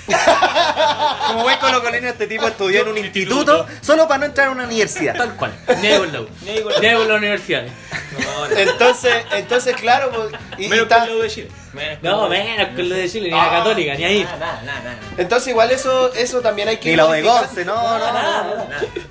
Como 1.29 1.43
buen 1.43 1.59
colocolino, 1.59 2.09
este 2.09 2.27
tipo 2.27 2.47
estudió 2.47 2.83
en 2.83 2.89
un 2.89 2.99
instituto 2.99 3.67
solo 3.81 4.07
para 4.07 4.19
no 4.19 4.27
entrar 4.27 4.49
a 4.49 4.51
una 4.51 4.65
universidad. 4.65 5.17
Tal 5.17 5.35
cual, 5.37 5.53
niego 5.81 6.05
el 6.05 6.17
agua. 6.17 6.29
Niego 6.43 6.71
el- 6.71 6.81
Niego 6.81 7.05
la 7.05 7.15
universidad. 7.17 7.63
No, 7.65 8.49
no. 8.49 8.57
Entonces, 8.57 9.15
entonces 9.33 9.77
claro, 9.77 10.11
pues, 10.13 10.41
y- 10.59 10.69
Menos 10.69 10.85
está- 10.85 11.07
lo 11.07 11.19
de 11.23 11.29
Chile. 11.31 11.49
Menos 11.73 11.99
No, 12.03 12.29
menos 12.29 12.69
con 12.69 12.89
lo 12.89 12.95
de 12.95 13.11
Chile, 13.11 13.29
ni 13.31 13.37
la 13.37 13.51
católica, 13.51 13.95
ni 13.95 14.05
ahí. 14.05 14.25
Nada, 14.25 14.63
nada, 14.65 14.81
nada. 14.83 14.99
entonces 15.19 15.49
igual 15.49 15.71
eso, 15.73 16.13
eso 16.15 16.41
también 16.41 16.69
hay 16.69 16.79
que 16.79 16.87
Ni 16.89 16.93
ir 16.93 16.99
lo 16.99 17.11
de 17.11 17.21
no, 17.23 17.99
no. 17.99 18.55
no. 18.55 18.65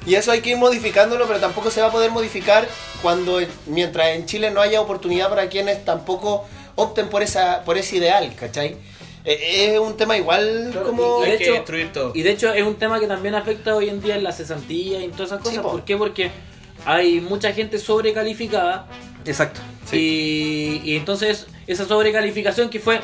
Y 0.05 0.15
eso 0.15 0.31
hay 0.31 0.41
que 0.41 0.51
ir 0.51 0.57
modificándolo, 0.57 1.27
pero 1.27 1.39
tampoco 1.39 1.69
se 1.69 1.81
va 1.81 1.87
a 1.87 1.91
poder 1.91 2.09
modificar 2.09 2.67
cuando 3.01 3.39
mientras 3.67 4.07
en 4.09 4.25
Chile 4.25 4.49
no 4.49 4.61
haya 4.61 4.81
oportunidad 4.81 5.29
para 5.29 5.47
quienes 5.49 5.83
tampoco 5.85 6.47
opten 6.75 7.09
por 7.09 7.21
esa 7.21 7.61
por 7.63 7.77
ese 7.77 7.97
ideal, 7.97 8.33
¿cachai? 8.39 8.77
Eh, 9.25 9.73
Es 9.73 9.79
un 9.79 9.97
tema 9.97 10.15
igual 10.17 10.71
como... 10.85 11.21
y- 11.21 11.25
Hay 11.25 11.31
de 11.31 11.37
que 11.37 11.43
hecho- 11.45 11.53
destruir 11.53 11.91
todo. 11.91 12.11
Y 12.13 12.21
de 12.21 12.31
hecho 12.31 12.53
es 12.53 12.63
un 12.63 12.75
tema 12.75 12.99
que 12.99 13.07
también 13.07 13.35
afecta 13.35 13.75
hoy 13.75 13.89
en 13.89 14.01
día 14.01 14.15
en 14.15 14.23
la 14.23 14.31
cesantía 14.31 14.99
y 14.99 15.05
en 15.05 15.11
todas 15.11 15.27
esas 15.31 15.39
Sí, 15.39 15.49
cosas. 15.49 15.61
po. 15.63 15.71
¿Por 15.71 15.83
qué? 15.85 15.97
Porque 15.97 16.31
hay 16.85 17.19
mucha 17.21 17.51
gente 17.53 17.79
sobrecalificada 17.79 18.87
Exacto. 19.25 19.61
y, 19.91 20.81
y 20.83 20.95
entonces 20.95 21.47
esa 21.67 21.85
sobrecalificación 21.87 22.69
que 22.69 22.79
fue 22.79 22.99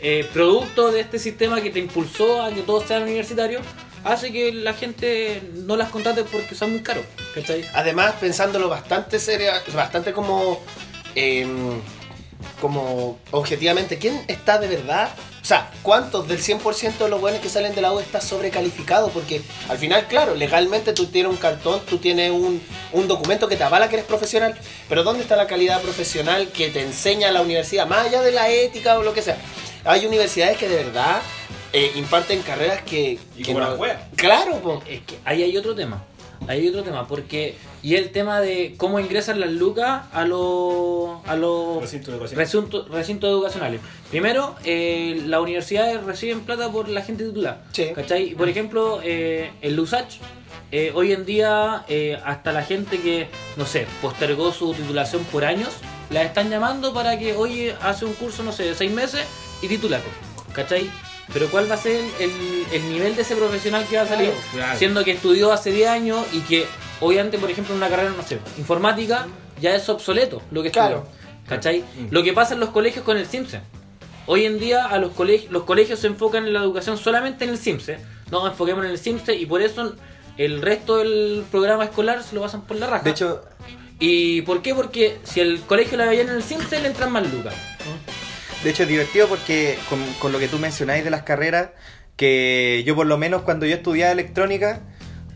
eh, 0.00 0.24
producto 0.32 0.92
de 0.92 1.00
este 1.00 1.18
sistema 1.18 1.60
que 1.60 1.70
te 1.70 1.80
impulsó 1.80 2.40
a 2.42 2.50
que 2.52 2.62
todos 2.62 2.84
sean 2.84 3.02
universitarios 3.02 3.62
hace 4.04 4.30
que 4.30 4.52
la 4.52 4.72
gente 4.74 5.42
no 5.66 5.76
las 5.76 5.88
contrate 5.90 6.22
porque 6.22 6.54
son 6.54 6.70
muy 6.70 6.82
caros. 6.84 7.04
¿Cachai? 7.34 7.64
Además, 7.74 8.14
pensándolo 8.20 8.68
bastante 8.68 9.18
seria, 9.18 9.60
bastante 9.74 10.12
como... 10.12 10.60
em, 11.16 11.80
como 12.60 13.18
objetivamente, 13.32 13.98
¿quién 13.98 14.20
está 14.28 14.58
de 14.58 14.68
verdad? 14.68 15.10
O 15.48 15.54
sea, 15.56 15.70
¿cuántos 15.80 16.28
del 16.28 16.40
100% 16.40 16.98
de 16.98 17.08
los 17.08 17.22
buenos 17.22 17.40
que 17.40 17.48
salen 17.48 17.74
de 17.74 17.80
la 17.80 17.90
U 17.90 18.00
está 18.00 18.20
sobrecalificado? 18.20 19.08
Porque 19.08 19.40
al 19.70 19.78
final, 19.78 20.06
claro, 20.06 20.34
legalmente 20.34 20.92
tú 20.92 21.06
tienes 21.06 21.32
un 21.32 21.38
cartón, 21.38 21.80
tú 21.88 21.96
tienes 21.96 22.32
un, 22.32 22.60
un 22.92 23.08
documento 23.08 23.48
que 23.48 23.56
te 23.56 23.64
avala 23.64 23.88
que 23.88 23.94
eres 23.96 24.04
profesional, 24.04 24.54
pero 24.90 25.04
¿dónde 25.04 25.22
está 25.22 25.36
la 25.36 25.46
calidad 25.46 25.80
profesional 25.80 26.48
que 26.48 26.68
te 26.68 26.82
enseña 26.82 27.32
la 27.32 27.40
universidad? 27.40 27.86
Más 27.86 28.08
allá 28.08 28.20
de 28.20 28.32
la 28.32 28.50
ética 28.50 28.98
o 28.98 29.02
lo 29.02 29.14
que 29.14 29.22
sea. 29.22 29.38
Hay 29.86 30.04
universidades 30.04 30.58
que 30.58 30.68
de 30.68 30.84
verdad 30.84 31.22
eh, 31.72 31.92
imparten 31.94 32.42
carreras 32.42 32.82
que... 32.82 33.18
Y 33.34 33.42
que 33.42 33.54
como 33.54 33.60
la 33.60 33.72
wea. 33.72 34.06
Claro, 34.16 34.60
po. 34.60 34.82
Es 34.86 35.00
que 35.00 35.18
ahí 35.24 35.42
hay 35.42 35.56
otro 35.56 35.74
tema. 35.74 36.04
Ahí 36.46 36.60
hay 36.60 36.68
otro 36.68 36.82
tema, 36.82 37.06
porque. 37.06 37.56
Y 37.82 37.94
el 37.96 38.10
tema 38.10 38.40
de 38.40 38.74
cómo 38.76 38.98
ingresan 39.00 39.40
las 39.40 39.50
lucas 39.50 40.04
a 40.12 40.24
los. 40.24 41.18
a 41.26 41.36
los. 41.36 41.80
Recinto 41.80 42.18
recinto- 42.18 42.86
recintos 42.88 43.30
educacionales. 43.30 43.80
Primero, 44.10 44.54
eh, 44.64 45.22
las 45.26 45.40
universidades 45.40 46.02
reciben 46.04 46.40
plata 46.40 46.70
por 46.70 46.88
la 46.88 47.02
gente 47.02 47.24
titular. 47.24 47.64
Sí. 47.72 47.88
¿Cachai? 47.94 48.34
Por 48.34 48.48
ejemplo, 48.48 49.00
eh, 49.02 49.50
el 49.60 49.74
LUSACH, 49.76 50.16
eh, 50.72 50.92
hoy 50.94 51.12
en 51.12 51.24
día, 51.26 51.84
eh, 51.88 52.18
hasta 52.24 52.52
la 52.52 52.62
gente 52.62 52.98
que, 53.00 53.28
no 53.56 53.66
sé, 53.66 53.86
postergó 54.00 54.52
su 54.52 54.72
titulación 54.74 55.24
por 55.24 55.44
años, 55.44 55.70
la 56.10 56.22
están 56.22 56.50
llamando 56.50 56.94
para 56.94 57.18
que, 57.18 57.34
oye, 57.36 57.74
hace 57.82 58.04
un 58.06 58.14
curso, 58.14 58.42
no 58.42 58.52
sé, 58.52 58.64
de 58.64 58.74
seis 58.74 58.90
meses 58.92 59.22
y 59.60 59.68
titula. 59.68 60.00
¿Cachai? 60.54 60.90
Pero 61.32 61.48
¿cuál 61.48 61.70
va 61.70 61.74
a 61.74 61.78
ser 61.78 62.02
el, 62.20 62.32
el 62.72 62.88
nivel 62.90 63.14
de 63.14 63.22
ese 63.22 63.36
profesional 63.36 63.86
que 63.88 63.96
va 63.96 64.02
a 64.02 64.06
salir? 64.06 64.32
Claro. 64.52 64.78
Siendo 64.78 65.04
que 65.04 65.12
estudió 65.12 65.52
hace 65.52 65.70
10 65.72 65.88
años 65.88 66.26
y 66.32 66.40
que 66.40 66.66
obviamente, 67.00 67.38
por 67.38 67.50
ejemplo, 67.50 67.74
en 67.74 67.78
una 67.78 67.88
carrera, 67.90 68.12
no 68.16 68.22
sé, 68.22 68.38
informática, 68.56 69.26
ya 69.60 69.74
es 69.74 69.88
obsoleto 69.88 70.40
lo 70.50 70.62
que 70.62 70.70
Claro. 70.70 70.98
estudió. 70.98 71.18
¿Cachai? 71.48 71.84
Lo 72.10 72.22
que 72.22 72.32
pasa 72.32 72.54
en 72.54 72.60
los 72.60 72.70
colegios 72.70 73.04
con 73.04 73.16
el 73.16 73.26
CIMSE. 73.26 73.60
Hoy 74.26 74.44
en 74.44 74.58
día 74.58 74.84
a 74.86 74.98
los 74.98 75.12
colegios, 75.12 75.50
los 75.50 75.62
colegios 75.64 75.98
se 76.00 76.06
enfocan 76.06 76.46
en 76.46 76.52
la 76.52 76.60
educación 76.60 76.98
solamente 76.98 77.44
en 77.44 77.50
el 77.50 77.58
CIMSE. 77.58 77.98
No, 78.30 78.46
enfoquemos 78.46 78.84
en 78.84 78.90
el 78.90 78.98
CIMSE 78.98 79.34
y 79.34 79.46
por 79.46 79.62
eso 79.62 79.94
el 80.36 80.60
resto 80.60 80.98
del 80.98 81.44
programa 81.50 81.84
escolar 81.84 82.22
se 82.22 82.34
lo 82.34 82.42
pasan 82.42 82.62
por 82.62 82.76
la 82.76 82.86
raja. 82.86 83.04
De 83.04 83.10
hecho, 83.10 83.42
¿Y 84.00 84.42
por 84.42 84.62
qué? 84.62 84.74
Porque 84.76 85.18
si 85.24 85.40
el 85.40 85.60
colegio 85.62 85.98
la 85.98 86.04
veía 86.04 86.22
en 86.22 86.28
el 86.28 86.42
CIMSE 86.42 86.80
le 86.80 86.86
entran 86.88 87.10
más 87.10 87.32
lucas. 87.32 87.54
De 88.64 88.70
hecho, 88.70 88.82
es 88.82 88.88
divertido 88.88 89.28
porque 89.28 89.78
con, 89.88 90.02
con 90.14 90.32
lo 90.32 90.38
que 90.38 90.48
tú 90.48 90.58
mencionáis 90.58 91.04
de 91.04 91.10
las 91.10 91.22
carreras, 91.22 91.70
que 92.16 92.82
yo 92.86 92.94
por 92.96 93.06
lo 93.06 93.16
menos 93.18 93.42
cuando 93.42 93.66
yo 93.66 93.74
estudiaba 93.76 94.10
electrónica, 94.12 94.80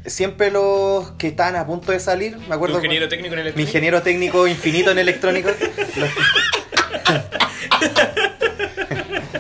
siempre 0.07 0.51
los 0.51 1.13
que 1.13 1.29
estaban 1.29 1.55
a 1.57 1.67
punto 1.67 1.93
de 1.93 2.01
salir, 2.01 2.37
me 2.39 2.47
Tu 2.47 2.53
acuerdo... 2.53 2.77
ingeniero 2.79 3.09
técnico 3.09 3.35
en 3.35 3.37
mi 3.37 3.41
electrónica. 3.43 3.69
ingeniero 3.71 4.03
técnico 4.03 4.47
infinito 4.49 4.91
en 4.91 4.99
electrónico. 4.99 5.51
los- 5.97 6.11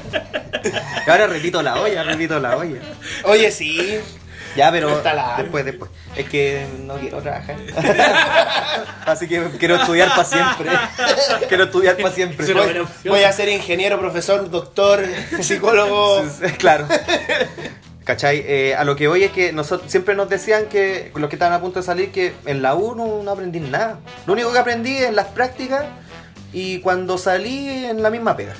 Y 1.07 1.11
Ahora 1.11 1.26
repito 1.26 1.62
la 1.62 1.80
olla, 1.80 2.03
repito 2.05 2.39
la 2.39 2.57
olla. 2.57 2.78
Oye, 3.24 3.51
sí. 3.51 3.99
Ya, 4.57 4.70
pero 4.70 5.03
la- 5.03 5.36
después, 5.38 5.64
después. 5.64 5.90
Es 6.14 6.28
que 6.28 6.66
no 6.84 6.94
quiero 6.96 7.22
trabajar. 7.22 7.57
Así 9.07 9.26
que 9.26 9.42
quiero 9.59 9.76
estudiar 9.76 10.09
para 10.11 10.24
siempre. 10.24 10.70
Quiero 11.48 11.64
estudiar 11.64 11.96
para 11.96 12.14
siempre. 12.14 12.46
Es 12.46 13.05
Voy, 13.05 13.24
a 13.24 13.32
ser 13.32 13.48
ingeniero, 13.48 13.98
profesor, 13.98 14.50
doctor, 14.50 15.05
psicólogo. 15.40 16.24
Claro. 16.59 16.86
¿Cachai? 18.05 18.42
Eh, 18.46 18.74
a 18.74 18.84
lo 18.84 18.96
que 18.96 19.07
voy 19.07 19.22
es 19.24 19.30
que 19.30 19.53
nosotros 19.53 19.90
siempre 19.90 20.14
nos 20.14 20.28
decían 20.28 20.66
que 20.66 21.12
los 21.14 21.28
que 21.28 21.36
estaban 21.36 21.55
a 21.55 21.61
punto 21.61 21.78
de 21.80 21.86
salir 21.86 22.11
que 22.11 22.32
en 22.46 22.61
la 22.62 22.74
U 22.74 22.94
no, 22.94 23.22
no 23.22 23.30
aprendí 23.30 23.61
nada. 23.61 24.00
Lo 24.26 24.32
único 24.32 24.53
que 24.53 24.59
aprendí 24.59 24.96
en 24.96 25.14
las 25.14 25.28
prácticas 25.28 25.84
y 26.53 26.80
cuando 26.80 27.16
salí 27.16 27.84
en 27.86 28.03
la 28.03 28.11
misma 28.11 28.36
pega. 28.36 28.55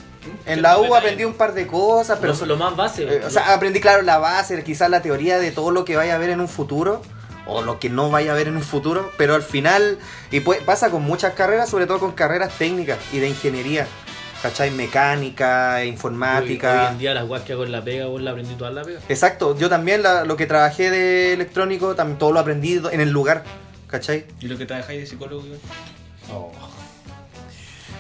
En 0.47 0.63
la 0.63 0.79
U 0.79 0.95
aprendí 0.95 1.25
un 1.25 1.35
par 1.35 1.53
de 1.55 1.67
cosas, 1.67 2.19
pero 2.21 2.35
lo, 2.35 2.47
lo 2.47 2.57
más 2.57 2.77
base. 2.77 3.03
Eh, 3.05 3.23
o 3.27 3.31
sea, 3.31 3.55
aprendí, 3.55 3.81
claro, 3.81 4.03
la 4.03 4.19
base, 4.19 4.63
quizás 4.65 4.89
la 4.91 5.03
teoría 5.03 5.39
de 5.39 5.51
todo 5.51 5.71
lo 5.71 5.85
que 5.85 5.97
vaya 5.97 6.15
a 6.15 6.19
ver 6.19 6.31
en 6.31 6.41
un 6.41 6.49
futuro, 6.49 7.03
o 7.47 7.63
lo 7.63 7.79
que 7.81 7.89
no 7.91 8.09
vaya 8.11 8.33
a 8.33 8.35
ver 8.37 8.47
en 8.49 8.57
un 8.57 8.63
futuro, 8.63 9.11
pero 9.19 9.35
al 9.35 9.43
final, 9.43 9.99
y 10.31 10.41
pues, 10.41 10.61
pasa 10.63 10.91
con 10.91 11.03
muchas 11.03 11.35
carreras, 11.35 11.69
sobre 11.69 11.87
todo 11.87 11.99
con 11.99 12.13
carreras 12.13 12.53
técnicas 12.57 12.99
y 13.13 13.19
de 13.19 13.29
ingeniería, 13.29 13.87
¿cachai? 14.43 14.71
Mecánica, 14.71 15.85
informática. 15.85 16.83
hoy 16.87 16.93
en 16.93 16.99
día 16.99 17.15
las 17.15 17.27
guas 17.27 17.43
que 17.43 17.53
hago 17.55 17.65
en 17.65 17.73
la 17.73 17.83
pega, 17.83 18.07
vos 18.07 18.23
la 18.23 18.31
aprendí 18.31 18.55
toda 18.55 18.71
la 18.71 18.83
pega. 18.85 19.01
Exacto, 19.09 19.59
yo 19.59 19.69
también 19.69 20.05
la- 20.05 20.25
lo 20.25 20.37
que 20.37 20.47
trabajé 20.47 20.91
de 20.91 21.33
electrónico, 21.33 21.97
también 21.97 22.19
todo 22.19 22.31
lo 22.33 22.39
aprendí 22.39 22.81
en 22.93 23.01
el 23.01 23.11
lugar, 23.11 23.43
¿cachai? 23.89 24.25
¿Y 24.41 24.47
lo 24.47 24.57
que 24.57 24.67
trabajáis 24.67 25.01
de 25.01 25.07
psicólogo? 25.09 25.43
weón? 25.43 25.59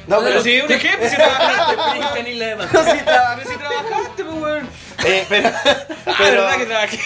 No, 0.06 0.18
pero, 0.18 0.30
Pero 0.30 0.42
si 0.42 0.60
un 0.60 0.72
ejemplo, 0.72 1.08
si 1.08 1.16
trabajaste, 1.16 2.22
ni 2.24 2.34
la 2.34 2.56
pero 2.56 2.84
si 2.92 3.56
trabajaste, 3.56 4.24
pues, 4.24 4.42
weón. 4.42 4.68
eh, 5.04 5.26
pero, 5.28 5.48
Ah, 6.06 6.14
pero- 6.18 6.42
verdad 6.42 6.58
que 6.58 6.66
trabajé. 6.66 6.98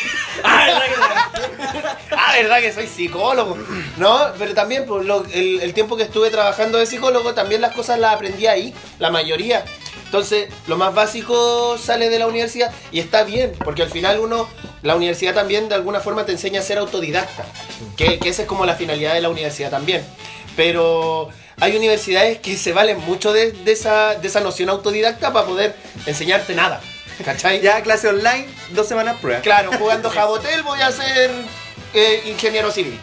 Ah, 0.42 0.64
¿verdad 0.66 0.82
que 0.86 0.96
no? 0.96 1.82
ah, 2.16 2.32
verdad 2.36 2.60
que 2.60 2.72
soy 2.72 2.86
psicólogo. 2.86 3.58
No, 3.98 4.18
pero 4.38 4.54
también 4.54 4.86
pues, 4.86 5.04
lo- 5.04 5.24
el, 5.32 5.60
el 5.60 5.74
tiempo 5.74 5.96
que 5.96 6.04
estuve 6.04 6.30
trabajando 6.30 6.78
de 6.78 6.86
psicólogo, 6.86 7.34
también 7.34 7.60
las 7.60 7.74
cosas 7.74 7.98
las 7.98 8.14
aprendí 8.14 8.46
ahí, 8.46 8.74
la 8.98 9.10
mayoría. 9.10 9.64
Entonces, 10.06 10.48
lo 10.68 10.76
más 10.76 10.94
básico 10.94 11.76
sale 11.78 12.08
de 12.08 12.18
la 12.18 12.26
universidad 12.28 12.72
y 12.92 13.00
está 13.00 13.24
bien, 13.24 13.52
porque 13.64 13.82
al 13.82 13.90
final 13.90 14.20
uno, 14.20 14.48
la 14.82 14.94
universidad 14.94 15.34
también 15.34 15.68
de 15.68 15.74
alguna 15.74 16.00
forma 16.00 16.24
te 16.24 16.32
enseña 16.32 16.60
a 16.60 16.62
ser 16.62 16.78
autodidacta, 16.78 17.44
que, 17.96 18.18
que 18.20 18.28
esa 18.28 18.42
es 18.42 18.48
como 18.48 18.64
la 18.64 18.76
finalidad 18.76 19.14
de 19.14 19.20
la 19.20 19.28
universidad 19.28 19.68
también. 19.70 20.06
Pero 20.54 21.28
hay 21.60 21.76
universidades 21.76 22.38
que 22.38 22.56
se 22.56 22.72
valen 22.72 22.98
mucho 23.00 23.32
de, 23.32 23.52
de 23.52 23.72
esa, 23.72 24.14
de 24.14 24.28
esa 24.28 24.40
noción 24.40 24.68
autodidacta 24.68 25.32
para 25.32 25.46
poder 25.46 25.74
enseñarte 26.06 26.54
nada. 26.54 26.80
¿Cachai? 27.24 27.62
Ya 27.62 27.80
clase 27.82 28.08
online, 28.08 28.46
dos 28.70 28.86
semanas 28.86 29.16
prueba. 29.20 29.40
Claro, 29.40 29.70
jugando 29.78 30.10
Jabotel 30.14 30.62
voy 30.62 30.80
a 30.82 30.92
ser 30.92 31.30
eh, 31.94 32.22
ingeniero 32.26 32.70
civil. 32.70 32.98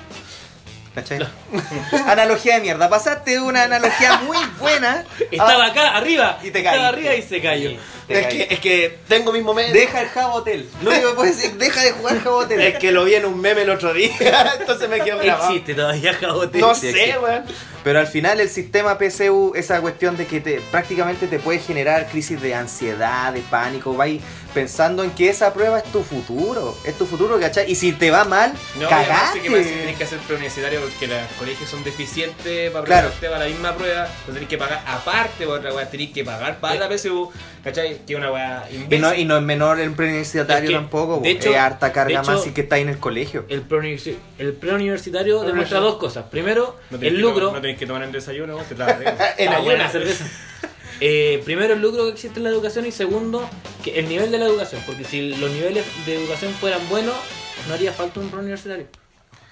¿Cachai? 0.93 1.17
analogía 2.07 2.55
de 2.55 2.61
mierda. 2.61 2.87
Pasaste 2.89 3.39
una 3.39 3.63
analogía 3.63 4.17
muy 4.19 4.37
buena. 4.59 5.03
Estaba 5.31 5.65
Ah, 5.65 5.67
acá, 5.67 5.97
arriba. 5.97 6.37
Y 6.43 6.51
te 6.51 6.59
Estaba 6.59 6.89
arriba 6.89 7.15
y 7.15 7.23
se 7.23 7.41
cayó. 7.41 7.71
Te 8.07 8.19
Es 8.19 8.27
que, 8.27 8.53
es 8.53 8.59
que 8.59 8.97
tengo 9.07 9.31
mis 9.31 9.43
momentos. 9.43 9.73
Deja 9.73 10.01
el 10.01 10.09
Jabotel. 10.09 10.69
Lo 10.81 10.91
único 10.91 11.09
que 11.09 11.15
puedes 11.15 11.37
decir, 11.37 11.53
deja 11.57 11.83
de 11.83 11.91
jugar 11.91 12.19
Jabotel. 12.21 12.61
Es 12.61 12.77
que 12.79 12.91
lo 12.91 13.05
vi 13.05 13.15
en 13.15 13.25
un 13.25 13.39
meme 13.39 13.61
el 13.63 13.69
otro 13.69 13.93
día, 13.93 14.11
entonces 14.59 14.89
me 14.89 14.99
quedo 15.01 15.19
grabado. 15.19 15.51
Existe 15.51 15.73
todavía 15.73 16.13
Jabote. 16.13 16.59
No 16.59 16.75
Sí, 16.75 16.91
sé, 16.91 17.15
weón. 17.21 17.43
Pero 17.83 17.99
al 17.99 18.07
final 18.07 18.39
el 18.39 18.49
sistema 18.49 18.97
PCU, 18.97 19.53
esa 19.55 19.81
cuestión 19.81 20.15
de 20.15 20.25
que 20.25 20.39
te, 20.39 20.61
prácticamente 20.71 21.27
te 21.27 21.37
puede 21.39 21.59
generar 21.59 22.07
crisis 22.07 22.41
de 22.41 22.55
ansiedad, 22.55 23.33
de 23.33 23.41
pánico, 23.41 23.93
vais 23.93 24.21
pensando 24.53 25.03
en 25.03 25.11
que 25.11 25.29
esa 25.29 25.53
prueba 25.53 25.79
es 25.79 25.85
tu 25.91 26.03
futuro, 26.03 26.77
es 26.85 26.97
tu 26.97 27.05
futuro, 27.05 27.39
¿cachai? 27.39 27.69
Y 27.71 27.75
si 27.75 27.91
te 27.93 28.11
va 28.11 28.23
mal, 28.25 28.53
No, 28.79 28.85
y 28.85 28.89
cagaste. 28.89 29.41
sí 29.41 29.47
que 29.49 29.49
tenés 29.63 29.97
que 29.97 30.03
hacer 30.03 30.19
preuniversitario 30.19 30.81
porque 30.81 31.07
los 31.07 31.17
colegios 31.39 31.69
son 31.69 31.83
deficientes 31.83 32.71
para 32.71 32.85
Claro. 32.85 33.11
para 33.21 33.39
la 33.39 33.45
misma 33.45 33.75
prueba, 33.75 34.07
lo 34.27 34.33
tenés 34.33 34.49
que 34.49 34.57
pagar 34.57 34.83
aparte 34.87 35.45
por 35.45 35.59
otra 35.59 35.73
weá, 35.73 35.89
tenés 35.89 36.11
que 36.11 36.23
pagar 36.23 36.57
para 36.59 36.75
la 36.75 36.87
PSU, 36.89 37.31
¿cachai? 37.63 37.99
Que 38.05 38.15
una 38.15 38.31
weá 38.31 38.67
Y 38.71 38.97
no, 38.97 39.13
y 39.13 39.25
no 39.25 39.37
es 39.37 39.43
menor 39.43 39.79
el 39.79 39.91
preuniversitario 39.93 40.55
Es 40.63 40.69
que, 40.69 40.75
tampoco, 40.75 41.19
de 41.21 41.29
hecho- 41.31 41.49
es 41.49 41.57
harta 41.57 41.91
carga 41.91 42.21
hecho- 42.21 42.31
más 42.31 42.43
si 42.43 42.51
que 42.51 42.61
está 42.61 42.75
ahí 42.75 42.83
en 42.83 42.89
el 42.89 42.99
colegio. 42.99 43.45
El 43.49 43.67
preuniversi- 43.67 44.17
el 44.37 44.53
preuniversitario 44.53 45.41
demuestra 45.43 45.79
dos 45.79 45.95
cosas. 45.97 46.25
Primero, 46.29 46.77
No 46.89 46.97
el 47.01 47.19
lucro. 47.19 47.51
No 47.51 47.61
tenés 47.61 47.77
que 47.77 47.85
tomar 47.87 48.03
el 48.03 48.11
desayuno, 48.11 48.57
te 48.67 48.75
tragas 48.75 48.99
de- 48.99 49.05
En 49.07 49.49
ayunas. 49.49 49.63
buena 49.63 49.89
cerveza. 49.89 50.25
Eh, 51.05 51.41
primero 51.43 51.73
el 51.73 51.81
lucro 51.81 52.05
que 52.05 52.11
existe 52.11 52.39
en 52.39 52.45
la 52.45 52.49
educación 52.49 52.85
y 52.85 52.91
segundo 52.93 53.45
que 53.83 53.99
el 53.99 54.07
nivel 54.07 54.31
de 54.31 54.37
la 54.37 54.45
educación, 54.45 54.81
porque 54.85 55.03
si 55.03 55.35
los 55.35 55.51
niveles 55.51 55.83
de 56.05 56.15
educación 56.15 56.53
fueran 56.53 56.79
buenos, 56.87 57.13
no 57.67 57.73
haría 57.73 57.91
falta 57.91 58.21
un 58.21 58.29
preuniversitario. 58.29 58.85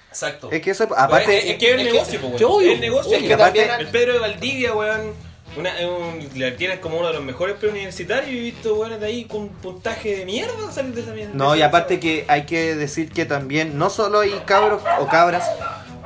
Exacto. 0.08 0.48
Es 0.50 0.62
que 0.62 0.70
eso, 0.70 0.84
aparte, 0.96 1.36
es, 1.36 1.44
es 1.44 1.58
que 1.58 1.74
es 1.74 1.78
el 1.78 1.84
negocio, 1.84 2.20
weón. 2.22 2.42
obvio, 2.44 2.68
Es 2.68 2.74
el 2.76 2.80
negocio. 2.80 3.16
Es 3.18 3.22
que 3.24 3.34
aparte- 3.34 3.66
también 3.66 3.80
El 3.86 3.88
Pedro 3.88 4.12
de 4.14 4.18
Valdivia, 4.20 4.74
weón. 4.74 5.12
Una, 5.54 5.70
un, 5.86 6.56
tienes 6.56 6.78
como 6.78 6.96
uno 6.98 7.08
de 7.08 7.12
los 7.12 7.22
mejores 7.22 7.56
preuniversitarios 7.56 8.28
y 8.32 8.38
he 8.38 8.40
visto 8.40 8.74
weones 8.74 9.00
de 9.00 9.06
ahí 9.06 9.24
con 9.26 9.50
puntaje 9.50 10.16
de 10.16 10.24
mierda 10.24 10.72
salir 10.72 10.94
de 10.94 11.02
esa 11.02 11.12
mierda. 11.12 11.34
No, 11.34 11.54
y 11.54 11.60
aparte 11.60 12.00
que 12.00 12.24
hay 12.28 12.46
que 12.46 12.74
decir 12.76 13.12
que 13.12 13.26
también 13.26 13.76
no 13.76 13.90
solo 13.90 14.20
hay 14.20 14.32
cabros 14.46 14.80
o 15.00 15.06
cabras 15.08 15.44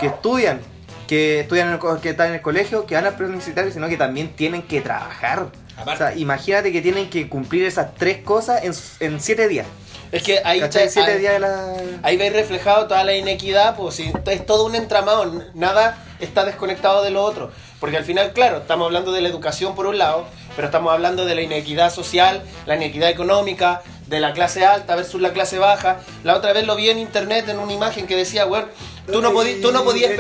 que 0.01 0.07
estudian, 0.09 0.61
que 1.07 1.41
estudian 1.41 1.69
en 1.69 1.75
el 1.75 1.79
co- 1.79 2.01
que 2.01 2.11
están 2.11 2.29
en 2.29 2.35
el 2.35 2.43
colegio, 2.43 2.87
que 2.87 2.95
van 2.95 3.07
al 3.07 3.15
preuniversitario, 3.15 3.71
sino 3.73 3.89
que 3.89 3.97
también 3.97 4.29
tienen 4.35 4.63
que 4.63 4.81
trabajar. 4.81 5.47
Aparte. 5.77 5.93
O 5.93 5.97
sea, 6.09 6.17
imagínate 6.17 6.73
que 6.73 6.81
tienen 6.83 7.11
que 7.11 7.29
cumplir 7.29 7.65
esas 7.65 7.95
tres 7.95 8.19
cosas 8.19 8.63
en, 8.65 8.73
en 9.07 9.21
siete 9.21 9.47
días. 9.49 9.67
Es 10.13 10.23
que 10.23 10.41
ahí, 10.45 10.61
te- 10.71 10.89
Siete 10.89 11.19
días 11.19 11.33
de 11.35 11.41
la... 11.41 11.75
ahí 12.03 12.17
veis 12.17 12.33
reflejado 12.33 12.87
toda 12.87 13.03
la 13.05 13.15
inequidad, 13.15 13.77
pues 13.77 13.97
si 13.97 14.13
es 14.27 14.47
todo 14.47 14.65
un 14.65 14.75
entramado, 14.77 15.43
nada 15.55 15.99
está 16.21 16.45
desconectado 16.45 17.03
de 17.03 17.11
lo 17.11 17.23
otro. 17.23 17.51
Porque 17.81 17.97
al 17.99 18.05
final, 18.05 18.33
claro, 18.33 18.59
estamos 18.59 18.87
hablando 18.87 19.13
de 19.13 19.21
la 19.21 19.29
educación 19.29 19.75
por 19.75 19.87
un 19.87 19.99
lado, 19.99 20.25
pero 20.55 20.69
estamos 20.69 20.93
hablando 20.93 21.27
de 21.27 21.35
la 21.35 21.43
inequidad 21.43 21.93
social, 21.93 22.43
la 22.67 22.77
inequidad 22.77 23.11
económica, 23.11 23.83
de 24.07 24.21
la 24.21 24.33
clase 24.33 24.65
alta 24.65 24.95
versus 24.97 25.21
la 25.21 25.33
clase 25.33 25.59
baja. 25.59 25.99
La 26.25 26.37
otra 26.37 26.53
vez 26.55 26.65
lo 26.67 26.77
vi 26.77 26.89
en 26.89 26.99
internet 26.99 27.49
en 27.49 27.59
una 27.59 27.73
imagen 27.73 28.07
que 28.07 28.17
decía, 28.17 28.45
bueno, 28.47 28.69
tú 29.11 29.21
no, 29.23 29.33
podí- 29.33 29.61
tú 29.63 29.73
no 29.73 29.85
podías... 29.85 30.13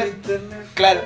Claro, 0.74 1.00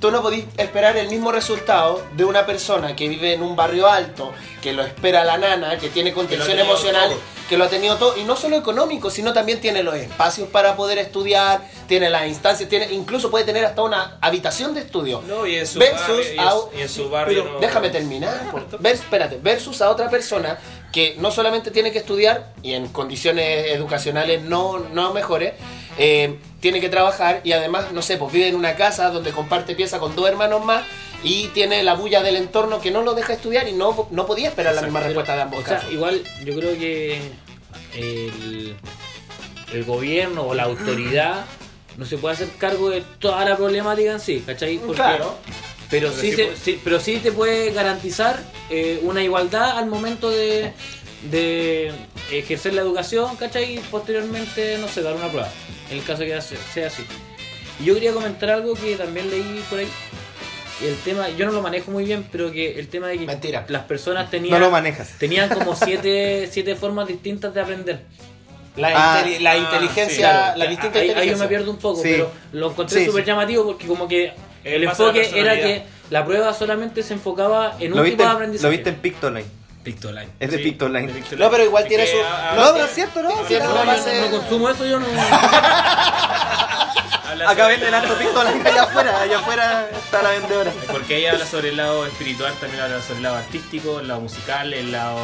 tú 0.00 0.10
no 0.10 0.20
podís 0.20 0.44
esperar 0.56 0.96
el 0.96 1.08
mismo 1.08 1.30
resultado 1.30 2.02
de 2.16 2.24
una 2.24 2.44
persona 2.44 2.96
que 2.96 3.08
vive 3.08 3.34
en 3.34 3.42
un 3.42 3.54
barrio 3.54 3.88
alto, 3.88 4.32
que 4.60 4.72
lo 4.72 4.82
espera 4.82 5.24
la 5.24 5.38
nana, 5.38 5.78
que 5.78 5.88
tiene 5.88 6.12
contención 6.12 6.58
emocional, 6.58 7.10
todo. 7.10 7.18
que 7.48 7.56
lo 7.56 7.64
ha 7.64 7.68
tenido 7.68 7.96
todo, 7.98 8.16
y 8.18 8.24
no 8.24 8.34
solo 8.36 8.56
económico, 8.56 9.10
sino 9.10 9.32
también 9.32 9.60
tiene 9.60 9.84
los 9.84 9.94
espacios 9.94 10.48
para 10.48 10.74
poder 10.74 10.98
estudiar, 10.98 11.60
tiene 11.86 12.10
las 12.10 12.26
instancias, 12.26 12.68
tiene, 12.68 12.92
incluso 12.92 13.30
puede 13.30 13.44
tener 13.44 13.64
hasta 13.64 13.82
una 13.82 14.18
habitación 14.20 14.74
de 14.74 14.80
estudio. 14.80 15.22
No, 15.28 15.46
y 15.46 15.54
en 15.56 15.66
su 15.68 15.78
versus 15.78 16.00
barrio- 16.08 16.24
y 16.24 16.32
en 16.34 16.40
a- 16.40 16.50
su- 16.50 16.68
y 16.76 16.80
en 16.82 16.88
su 16.88 17.08
barrio 17.10 17.42
pero 17.44 17.54
no- 17.54 17.60
déjame 17.60 17.90
terminar. 17.90 18.40
Ver- 18.80 18.94
espérate, 18.94 19.38
versus 19.40 19.80
a 19.82 19.90
otra 19.90 20.10
persona 20.10 20.58
que 20.92 21.14
no 21.20 21.30
solamente 21.30 21.70
tiene 21.70 21.92
que 21.92 21.98
estudiar 21.98 22.52
y 22.62 22.72
en 22.74 22.88
condiciones 22.88 23.68
educacionales 23.70 24.42
no, 24.42 24.78
no 24.80 25.12
mejores, 25.14 25.54
eh, 25.96 26.38
tiene 26.62 26.80
que 26.80 26.88
trabajar 26.88 27.42
y 27.44 27.52
además, 27.52 27.92
no 27.92 28.00
sé, 28.00 28.16
pues 28.16 28.32
vive 28.32 28.48
en 28.48 28.54
una 28.54 28.74
casa 28.76 29.10
donde 29.10 29.32
comparte 29.32 29.74
pieza 29.74 29.98
con 29.98 30.16
dos 30.16 30.26
hermanos 30.28 30.64
más 30.64 30.84
y 31.22 31.48
tiene 31.48 31.82
la 31.82 31.94
bulla 31.94 32.22
del 32.22 32.36
entorno 32.36 32.80
que 32.80 32.90
no 32.90 33.02
lo 33.02 33.12
deja 33.14 33.34
estudiar 33.34 33.68
y 33.68 33.72
no, 33.72 34.08
no 34.10 34.26
podía 34.26 34.48
esperar 34.48 34.74
la 34.74 34.82
misma 34.82 35.00
respuesta 35.00 35.36
de 35.36 35.42
ambos 35.42 35.60
O 35.62 35.66
sea, 35.66 35.76
casos. 35.78 35.92
igual 35.92 36.22
yo 36.44 36.54
creo 36.56 36.78
que 36.78 37.20
el, 37.96 38.76
el 39.72 39.84
gobierno 39.84 40.42
o 40.46 40.54
la 40.54 40.64
autoridad 40.64 41.44
no 41.96 42.06
se 42.06 42.16
puede 42.16 42.34
hacer 42.34 42.48
cargo 42.58 42.88
de 42.90 43.02
toda 43.18 43.44
la 43.44 43.56
problemática 43.56 44.12
en 44.12 44.20
sí, 44.20 44.42
¿cachai? 44.46 44.78
Porque- 44.78 44.94
Claro. 44.96 45.36
Pero 45.90 46.08
Pero 46.08 46.20
sí, 46.22 46.30
sí 46.30 46.36
se- 46.36 46.44
puede- 46.44 46.56
sí- 46.56 46.80
pero 46.82 47.00
sí 47.00 47.16
te 47.18 47.32
puede 47.32 47.70
garantizar 47.72 48.42
eh, 48.70 49.00
una 49.02 49.22
igualdad 49.22 49.76
al 49.76 49.86
momento 49.86 50.30
de, 50.30 50.72
de 51.30 51.92
ejercer 52.30 52.72
la 52.72 52.80
educación, 52.80 53.36
¿cachai? 53.36 53.76
Y 53.76 53.78
posteriormente, 53.80 54.78
no 54.78 54.88
sé, 54.88 55.02
dar 55.02 55.14
una 55.14 55.28
prueba, 55.28 55.50
en 55.92 55.98
el 55.98 56.04
caso 56.04 56.20
que 56.22 56.40
sea 56.40 56.86
así. 56.86 57.04
Y 57.80 57.84
yo 57.84 57.94
quería 57.94 58.12
comentar 58.12 58.50
algo 58.50 58.74
que 58.74 58.96
también 58.96 59.30
leí 59.30 59.62
por 59.70 59.78
ahí. 59.78 59.88
El 60.82 60.96
tema, 60.96 61.28
yo 61.30 61.46
no 61.46 61.52
lo 61.52 61.62
manejo 61.62 61.90
muy 61.92 62.04
bien, 62.04 62.26
pero 62.32 62.50
que 62.50 62.78
el 62.80 62.88
tema 62.88 63.06
de 63.06 63.18
que 63.18 63.24
Mentira. 63.26 63.64
las 63.68 63.84
personas 63.84 64.30
tenían, 64.30 64.54
No 64.58 64.66
lo 64.66 64.70
manejas. 64.70 65.16
tenían 65.18 65.48
como 65.48 65.76
siete, 65.76 66.48
siete 66.50 66.74
formas 66.74 67.06
distintas 67.06 67.54
de 67.54 67.60
aprender. 67.60 68.00
La, 68.76 68.88
Ah, 68.94 69.22
inteli- 69.24 69.38
la 69.40 69.50
ah, 69.52 69.56
inteligencia, 69.58 70.08
sí, 70.08 70.16
claro. 70.18 70.58
la 70.58 70.66
distinta 70.66 70.98
ahí, 70.98 71.02
ahí 71.02 71.08
yo 71.08 71.12
inteligencia. 71.12 71.44
me 71.44 71.48
pierdo 71.48 71.70
un 71.70 71.76
poco, 71.78 72.02
Sí. 72.02 72.08
pero 72.12 72.32
lo 72.52 72.70
encontré 72.70 73.04
súper 73.04 73.22
sí. 73.22 73.26
llamativo 73.28 73.64
porque 73.66 73.86
como 73.86 74.08
que 74.08 74.32
el 74.64 74.82
a 74.82 74.84
la 74.86 74.90
enfoque 74.90 75.30
era 75.38 75.54
que 75.60 75.82
la 76.10 76.24
prueba 76.24 76.52
solamente 76.54 77.02
se 77.02 77.12
enfocaba 77.14 77.76
en 77.78 77.92
un 77.92 78.02
tipo 78.04 78.16
de 78.22 78.28
en- 78.28 78.34
aprendizaje. 78.34 78.66
lo 78.66 78.70
viste 78.70 78.88
en 78.88 78.96
Pictoline. 78.96 79.46
Pictoline. 79.82 80.30
Es 80.38 80.50
de 80.50 80.58
Pictoline. 80.58 81.12
No, 81.38 81.50
pero 81.50 81.64
igual 81.64 81.86
tiene 81.88 82.06
su- 82.06 82.16
ah, 82.24 82.52
no, 82.56 82.72
pero 82.72 82.84
es 82.84 82.94
cierto, 82.94 83.22
¿no? 83.22 83.30
Sí, 83.48 83.56
No, 83.60 83.74
base- 83.84 84.20
no, 84.20 84.26
no 84.26 84.30
consumo 84.38 84.68
eso, 84.68 84.84
yo 84.86 85.00
no. 85.00 85.06
Acá 87.48 87.62
sobre- 87.64 87.76
venden 87.76 87.94
harto 87.94 88.14
Pictoline 88.18 88.68
allá 88.68 88.82
afuera, 88.84 89.20
allá 89.22 89.38
afuera 89.38 89.88
está 90.04 90.22
la 90.22 90.30
vendedora. 90.30 90.72
Porque 90.90 91.16
ella 91.18 91.32
habla 91.32 91.46
sobre 91.46 91.68
el 91.70 91.76
lado 91.76 92.06
espiritual, 92.06 92.52
también 92.60 92.82
habla 92.82 93.00
sobre 93.02 93.16
el 93.18 93.22
lado 93.22 93.36
artístico, 93.36 94.00
el 94.00 94.08
lado 94.08 94.20
musical, 94.20 94.72
el 94.72 94.92
lado 94.92 95.18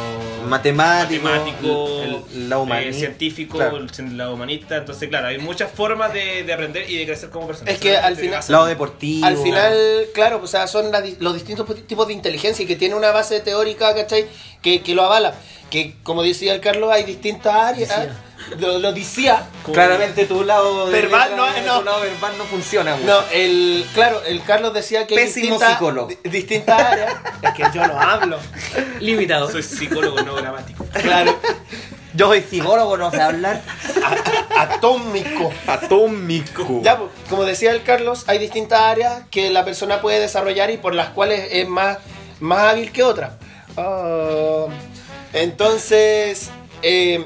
Matemático, 0.47 1.23
matemático, 1.23 2.01
el- 2.03 2.23
el 2.41 2.49
lado 2.49 2.67
eh, 2.75 2.93
científico, 2.93 3.57
Claro. 3.57 3.77
el 3.77 4.17
lado 4.17 4.33
humanista. 4.33 4.77
Entonces, 4.77 5.09
claro, 5.09 5.27
hay 5.27 5.37
muchas 5.37 5.71
formas 5.71 6.13
de, 6.13 6.43
de 6.43 6.53
aprender 6.53 6.89
y 6.89 6.97
de 6.97 7.05
crecer 7.05 7.29
como 7.29 7.47
persona. 7.47 7.71
Es 7.71 7.77
que 7.79 7.97
al 7.97 8.15
final- 8.15 8.43
Lado 8.47 8.65
deportivo. 8.65 9.25
Al 9.25 9.37
final, 9.37 9.77
claro, 10.13 10.41
o 10.43 10.47
sea, 10.47 10.67
son 10.67 10.91
la 10.91 11.03
los 11.19 11.33
distintos 11.33 11.65
tipos 11.87 12.07
de 12.07 12.13
inteligencia 12.13 12.63
y 12.63 12.67
que 12.67 12.75
tiene 12.75 12.95
una 12.95 13.11
base 13.11 13.39
teórica, 13.39 13.93
¿cachai? 13.95 14.27
Que, 14.61 14.81
que 14.81 14.93
lo 14.95 15.03
avala. 15.03 15.33
Que, 15.69 15.95
como 16.03 16.23
decía 16.23 16.53
el 16.53 16.61
Carlos, 16.61 16.91
hay 16.91 17.03
distintas 17.03 17.53
áreas. 17.53 17.89
Decía. 17.89 18.23
Lo, 18.57 18.79
lo 18.79 18.91
decía. 18.93 19.47
Claramente 19.71 20.25
tu 20.25 20.43
lado 20.43 20.87
Verbal 20.87 21.29
letra, 21.31 21.35
no, 21.35 21.65
no. 21.73 21.79
tu 21.79 21.85
lado 21.85 22.01
verbal 22.01 22.37
no 22.37 22.43
funciona. 22.45 22.93
güey. 22.93 23.05
No, 23.05 23.19
el, 23.31 23.85
claro, 23.93 24.21
el 24.25 24.41
Carlos 24.43 24.73
decía 24.73 25.05
que 25.07 25.17
hay 25.17 25.25
Pésimo 25.25 25.43
distintas, 25.45 25.73
psicólogo. 25.73 26.07
di- 26.07 26.17
distintas 26.29 26.79
áreas. 26.81 27.13
Es 27.41 27.53
que 27.53 27.63
yo 27.73 27.87
no 27.87 27.99
hablo. 27.99 28.37
Limitado. 28.99 29.49
Soy 29.51 29.63
psicólogo 29.63 30.21
no 30.23 30.35
gramático. 30.35 30.85
Claro, 31.01 31.37
Yo 32.13 32.27
soy 32.27 32.41
psicólogo, 32.41 32.97
no 32.97 33.11
sé 33.11 33.21
hablar. 33.21 33.61
atómico. 34.57 35.51
Atómico. 35.67 36.81
Ya, 36.83 36.97
pues, 36.97 37.11
como 37.29 37.45
decía 37.45 37.71
el 37.71 37.83
Carlos, 37.83 38.23
hay 38.27 38.39
distintas 38.39 38.79
áreas 38.81 39.23
que 39.31 39.49
la 39.51 39.63
persona 39.65 40.01
puede 40.01 40.19
desarrollar 40.19 40.69
y 40.69 40.77
por 40.77 40.95
las 40.95 41.09
cuales 41.09 41.47
es 41.51 41.67
más, 41.67 41.97
más 42.39 42.59
hábil 42.73 42.91
que 42.91 43.03
otra. 43.03 43.37
Ah, 43.77 44.65
entonces, 45.33 46.49
eh, 46.81 47.25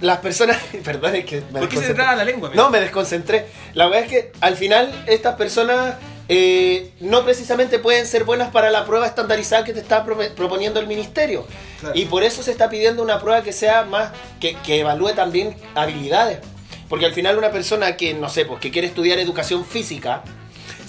las 0.00 0.18
personas. 0.18 0.58
Perdón, 0.84 1.16
es 1.16 1.24
que. 1.24 1.42
me 1.52 1.60
¿Por 1.60 1.68
qué 1.68 1.76
se 1.78 1.94
traba 1.94 2.16
la 2.16 2.24
lengua? 2.24 2.48
amigo? 2.48 2.62
No, 2.62 2.70
me 2.70 2.80
desconcentré. 2.80 3.46
La 3.74 3.86
verdad 3.86 4.04
es 4.04 4.08
que 4.10 4.32
al 4.40 4.56
final 4.56 5.04
estas 5.06 5.36
personas 5.36 5.96
eh, 6.28 6.90
no 7.00 7.24
precisamente 7.24 7.78
pueden 7.78 8.06
ser 8.06 8.24
buenas 8.24 8.50
para 8.50 8.70
la 8.70 8.84
prueba 8.84 9.06
estandarizada 9.06 9.64
que 9.64 9.72
te 9.72 9.80
está 9.80 10.04
pro- 10.04 10.18
proponiendo 10.36 10.78
el 10.80 10.86
ministerio. 10.86 11.46
Claro. 11.80 11.94
Y 11.98 12.04
por 12.06 12.22
eso 12.22 12.42
se 12.42 12.50
está 12.52 12.68
pidiendo 12.70 13.02
una 13.02 13.18
prueba 13.20 13.42
que 13.42 13.52
sea 13.52 13.84
más, 13.84 14.10
que, 14.40 14.54
que 14.56 14.80
evalúe 14.80 15.12
también 15.14 15.56
habilidades. 15.74 16.38
Porque 16.88 17.06
al 17.06 17.12
final 17.14 17.38
una 17.38 17.50
persona 17.50 17.96
que, 17.96 18.14
no 18.14 18.28
sé, 18.28 18.44
pues 18.44 18.60
que 18.60 18.70
quiere 18.70 18.88
estudiar 18.88 19.18
educación 19.20 19.64
física, 19.64 20.22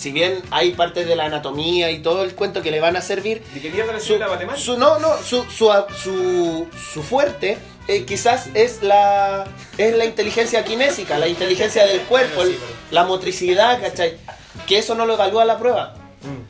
si 0.02 0.12
bien 0.12 0.42
hay 0.50 0.72
partes 0.72 1.08
de 1.08 1.16
la 1.16 1.26
anatomía 1.26 1.92
y 1.92 2.00
todo 2.00 2.24
el 2.24 2.34
cuento 2.34 2.64
que 2.64 2.72
le 2.72 2.80
van 2.80 2.96
a 2.96 3.02
servir, 3.02 3.44
¿De 3.54 3.62
qué 3.62 3.70
mierda 3.70 3.94
le 3.94 4.00
su, 4.00 4.18
la 4.18 4.28
matemática? 4.28 4.60
su- 4.66 4.78
no, 4.78 4.98
no, 4.98 5.16
su, 5.20 5.44
su, 5.44 5.70
su, 5.96 6.68
su 6.94 7.04
fuerte 7.04 7.60
eh, 7.88 8.04
quizás 8.06 8.50
es 8.56 8.82
la, 8.82 9.46
es 9.78 9.96
la 9.96 10.06
inteligencia 10.06 10.64
kinésica, 10.64 11.20
la 11.20 11.28
inteligencia 11.28 11.86
del 11.86 12.02
cuerpo, 12.02 12.42
el- 12.42 12.58
la 12.90 13.04
motricidad, 13.04 13.80
¿cachai? 13.80 14.18
Que 14.66 14.80
eso 14.80 14.96
no 14.96 15.06
lo 15.06 15.14
evalúa 15.14 15.46
la 15.46 15.60
prueba. 15.60 15.94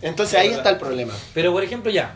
Entonces 0.02 0.40
ahí 0.40 0.50
está 0.50 0.70
el 0.70 0.78
problema. 0.78 1.14
Pero 1.34 1.52
por 1.52 1.64
ejemplo 1.64 1.92
ya, 1.92 2.16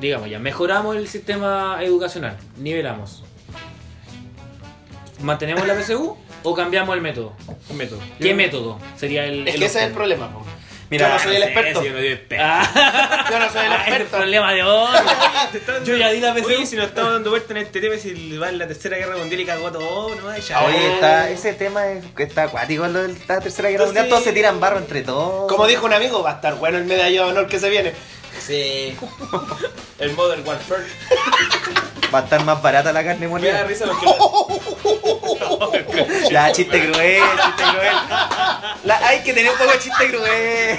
digamos 0.00 0.30
ya, 0.30 0.38
mejoramos 0.38 0.96
el 0.96 1.06
sistema 1.08 1.78
educacional, 1.82 2.36
nivelamos. 2.56 3.24
¿Mantenemos 5.20 5.66
la 5.66 5.74
PSU 5.74 6.16
o 6.42 6.54
cambiamos 6.54 6.94
el 6.94 7.02
método? 7.02 7.34
Un 7.68 7.76
método. 7.76 8.00
¿Qué 8.20 8.34
método 8.34 8.78
sería 8.96 9.24
el... 9.24 9.46
Es 9.48 9.54
el 9.54 9.60
que 9.60 9.66
ese 9.66 9.78
es 9.80 9.84
el 9.86 9.92
problema. 9.92 10.32
po. 10.32 10.44
Mira, 10.90 11.06
yo 11.08 11.12
no 11.14 11.20
soy 11.20 11.36
el 11.36 11.42
experto. 11.42 11.80
sí, 11.82 11.86
yo 11.86 11.92
no 11.92 11.98
soy 11.98 12.06
experto. 12.08 12.44
Ah, 12.46 13.26
Yo 13.30 13.38
no 13.38 13.50
soy 13.52 13.66
el 13.66 13.72
ah, 13.72 13.74
ese 13.76 13.82
es 13.82 13.86
el 13.96 14.00
experto. 14.02 14.16
problema 14.16 14.52
de 14.54 14.62
hoy. 14.62 14.88
Yo 15.84 15.96
ya 15.98 16.08
di 16.10 16.20
la 16.20 16.34
PSU. 16.34 16.46
Oye, 16.46 16.64
si 16.66 16.76
nos 16.76 16.86
estamos 16.86 17.12
dando 17.12 17.28
vuelta 17.28 17.52
en 17.52 17.58
este 17.58 17.80
tema, 17.82 17.96
si 17.98 18.36
va 18.38 18.48
en 18.48 18.56
la 18.58 18.66
tercera 18.66 18.96
guerra 18.96 19.18
mundial 19.18 19.38
y 19.42 19.44
cagó 19.44 19.70
todo, 19.70 20.14
no 20.14 20.30
hay 20.30 20.40
ya. 20.40 20.62
Oye, 20.64 20.94
está, 20.94 21.28
ese 21.28 21.52
tema 21.52 21.88
es, 21.88 22.04
está 22.16 22.44
acuático, 22.44 22.86
lo 22.86 23.02
de 23.02 23.14
la 23.28 23.38
tercera 23.40 23.68
guerra 23.68 23.84
Entonces- 23.84 23.86
mundial. 23.86 24.08
Todos 24.08 24.24
se 24.24 24.32
tiran 24.32 24.60
barro 24.60 24.78
entre 24.78 25.02
todos. 25.02 25.46
Como 25.52 25.66
dijo 25.66 25.84
un 25.84 25.92
amigo, 25.92 26.22
va 26.22 26.30
a 26.30 26.34
estar 26.36 26.54
bueno 26.54 26.78
el 26.78 26.84
medallón 26.84 27.26
de 27.26 27.32
honor 27.32 27.48
que 27.50 27.58
se 27.58 27.68
viene. 27.68 27.92
Sí. 28.40 28.96
El 29.98 30.12
Modern 30.14 30.46
Warfare. 30.46 30.84
Va 32.14 32.20
a 32.20 32.22
estar 32.22 32.42
más 32.44 32.62
barata 32.62 32.92
la 32.92 33.04
carne 33.04 33.20
Me 33.20 33.26
da 33.26 33.30
molida. 33.30 33.64
risa 33.64 33.84
porque. 33.86 34.06
Ya, 36.30 36.52
chiste 36.52 36.90
cruel, 36.90 37.22
chiste 37.22 37.62
cruel. 37.72 37.96
La- 38.84 39.06
hay 39.08 39.22
que 39.22 39.32
tener 39.34 39.50
un 39.52 39.58
poco 39.58 39.72
de 39.72 39.78
chiste 39.78 40.08
cruel. 40.10 40.78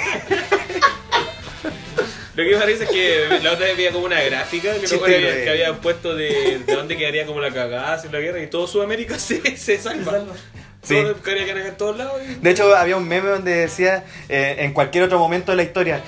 Lo 2.34 2.44
que 2.44 2.56
me 2.56 2.64
risa 2.66 2.84
es 2.84 2.90
que 2.90 3.38
la 3.42 3.52
otra 3.52 3.66
vez 3.66 3.76
veía 3.76 3.92
como 3.92 4.06
una 4.06 4.20
gráfica 4.22 4.72
que, 4.74 4.80
Chiste 4.80 4.96
no, 4.96 5.04
que, 5.04 5.50
habían 5.50 5.76
puesto 5.80 6.14
de, 6.14 6.60
de 6.64 6.74
dónde 6.74 6.96
quedaría 6.96 7.26
como 7.26 7.40
la 7.40 7.50
cagada 7.52 7.98
si 7.98 8.08
la 8.08 8.18
guerra 8.20 8.40
y 8.40 8.46
todo 8.46 8.66
Sudamérica 8.66 9.18
se, 9.20 9.56
se 9.56 9.78
salva. 9.78 10.12
Sí. 10.12 10.18
Todo 10.18 10.34
quedaría 10.86 11.44
que 11.54 11.68
en 11.68 11.76
todos 11.76 11.96
lados. 11.96 12.14
y- 12.28 12.34
De 12.36 12.50
hecho, 12.50 12.74
había 12.74 12.96
un 12.96 13.06
meme 13.06 13.28
donde 13.28 13.54
decía 13.54 14.04
eh, 14.28 14.56
en 14.60 14.72
cualquier 14.72 15.04
otro 15.04 15.18
momento 15.18 15.52
de 15.52 15.56
la 15.56 15.62
historia, 15.62 16.02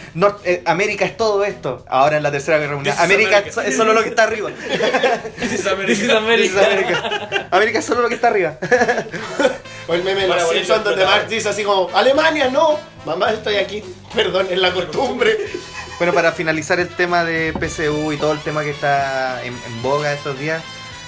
eh, 0.44 0.62
América 0.64 1.04
es 1.04 1.16
todo 1.16 1.44
esto. 1.44 1.84
Ahora 1.88 2.16
en 2.16 2.22
la 2.22 2.30
tercera 2.30 2.58
guerra 2.58 2.74
mundial, 2.76 2.96
América, 2.98 3.38
America. 3.38 3.64
es 3.64 3.76
solo 3.76 3.92
lo 3.92 4.02
que 4.02 4.08
está 4.10 4.24
arriba. 4.24 4.50
This 5.38 5.52
is 5.52 5.66
America. 5.66 5.86
This 5.86 6.02
is 6.02 6.10
America. 6.10 6.36
This 6.42 6.50
is 6.50 6.56
América. 6.56 7.48
América 7.50 7.78
es 7.80 7.84
solo 7.84 8.02
lo 8.02 8.08
que 8.08 8.14
está 8.14 8.28
arriba. 8.28 8.58
O 9.88 9.94
el 9.94 10.04
meme 10.04 10.20
de 10.22 10.28
los 10.28 10.48
Simpsons 10.48 10.84
donde. 10.84 11.04
Marx 11.04 11.28
dice 11.28 11.48
así 11.48 11.64
como, 11.64 11.90
Alemania 11.92 12.48
no, 12.48 12.78
mamá 13.04 13.32
estoy 13.32 13.56
aquí, 13.56 13.82
perdón, 14.14 14.46
es 14.48 14.58
la 14.58 14.72
costumbre. 14.72 15.36
Bueno, 15.98 16.12
para 16.14 16.30
finalizar 16.30 16.78
el 16.78 16.86
tema 16.88 17.24
de 17.24 17.52
PSU 17.52 18.12
y 18.12 18.16
todo 18.16 18.30
el 18.30 18.38
tema 18.38 18.62
que 18.62 18.70
está 18.70 19.42
en, 19.44 19.52
en 19.54 19.82
boga 19.82 20.12
estos 20.12 20.38
días, 20.38 20.62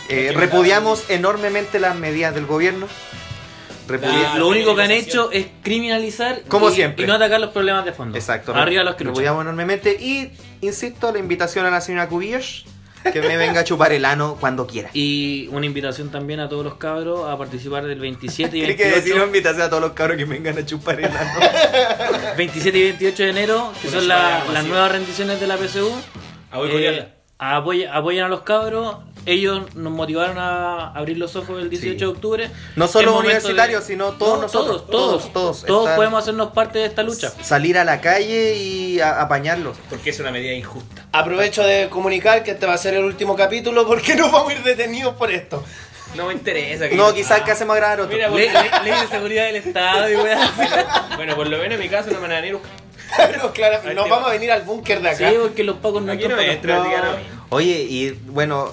eh, 0.09 0.33
repudiamos 0.35 1.05
enormemente 1.09 1.79
las 1.79 1.95
medidas 1.95 2.35
del 2.35 2.47
gobierno. 2.47 2.89
Repudia- 3.89 4.35
Lo 4.37 4.49
único 4.49 4.75
que 4.75 4.83
han 4.83 4.91
hecho 4.91 5.31
es 5.33 5.47
criminalizar 5.63 6.43
Como 6.49 6.71
y, 6.71 6.75
siempre. 6.75 7.05
y 7.05 7.07
no 7.07 7.15
atacar 7.15 7.41
los 7.41 7.51
problemas 7.51 7.85
de 7.85 7.93
fondo. 7.93 8.17
Exacto. 8.17 8.55
Arriba 8.55 8.83
los 8.83 8.95
que 8.95 9.05
luchan. 9.05 9.15
repudiamos 9.15 9.43
enormemente 9.43 9.93
y, 10.01 10.31
insisto, 10.61 11.13
la 11.13 11.19
invitación 11.19 11.67
a 11.67 11.71
la 11.71 11.81
señora 11.81 12.09
Cubillos 12.09 12.65
que 13.13 13.21
me 13.21 13.37
venga 13.37 13.61
a 13.61 13.65
chupar 13.65 13.93
el 13.93 14.07
ano 14.07 14.39
cuando 14.41 14.67
quiera. 14.67 14.89
Y 14.95 15.47
una 15.53 15.67
invitación 15.67 16.11
también 16.11 16.41
a 16.41 16.49
todos 16.49 16.65
los 16.65 16.77
cabros 16.77 17.29
a 17.29 17.37
participar 17.37 17.85
del 17.85 18.01
27 18.01 18.57
y 18.57 18.61
Tiene 18.61 18.77
que 18.77 18.85
decir 18.87 19.13
28, 19.13 19.27
invitación 19.27 19.63
a 19.63 19.69
todos 19.69 19.83
los 19.83 19.93
cabros 19.93 20.17
que 20.17 20.25
vengan 20.25 20.57
a 20.57 20.65
chupar 20.65 20.99
el 21.01 21.05
ano. 21.15 21.39
27 22.39 22.79
y 22.79 22.83
28 22.83 23.23
de 23.25 23.29
enero, 23.31 23.73
que 23.83 23.89
Una 23.89 23.99
son 23.99 24.09
la- 24.09 24.45
las 24.53 24.65
nuevas 24.65 24.91
rendiciones 24.91 25.39
de 25.39 25.47
la 25.47 25.59
PSU. 25.59 25.91
Eh, 26.55 27.09
apoy- 27.39 27.87
apoyen 27.93 28.25
a 28.25 28.29
los 28.29 28.41
cabros 28.41 28.97
ellos 29.27 29.75
nos 29.75 29.93
motivaron 29.93 30.39
a 30.39 30.91
abrir 30.93 31.19
los 31.19 31.37
ojos 31.37 31.61
el 31.63 31.71
18 31.71 31.93
Sí. 31.93 31.99
de 31.99 32.07
octubre. 32.07 32.51
No 32.77 32.87
solo 32.89 33.19
universitarios, 33.19 33.81
de- 33.87 33.87
sino 33.95 34.13
todos 34.13 34.37
No, 34.37 34.43
nosotros, 34.43 34.87
Todos, 34.87 34.91
todos, 34.91 35.11
todos, 35.23 35.33
todos, 35.33 35.65
todos 35.67 35.83
estar- 35.87 35.97
podemos 35.97 36.23
hacernos 36.23 36.53
parte 36.53 36.79
de 36.79 36.87
esta 36.87 37.03
lucha. 37.03 37.33
Salir 37.43 37.79
a 37.79 37.85
la 37.85 38.01
calle 38.01 38.57
y 38.57 39.01
a- 39.01 39.21
apañarlos. 39.21 39.77
Porque 39.91 40.11
es 40.11 40.21
una 40.21 40.31
medida 40.31 40.53
injusta. 40.53 41.07
Aprovecho 41.13 41.63
de 41.63 41.89
comunicar 41.89 42.43
que 42.43 42.53
este 42.53 42.67
va 42.67 42.75
a 42.75 42.79
ser 42.79 42.95
el 42.95 43.05
último 43.05 43.37
capítulo 43.37 43.87
porque 43.87 44.15
no 44.17 44.31
vamos 44.31 44.51
a 44.51 44.55
ir 44.55 44.63
detenidos 44.63 45.15
por 45.15 45.31
esto. 45.31 45.63
No 46.15 46.27
me 46.27 46.33
interesa. 46.35 46.89
que- 46.89 46.95
No, 46.95 47.13
quizás 47.13 47.41
Ah. 47.41 47.45
que 47.45 47.51
hacemos 47.51 47.75
grabar 47.75 48.01
otro. 48.01 48.15
Mira, 48.15 48.29
Ley, 48.29 48.49
ley- 48.49 48.71
ley 48.85 49.01
de 49.01 49.07
seguridad 49.09 49.47
del 49.47 49.57
Estado 49.57 50.09
y 50.11 50.15
weá. 50.17 50.49
Bueno, 51.17 51.35
por 51.35 51.49
lo 51.49 51.59
menos 51.59 51.75
en 51.75 51.81
mi 51.81 51.89
caso 51.89 52.09
no 52.11 52.17
me 52.21 52.29
van 52.29 52.33
a 52.33 52.41
venir. 52.41 52.59
No, 53.43 53.53
claro, 53.53 53.79
nos 53.95 54.09
vamos 54.09 54.27
va. 54.27 54.31
a 54.31 54.33
venir 54.33 54.51
al 54.53 54.63
búnker 54.63 55.01
de 55.03 55.09
acá. 55.11 55.29
Sí, 55.31 55.37
porque 55.41 55.63
los 55.65 55.77
pacos 55.77 56.03
no 56.03 56.13
Aquí 56.13 56.25
entran 56.25 56.47
no. 56.65 57.17
Oye, 57.51 57.87
y 57.89 58.11
bueno, 58.27 58.73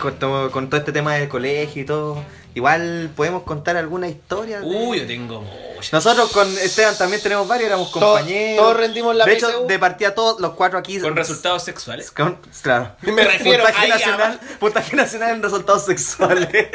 con 0.00 0.18
todo, 0.18 0.50
con 0.50 0.68
todo 0.68 0.80
este 0.80 0.92
tema 0.92 1.14
del 1.14 1.28
colegio 1.28 1.82
y 1.82 1.84
todo, 1.84 2.22
igual 2.54 3.10
podemos 3.16 3.42
contar 3.44 3.76
alguna 3.76 4.08
historia. 4.08 4.60
de- 4.60 4.66
Uy, 4.66 5.00
yo 5.00 5.06
tengo 5.06 5.42
muchas. 5.42 5.92
Nosotros 5.92 6.30
con 6.32 6.48
Esteban 6.58 6.96
también 6.98 7.22
tenemos 7.22 7.46
varios, 7.48 7.68
éramos 7.68 7.88
compañeros. 7.90 8.62
todos 8.64 8.76
rendimos 8.76 9.14
la 9.14 9.24
De 9.24 9.34
hecho, 9.34 9.66
de 9.66 9.78
partida 9.78 10.14
todos 10.14 10.40
los 10.40 10.52
cuatro 10.54 10.78
aquí. 10.78 10.98
Con 11.00 11.16
resultados 11.16 11.62
sexuales. 11.64 12.10
Con- 12.10 12.38
claro. 12.62 12.92
Me 13.02 13.24
refiero 13.24 13.64
puntaje 13.64 13.84
ahí 13.84 13.90
nacional, 13.90 14.40
puntaje 14.60 14.96
nacional 14.96 15.30
en 15.36 15.42
resultados 15.42 15.84
sexuales. 15.84 16.48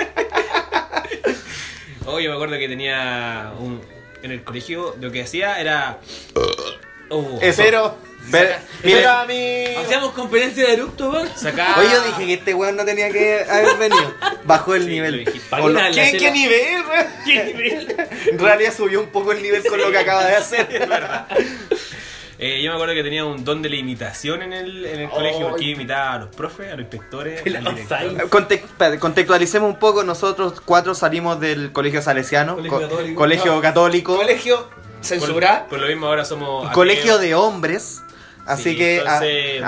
Oye, 2.06 2.28
me 2.28 2.34
acuerdo 2.36 2.58
que 2.58 2.68
tenía 2.68 3.54
un. 3.60 3.82
En 4.24 4.32
el 4.32 4.44
colegio 4.44 4.96
lo 5.00 5.12
que 5.12 5.24
hacía 5.24 5.60
era. 5.60 6.00
Oh, 7.12 7.38
Eso. 7.42 7.62
Pero, 7.62 7.98
pero 8.82 9.10
a 9.10 9.26
mí. 9.26 9.66
Hacíamos 9.84 10.12
conferencia 10.14 10.66
de 10.66 10.74
eructo, 10.74 11.10
weón. 11.10 11.28
Oye, 11.28 11.90
yo 11.92 12.02
dije 12.04 12.26
que 12.26 12.34
este 12.36 12.54
weón 12.54 12.76
no 12.78 12.86
tenía 12.86 13.12
que 13.12 13.44
haber 13.50 13.76
venido. 13.78 14.14
Bajó 14.46 14.76
el 14.76 14.88
nivel. 14.88 15.26
dijiste. 15.26 15.56
O 15.56 15.68
lo- 15.70 15.74
Dale, 15.74 15.94
¿Qué, 15.94 16.02
hacelo. 16.02 16.20
qué 16.24 16.32
nivel, 16.32 17.96
en 18.32 18.40
realidad 18.40 18.74
subió 18.76 19.02
un 19.02 19.08
poco 19.10 19.32
el 19.34 19.42
nivel 19.42 19.64
con 19.66 19.80
lo 19.80 19.92
que 19.92 19.98
acaba 19.98 20.26
de 20.26 20.36
hacer. 20.36 20.68
Eh, 22.44 22.60
yo 22.64 22.72
me 22.72 22.76
acuerdo 22.76 22.96
que 22.96 23.04
tenía 23.04 23.24
un 23.24 23.44
don 23.46 23.62
de 23.62 23.70
la 23.70 23.76
imitación 23.76 24.42
en 24.42 24.52
el, 24.52 24.84
en 24.88 25.02
el 25.02 25.10
colegio 25.12 25.50
porque 25.50 25.64
yo 25.66 25.72
imitaba 25.74 26.14
a 26.14 26.20
los 26.20 26.36
profes, 26.36 26.70
a 26.70 26.76
los 26.76 26.80
inspectores, 26.82 27.38
al 27.46 27.64
director. 27.64 27.98
outside. 28.02 28.30
Conte- 28.30 28.56
espérate, 28.56 28.98
contextualicemos 28.98 29.70
un 29.70 29.78
poco. 29.78 30.04
Nosotros 30.04 30.60
cuatro 30.66 30.96
salimos 30.96 31.40
del 31.40 31.72
colegio 31.72 32.02
salesiano, 32.02 32.56
Colegio 32.56 32.78
co- 32.80 32.88
católico. 32.90 33.16
colegio 33.20 33.56
No. 33.56 33.62
católico, 33.62 34.16
Colegio 34.16 34.70
Por, 35.02 35.06
censurar. 35.20 35.68
por 35.68 35.80
lo 35.80 35.88
mismo 35.88 36.08
ahora 36.08 36.26
somos. 36.26 36.60
ateos. 36.66 36.74
colegio 36.74 37.18
de 37.18 37.36
hombres. 37.36 38.02
Así 38.46 38.72
Sí, 38.72 38.76
que 38.78 39.04
ah, 39.08 39.18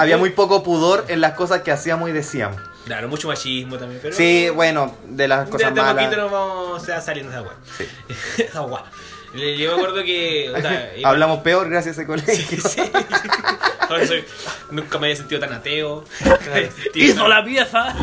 había 0.02 0.18
muy- 0.18 0.30
muy 0.30 0.36
poco 0.36 0.64
pudor 0.64 1.06
en 1.08 1.22
las 1.22 1.34
cosas 1.34 1.62
que 1.62 1.72
hacíamos 1.72 2.10
y 2.10 2.12
decíamos. 2.12 2.60
Claro, 2.86 3.08
mucho 3.08 3.28
machismo 3.28 3.78
también, 3.78 4.00
pero. 4.02 4.16
Sí, 4.16 4.50
bueno, 4.50 4.98
de 5.06 5.28
las 5.28 5.46
De, 5.46 5.52
cosas 5.52 5.74
de 5.74 5.80
a 5.80 5.84
malas. 5.84 6.04
poquito 6.06 6.22
nos 6.22 6.32
vamos 6.32 6.82
o 6.82 6.86
sea, 6.86 7.00
saliendo 7.00 7.32
de 7.32 7.42
weá. 7.42 7.54
Sí. 7.78 7.88
Le- 9.36 9.58
Yo 9.58 9.72
me 9.72 9.78
acuerdo 9.78 10.04
que. 10.04 10.52
o 10.56 10.60
sea, 10.62 10.92
iba- 10.98 11.10
Hablamos 11.10 11.40
peor 11.40 11.70
gracias 11.70 11.98
a 11.98 12.02
ese 12.02 12.08
colegio. 12.08 12.62
Sí. 12.68 12.82
Ahora 13.90 14.08
soy- 14.08 14.26
nunca 14.72 14.98
me 14.98 15.08
había 15.08 15.18
sentido 15.18 15.40
tan 15.40 15.54
ateo. 15.54 16.04
Hizo 16.96 17.28
la 17.28 17.44
pieza. 17.44 17.96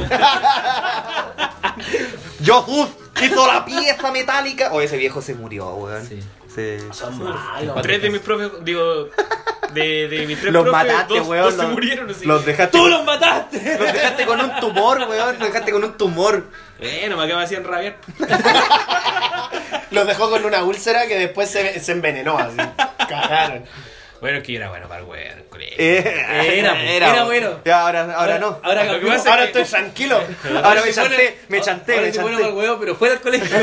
Yo 2.40 2.64
hizo 3.22 3.46
la 3.46 3.64
pieza 3.64 4.10
metálica. 4.12 4.72
O 4.72 4.80
ese 4.80 4.96
viejo 4.96 5.20
se 5.20 5.34
murió, 5.34 5.68
weón. 5.74 6.06
Sí. 6.06 6.20
Se- 6.54 6.92
Son 6.92 7.22
malos. 7.22 7.82
Tres 7.82 8.02
de 8.02 8.10
mis 8.10 8.20
profes, 8.20 8.50
digo, 8.64 9.08
de, 9.72 10.08
de 10.08 10.26
mis 10.26 10.40
tres 10.40 10.52
Los 10.52 10.64
profes, 10.64 10.86
mataste, 10.88 11.18
dos, 11.18 11.28
weón. 11.28 11.44
dos 11.44 11.54
se 11.54 11.62
los- 11.62 11.72
murieron 11.72 12.10
así. 12.10 12.24
Los 12.26 12.44
dejaste. 12.44 12.76
¡Tú 12.76 12.88
los 12.88 13.04
mataste! 13.04 13.76
Los 13.78 13.92
dejaste 13.92 14.26
con 14.26 14.40
un 14.40 14.56
tumor, 14.60 14.98
weón. 15.08 15.38
Los 15.38 15.48
dejaste 15.48 15.72
con 15.72 15.84
un 15.84 15.92
tumor. 15.96 16.44
Bueno, 16.78 17.16
me 17.16 17.24
acaba 17.24 17.42
hacían 17.42 17.64
rabiar. 17.64 17.96
Los 19.90 20.06
dejó 20.06 20.30
con 20.30 20.44
una 20.44 20.62
úlcera 20.62 21.06
que 21.08 21.18
después 21.18 21.50
se, 21.50 21.80
se 21.80 21.92
envenenó 21.92 22.38
así. 22.38 22.56
Cagaron. 23.08 23.64
Bueno, 24.20 24.38
es 24.38 24.44
que 24.44 24.52
yo 24.52 24.58
era 24.58 24.68
bueno 24.68 24.86
para 24.86 25.00
el 25.00 25.06
weón, 25.06 25.38
el 25.38 25.44
colegio. 25.44 25.76
Eh, 25.78 26.58
Era, 26.58 26.82
era 26.82 27.24
bueno. 27.24 27.60
Ya, 27.64 27.80
ahora, 27.82 28.14
ahora 28.14 28.38
no. 28.38 28.60
Ahora 28.62 28.82
Ahora 28.82 29.00
que- 29.00 29.44
estoy 29.44 29.64
tranquilo. 29.64 30.20
Ahora 30.62 30.82
me 30.84 30.92
chanté, 30.92 31.38
me 31.48 31.60
chanté, 31.62 31.94
ahora 31.94 32.06
me 32.06 32.12
pone 32.12 32.26
chanté. 32.36 32.42
mal 32.44 32.52
huevo, 32.52 32.76
pero 32.80 32.94
fuera 32.96 33.14
del 33.14 33.22
colegio. 33.22 33.48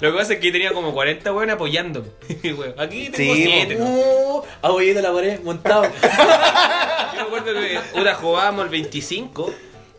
Lo 0.00 0.12
que 0.12 0.18
pasa 0.18 0.32
es 0.34 0.38
que 0.40 0.46
yo 0.46 0.52
tenía 0.52 0.72
como 0.72 0.92
40 0.94 1.32
weón 1.32 1.50
apoyándome. 1.50 2.08
Weón, 2.44 2.74
Aquí 2.78 3.10
tengo 3.10 3.34
Sí, 3.34 3.42
7. 3.44 3.74
¿no? 3.76 3.84
Uh, 3.84 4.44
abollando 4.62 5.02
la 5.02 5.12
pared, 5.12 5.40
montado. 5.40 5.82
Yo 5.84 5.90
me 7.16 7.20
acuerdo 7.22 7.52
que 7.54 7.78
una 8.00 8.14
jugábamos 8.14 8.64
el 8.64 8.70
25. 8.70 9.52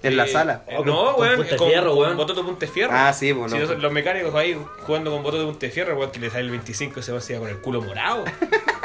En 0.04 0.18
la 0.18 0.28
sala. 0.28 0.64
eh, 0.68 0.78
no, 0.84 1.14
con 1.16 1.22
weón, 1.22 1.48
con, 1.58 1.70
fierro, 1.70 1.92
con 1.92 2.00
weón. 2.00 2.18
bototo 2.18 2.42
de 2.42 2.48
punta 2.48 2.66
de 2.66 2.72
fierro. 2.72 2.92
Ah, 2.94 3.14
sí, 3.14 3.32
bueno. 3.32 3.58
Los 3.58 3.92
mecánicos 3.92 4.34
ahí 4.36 4.58
jugando 4.82 5.12
con 5.12 5.24
bototo 5.24 5.44
de 5.44 5.50
punta 5.50 5.66
de 5.66 5.72
fierro, 5.72 5.96
weón, 5.98 6.12
que 6.12 6.20
le 6.20 6.30
sale 6.30 6.44
el 6.44 6.52
25 6.52 7.02
se 7.02 7.12
va 7.12 7.20
así 7.20 7.34
con 7.36 7.48
el 7.50 7.58
culo 7.58 7.82
morado. 7.82 8.26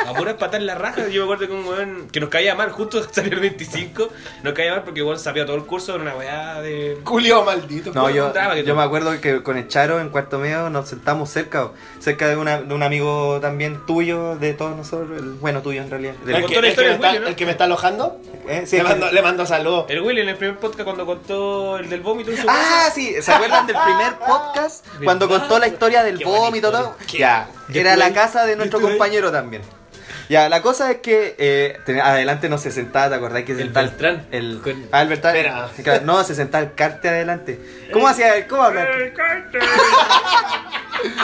A 0.07 0.15
puras 0.15 0.35
patar 0.35 0.63
la 0.63 0.77
raja. 0.77 1.09
Yo 1.09 1.27
me 1.27 1.35
acuerdo 1.35 1.49
que 1.49 1.61
un 1.61 1.67
weón 1.67 2.09
que 2.13 2.21
nos 2.21 2.29
caía 2.29 2.55
mal, 2.55 2.71
justo 2.71 3.03
salió 3.11 3.33
el 3.33 3.41
25, 3.41 4.09
nos 4.45 4.53
caía 4.53 4.73
mal 4.73 4.85
porque 4.85 5.03
weón 5.03 5.19
sabía 5.19 5.45
todo 5.47 5.57
el 5.57 5.65
curso 5.65 5.95
de 5.95 5.99
una 5.99 6.15
weá 6.15 6.61
de. 6.61 6.99
Culio 7.03 7.45
maldito. 7.45 7.93
No, 7.93 8.09
yo, 8.11 8.33
que 8.33 8.65
yo 8.65 8.77
me 8.77 8.83
acuerdo 8.83 9.21
que 9.21 9.43
con 9.43 9.57
el 9.57 9.69
Charo 9.69 10.01
en 10.01 10.11
cuarto 10.11 10.39
medio 10.39 10.71
nos 10.71 10.89
sentamos 10.89 11.31
cerca, 11.31 11.71
cerca 11.99 12.29
de, 12.29 12.37
una, 12.37 12.61
de 12.61 12.75
un 12.75 12.83
amigo 12.83 13.41
también 13.41 13.85
tuyo, 13.87 14.37
de 14.37 14.55
todos 14.55 14.77
nosotros, 14.77 15.19
el, 15.19 15.33
bueno, 15.35 15.63
tuyo 15.63 15.83
en 15.83 15.91
realidad. 15.91 16.15
El 16.27 16.47
que, 16.47 16.55
el, 16.55 16.63
me 16.63 16.69
está, 16.69 17.11
Willy, 17.11 17.19
¿no? 17.21 17.27
el 17.29 17.35
que 17.35 17.45
me 17.47 17.51
está 17.53 17.65
alojando. 17.65 18.21
¿eh? 18.49 18.63
Sí, 18.67 18.77
le, 18.77 18.85
mando, 18.85 19.11
le 19.11 19.23
mando 19.23 19.47
saludos. 19.47 19.87
El 19.89 20.03
Willy 20.03 20.21
en 20.21 20.29
el 20.29 20.37
primer 20.37 20.59
podcast 20.59 20.85
cuando 20.85 21.06
contó 21.07 21.79
el 21.79 21.89
del 21.89 22.01
vómito 22.01 22.31
en 22.33 22.37
su 22.37 22.49
Ah, 22.49 22.55
casa. 22.55 22.91
sí, 22.95 23.15
¿se 23.23 23.33
acuerdan 23.33 23.67
del 23.67 23.77
primer 23.77 24.15
podcast? 24.19 24.85
Cuando 25.05 25.29
contó 25.29 25.59
la 25.59 25.69
historia 25.69 26.03
del 26.03 26.19
Qué 26.19 26.25
buena 26.25 26.41
vómito 26.41 26.67
historia. 26.69 26.91
todo. 26.91 26.97
Ya, 27.19 27.49
Yo 27.69 27.81
era 27.81 27.91
estuve 27.91 27.97
la 27.97 28.05
ahí. 28.07 28.13
casa 28.13 28.45
de 28.45 28.53
Yo 28.53 28.57
nuestro 28.59 28.79
estuve 28.79 28.93
ahí. 28.93 28.99
compañero 28.99 29.33
también. 29.33 29.63
Ya, 30.29 30.49
la 30.49 30.61
cosa 30.61 30.91
es 30.91 30.97
que 30.99 31.37
eh, 31.39 31.79
ten- 31.87 32.01
adelante 32.01 32.49
no 32.49 32.59
se 32.59 32.73
sentaba, 32.73 33.09
¿te 33.11 33.15
acordás 33.15 33.43
que 33.45 33.55
se 33.55 33.61
El 33.63 33.67
sentaba 33.69 33.87
Beltrán. 33.87 34.27
El, 34.33 34.61
Con- 34.61 34.89
ah, 34.91 35.03
el 35.03 35.09
Beltrán. 35.09 35.37
Espera. 35.37 35.69
Claro, 35.85 36.05
no, 36.05 36.25
se 36.25 36.35
sentaba 36.35 36.65
el 36.65 36.75
carte 36.75 37.09
adelante. 37.09 37.61
¿Cómo 37.93 38.09
hacía? 38.09 38.47
¿Cómo 38.49 38.63
hablar? 38.65 38.89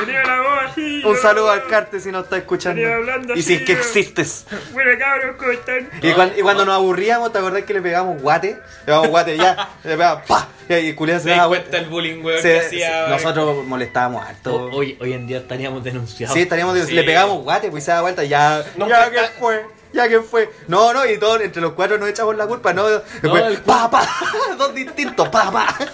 Tenía 0.00 0.24
la 0.24 0.40
voz 0.40 0.58
así. 0.70 1.02
Un 1.04 1.16
saludo 1.16 1.50
al 1.50 1.66
Carte 1.66 2.00
si 2.00 2.10
nos 2.10 2.24
está 2.24 2.36
escuchando. 2.36 2.80
Venía 2.80 2.96
hablando 2.96 3.34
Y 3.34 3.42
si 3.42 3.54
es 3.54 3.62
que 3.62 3.72
existes. 3.72 4.46
Bueno, 4.72 4.90
cabros, 4.98 5.36
¿cómo 5.36 5.50
están? 5.52 5.88
Y, 6.02 6.12
cuan- 6.12 6.32
y 6.36 6.40
cuando 6.42 6.64
nos 6.64 6.74
aburríamos, 6.74 7.32
¿te 7.32 7.38
acordás 7.38 7.62
que 7.64 7.74
le 7.74 7.82
pegamos 7.82 8.20
guate? 8.22 8.48
Le 8.80 8.84
pegamos 8.86 9.08
guate, 9.08 9.36
ya. 9.36 9.68
Le 9.84 9.90
pegamos 9.96 10.26
¡pa! 10.26 10.48
Y 10.68 10.72
el 10.74 10.94
culiao 10.94 11.20
se 11.20 11.30
daba 11.30 11.48
cuenta 11.48 11.68
vuelta. 11.68 11.78
el 11.78 11.90
bullying, 11.90 12.24
weón, 12.24 12.40
Se- 12.42 12.52
que 12.52 12.66
hacía. 12.66 13.08
nosotros 13.08 13.64
molestábamos 13.66 14.26
harto. 14.26 14.70
Hoy, 14.72 14.96
hoy 15.00 15.12
en 15.12 15.26
día 15.26 15.38
estaríamos 15.38 15.82
denunciados. 15.84 16.34
Sí, 16.34 16.42
estaríamos 16.42 16.74
de- 16.74 16.86
Sí. 16.86 16.92
le 16.94 17.02
pegamos 17.04 17.42
guate, 17.42 17.70
pues 17.70 17.84
se 17.84 17.90
daba 17.90 18.02
vuelta, 18.02 18.24
ya. 18.24 18.64
Nunca 18.76 19.04
ya 19.06 19.10
que 19.10 19.16
está- 19.16 19.32
fue, 19.38 19.66
ya 19.94 20.08
que 20.08 20.20
fue. 20.20 20.52
No, 20.68 20.92
no, 20.92 21.04
y 21.06 21.18
todos 21.18 21.40
entre 21.40 21.60
los 21.62 21.72
cuatro 21.72 21.98
nos 21.98 22.08
echamos 22.08 22.36
la 22.36 22.46
culpa, 22.46 22.72
no. 22.72 22.86
Después, 22.88 23.42
el- 23.44 23.58
pa, 23.62 23.90
pa, 23.90 24.06
dos 24.58 24.74
distintos, 24.74 25.28
pa, 25.28 25.50
pa. 25.50 25.76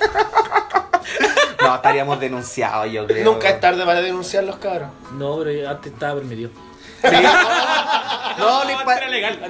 No, 1.60 1.74
estaríamos 1.74 2.20
denunciados, 2.20 2.90
yo 2.90 3.06
creo. 3.06 3.24
Nunca 3.24 3.48
es 3.48 3.60
tarde 3.60 3.84
para 3.84 4.00
denunciar 4.00 4.44
los 4.44 4.56
cabros. 4.56 4.90
No, 5.14 5.38
pero 5.42 5.68
antes 5.68 5.92
estaba 5.92 6.14
permitido. 6.14 6.50
Sí. 7.02 7.08
No, 8.38 8.62
No, 8.64 8.92
era 8.92 9.08
legal, 9.08 9.40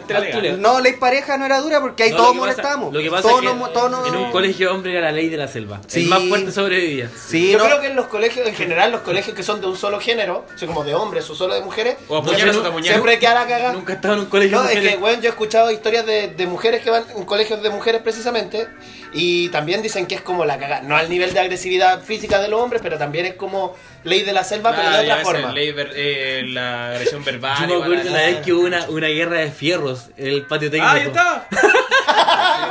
no, 0.58 0.80
ley 0.80 0.94
pareja 0.94 1.36
no 1.36 1.44
era 1.44 1.60
dura 1.60 1.78
porque 1.80 2.04
ahí 2.04 2.10
No, 2.10 2.16
todos 2.16 2.36
molestamos. 2.36 2.92
Lo 2.92 3.00
que 3.00 3.10
pasa 3.10 3.22
todos 3.28 3.42
es 3.44 3.50
que 3.50 3.54
nos- 3.56 3.72
todos 3.74 3.90
nos- 3.90 4.08
en 4.08 4.16
un 4.16 4.30
colegio 4.30 4.72
hombre 4.74 4.92
era 4.92 5.02
la 5.02 5.12
ley 5.12 5.28
de 5.28 5.36
la 5.36 5.46
selva. 5.46 5.80
Sí. 5.86 6.04
El 6.04 6.08
más 6.08 6.22
fuerte 6.24 6.52
sobrevivía. 6.52 7.10
Sí, 7.14 7.52
Yo 7.52 7.58
no. 7.58 7.64
creo 7.66 7.80
que 7.82 7.86
en 7.88 7.96
los 7.96 8.06
colegios, 8.06 8.46
en 8.48 8.54
general, 8.54 8.90
los 8.92 9.02
colegios 9.02 9.36
que 9.36 9.42
son 9.42 9.60
de 9.60 9.66
un 9.66 9.76
solo 9.76 10.00
género, 10.00 10.46
o 10.54 10.58
sea, 10.58 10.66
como 10.66 10.84
de 10.84 10.94
hombres 10.94 11.28
o 11.28 11.34
solo 11.34 11.52
de 11.54 11.60
mujeres, 11.60 11.96
O 12.08 12.24
siempre, 12.26 12.82
siempre 12.82 13.18
queda 13.18 13.34
la 13.34 13.46
cagada. 13.46 13.72
Nunca 13.74 13.92
he 13.92 13.96
estado 13.96 14.14
en 14.14 14.20
un 14.20 14.26
colegio 14.26 14.56
No, 14.56 14.64
es 14.64 14.70
mujeres. 14.70 14.90
que, 14.94 14.96
bueno, 14.98 15.20
yo 15.22 15.26
he 15.28 15.30
escuchado 15.30 15.70
historias 15.70 16.06
de, 16.06 16.28
de 16.28 16.46
mujeres 16.46 16.82
que 16.82 16.90
van 16.90 17.04
en 17.14 17.24
colegios 17.26 17.62
de 17.62 17.68
mujeres 17.70 18.00
precisamente 18.02 18.68
y 19.12 19.48
también 19.48 19.82
dicen 19.82 20.06
que 20.06 20.14
es 20.16 20.20
como 20.20 20.44
la 20.44 20.58
cagada. 20.58 20.82
No 20.82 20.96
al 20.96 21.08
nivel 21.08 21.32
de 21.34 21.40
agresividad 21.40 22.02
física 22.02 22.38
de 22.40 22.48
los 22.48 22.60
hombres, 22.60 22.82
pero 22.82 22.98
también 22.98 23.26
es 23.26 23.34
como 23.34 23.74
ley 24.04 24.22
de 24.22 24.32
la 24.32 24.44
selva, 24.44 24.74
pero 24.74 24.88
Ah, 24.88 24.98
de 24.98 25.06
ya, 25.06 25.14
otra 25.14 25.24
forma. 25.24 25.52
ley 25.52 25.72
ver- 25.72 25.92
eh, 25.94 26.42
la 26.46 26.90
agresión 26.92 27.24
verbal. 27.24 27.56
Yo 27.60 27.66
me 27.78 27.84
acuerdo 27.84 28.10
una 28.10 28.20
vez 28.20 28.36
que 28.38 28.52
hubo 28.52 28.66
una, 28.66 28.88
una 28.88 29.08
guerra 29.08 29.38
de 29.38 29.50
fierros 29.50 30.10
en 30.16 30.28
el 30.28 30.42
patio 30.46 30.70
técnico. 30.70 30.92
¡Ah, 30.92 30.98
ya 30.98 31.04
está! 31.04 31.48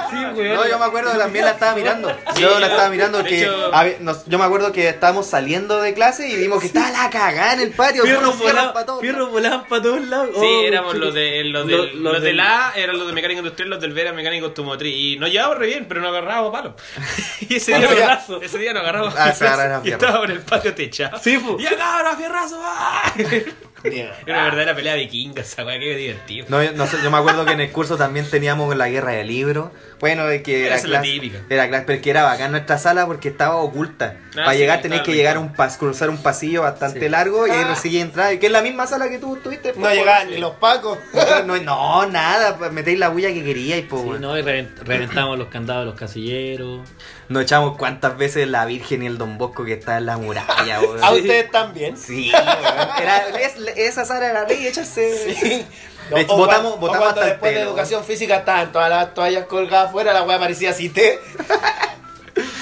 sí. 0.09 0.15
No, 0.53 0.67
yo 0.67 0.79
me 0.79 0.85
acuerdo 0.85 1.11
que 1.11 1.17
también 1.17 1.45
la 1.45 1.51
estaba 1.51 1.75
mirando. 1.75 2.09
Sí, 2.35 2.41
yo 2.41 2.59
la 2.59 2.67
estaba 2.67 2.89
mirando 2.89 3.19
hecho- 3.19 3.69
a 3.73 3.85
nos- 3.99 4.25
yo 4.25 4.37
me 4.39 4.45
acuerdo 4.45 4.71
que 4.71 4.87
estábamos 4.89 5.25
saliendo 5.27 5.81
de 5.81 5.93
clase 5.93 6.27
y 6.27 6.35
vimos 6.35 6.59
que 6.61 6.67
estaba 6.67 6.89
la 6.91 7.09
cagada 7.09 7.53
en 7.53 7.59
el 7.61 7.71
patio. 7.71 8.03
Fierros 8.03 8.37
volaban, 8.39 8.73
pa' 8.73 8.85
todos 8.85 9.01
fierros 9.01 9.29
volaban 9.31 9.65
para 9.67 9.81
todos 9.81 10.01
lados. 10.07 10.29
Sí, 10.33 10.45
Oh, 10.45 10.63
éramos 10.63 10.95
los 10.95 11.13
de 11.13 11.43
los, 11.45 11.65
Lo- 11.67 11.77
del- 11.83 12.03
los 12.03 12.13
los 12.13 12.21
del 12.21 12.37
del- 12.37 12.39
A, 12.39 12.73
eran 12.75 12.97
los 12.97 13.07
de 13.07 13.13
mecánica 13.13 13.39
industrial, 13.39 13.69
los 13.69 13.81
del 13.81 13.93
B 13.93 14.01
eran 14.01 14.15
mecánico 14.15 14.45
automotriz. 14.47 14.93
Y 14.95 15.17
nos 15.17 15.29
llevábamos 15.31 15.59
re 15.59 15.67
bien, 15.67 15.85
pero 15.87 16.01
nos 16.01 16.09
agarrábamos 16.11 16.51
palo. 16.51 16.75
y 17.49 17.55
ese 17.55 17.77
día, 17.77 17.87
Fierrazo. 17.87 18.41
ese 18.41 18.57
día 18.57 18.73
nos 18.73 18.83
agarramos 18.83 19.13
Ah, 19.17 19.25
a 19.25 19.33
se 19.33 19.47
agarraron 19.47 19.77
a 19.77 19.81
fierrazo. 19.81 19.87
Y 19.87 19.91
estábamos 20.07 20.29
en 20.29 20.35
el 20.37 20.41
patio 20.43 20.73
techado. 20.75 21.19
Sí, 21.19 21.37
po. 21.37 21.57
¡Y 21.59 21.65
acá, 21.67 22.15
fierrazo! 22.17 22.59
¡ah! 22.63 23.13
Era 23.93 24.13
una 24.27 24.43
verdadera 24.45 24.75
pelea 24.75 24.95
vikinga 24.95 25.41
esa 25.41 25.65
weá, 25.65 25.79
qué 25.79 25.95
divertido. 25.95 26.45
No, 26.49 26.63
yo- 26.63 26.71
no 26.73 26.87
sé, 26.87 26.97
yo 27.03 27.11
me 27.11 27.17
acuerdo 27.17 27.45
que 27.45 27.53
en 27.53 27.61
el 27.61 27.71
curso 27.71 27.97
también 27.97 28.29
teníamos 28.29 28.75
la 28.75 28.89
guerra 28.89 29.11
de 29.13 29.23
libros. 29.23 29.69
Bueno, 29.99 30.25
de 30.27 30.43
que 30.43 30.67
era 30.67 30.75
Esa 30.75 30.85
es 30.85 30.91
la 30.91 30.99
clase, 30.99 31.13
típica. 31.13 31.39
era 31.49 31.67
clase, 31.67 31.83
pero 31.87 32.01
que 32.01 32.09
era 32.11 32.23
bacán 32.23 32.51
nuestra 32.51 32.77
sala 32.77 33.05
porque 33.07 33.29
estaba 33.29 33.55
oculta. 33.55 34.15
Ah, 34.31 34.31
Para 34.35 34.51
sí, 34.51 34.57
llegar 34.59 34.81
tenés 34.81 35.01
que 35.01 35.13
llegar 35.13 35.37
a 35.37 35.39
un 35.39 35.53
pas, 35.53 35.75
cruzar 35.77 36.09
un 36.11 36.21
pasillo 36.21 36.61
bastante 36.61 36.99
Sí. 36.99 37.09
largo 37.09 37.47
y 37.47 37.51
ahí 37.51 37.61
Ah. 37.63 37.69
recién 37.69 38.07
entrar. 38.07 38.37
Que 38.37 38.45
es 38.45 38.51
la 38.51 38.61
misma 38.61 38.85
sala 38.85 39.09
que 39.09 39.17
tú 39.17 39.37
tuviste. 39.37 39.73
No 39.75 39.89
llegaban 39.91 40.29
ni 40.29 40.37
los 40.37 40.53
pacos. 40.55 40.99
No, 41.45 41.57
no, 41.57 42.05
nada, 42.05 42.57
pues, 42.57 42.71
metéis 42.71 42.99
la 42.99 43.09
bulla 43.09 43.29
que 43.29 43.43
queríais, 43.43 43.85
po, 43.85 43.97
Sí, 44.01 44.07
weón. 44.09 44.21
no, 44.21 44.37
y 44.37 44.41
reven- 44.43 44.75
reventamos 44.83 45.37
los 45.37 45.47
candados 45.47 45.81
de 45.85 45.85
los 45.91 45.99
casilleros. 45.99 46.81
Nos 47.29 47.43
echamos 47.43 47.77
cuántas 47.77 48.17
veces 48.17 48.47
la 48.47 48.65
Virgen 48.65 49.03
y 49.03 49.05
el 49.07 49.17
Don 49.17 49.37
Bosco 49.37 49.65
que 49.65 49.73
está 49.73 49.97
en 49.97 50.05
la 50.05 50.17
muralla, 50.17 50.79
weón. 50.81 51.03
¿A 51.03 51.11
ustedes 51.11 51.51
también? 51.51 51.97
Sí. 51.97 52.31
Era, 52.31 53.17
es- 53.39 53.57
esa 53.75 54.05
sala 54.05 54.29
era 54.29 54.45
ley, 54.47 54.65
echarse. 54.67 55.35
Sí. 55.35 55.65
De 56.09 56.21
hecho, 56.21 56.33
o 56.33 56.37
votamos- 56.37 56.47
cuando- 56.47 56.73
o 56.75 56.77
votamos 56.77 56.97
cuando 56.97 57.05
hasta 57.09 57.21
el 57.23 57.29
después 57.31 57.51
de 57.51 57.57
pelo. 57.59 57.69
educación 57.71 58.03
física 58.05 58.37
estaban 58.37 58.71
todas 58.71 58.89
las 58.89 59.13
toallas 59.13 59.45
colgadas 59.45 59.89
afuera, 59.89 60.13
la 60.13 60.23
weá 60.23 60.39
parecía 60.39 60.71
cité. 60.73 61.19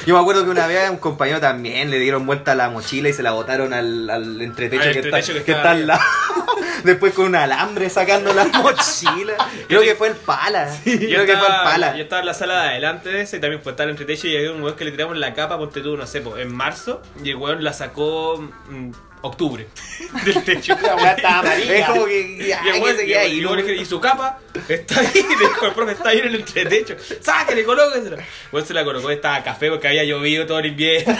Yo 0.06 0.16
me 0.16 0.22
acuerdo 0.22 0.44
que 0.44 0.50
una 0.52 0.68
vez 0.68 0.88
a 0.88 0.92
un 0.92 0.98
compañero 0.98 1.40
también 1.40 1.90
le 1.90 2.00
dieron 2.00 2.26
vuelta 2.26 2.52
a 2.52 2.56
la 2.56 2.70
mochila 2.70 3.10
y 3.10 3.14
se 3.14 3.24
la 3.24 3.32
botaron 3.32 3.74
al, 3.74 4.10
al 4.10 4.42
entretecho, 4.42 4.84
Al 4.84 4.92
que, 4.94 5.00
entretecho 5.00 5.32
está, 5.34 5.44
que 5.46 5.68
al 5.68 5.88
lado. 5.88 6.02
Después 6.84 7.14
con 7.14 7.26
un 7.26 7.36
alambre 7.36 7.90
sacando 7.90 8.34
la 8.34 8.46
mochila. 8.62 9.34
Creo 9.68 9.82
que 9.82 9.96
fue 9.96 10.10
el 10.10 10.16
pala. 10.16 10.70
Yo 10.86 10.98
Creo 10.98 11.26
que 11.26 11.34
fue 11.34 11.48
el 11.48 11.54
estaba, 11.54 11.64
pala. 11.64 11.96
yo 11.98 12.04
estaba 12.04 12.20
en 12.22 12.26
la 12.28 12.34
sala 12.34 12.62
de 12.64 12.70
adelante 12.70 13.10
de 13.10 13.22
ese 13.22 13.38
y 13.38 13.40
también 13.40 13.62
fue 13.64 13.72
estar 13.72 13.86
el 13.86 13.92
entretecho 13.92 14.28
y 14.28 14.36
había 14.38 14.52
un 14.52 14.62
weón 14.62 14.76
que 14.76 14.86
le 14.86 14.92
tiramos 14.92 15.18
la 15.18 15.34
capa, 15.34 15.58
ponte 15.58 15.82
tú, 15.82 15.98
no 15.98 16.06
sé, 16.06 16.22
po, 16.22 16.38
en 16.38 16.54
marzo 16.54 17.02
y 17.24 17.32
el 17.32 17.38
weón 17.38 17.64
la 17.64 17.74
sacó 17.74 18.38
mm, 18.70 18.92
octubre 19.22 19.68
del 20.26 20.44
techo. 20.44 20.76
La 20.82 20.96
weá 20.96 21.12
estaba 21.14 21.40
amarilla. 21.40 21.78
Es 21.80 21.86
como 21.88 22.06
que 22.06 22.48
ya, 22.48 23.26
Y, 23.26 23.86
su 23.86 24.00
capa 24.00 24.40
está 24.70 25.00
ahí, 25.02 25.08
dijo 25.40 25.66
el 25.68 25.74
profe, 25.74 25.92
está 25.94 26.10
ahí 26.10 26.20
en 26.20 26.26
el 26.28 26.36
entretecho. 26.36 26.96
¡Sáquele, 27.22 27.64
colóquesela! 27.64 28.18
Weón 28.52 28.66
se 28.68 28.74
la 28.74 28.84
colocó, 28.84 29.10
estaba 29.12 29.44
café 29.44 29.70
porque 29.70 29.88
había 29.88 30.04
llovido 30.04 30.46
todo 30.46 30.60
el 30.60 30.68
invierno. 30.68 31.14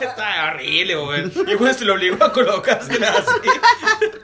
estaba 0.00 0.52
horrible, 0.54 0.96
weón. 0.98 1.32
Y 1.46 1.54
weón 1.54 1.74
se 1.74 1.84
lo 1.84 1.94
obligó 1.94 2.24
a 2.24 2.32
colocársela 2.32 3.10
así. 3.10 3.48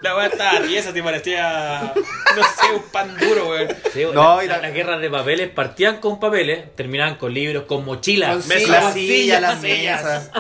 La 0.03 0.17
weón 0.17 0.33
estaba 0.33 0.61
tiesa, 0.63 0.93
te 0.93 1.03
parecía, 1.03 1.93
no 2.37 2.43
sé, 2.43 2.73
un 2.75 2.83
pan 2.91 3.17
duro, 3.19 3.49
weón. 3.51 3.69
Sí, 3.93 4.05
No, 4.13 4.37
la- 4.39 4.45
y 4.45 4.49
la- 4.49 4.59
las 4.59 4.73
guerras 4.73 5.01
de 5.01 5.11
papeles 5.11 5.49
partían 5.51 5.99
con 5.99 6.19
papeles, 6.21 6.75
terminaban 6.77 7.17
con 7.17 7.33
libros, 7.35 7.65
con 7.65 7.85
mochilas. 7.85 8.31
Con 8.31 8.49
Las 8.49 8.59
sillas, 8.63 8.95
sillas, 8.95 9.41
las 9.43 9.61
sillas. 9.61 10.03
mesas. 10.05 10.31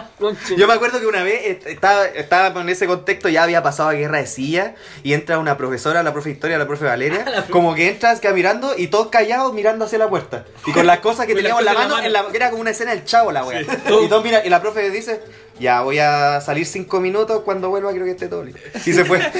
Yo 0.57 0.67
me 0.67 0.75
acuerdo 0.75 1.01
que 1.01 1.07
una 1.07 1.23
vez 1.23 1.41
est- 1.45 1.67
estaba, 1.67 2.07
estaba 2.27 2.61
en 2.61 2.69
ese 2.69 2.87
contexto, 2.87 3.29
ya 3.29 3.43
había 3.43 3.63
pasado 3.63 3.89
a 3.89 3.93
guerra 3.95 4.19
de 4.19 4.27
silla 4.27 4.75
y 5.03 5.15
entra 5.15 5.39
una 5.39 5.57
profesora, 5.57 6.03
la 6.03 6.13
profe 6.13 6.29
de 6.29 6.35
historia, 6.35 6.59
la 6.59 6.67
profe 6.67 6.85
Valeria, 6.85 7.25
como 7.51 7.75
que 7.75 7.89
entras 7.89 8.21
queda 8.21 8.33
mirando 8.33 8.75
y 8.77 8.89
todos 8.89 9.09
callados 9.09 9.53
mirando 9.55 9.85
hacia 9.85 9.99
la 9.99 10.09
puerta. 10.09 10.45
Y 10.67 10.73
con 10.73 10.87
las 10.87 10.99
cosas 11.01 11.27
que 11.27 11.35
teníamos 11.35 11.61
en 11.61 11.65
la 11.67 11.73
mano, 11.75 11.99
en 11.99 12.13
la- 12.13 12.27
que 12.29 12.37
era 12.37 12.51
como 12.51 12.61
una 12.63 12.71
escena 12.71 12.91
del 12.91 13.05
chavo 13.05 13.33
la 13.33 13.45
wea. 13.45 13.63
Y 13.63 13.67
todos 13.89 14.23
miran, 14.23 14.43
y 14.45 14.51
la 14.51 14.61
profe 14.61 14.91
dice, 14.91 15.23
ya 15.59 15.81
voy 15.81 15.99
a 15.99 16.41
salir 16.41 16.67
cinco 16.67 17.01
minutos, 17.01 17.43
cuando 17.45 17.71
vuelva 17.71 17.91
creo 17.93 18.05
que 18.05 18.11
esté 18.11 18.29
todo 18.29 18.45
listo. 18.45 18.61
Y 18.85 18.93
se 18.93 19.05
fue. 19.05 19.21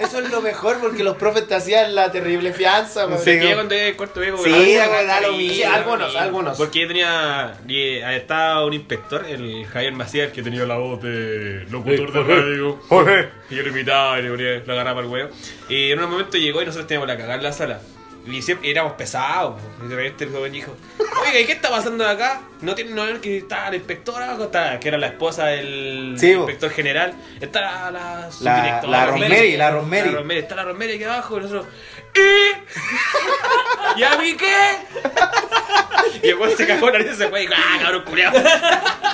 Eso 0.00 0.18
es 0.20 0.30
lo 0.30 0.40
mejor 0.40 0.78
porque 0.80 1.04
los 1.04 1.16
profes 1.16 1.46
te 1.46 1.54
hacían 1.54 1.94
la 1.94 2.10
terrible 2.10 2.52
fianza. 2.52 3.06
weón. 3.06 3.20
Sí. 3.22 3.38
Cuando 3.54 3.74
el 3.74 3.96
cuarto 3.96 4.20
viejo, 4.20 4.38
Sí, 4.42 4.50
weón, 4.50 4.90
weón, 4.90 5.06
da 5.06 5.20
lo 5.20 5.30
sí, 5.30 5.36
mismo. 5.36 5.54
Sí, 5.54 5.62
algunos, 5.62 6.16
algunos. 6.16 6.56
Porque 6.58 6.80
yo 6.80 6.88
tenía. 6.88 7.54
y, 7.68 7.76
eh, 7.76 8.16
estaba 8.16 8.64
un 8.64 8.72
inspector, 8.72 9.24
el 9.26 9.66
Javier 9.66 9.92
Macías, 9.92 10.32
que 10.32 10.42
tenía 10.42 10.64
la 10.64 10.76
voz 10.76 11.02
de 11.02 11.66
locutor 11.70 12.12
de 12.12 12.22
radio. 12.22 12.80
Y 13.50 13.56
yo 13.56 13.62
lo 13.62 13.68
imitaba 13.68 14.18
y 14.18 14.22
le 14.22 14.30
ponía 14.30 14.62
la 14.66 14.72
agarraba 14.72 15.00
al 15.00 15.06
huevo. 15.06 15.30
Y 15.68 15.90
en 15.92 16.00
un 16.02 16.10
momento 16.10 16.38
llegó 16.38 16.62
y 16.62 16.66
nosotros 16.66 16.86
teníamos 16.86 17.08
la 17.08 17.16
cagada 17.16 17.36
en 17.36 17.42
la 17.42 17.52
sala. 17.52 17.80
Y 18.24 18.40
siempre 18.42 18.70
éramos 18.70 18.92
pesados. 18.92 19.60
po. 19.60 19.84
Y 19.84 19.88
de 19.88 19.96
repente 19.96 20.24
el 20.24 20.32
joven 20.32 20.52
dijo: 20.52 20.74
Oiga, 21.26 21.40
¿y 21.40 21.44
qué 21.44 21.52
está 21.52 21.70
pasando 21.70 22.06
acá? 22.06 22.42
¿No 22.60 22.74
tiene 22.74 22.92
no 22.92 23.20
que 23.20 23.38
está 23.38 23.68
la 23.70 23.76
inspectora? 23.76 24.36
Está, 24.40 24.78
que 24.78 24.88
era 24.88 24.98
la 24.98 25.08
esposa 25.08 25.46
del 25.46 26.14
Sí, 26.18 26.32
po. 26.34 26.40
inspector 26.42 26.70
general. 26.70 27.14
Está 27.40 27.90
la, 27.90 28.30
subdirectora, 28.30 28.88
la 28.88 29.06
Rosemary, 29.06 29.56
la 29.56 29.70
Rosemary. 29.70 30.08
La 30.08 30.12
Rosemary, 30.14 30.38
está 30.40 30.54
la 30.54 30.64
Rosemary 30.64 30.92
aquí 30.94 31.04
abajo 31.04 31.36
y 31.36 31.40
nosotros. 31.40 31.66
¿Y? 32.14 34.00
¿Y 34.00 34.04
a 34.04 34.16
mí 34.18 34.36
qué? 34.36 34.76
Y 36.22 36.28
el 36.28 36.36
weón 36.36 36.56
se 36.56 36.66
cagó 36.66 36.86
la 36.90 36.98
nariz 36.98 37.14
y 37.14 37.16
se 37.16 37.28
fue 37.28 37.40
y 37.42 37.46
dijo, 37.46 37.54
ah, 37.56 37.78
cabrón 37.82 38.02
culiao. 38.04 38.32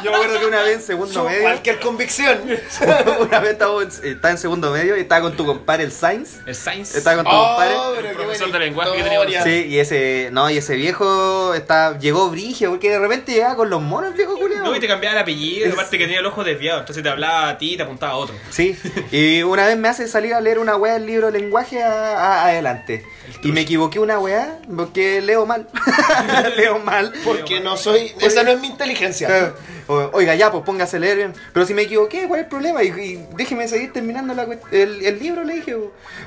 Yo 0.05 0.11
me 0.11 0.17
acuerdo 0.17 0.41
que 0.41 0.47
una 0.47 0.63
vez 0.63 0.75
en 0.77 0.83
segundo 0.83 1.13
Su- 1.13 1.25
medio, 1.25 1.43
Cualquier 1.43 1.81
convicción. 1.81 2.39
una 3.21 3.41
vez 3.41 3.53
estaba 3.53 3.83
en, 3.83 3.89
estaba 3.89 4.31
en 4.31 4.39
segundo 4.39 4.71
medio 4.71 4.97
y 4.97 5.01
estaba 5.01 5.23
con 5.23 5.37
tu 5.37 5.47
compadre 5.47 5.85
el 5.85 5.93
Sainz. 5.93 6.39
El 6.47 6.55
Sainz. 6.55 6.95
Estaba 6.95 7.17
con 7.17 7.25
tu 7.25 7.31
Oh, 7.31 7.57
compadre. 7.57 8.09
qué 8.09 8.15
profesor 8.15 8.53
de 8.53 8.59
lenguaje 8.59 8.91
que. 9.03 9.41
Sí, 9.43 9.67
y 9.69 9.79
ese, 9.79 10.29
no, 10.33 10.51
y 10.51 10.59
ese 10.59 10.75
viejo 10.77 11.55
está, 11.55 11.99
llegó 11.99 12.29
brigio, 12.31 12.71
porque 12.71 12.91
de 12.91 12.99
repente 12.99 13.33
llegaba 13.33 13.57
con 13.57 13.71
los 13.71 13.81
monos 13.81 14.11
el 14.11 14.17
viejo 14.17 14.37
culiao. 14.39 14.65
No, 14.65 14.77
y 14.77 14.81
te 14.81 14.87
cambiaba 14.87 15.17
el 15.17 15.23
apellido, 15.23 15.73
aparte 15.73 15.97
que 15.99 16.05
tenía 16.05 16.21
el 16.21 16.27
ojo 16.27 16.45
desviado, 16.45 16.81
entonces 16.81 17.03
te 17.03 17.09
hablaba 17.09 17.49
a 17.49 17.59
ti 17.59 17.75
y 17.75 17.77
te 17.77 17.83
apuntaba 17.85 18.13
a 18.13 18.17
otro. 18.17 18.35
Sí, 18.51 18.77
y 19.11 19.43
una 19.43 19.67
vez 19.67 19.77
me 19.77 19.89
hace 19.89 20.09
salir 20.09 20.35
a 20.35 20.41
leer 20.41 20.59
una 20.59 20.77
weá 20.77 20.95
del 20.95 21.07
libro 21.07 21.31
de 21.33 21.41
lenguaje 21.41 21.83
a- 21.83 22.19
a- 22.19 22.45
adelante. 22.49 23.05
Y 23.43 23.53
me 23.53 23.61
equivoqué 23.61 23.99
una 24.01 24.19
weá 24.19 24.59
porque 24.75 25.21
leo 25.21 25.47
mal. 25.47 25.69
leo 26.57 26.79
mal. 26.81 27.13
Porque 27.25 27.61
no 27.61 27.77
soy. 27.77 28.13
Esa 28.21 28.43
no 28.43 28.51
es 28.51 28.61
mi 28.61 28.67
inteligencia. 28.69 29.55
O- 29.87 30.11
Oiga, 30.13 30.35
ya, 30.35 30.51
pues 30.51 30.65
póngase 30.65 30.97
a 30.97 31.01
leer 31.01 31.17
bien. 31.17 31.35
Pero 31.53 31.65
si 31.65 31.73
me 31.73 31.83
equivoqué, 31.83 32.27
¿cuál 32.29 32.41
es 32.41 32.45
el 32.45 32.51
problema? 32.51 32.83
Y, 32.83 32.89
y 32.89 33.27
déjeme 33.37 33.69
seguir 33.69 33.93
terminando 33.93 34.35
la 34.35 34.43
el, 34.73 35.05
el 35.05 35.19
libro, 35.19 35.45
le 35.45 35.55
dije. 35.55 35.77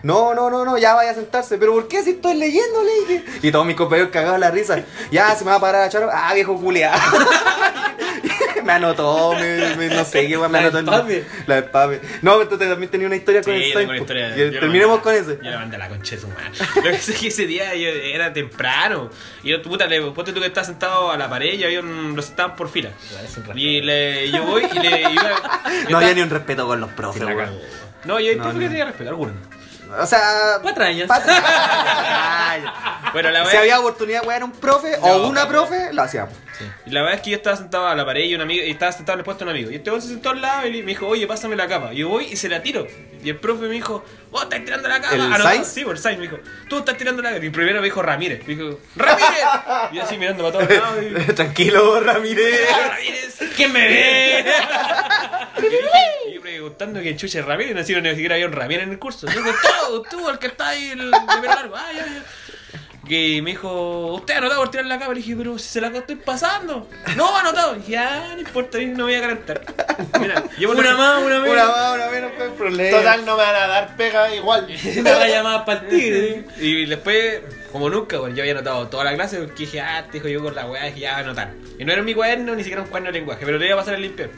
No, 0.03 0.33
no, 0.33 0.49
no, 0.49 0.65
no, 0.65 0.77
ya 0.77 0.95
vaya 0.95 1.11
a 1.11 1.15
sentarse. 1.15 1.57
¿Pero 1.57 1.73
por 1.73 1.87
qué 1.87 2.01
si 2.01 2.11
estoy 2.11 2.35
leyendo? 2.35 2.81
Le 2.83 2.91
dije. 3.13 3.25
Y 3.43 3.51
todos 3.51 3.65
mis 3.65 3.75
compañeros 3.75 4.09
cagados 4.11 4.39
la 4.39 4.49
risa. 4.49 4.83
Ya, 5.11 5.35
se 5.35 5.43
me 5.43 5.51
va 5.51 5.57
a 5.57 5.61
parar 5.61 5.83
a 5.83 5.89
charo. 5.89 6.09
Ah, 6.11 6.33
viejo 6.33 6.57
me 8.63 8.73
anotó, 8.73 9.33
me, 9.33 9.75
me- 9.75 9.87
no 9.89 10.03
sé 10.05 10.27
qué, 10.27 10.37
me 10.37 10.49
La 10.49 10.59
anotó 10.59 10.77
del 10.77 10.85
el- 10.85 10.91
pape. 10.91 11.25
La 11.47 11.55
del 11.55 11.63
pape. 11.65 12.01
No, 12.21 12.37
pero 12.37 12.49
tú 12.49 12.57
también 12.57 12.89
tenía 12.91 13.07
una 13.07 13.15
historia 13.15 13.41
con 13.41 13.53
Sí, 13.53 13.59
el 13.59 13.63
tengo 13.73 13.73
Sainz, 13.77 13.89
una 13.89 13.97
po. 13.97 14.03
historia. 14.03 14.35
Y 14.35 14.39
yo 14.39 14.45
la 14.51 14.59
Terminemos 14.59 14.99
mandé- 14.99 15.03
con 15.03 15.13
eso. 15.15 15.41
Yo 15.43 15.49
la 15.51 15.59
mandé 15.59 15.75
a 15.75 15.79
la 15.79 15.89
concha 15.89 16.15
de 16.15 16.21
su 16.21 16.27
madre. 16.27 16.51
Lo 16.75 16.81
que 16.83 16.97
sé 16.97 17.11
es 17.13 17.19
que 17.19 17.27
ese 17.27 17.45
día 17.47 17.75
yo, 17.75 17.87
era 17.89 18.33
temprano. 18.33 19.09
Y 19.43 19.49
yo, 19.51 19.61
puta, 19.61 19.85
le, 19.87 20.01
ponte 20.11 20.33
tú 20.33 20.39
que 20.39 20.47
estás 20.47 20.67
sentado 20.67 21.11
a 21.11 21.17
la 21.17 21.29
pared 21.29 21.53
y 21.53 21.63
había 21.63 21.79
un, 21.79 22.15
los 22.15 22.29
estaban 22.29 22.55
por 22.55 22.69
fila. 22.69 22.89
Y 23.55 23.81
le, 23.81 24.29
yo 24.31 24.43
voy 24.43 24.65
y 24.73 24.79
le 24.79 25.01
iba. 25.11 25.61
No 25.89 25.97
había 25.97 26.13
ni 26.13 26.21
un 26.21 26.29
respeto 26.29 26.67
con 26.67 26.79
los 26.81 26.89
profes, 26.91 27.21
la 27.23 27.33
weón. 27.33 27.45
cagó. 27.45 27.59
No, 28.05 28.19
yo 28.19 28.35
No, 28.35 28.45
no, 28.45 28.49
que 28.51 28.65
no. 28.65 28.69
tenía 28.69 28.85
respeto, 28.85 29.09
algunos. 29.09 29.35
O 29.99 30.05
sea. 30.05 30.59
Patrañas. 30.63 31.07
patrañas. 31.07 31.43
Bueno, 33.13 33.29
la 33.29 33.45
Si 33.45 33.57
había 33.57 33.77
oportunidad 33.79 34.21
de 34.23 34.33
a 34.35 34.45
un 34.45 34.53
profe 34.53 34.97
No, 34.97 35.05
o 35.07 35.27
una 35.27 35.41
claro. 35.47 35.65
profe, 35.67 35.91
lo 35.91 36.01
hacíamos. 36.01 36.33
Y 36.85 36.91
la 36.91 37.01
verdad 37.01 37.15
es 37.17 37.21
que 37.23 37.31
yo 37.31 37.37
estaba 37.37 37.57
sentado 37.57 37.87
a 37.87 37.95
la 37.95 38.05
pared 38.05 38.23
y 38.23 38.35
un 38.35 38.41
amigo, 38.41 38.63
y 38.63 38.69
estaba 38.71 38.91
sentado 38.93 39.15
en 39.15 39.19
el 39.19 39.25
puesto 39.25 39.43
de 39.43 39.51
un 39.51 39.57
amigo. 39.57 39.71
Y 39.71 39.75
este 39.75 39.89
hombre 39.89 40.01
se 40.01 40.09
sentó 40.13 40.29
al 40.29 40.41
lado 40.41 40.67
y 40.67 40.71
me 40.81 40.91
dijo, 40.91 41.07
oye, 41.07 41.27
pásame 41.27 41.55
la 41.57 41.67
capa. 41.67 41.91
Y 41.93 41.97
yo 41.97 42.09
voy 42.09 42.25
y 42.25 42.35
se 42.37 42.47
la 42.47 42.61
tiro. 42.61 42.87
Y 43.23 43.29
el 43.29 43.37
profe 43.37 43.63
me 43.63 43.73
dijo, 43.73 44.05
vos 44.29 44.43
estás 44.43 44.63
tirando 44.63 44.87
la 44.87 45.01
capa. 45.01 45.15
¿El 45.15 45.21
Ah, 45.21 45.37
no, 45.37 45.43
Sainz? 45.43 45.67
Sí, 45.67 45.83
por 45.83 45.97
Sainz 45.97 46.19
me 46.19 46.25
dijo, 46.27 46.37
tú 46.69 46.77
estás 46.79 46.95
tirando 46.97 47.21
la 47.21 47.31
capa. 47.33 47.43
Y 47.45 47.49
primero 47.49 47.79
me 47.81 47.85
dijo 47.85 48.01
Ramírez. 48.01 48.47
Me 48.47 48.55
dijo, 48.55 48.79
¡Ramírez! 48.95 49.29
Y 49.91 49.95
yo 49.95 50.03
así 50.03 50.17
mirando 50.17 50.49
para 50.49 50.65
todos 50.65 50.79
lados. 50.83 51.03
Y, 51.03 51.33
Tranquilo, 51.33 51.99
Ramírez. 51.99 52.61
¡Ramírez! 52.89 53.39
¿Quién 53.57 53.73
me 53.73 53.87
ve? 53.87 54.45
y, 56.29 56.33
yo 56.35 56.41
preguntando 56.41 57.01
que 57.01 57.15
chuche 57.17 57.41
Ramírez. 57.41 57.75
No 57.75 57.83
sé 57.83 57.99
ni 58.01 58.09
siquiera 58.11 58.35
había 58.35 58.45
un 58.47 58.53
Ramírez 58.53 58.83
en 58.83 58.91
el 58.91 58.99
curso. 58.99 59.27
Yo 59.27 59.33
digo, 59.41 59.51
tú, 59.87 60.03
tú, 60.09 60.29
el 60.29 60.39
que 60.39 60.47
está 60.47 60.69
ahí, 60.69 60.89
el 60.91 61.11
de 61.11 61.17
pelo 61.41 61.53
largo. 61.53 61.75
Ah, 61.75 61.91
ya, 61.93 62.05
ya. 62.05 62.23
Que 63.07 63.41
me 63.41 63.49
dijo, 63.51 64.13
usted 64.13 64.35
ha 64.35 64.37
anotado 64.37 64.61
por 64.61 64.71
tirar 64.71 64.85
la 64.85 64.97
capa. 64.99 65.13
Le 65.13 65.19
dije, 65.21 65.35
pero 65.35 65.57
si 65.57 65.67
se 65.67 65.81
la 65.81 65.87
estoy 65.89 66.15
pasando. 66.15 66.87
No, 67.17 67.35
anotado. 67.35 67.73
Dije, 67.73 67.97
ah, 67.97 68.29
no 68.35 68.39
importa, 68.39 68.77
no 68.79 69.03
voy 69.05 69.15
a 69.15 69.21
calentar. 69.21 69.61
Mira, 70.19 70.43
yo 70.57 70.69
por 70.69 70.77
Una 70.77 70.91
lo- 70.91 70.97
más, 70.97 71.17
una 71.23 71.39
menos. 71.39 71.49
Una 71.53 71.65
más, 71.65 71.95
una 71.95 72.07
menos, 72.09 72.31
no 72.37 72.43
hay 72.45 72.49
problema. 72.51 72.97
Total, 72.97 73.25
no 73.25 73.35
me 73.37 73.43
van 73.43 73.55
a 73.55 73.67
dar 73.67 73.97
pega 73.97 74.33
igual. 74.35 74.67
Una 74.99 75.15
raya 75.15 75.43
más 75.43 75.63
para 75.63 75.81
el 75.81 75.87
tigre. 75.89 76.45
Y 76.59 76.85
después, 76.85 77.41
como 77.71 77.89
nunca, 77.89 78.19
bueno, 78.19 78.35
yo 78.35 78.43
había 78.43 78.53
anotado 78.53 78.87
toda 78.87 79.03
la 79.03 79.15
clase 79.15 79.39
porque 79.39 79.63
dije, 79.63 79.81
ah, 79.81 80.05
te 80.05 80.13
dijo 80.13 80.27
yo 80.29 80.41
con 80.41 80.55
la 80.55 80.65
weá, 80.67 80.85
dije, 80.85 80.99
ya 81.01 81.13
voy 81.13 81.21
a 81.21 81.25
anotar. 81.25 81.51
Y 81.79 81.83
no 81.83 81.91
era 81.91 82.03
mi 82.03 82.13
cuaderno, 82.13 82.55
ni 82.55 82.61
siquiera 82.63 82.83
un 82.83 82.87
cuaderno 82.87 83.11
de 83.11 83.19
lenguaje, 83.19 83.45
pero 83.45 83.57
le 83.57 83.65
iba 83.65 83.75
a 83.75 83.79
pasar 83.79 83.95
el 83.95 84.03
limpiar. 84.03 84.29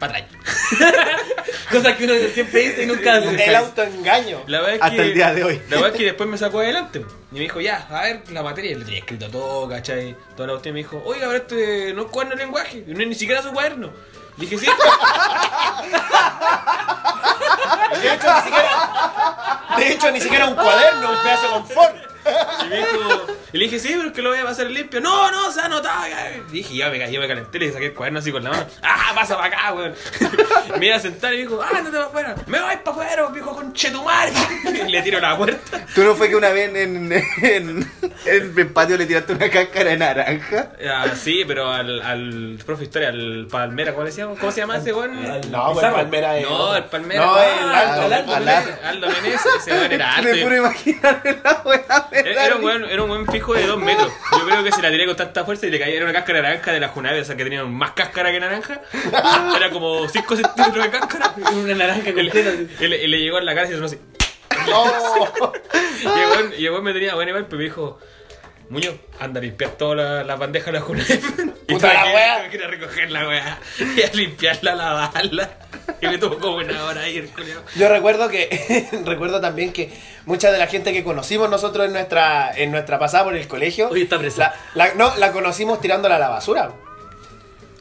Para 0.00 0.18
atrás. 0.18 0.32
Cosas 1.70 1.96
que 1.96 2.04
uno 2.04 2.14
siempre 2.34 2.60
dice 2.60 2.82
y 2.82 2.86
nunca 2.86 3.16
hace. 3.16 3.44
El 3.44 3.54
autoengaño. 3.54 4.42
La 4.48 4.60
verdad 4.60 4.74
es 4.76 4.82
Hasta 4.82 5.02
el 5.02 5.14
día 5.14 5.32
de 5.32 5.44
hoy. 5.44 5.62
La 5.68 5.76
verdad 5.76 5.90
es 5.90 5.96
que 5.96 6.04
después 6.06 6.28
me 6.28 6.38
sacó 6.38 6.58
adelante. 6.60 7.04
Y 7.30 7.34
me 7.34 7.40
dijo, 7.40 7.60
ya, 7.60 7.86
a 7.88 8.02
ver 8.02 8.22
la 8.32 8.42
materia. 8.42 8.72
Y 8.72 8.74
le 8.76 8.84
tenía 8.84 8.98
escrito 9.00 9.30
todo, 9.30 9.68
¿cachai? 9.68 10.16
Toda 10.34 10.48
la 10.48 10.54
cuestión. 10.54 10.74
Me 10.74 10.80
dijo, 10.80 11.00
oiga, 11.04 11.26
pero 11.28 11.36
este 11.36 11.92
no 11.94 12.02
es 12.02 12.08
cuaderno 12.08 12.36
de 12.36 12.42
lenguaje. 12.44 12.84
Y 12.86 12.92
no 12.92 13.02
es 13.02 13.08
ni 13.08 13.14
siquiera 13.14 13.42
su 13.42 13.52
cuaderno. 13.52 13.92
Le 14.38 14.46
dije, 14.46 14.58
sí. 14.58 14.66
De 18.00 18.14
hecho, 18.14 18.34
ni 18.34 18.40
siquiera, 18.42 19.60
de 19.76 19.92
hecho, 19.92 20.10
ni 20.10 20.20
siquiera 20.20 20.46
un 20.46 20.54
cuaderno, 20.54 21.10
un 21.10 21.22
pedazo 21.22 21.42
de 21.42 21.52
confort. 21.52 22.09
Y 22.64 22.68
me 22.68 22.76
dijo, 22.78 23.26
y 23.52 23.58
le 23.58 23.64
dije, 23.64 23.78
sí, 23.78 23.88
pero 23.96 24.08
es 24.08 24.12
que 24.12 24.22
lo 24.22 24.30
voy 24.30 24.38
a 24.38 24.44
pasar 24.44 24.66
limpio. 24.66 25.00
No, 25.00 25.30
no, 25.30 25.50
se 25.50 25.60
ha 25.60 25.68
notado. 25.68 26.04
Y 26.48 26.52
dije, 26.52 26.74
ya 26.76 26.88
me, 26.90 27.10
yo 27.12 27.20
me 27.20 27.28
calenté, 27.28 27.58
le 27.58 27.72
saqué 27.72 27.86
el 27.86 27.94
cuaderno 27.94 28.18
así 28.20 28.30
con 28.32 28.44
la 28.44 28.50
mano. 28.50 28.66
Ah, 28.82 29.12
pasa 29.14 29.36
para 29.36 29.48
acá, 29.48 29.72
weón. 29.74 29.94
me 30.78 30.86
iba 30.86 30.96
a 30.96 31.00
sentar 31.00 31.32
y 31.34 31.38
me 31.38 31.42
dijo, 31.42 31.60
ah, 31.62 31.80
no 31.82 31.90
te 31.90 31.96
vas 31.96 32.06
afuera. 32.06 32.34
Me 32.46 32.60
voy 32.60 32.76
para 32.84 32.90
afuera, 32.90 33.26
viejo 33.28 33.54
conchetumare. 33.54 34.32
Y 34.86 34.88
le 34.90 35.02
tiro 35.02 35.20
la 35.20 35.36
puerta. 35.36 35.86
¿Tú 35.94 36.04
no 36.04 36.14
fue 36.14 36.28
que 36.28 36.36
una 36.36 36.50
vez 36.50 36.68
en, 36.74 37.12
en, 37.12 37.12
en 37.42 37.90
el 38.58 38.66
patio 38.68 38.96
le 38.96 39.06
tiraste 39.06 39.32
una 39.32 39.48
cáscara 39.50 39.90
de 39.90 39.96
naranja? 39.96 40.72
Ah, 40.88 41.06
sí, 41.14 41.44
pero 41.46 41.70
al, 41.70 42.00
al 42.02 42.58
profe 42.64 42.84
historia, 42.84 43.08
al 43.08 43.46
Palmera, 43.50 43.92
¿cómo 43.92 44.04
le 44.04 44.10
decíamos? 44.10 44.38
¿Cómo 44.38 44.52
se 44.52 44.60
llama 44.60 44.76
ese 44.76 44.92
weón? 44.92 45.50
No, 45.50 45.72
pues 45.72 45.86
Palmera 45.86 46.38
es. 46.38 46.48
No, 46.48 46.76
el 46.76 46.84
Palmera. 46.84 47.24
No, 47.24 47.34
Ah, 47.34 47.46
el 47.46 48.12
Aldo. 48.12 48.14
Aldo, 48.16 48.34
Aldo. 48.34 48.52
Aldo, 48.84 49.06
Aldo 49.06 49.06
weón 49.66 49.92
era 49.92 50.14
alto. 50.16 50.30
Me 50.30 50.42
puro 50.42 50.56
imaginarme 50.56 51.38
la 51.42 51.62
weá. 51.64 52.08
me 52.09 52.09
Era, 52.24 52.56
un 52.56 52.62
buen, 52.62 52.84
era 52.84 53.02
un 53.02 53.08
buen 53.08 53.26
fijo 53.26 53.54
de 53.54 53.66
dos 53.66 53.78
metros. 53.78 54.12
Yo 54.32 54.44
creo 54.46 54.64
que 54.64 54.72
se 54.72 54.82
la 54.82 54.90
tiré 54.90 55.06
con 55.06 55.16
tanta 55.16 55.44
fuerza 55.44 55.66
y 55.66 55.70
le 55.70 55.78
caía. 55.78 55.94
Era 55.96 56.04
una 56.04 56.12
cáscara 56.12 56.42
naranja 56.42 56.72
de 56.72 56.80
la 56.80 56.88
Junabe, 56.88 57.20
o 57.20 57.24
sea 57.24 57.36
que 57.36 57.44
tenía 57.44 57.64
más 57.64 57.92
cáscara 57.92 58.30
que 58.32 58.40
naranja. 58.40 58.80
Era 59.56 59.70
como 59.70 60.08
5 60.08 60.36
centímetros 60.36 60.84
de 60.84 60.90
cáscara. 60.90 61.34
Una 61.52 61.74
naranja 61.74 62.10
Y 62.10 62.12
le, 62.12 62.30
completa. 62.30 62.50
y 62.84 62.88
le- 62.88 63.04
y 63.04 63.06
le 63.06 63.18
llegó 63.20 63.38
en 63.38 63.46
la 63.46 63.54
cara 63.54 63.66
y 63.66 63.70
se 63.70 63.74
sonó 63.76 63.86
así. 63.86 63.98
No. 64.68 65.52
Y 66.58 66.66
el 66.66 66.82
me 66.82 66.92
tenía 66.92 67.14
bueno 67.14 67.30
igual, 67.30 67.46
pero 67.46 67.58
me 67.58 67.64
dijo. 67.64 67.98
Muñoz, 68.70 68.94
anda 69.18 69.40
a 69.40 69.42
limpiar 69.42 69.72
todas 69.72 70.24
las 70.26 70.38
bandejas 70.38 70.66
de 70.66 70.72
la 70.72 70.80
Junabe. 70.80 71.20
Puta 71.74 71.92
la 71.94 72.04
wea. 72.14 72.38
tuve 72.38 72.50
que 72.50 72.56
ir 72.56 72.64
a 72.64 72.66
recoger 72.68 73.10
la 73.10 73.28
weá. 73.28 73.58
Y 73.96 74.02
a 74.02 74.12
limpiarla, 74.12 74.72
a 74.72 74.76
lavarla. 74.76 75.50
Y 76.00 76.06
me 76.06 76.18
tuvo 76.18 76.38
como 76.38 76.56
una 76.56 76.84
hora 76.84 77.02
ahí 77.02 77.18
el 77.18 77.28
culiao. 77.28 77.62
Yo 77.76 77.88
recuerdo 77.88 78.28
que 78.28 78.88
recuerdo 79.04 79.40
también 79.40 79.72
que 79.72 79.90
mucha 80.26 80.50
de 80.52 80.58
la 80.58 80.66
gente 80.66 80.92
que 80.92 81.02
conocimos 81.04 81.50
nosotros 81.50 81.86
en 81.86 81.92
nuestra 81.92 82.52
en 82.56 82.70
nuestra 82.70 82.98
pasada 82.98 83.24
por 83.24 83.34
el 83.36 83.46
colegio, 83.48 83.88
Oye, 83.88 84.02
está 84.04 84.18
presa. 84.18 84.54
la, 84.74 84.86
la- 84.88 84.94
no, 84.94 85.16
la 85.16 85.32
conocimos 85.32 85.80
tirándola 85.80 86.16
a 86.16 86.18
la 86.18 86.28
basura. 86.28 86.70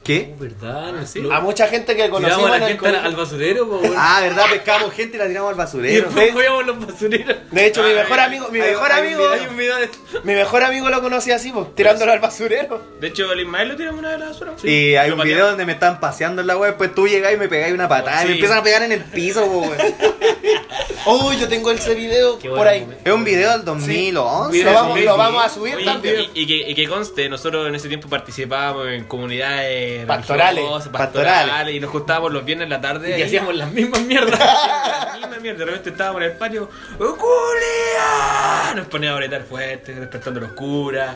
¿Qué? 0.10 0.34
¿Verdad? 0.40 0.92
No 0.94 1.06
Sí. 1.06 1.22
sé. 1.22 1.34
A 1.34 1.40
mucha 1.40 1.68
gente 1.68 1.96
que 1.96 2.04
Tiramos 2.04 2.20
conocimos 2.22 2.52
a 2.52 2.56
en 2.56 2.62
la 2.62 2.68
gente 2.68 2.88
al, 2.88 3.16
basurero, 3.16 3.70
po, 3.70 3.78
weón. 3.78 3.94
Ah, 3.98 4.20
¿verdad? 4.22 4.46
Pescamos 4.52 4.92
gente 4.94 5.18
y 5.18 5.20
la 5.20 5.28
tiramos 5.28 5.50
al 5.50 5.56
Y 5.56 5.58
basurero. 5.58 6.06
después 6.08 6.32
fuimos 6.32 6.66
los 6.66 6.88
basureros. 6.88 7.36
De 7.52 7.66
hecho, 7.68 7.84
mi 7.84 7.92
Ah, 7.92 7.96
mejor 7.96 8.20
amigo, 8.20 8.48
mi 8.50 8.60
hay- 8.60 8.70
mejor 8.72 8.92
hay 8.92 9.02
un 9.02 9.06
amigo, 9.08 9.20
video. 9.30 9.32
Hay 9.44 9.48
un 9.50 9.58
video 9.58 9.76
de 9.78 9.90
mi 10.24 10.34
mejor 10.34 10.64
amigo 10.64 10.90
lo 10.90 11.02
conocía 11.02 11.36
así, 11.36 11.52
pues, 11.52 11.76
tirándolo 11.76 12.12
al 12.12 12.20
basurero. 12.20 12.82
De 13.00 13.08
hecho, 13.08 13.32
el 13.32 13.42
Ismael 13.42 13.70
lo 13.70 13.76
tiramos 13.76 14.00
una 14.00 14.12
de 14.12 14.18
las 14.18 14.30
basura. 14.30 14.54
Y 14.64 14.96
hay 14.96 15.10
Lo 15.10 15.14
un 15.16 15.20
pateamos. 15.20 15.26
video 15.26 15.48
donde 15.48 15.66
me 15.66 15.74
están 15.74 16.00
paseando 16.00 16.42
en 16.42 16.48
la 16.48 16.58
web, 16.58 16.76
pues 16.78 16.94
tú 16.96 17.08
llegás 17.08 17.34
y 17.34 17.38
me 17.38 17.48
pegáis 17.48 17.74
una 17.74 17.88
patada 17.88 18.24
y 18.24 18.26
me 18.26 18.32
Sí. 18.32 18.38
empiezan 18.40 18.58
a 18.58 18.64
pegar 18.64 18.82
en 18.84 18.92
el 18.92 19.04
piso, 19.04 19.46
po, 19.46 19.60
weón. 19.60 19.78
Oh, 21.06 21.32
yo 21.34 21.48
tengo 21.48 21.72
ese 21.72 21.96
video 21.96 22.38
Qué 22.40 22.50
por 22.50 22.68
ahí. 22.68 22.82
momento. 22.82 23.02
Es 23.10 23.14
un 23.16 23.24
video 23.24 23.52
del 23.52 23.64
2011. 23.64 24.64
Lo 24.64 24.74
vamos, 24.74 24.98
sí. 25.00 25.06
lo 25.06 25.18
vamos 25.18 25.44
a 25.46 25.50
subir 25.50 25.76
Oye, 25.76 25.86
también. 25.86 26.16
y, 26.34 26.42
y 26.42 26.46
que, 26.46 26.70
y 26.72 26.76
que 26.76 26.88
conste, 26.90 27.30
nosotros 27.30 27.68
en 27.68 27.74
ese 27.76 27.88
tiempo 27.88 28.10
participábamos 28.10 28.90
en 28.90 29.06
comunidades 29.06 29.99
Pastorales. 30.08 30.56
religiosas, 30.56 30.90
Pastorales. 30.90 31.40
pastorales, 31.42 31.76
y 31.76 31.80
nos 31.80 31.90
juntábamos 31.92 32.32
los 32.34 32.46
viernes 32.46 32.66
en 32.66 32.70
la 32.70 32.82
tarde. 32.82 33.18
Y 33.20 33.22
hacíamos 33.22 33.56
las 33.56 33.72
mismas 33.72 34.02
mierdas. 34.06 34.40
la 34.40 35.28
misma 35.28 35.38
mierda. 35.42 35.60
De 35.60 35.66
repente 35.66 35.90
estábamos 35.92 36.22
en 36.22 36.32
el 36.32 36.38
patio, 36.38 36.70
¡Oh, 37.00 37.16
culia! 37.16 38.74
Nos 38.76 38.88
poníamos 38.88 39.16
a 39.18 39.20
bretar 39.20 39.44
fuerte, 39.44 39.94
despertando 39.94 40.40
los 40.40 40.52
curas. 40.54 41.16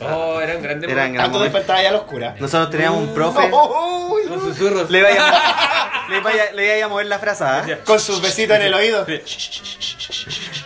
Oh, 0.00 0.40
eran 0.40 0.62
grandes 0.62 0.90
Eran 0.90 1.06
momentos. 1.06 1.24
Tanto 1.24 1.42
despertaba 1.42 1.82
ya 1.82 1.88
a 1.88 1.92
la 1.92 1.98
oscura. 1.98 2.36
Nosotros 2.38 2.70
teníamos 2.70 3.00
un 3.02 3.14
profe. 3.14 3.50
Con 4.28 4.40
susurros. 4.40 4.90
Le 4.90 5.02
vaya, 5.02 6.02
le 6.10 6.20
vaya, 6.20 6.52
le 6.52 6.68
vaya 6.68 6.84
a 6.84 6.88
mover 6.88 7.06
la 7.06 7.18
frase, 7.18 7.44
¿ah? 7.44 7.64
Con 7.84 8.00
sus 8.00 8.20
besitos 8.20 8.56
en 8.56 8.62
el 8.62 8.74
oído. 8.74 9.06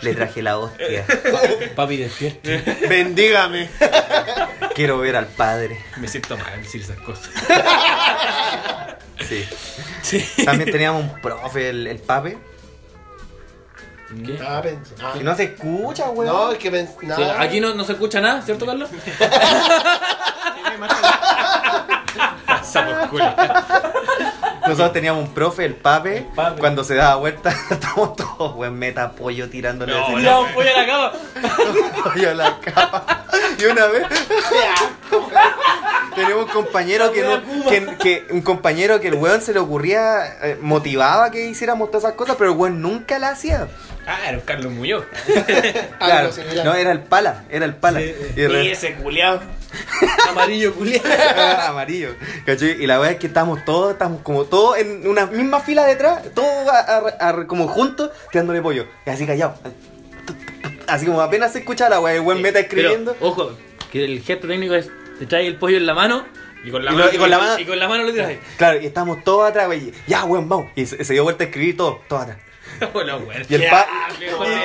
Le 0.02 0.15
traje 0.15 0.43
la 0.43 0.59
hostia. 0.59 1.05
Papi, 1.77 1.97
despierta. 1.98 2.48
Bendígame. 2.89 3.69
Quiero 4.74 4.98
ver 4.98 5.16
al 5.16 5.27
padre. 5.27 5.78
Me 5.98 6.09
siento 6.09 6.36
mal 6.36 6.52
al 6.55 6.62
decir 6.62 6.81
esas 6.81 6.98
cosas. 6.98 7.31
Sí. 10.02 10.27
También 10.44 10.70
teníamos 10.70 11.05
un 11.05 11.20
profe, 11.20 11.69
el, 11.69 11.86
el 11.86 11.98
pape. 11.98 12.39
¿Qué? 14.27 14.39
Ah, 14.47 14.61
pens- 14.65 14.93
ah. 15.03 15.12
No 15.23 15.35
se 15.37 15.45
escucha, 15.45 16.11
weón. 16.11 16.27
No, 16.32 16.51
es 16.53 16.59
que 16.59 16.73
pens- 16.73 16.97
Sí, 17.01 17.07
nada. 17.07 17.41
aquí 17.41 17.61
no, 17.61 17.74
no 17.74 17.85
se 17.85 17.93
escucha 17.93 18.20
nada, 18.20 18.43
¿cierto, 18.43 18.66
Carlos? 18.66 18.91
Nosotros 24.66 24.93
teníamos 24.93 25.24
un 25.24 25.35
profe, 25.35 25.65
el 25.65 25.74
pape, 25.74 26.27
pape. 26.35 26.61
cuando 26.61 26.85
se 26.85 26.95
daba 26.95 27.16
vuelta, 27.16 27.51
estábamos 27.70 28.15
todos, 28.16 28.55
weón, 28.57 28.78
meta 28.78 29.11
pollo 29.12 29.49
tirándole 29.49 29.93
No, 29.93 30.19
no. 30.19 30.41
Un 30.43 30.53
pollo 30.53 30.70
a 30.77 30.81
la 30.81 30.87
cama. 30.87 31.12
pollo 32.05 32.31
a 32.31 32.35
la 32.35 32.61
capa. 32.61 33.24
Y 33.59 33.65
una 33.65 33.87
vez 33.87 34.07
teníamos 36.15 36.45
un 36.47 36.51
compañero 36.51 37.11
que, 37.12 37.23
no, 37.23 37.41
que, 37.69 37.97
que- 37.99 38.27
un 38.31 38.43
compañero 38.43 39.01
que 39.01 39.09
el 39.09 39.15
weón 39.15 39.41
se 39.41 39.53
le 39.53 39.59
ocurría, 39.61 40.27
eh, 40.43 40.59
motivaba 40.61 41.31
que 41.31 41.47
hiciéramos 41.47 41.91
todas 41.91 42.05
esas 42.05 42.15
cosas, 42.16 42.37
pero 42.39 42.53
el 42.53 42.57
weón 42.57 42.81
nunca 42.81 43.19
la 43.19 43.31
hacía. 43.31 43.66
Ah, 44.12 44.28
era 44.28 44.41
Carlos 44.41 44.73
Muñoz. 44.73 45.05
Claro, 45.99 46.31
no, 46.65 46.74
era 46.74 46.91
el 46.93 47.01
pala, 47.01 47.45
era 47.51 47.65
el 47.65 47.74
pala. 47.77 48.01
Sí. 48.01 48.12
Y 48.37 48.69
ese 48.69 48.95
culiao. 48.95 49.41
Amarillo, 50.28 50.74
culiado. 50.74 51.05
amarillo. 51.69 52.15
¿cachai? 52.45 52.82
Y 52.82 52.87
la 52.87 52.99
verdad 52.99 53.12
es 53.12 53.19
que 53.20 53.28
estamos 53.28 53.65
todos, 53.65 53.93
estamos 53.93 54.23
como 54.23 54.45
todos 54.45 54.78
en 54.78 55.07
una 55.07 55.27
misma 55.27 55.61
fila 55.61 55.85
detrás, 55.87 56.23
todos 56.35 56.69
a- 56.69 56.97
a- 57.20 57.28
a- 57.28 57.47
como 57.47 57.69
juntos, 57.69 58.11
tirándole 58.32 58.61
pollo. 58.62 58.87
Y 59.07 59.11
así 59.11 59.27
callado. 59.27 59.55
Así 60.89 61.07
como 61.07 61.20
apenas 61.20 61.53
se 61.53 61.61
escucha 61.61 61.89
la 61.89 62.01
weá, 62.01 62.15
el 62.16 62.23
buen 62.23 62.43
meta 62.43 62.59
escribiendo. 62.59 63.15
Pero, 63.15 63.27
ojo, 63.31 63.53
que 63.93 64.05
el 64.05 64.20
gesto 64.23 64.49
técnico 64.49 64.74
es 64.74 64.91
te 65.20 65.27
traes 65.27 65.47
el 65.47 65.57
pollo 65.57 65.77
en 65.77 65.85
la 65.87 65.93
mano 65.95 66.24
Y 66.65 66.70
con 66.70 66.85
la 66.85 66.91
Y 66.91 66.95
mano. 66.95 67.07
lo- 67.07 67.15
y 67.15 67.19
con 67.19 67.31
la 67.31 67.39
mano- 67.39 67.59
y 67.61 67.65
con 67.65 67.78
la 67.78 67.89
mano 67.89 68.05
lo 68.05 68.12
tiras 68.12 68.28
ahí. 68.28 68.41
Claro, 68.57 68.81
y 68.81 68.87
estamos 68.87 69.23
todos 69.23 69.49
atrás, 69.49 69.66
güey. 69.66 69.93
Ya, 70.09 70.24
weón, 70.24 70.49
vamos. 70.49 70.66
Y 70.74 70.87
se, 70.87 71.05
se 71.05 71.12
dio 71.12 71.23
vuelta 71.23 71.45
a 71.45 71.47
escribir 71.47 71.77
todo, 71.77 72.01
todos 72.09 72.23
atrás. 72.23 72.39
Y, 73.48 73.55
el 73.55 73.69
pa- 73.69 73.86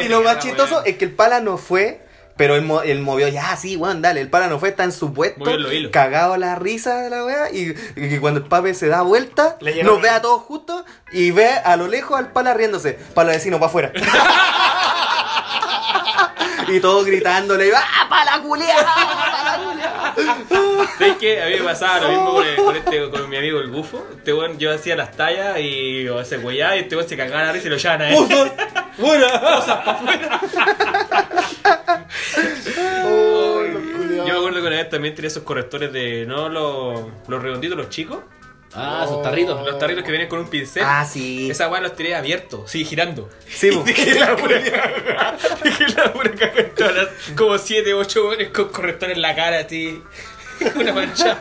y- 0.01 0.05
y 0.05 0.09
lo 0.09 0.21
más 0.21 0.39
chistoso 0.39 0.83
es 0.85 0.97
que 0.97 1.05
el 1.05 1.11
pala 1.11 1.39
no 1.41 1.57
fue. 1.57 2.01
Pero 2.37 2.57
él, 2.57 2.63
mo- 2.63 2.81
él 2.81 2.99
movió, 2.99 3.29
ya, 3.29 3.55
sí, 3.55 3.77
weón, 3.77 4.01
dale. 4.01 4.19
El 4.19 4.29
pala 4.29 4.47
no 4.49 4.59
fue, 4.59 4.67
está 4.67 4.83
en 4.83 4.91
su 4.91 5.13
puesto, 5.13 5.39
Movió 5.39 5.57
los 5.57 5.71
hilos. 5.71 5.91
cagado 5.93 6.33
a 6.33 6.37
la 6.37 6.55
risa 6.55 6.97
de 7.01 7.09
la 7.09 7.23
weá. 7.23 7.49
Y, 7.49 7.73
que 7.95 8.19
cuando 8.19 8.41
el 8.41 8.45
pape 8.47 8.73
se 8.73 8.87
da 8.89 9.03
vuelta, 9.03 9.55
Le 9.61 9.81
nos 9.83 10.01
ve 10.01 10.09
a 10.09 10.21
todos 10.21 10.41
juntos 10.43 10.83
y 11.13 11.31
ve 11.31 11.47
a 11.49 11.77
lo 11.77 11.87
lejos 11.87 12.19
al 12.19 12.33
pala 12.33 12.53
riéndose. 12.53 12.99
Pala 13.13 13.31
vecino 13.31 13.57
para 13.57 13.67
afuera. 13.67 13.93
y 16.67 16.79
todos 16.79 17.05
gritándole, 17.05 17.71
¡ah, 17.75 18.07
culiao! 18.41 18.83
¡Pala 19.35 19.57
culiao! 19.63 20.87
¿Sabes 20.97 21.15
qué? 21.19 21.41
A 21.41 21.47
mí 21.47 21.53
me 21.57 21.63
pasaba 21.63 21.99
lo 22.01 22.09
mismo 22.09 22.33
con, 22.33 22.45
el- 22.45 22.55
con 22.55 22.75
este, 22.75 23.09
con 23.09 23.29
mi 23.29 23.37
amigo 23.37 23.59
el 23.59 23.67
bufo. 23.69 24.05
Este 24.17 24.33
weón, 24.33 24.57
yo 24.57 24.73
hacía 24.73 24.95
las 24.95 25.11
tallas 25.11 25.59
y 25.59 26.07
o 26.07 26.23
se 26.25 26.37
güeyaba 26.37 26.75
y 26.75 26.79
este 26.79 26.95
weón 26.95 27.07
se 27.09 27.17
cagaba 27.17 27.43
la 27.43 27.51
risa 27.51 27.67
y 27.67 27.69
lo 27.71 27.77
llevaban 27.77 28.01
a 28.01 28.09
él. 28.09 28.15
Yo 32.97 34.23
me 34.23 34.31
acuerdo 34.31 34.61
que 34.61 34.67
una 34.67 34.77
vez 34.77 34.89
también 34.89 35.15
tenía 35.15 35.27
esos 35.27 35.43
correctores 35.43 35.91
de. 35.91 36.25
No 36.25 36.49
los, 36.49 37.01
los 37.27 37.41
redonditos, 37.41 37.77
los 37.77 37.89
chicos. 37.89 38.19
Ah, 38.75 39.03
esos 39.05 39.21
tarritos. 39.21 39.65
Los 39.65 39.79
tarritos 39.79 40.03
que 40.03 40.11
vienen 40.11 40.27
con 40.27 40.39
un 40.39 40.49
pincel. 40.49 40.83
Ah, 40.85 41.05
sí. 41.05 41.49
Esa 41.49 41.69
weá 41.69 41.81
los 41.81 41.95
tiré 41.95 42.15
abiertos, 42.15 42.69
sí, 42.69 42.83
girando. 42.85 43.29
Sí, 43.47 43.71
po. 43.73 43.83
Dejé 43.83 44.19
la 44.19 44.35
pura. 44.35 44.59
Dejé 45.63 45.87
la 45.95 46.11
pura 46.13 46.31
caga 46.31 46.59
en 46.61 46.75
todas 46.75 46.95
las- 46.95 47.09
Como 47.35 47.57
7, 47.57 47.93
8 47.93 48.27
weones 48.27 48.49
con 48.49 48.69
correctores 48.69 49.15
en 49.15 49.21
la 49.21 49.35
cara, 49.35 49.59
así. 49.59 50.01
Una 50.75 50.93
mancha. 50.93 51.37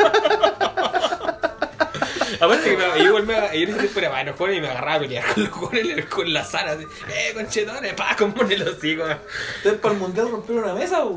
Aparte 2.41 2.71
que 2.71 2.77
me, 2.77 2.85
yo 2.99 3.05
igual 3.05 3.27
me, 3.27 3.35
yo 3.35 3.41
en 3.53 3.69
ese 3.71 3.79
tiempo 3.79 3.99
era 4.01 4.11
más 4.11 4.23
enojón 4.23 4.53
y 4.55 4.61
me 4.61 4.69
agarraba 4.69 4.97
a 4.97 5.01
pelear 5.01 5.25
con 5.33 5.45
los 5.45 5.53
jóvenes 5.53 6.05
con 6.07 6.33
la 6.33 6.45
sala 6.45 6.73
así, 6.73 6.85
eh, 7.09 7.33
conchetones, 7.33 7.95
pa, 7.95 8.17
como 8.17 8.43
en 8.43 8.53
el 8.53 8.69
hocico. 8.69 9.05
¿Ustedes 9.59 9.79
para 9.79 9.95
el 9.95 10.01
mundial 10.01 10.31
rompieron 10.31 10.65
una 10.65 10.75
mesa 10.75 11.05
o 11.05 11.17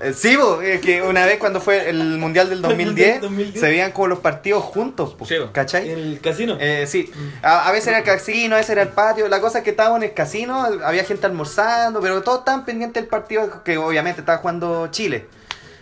Eh, 0.00 0.12
Sí, 0.12 0.36
po, 0.36 0.60
es 0.62 0.80
que 0.80 1.02
una 1.02 1.26
vez 1.26 1.38
cuando 1.38 1.60
fue 1.60 1.88
el 1.90 2.18
mundial 2.18 2.48
del 2.50 2.62
2010, 2.62 3.20
2010. 3.22 3.60
se 3.60 3.68
veían 3.68 3.92
como 3.92 4.08
los 4.08 4.20
partidos 4.20 4.62
juntos, 4.64 5.14
po, 5.14 5.24
Sí. 5.26 5.34
¿cachai? 5.52 5.90
en 5.90 5.98
el 5.98 6.20
casino? 6.20 6.56
Eh, 6.60 6.86
sí, 6.86 7.10
a, 7.42 7.68
a 7.68 7.72
veces 7.72 7.88
era 7.88 7.98
el 7.98 8.04
casino, 8.04 8.54
a 8.54 8.58
veces 8.58 8.70
era 8.70 8.82
el 8.82 8.88
patio. 8.90 9.28
La 9.28 9.40
cosa 9.40 9.58
es 9.58 9.64
que 9.64 9.70
estábamos 9.70 9.98
en 9.98 10.04
el 10.10 10.14
casino, 10.14 10.62
había 10.84 11.04
gente 11.04 11.26
almorzando, 11.26 12.00
pero 12.00 12.22
todos 12.22 12.40
estaban 12.40 12.64
pendientes 12.64 13.02
del 13.02 13.08
partido 13.10 13.62
que 13.64 13.76
obviamente 13.78 14.20
estaba 14.20 14.38
jugando 14.38 14.88
Chile, 14.90 15.26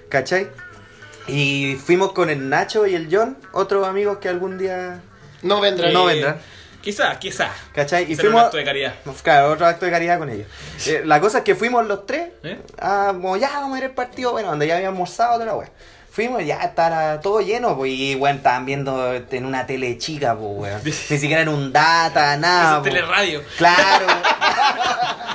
¿cachai? 0.09 0.49
Y 1.29 1.77
fuimos 1.85 2.13
con 2.13 2.31
el 2.31 2.49
Nacho 2.49 2.87
y 2.87 2.95
el 2.95 3.09
John, 3.11 3.37
otros 3.53 3.87
amigos 3.87 4.19
que 4.19 4.29
algún 4.29 4.59
día, 4.59 5.01
No 5.43 5.61
vendrá. 5.61 5.91
No 5.91 6.05
vendrán. 6.05 6.37
Quizás, 6.87 7.19
quizás. 7.19 7.51
¿cachai? 7.75 8.05
Y 8.05 8.15
Será 8.15 8.29
un 8.29 8.33
fuimos, 8.35 8.45
acto 8.45 8.59
de 8.59 8.65
caridad. 8.65 8.95
claro, 9.25 9.51
otro 9.51 9.67
acto 9.67 9.87
de 9.87 9.91
caridad 9.91 10.21
con 10.21 10.31
ellos. 10.31 10.47
Eh, 10.87 11.03
la 11.05 11.21
cosa 11.21 11.39
es 11.39 11.45
que 11.45 11.57
fuimos 11.57 11.85
los 11.85 12.07
tres, 12.07 12.29
¿Eh? 12.45 12.61
ah, 12.79 13.09
como 13.13 13.37
ya 13.37 13.51
vamos 13.55 13.75
a 13.75 13.79
ir 13.79 13.85
al 13.87 13.91
partido, 13.91 14.31
bueno, 14.31 14.51
donde 14.51 14.69
ya 14.69 14.77
habíamos 14.77 14.95
almorzado, 14.95 15.33
toda 15.33 15.47
la 15.47 15.57
wea. 15.57 15.69
Fuimos, 16.13 16.47
ya 16.47 16.61
estaba 16.63 17.21
todo 17.21 17.41
lleno, 17.41 17.77
pues, 17.77 17.91
y 17.91 18.15
bueno, 18.15 18.37
estaban 18.37 18.65
viendo 18.67 19.13
en 19.15 19.45
una 19.45 19.67
tele 19.67 19.99
chica, 19.99 20.37
pues, 20.37 20.49
weón. 20.49 20.81
Ni 20.85 20.93
siquiera 20.93 21.43
en 21.43 21.49
un 21.49 21.73
data, 21.73 22.37
nada. 22.37 22.75
Esa 22.75 22.83
pues. 22.83 22.95
teleradio. 22.95 23.43
Claro. 23.59 24.07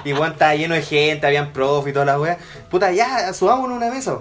Y 0.06 0.14
weón, 0.14 0.32
estaba 0.32 0.56
lleno 0.56 0.74
de 0.74 0.82
gente, 0.82 1.28
habían 1.28 1.52
profe 1.54 1.90
y 1.90 1.94
toda 1.94 2.06
la 2.06 2.20
weá. 2.20 2.38
Puta, 2.70 2.92
ya, 2.92 3.34
subámonos 3.34 3.74
a 3.74 3.86
una 3.86 3.94
mesa. 3.94 4.20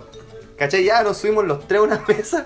¿Cachai? 0.61 0.85
Ya 0.85 1.03
nos 1.03 1.17
subimos 1.17 1.47
los 1.47 1.67
tres 1.67 1.81
a 1.81 1.83
una 1.85 2.05
mesa. 2.09 2.45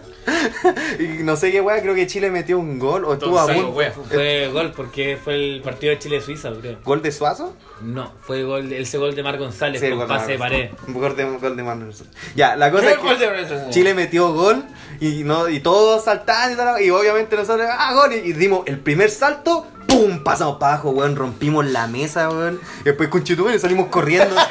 y 1.01 1.25
no 1.25 1.35
sé 1.35 1.51
qué 1.51 1.61
weá, 1.61 1.83
creo 1.83 1.97
que 1.97 2.07
Chile 2.07 2.31
metió 2.31 2.61
un 2.61 2.79
gol 2.79 3.05
o 3.05 3.15
estuvo 3.15 3.37
a 3.41 3.47
punto. 3.47 3.71
wea. 3.71 3.91
Fue 3.91 4.49
gol 4.53 4.73
porque 4.75 5.19
fue 5.23 5.35
el 5.35 5.61
partido 5.63 5.91
de 5.91 5.99
Chile-Suiza, 5.99 6.53
creo. 6.61 6.79
¿Gol 6.85 7.03
de 7.03 7.11
Suazo? 7.11 7.57
No, 7.83 8.13
fue 8.21 8.45
gol, 8.45 8.73
ese 8.73 8.99
gol 8.99 9.17
de 9.17 9.23
Mar 9.25 9.37
González 9.37 9.81
Sí, 9.81 9.89
con 9.89 9.99
gol 9.99 10.07
de 10.09 10.15
pase 10.15 10.33
de 10.33 10.39
Mar- 10.39 10.51
pared. 10.53 10.71
Un 10.87 10.95
gol 11.01 11.17
de, 11.17 11.25
gol 11.25 11.57
de 11.57 11.63
Manuel. 11.65 11.93
Ya, 12.37 12.55
la 12.55 12.71
cosa 12.71 12.91
es 12.93 13.03
de 13.19 13.27
que. 13.67 13.71
Chile 13.71 13.95
metió 13.95 14.33
gol 14.33 14.65
y 15.01 15.25
no 15.25 15.49
y 15.49 15.59
todos 15.59 16.05
saltaban 16.05 16.53
y, 16.53 16.57
tal, 16.57 16.81
y 16.83 16.91
obviamente 16.91 17.35
nosotros, 17.35 17.67
ah, 17.69 17.95
gol, 17.95 18.13
y, 18.13 18.19
y 18.29 18.33
dimos 18.33 18.63
el 18.67 18.79
primer 18.79 19.11
salto, 19.11 19.67
¡pum! 19.87 20.19
Pasamos 20.21 20.57
para 20.59 20.75
abajo, 20.75 20.91
weón, 20.91 21.17
rompimos 21.17 21.65
la 21.67 21.87
mesa, 21.87 22.29
weón. 22.31 22.61
Y 22.81 22.85
después 22.85 23.09
con 23.09 23.23
y 23.23 23.59
salimos 23.59 23.89
corriendo. 23.89 24.35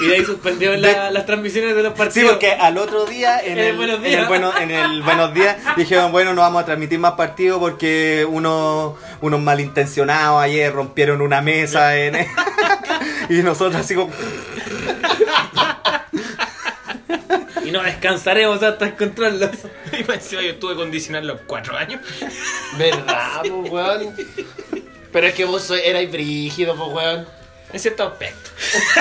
Y 0.00 0.06
de 0.06 0.16
ahí 0.16 0.24
suspendieron 0.24 0.82
la- 0.82 1.12
las 1.12 1.26
transmisiones 1.26 1.76
de 1.76 1.82
los 1.84 1.92
Sí, 1.92 1.98
partidos. 1.98 2.30
porque 2.32 2.50
al 2.52 2.76
otro 2.76 3.04
día, 3.04 3.38
en 3.40 3.52
el, 3.52 3.58
el 3.68 3.76
Buenos 3.76 3.98
en 3.98 4.04
el 4.04 4.10
Días. 4.10 4.28
bueno- 4.28 4.52
en 4.58 4.70
el 4.72 5.02
Buenos 5.02 5.32
Días, 5.32 5.56
dijeron, 5.76 6.10
bueno, 6.10 6.34
no 6.34 6.40
vamos 6.40 6.62
a 6.62 6.66
transmitir 6.66 6.98
más 6.98 7.12
partidos 7.12 7.60
porque 7.60 8.26
unos, 8.28 8.94
unos 9.20 9.40
malintencionados 9.40 10.42
ayer 10.42 10.72
rompieron 10.72 11.20
una 11.20 11.40
mesa 11.40 11.96
en... 11.96 12.16
y 13.28 13.34
nosotros 13.42 13.76
así 13.80 13.94
como... 13.94 14.10
No 17.72 17.82
descansaremos 17.82 18.62
hasta 18.62 18.86
encontrarlos. 18.86 19.50
Y 19.98 20.04
más 20.04 20.16
encima 20.16 20.42
yo 20.42 20.50
estuve 20.50 20.74
condicionando 20.76 21.32
los 21.34 21.42
cuatro 21.46 21.76
años. 21.76 22.00
¿Verdad, 22.78 23.40
pues, 23.40 23.70
weón? 23.70 24.14
Pero 25.12 25.26
es 25.26 25.34
que 25.34 25.44
vos 25.44 25.62
soy, 25.62 25.80
erais 25.84 26.10
brígido, 26.10 26.74
pues, 26.76 26.88
weón. 26.92 27.26
En 27.72 27.80
cierto 27.80 28.04
aspecto. 28.04 28.50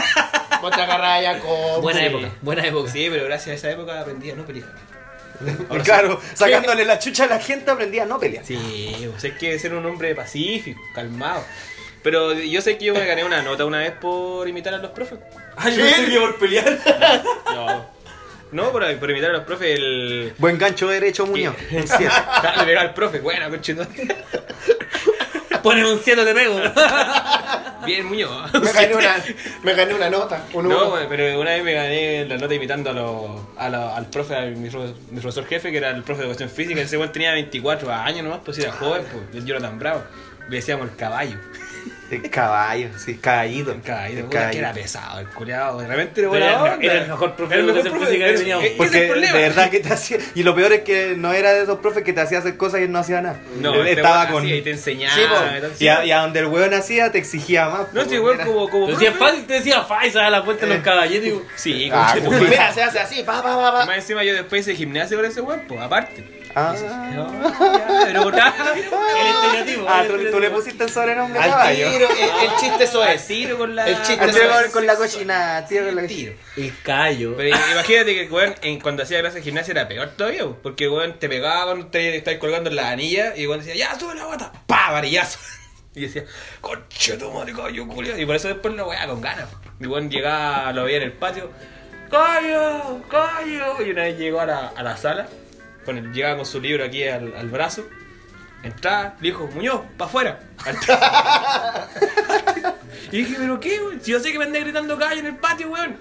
Vos 0.62 0.72
te 0.76 0.82
agarrás 0.82 1.22
ya 1.24 1.40
con. 1.40 1.82
Buena 1.82 2.00
Sí. 2.02 2.06
época, 2.06 2.30
buena 2.42 2.66
época. 2.66 2.90
Sí, 2.92 3.08
pero 3.12 3.26
gracias 3.26 3.48
a 3.50 3.54
esa 3.56 3.72
época 3.72 4.00
aprendí 4.00 4.30
a 4.32 4.36
no 4.36 4.46
pelear. 4.46 4.70
Ahora 5.70 5.84
claro, 5.84 6.22
sacándole 6.36 6.86
la 6.86 7.00
chucha 7.00 7.24
a 7.24 7.28
la 7.28 7.40
gente 7.40 7.70
aprendí 7.72 7.98
a 8.00 8.06
no 8.06 8.20
pelear. 8.20 8.46
Sí, 8.46 9.08
pues 9.12 9.24
hay 9.26 9.32
que 9.32 9.58
ser 9.60 9.74
un 9.74 9.86
hombre 9.88 10.14
pacífico, 10.16 10.80
calmado. 10.94 11.44
Pero 12.04 12.34
yo 12.34 12.62
sé 12.62 12.78
que 12.78 12.86
yo 12.86 12.94
me 12.94 13.06
gané 13.06 13.24
una 13.26 13.42
nota 13.42 13.66
una 13.66 13.80
vez 13.80 13.92
por 13.92 14.48
imitar 14.48 14.74
a 14.74 14.78
los 14.78 14.92
profes. 14.92 15.20
Ay, 15.58 15.76
yo 15.76 15.84
pensé 15.84 16.06
que 16.12 16.20
por 16.20 16.38
pelear. 16.40 16.80
No. 17.46 17.86
No, 18.52 18.72
por, 18.72 18.84
por 18.98 19.10
imitar 19.10 19.30
a 19.30 19.34
los 19.34 19.44
profes, 19.44 19.78
el. 19.80 20.34
Buen 20.38 20.58
gancho 20.58 20.88
derecho, 20.88 21.26
Muñoz. 21.26 21.56
Un 21.72 21.78
Le 21.82 22.66
pegaba 22.66 22.82
al 22.82 22.94
profe, 22.94 23.20
bueno, 23.20 23.50
conchito. 23.50 23.86
Ponen 25.64 25.86
un 25.86 26.00
cielo 26.00 26.26
de 26.26 26.34
pego. 26.34 26.60
Bien, 27.86 28.06
Muñoz. 28.06 28.52
Me 28.54 28.72
gané 28.72 28.96
una, 28.96 29.16
me 29.64 29.74
gané 29.74 29.94
una 29.94 30.10
nota. 30.10 30.46
Un 30.54 30.68
No, 30.68 30.90
uno. 30.94 31.06
pero 31.08 31.40
una 31.40 31.52
vez 31.52 31.64
me 31.64 31.74
gané 31.74 32.26
la 32.26 32.38
nota 32.38 32.54
imitando 32.56 32.90
a 32.90 32.94
los- 32.94 33.42
a 33.58 33.70
la- 33.70 33.96
al 33.96 34.08
profe, 34.10 34.36
a 34.36 34.42
mi 34.42 34.70
profesor 34.70 35.46
jefe, 35.46 35.72
que 35.72 35.78
era 35.78 35.92
el 35.92 36.02
profe 36.04 36.22
de 36.22 36.28
educación 36.28 36.50
física. 36.50 36.82
Ese 36.82 36.98
weón 36.98 37.12
tenía 37.12 37.32
24 37.34 37.92
años 37.94 38.24
nomás, 38.24 38.40
pues 38.44 38.58
era 38.58 38.72
joven, 38.72 39.04
pues 39.32 39.46
yo 39.46 39.56
era 39.56 39.64
tan 39.68 39.78
bravo. 39.78 40.04
Le 40.50 40.56
decíamos 40.58 40.90
el 40.90 40.96
caballo. 40.96 41.38
El 42.12 42.30
caballo, 42.30 42.90
sí, 42.98 43.16
caballito. 43.16 43.72
El 43.72 43.82
caballo, 43.82 44.18
El 44.18 44.24
puta, 44.26 44.30
que 44.32 44.38
caballito. 44.38 44.60
era 44.66 44.74
pesado, 44.74 45.20
el 45.22 45.28
culiado. 45.28 45.80
De 45.80 45.88
repente 45.88 46.20
era 46.20 46.30
Pero 46.30 46.30
buena 46.30 46.46
era- 46.48 46.64
onda. 46.74 46.78
era 46.86 46.94
el 47.04 47.08
mejor 47.08 47.36
profe 47.38 47.54
Era 47.54 47.62
el 47.62 47.68
mejor 47.74 47.90
profe, 47.92 48.18
que 48.20 48.34
teníamos. 48.34 48.66
Porque 48.76 48.96
el 48.98 49.02
de 49.04 49.08
problema. 49.08 49.38
verdad 49.38 49.70
que 49.70 49.80
te 49.80 49.94
hacía. 49.94 50.18
Y 50.36 50.44
lo 50.44 50.54
peor 50.54 50.74
es 50.74 50.82
que 50.82 51.16
no 51.18 51.32
era 51.32 51.54
de 51.54 51.64
esos 51.64 51.80
profes 51.80 52.04
que 52.04 52.12
te 52.12 52.20
hacía 52.20 52.40
hacer 52.40 52.58
cosas 52.58 52.82
y 52.82 52.84
él 52.84 52.92
no 52.92 53.00
hacía 53.00 53.22
nada. 53.22 53.40
No, 53.62 53.74
él 53.76 53.88
este 53.88 54.02
estaba 54.02 54.28
con. 54.28 54.44
hacía 54.44 54.56
y 54.58 54.62
te 54.62 54.72
enseñaba. 54.72 55.16
Sí, 55.16 55.22
y. 55.80 55.86
Y 55.86 55.88
a, 55.88 56.04
y 56.06 56.12
a 56.12 56.18
donde 56.20 56.40
el 56.42 56.48
weón 56.48 56.74
hacía 56.74 57.14
te 57.14 57.18
exigía 57.18 57.70
más. 57.70 57.94
No, 57.94 58.04
sí, 58.04 58.20
weón, 58.20 58.36
era- 58.36 58.46
como, 58.46 58.70
como 58.70 58.88
Te 58.88 58.92
decía 58.92 59.14
fácil, 59.14 59.46
te 59.46 59.54
decía 59.54 59.82
fácil, 59.84 60.18
a 60.20 60.30
la 60.30 60.44
puerta 60.44 60.66
de 60.66 60.74
los 60.74 60.84
caballeros. 60.84 61.24
digo, 61.24 61.46
Sí, 61.56 61.90
Ah, 61.94 62.14
como- 62.18 62.32
madre. 62.32 62.50
Mira, 62.50 62.74
se 62.74 62.84
hace 62.84 63.00
así, 63.00 63.24
pa, 63.24 63.42
pa, 63.42 63.56
pa, 63.56 63.70
Y 63.70 63.72
pa. 63.72 63.86
Más 63.86 63.96
encima 63.96 64.22
yo 64.26 64.34
después 64.34 64.68
hice 64.68 64.76
gimnasio 64.76 65.16
con 65.16 65.26
ese 65.26 65.40
weón, 65.40 65.62
pues 65.66 65.80
aparte. 65.80 66.41
Ah, 66.56 66.76
No, 67.14 67.32
ya, 67.78 68.04
pero 68.06 68.24
por 68.24 68.34
El 68.36 69.28
estereotipo. 69.28 69.86
Ah, 69.88 70.02
el 70.04 70.08
tú, 70.26 70.32
tú 70.32 70.40
le 70.40 70.50
pusiste 70.50 70.84
el 70.84 70.90
sobrenombre 70.90 71.40
Al 71.40 71.50
caballo. 71.50 71.90
tiro, 71.92 72.10
el, 72.10 72.50
el 72.50 72.56
chiste 72.60 72.84
eso 72.84 73.04
es. 73.06 73.28
tiro 73.28 73.58
con 73.58 73.76
la. 73.76 73.88
El 73.88 74.02
chiste 74.02 74.24
Al 74.24 74.32
tiro 74.34 74.50
con, 74.50 74.72
con 74.72 74.86
la 74.88 74.96
cochina, 74.96 75.58
al 75.58 75.68
tiro 75.68 75.86
con 75.86 75.96
la 75.96 76.08
tiro. 76.08 76.34
El 76.58 76.74
callo. 76.84 77.34
Pero 77.38 77.50
imagínate 77.50 78.16
que, 78.16 78.28
weón, 78.34 78.56
en- 78.62 78.80
cuando 78.80 79.04
hacía 79.04 79.20
clases 79.20 79.36
de 79.36 79.42
gimnasia 79.44 79.72
era 79.72 79.88
peor 79.88 80.10
todavía, 80.18 80.46
porque, 80.62 80.88
weón, 80.90 81.20
te 81.20 81.30
pegaba 81.30 81.66
cuando 81.66 81.88
te 81.88 82.16
estabas 82.18 82.40
colgando 82.40 82.70
en 82.70 82.76
la 82.76 82.90
anilla 82.90 83.34
y, 83.36 83.48
weón, 83.48 83.60
decía, 83.64 83.76
ya, 83.76 84.00
sube 84.00 84.16
la 84.16 84.26
bota, 84.26 84.52
pa, 84.68 84.92
varillazo. 84.92 85.40
Y 85.94 86.04
decía, 86.04 86.24
conche 86.62 87.18
tu 87.18 87.30
madre, 87.34 87.52
callo, 87.54 87.86
culiao. 87.86 88.18
Y 88.18 88.26
por 88.26 88.38
eso 88.38 88.48
después 88.48 88.74
lo 88.76 88.88
weá 88.88 89.06
con 89.08 89.20
ganas. 89.20 89.50
Y, 89.80 89.88
weón, 89.88 90.10
llegaba, 90.10 90.72
lo 90.72 90.86
veía 90.86 90.98
en 90.98 91.04
el 91.04 91.12
patio, 91.12 91.52
callo, 92.10 93.02
callo. 93.10 93.86
Y 93.86 93.90
una 93.92 94.04
vez 94.04 94.18
llegó 94.18 94.40
a 94.40 94.46
la, 94.46 94.68
a 94.76 94.84
la 94.84 94.96
sala, 94.98 95.28
con 95.86 95.98
el, 95.98 96.12
llegaba 96.14 96.38
con 96.38 96.46
su 96.46 96.60
libro 96.62 96.84
aquí 96.86 97.04
al, 97.08 97.34
al 97.36 97.50
brazo, 97.50 97.88
entraba, 98.64 99.16
le 99.20 99.30
dijo, 99.30 99.48
Muñoz, 99.54 99.82
pa' 99.98 100.06
afuera. 100.06 100.40
y 103.12 103.18
dije, 103.18 103.36
¿pero 103.38 103.60
qué, 103.60 103.80
weón? 103.82 104.02
Si 104.02 104.12
yo 104.12 104.20
sé 104.20 104.32
que 104.32 104.38
me 104.40 104.46
andé 104.46 104.60
gritando 104.62 104.98
callo 104.98 105.20
en 105.20 105.26
el 105.28 105.36
patio, 105.38 105.70
weón. 105.70 105.98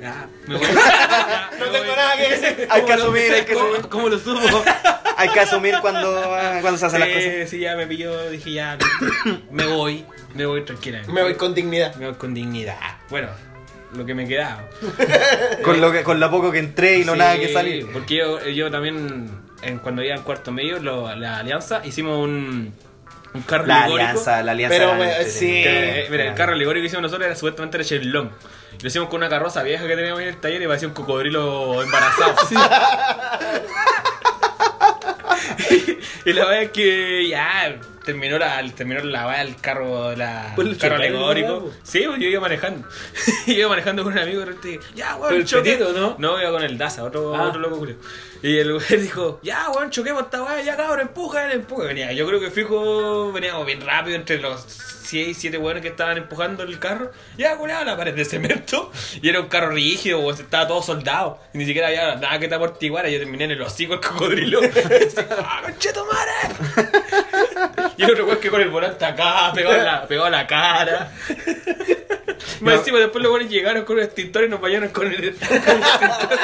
Ya, 0.00 0.26
me 0.46 0.56
voy. 0.58 0.66
Ya, 0.66 1.50
me 1.52 1.58
No 1.58 1.66
voy. 1.70 1.80
tengo 1.80 1.96
nada 1.96 2.16
que 2.16 2.28
decir. 2.36 2.68
Hay 2.70 2.84
que 2.84 2.92
asumir, 2.94 3.32
hay 3.32 3.44
que 3.44 3.52
asumir. 3.52 3.76
¿Cómo, 3.76 3.88
cómo 3.90 4.08
lo 4.10 4.18
supo? 4.18 4.62
Hay 5.16 5.28
que 5.30 5.40
asumir 5.40 5.74
cuando, 5.80 6.22
cuando 6.60 6.76
se 6.76 6.86
hacen 6.86 7.00
las 7.00 7.08
cosas. 7.08 7.22
Sí, 7.22 7.46
sí, 7.48 7.58
ya 7.60 7.74
me 7.76 7.86
pilló, 7.86 8.28
dije 8.30 8.52
ya, 8.52 8.76
me 9.50 9.64
voy, 9.66 10.04
me 10.34 10.44
voy 10.44 10.62
tranquilamente. 10.64 11.10
Me 11.12 11.22
voy 11.22 11.34
con 11.34 11.54
dignidad. 11.54 11.94
Me 11.96 12.06
voy 12.06 12.16
con 12.16 12.34
dignidad. 12.34 12.76
Bueno, 13.08 13.28
lo 13.96 14.06
que 14.06 14.14
me 14.14 14.26
quedaba. 14.28 14.68
Con 15.62 15.80
lo, 15.80 15.90
que, 15.90 16.04
con 16.04 16.20
lo 16.20 16.30
poco 16.30 16.52
que 16.52 16.58
entré 16.60 16.98
y 16.98 17.04
lo 17.04 17.14
Sí, 17.14 17.18
nada 17.18 17.36
que 17.38 17.52
salí. 17.52 17.84
Porque 17.92 18.16
yo, 18.16 18.44
yo 18.46 18.70
también, 18.70 19.28
en, 19.62 19.78
cuando 19.78 20.02
iba 20.02 20.14
en 20.14 20.22
cuarto 20.22 20.52
medio, 20.52 20.78
lo- 20.78 21.14
la 21.16 21.38
alianza, 21.38 21.80
hicimos 21.84 22.18
un, 22.22 22.72
un 23.34 23.42
carro 23.42 23.66
La 23.66 23.84
alegórico. 23.84 24.08
alianza, 24.10 24.42
la 24.42 24.52
alianza. 24.52 24.76
Pero, 24.78 25.02
este- 25.04 25.30
sí. 25.30 25.46
Que, 25.62 26.00
eh, 26.02 26.06
mira, 26.10 26.24
el 26.26 26.34
carro 26.34 26.52
alegórico 26.52 26.82
que 26.82 26.86
hicimos 26.86 27.02
nosotros 27.02 27.26
era 27.26 27.34
supuestamente 27.34 27.78
era 27.78 27.84
Shenlong. 27.84 28.28
Lo 28.82 28.88
hicimos 28.88 29.08
con 29.08 29.18
una 29.18 29.28
carroza 29.28 29.62
vieja 29.62 29.86
que 29.86 29.96
teníamos 29.96 30.20
en 30.20 30.28
el 30.28 30.36
taller 30.36 30.62
y 30.62 30.66
parecía 30.66 30.88
un 30.88 30.94
cocodrilo 30.94 31.82
embarazado. 31.82 32.34
y 36.24 36.32
la 36.32 36.44
verdad 36.44 36.62
es 36.62 36.70
que 36.70 37.28
ya 37.28 37.76
terminó 38.06 38.38
la, 38.38 38.62
terminó 38.74 39.02
la 39.02 39.36
del 39.38 39.56
carro, 39.56 40.14
la, 40.16 40.52
Pues 40.54 40.68
el 40.68 40.78
carro 40.78 40.94
alegórico. 40.94 41.70
Sí, 41.82 42.04
pues 42.06 42.18
yo 42.20 42.28
iba 42.28 42.40
manejando. 42.40 42.88
iba 43.46 43.68
manejando 43.68 44.04
con 44.04 44.12
un 44.14 44.18
amigo 44.18 44.40
y 44.40 44.44
repente, 44.46 44.80
ya, 44.94 45.16
weón, 45.16 45.28
¿Pero 45.28 45.40
el 45.42 45.46
choque. 45.46 45.76
no? 45.78 46.14
No, 46.18 46.40
iba 46.40 46.50
con 46.50 46.62
el 46.62 46.78
Daza, 46.78 47.04
otro, 47.04 47.34
Ah. 47.34 47.48
otro 47.48 47.60
loco 47.60 47.78
culio. 47.78 47.96
Y 48.42 48.58
el 48.58 48.72
güey 48.72 48.86
dijo, 49.02 49.40
ya, 49.42 49.68
weón, 49.70 49.90
choquemos 49.90 50.22
esta 50.22 50.42
weá, 50.42 50.62
ya 50.62 50.76
cabrón, 50.76 51.00
empuja, 51.00 51.52
empuja. 51.52 51.84
Venía, 51.88 52.12
yo 52.12 52.26
creo 52.26 52.40
que 52.40 52.50
fijo, 52.50 53.32
veníamos 53.32 53.66
bien 53.66 53.80
rápido 53.80 54.16
entre 54.16 54.38
los 54.38 54.60
6, 55.06 55.36
7 55.38 55.58
weones 55.58 55.82
que 55.82 55.88
estaban 55.88 56.16
empujando 56.16 56.62
el 56.62 56.78
carro. 56.78 57.10
Ya, 57.38 57.56
culiado, 57.56 57.84
la 57.84 57.96
pared 57.96 58.14
de 58.14 58.24
cemento. 58.24 58.90
Y 59.22 59.28
era 59.28 59.40
un 59.40 59.48
carro 59.48 59.70
rígido, 59.70 60.20
weón, 60.20 60.34
estaba 60.40 60.68
todo 60.68 60.82
soldado. 60.82 61.40
Y 61.54 61.58
ni 61.58 61.66
siquiera 61.66 61.88
había 61.88 62.14
nada 62.16 62.38
que 62.38 62.46
te 62.48 62.54
amortiguara. 62.54 63.08
Yo 63.08 63.18
terminé 63.18 63.44
en 63.44 63.50
el 63.52 63.62
hocico 63.62 63.94
el 63.94 64.00
cocodrilo. 64.00 64.60
¡Ah, 65.42 65.62
conchetumare! 65.64 66.30
Y 67.96 68.02
el 68.04 68.10
otro 68.10 68.26
weón 68.26 68.38
que 68.40 68.50
con 68.50 68.60
el 68.60 68.68
volante 68.68 69.04
acá, 69.04 69.52
pegado 69.54 69.76
en 69.76 69.84
la, 69.84 70.06
pegado 70.06 70.26
en 70.26 70.32
la 70.32 70.46
cara. 70.46 71.12
Más 72.60 72.74
encima, 72.76 72.98
después 72.98 73.22
los 73.22 73.32
weones 73.32 73.50
llegaron 73.50 73.84
con 73.84 73.96
un 73.96 74.02
extintor 74.02 74.44
y 74.44 74.48
nos 74.48 74.60
bañaron 74.60 74.88
con 74.90 75.06
el, 75.06 75.14
con 75.16 75.24
el 75.24 75.82
extintor. 75.82 76.38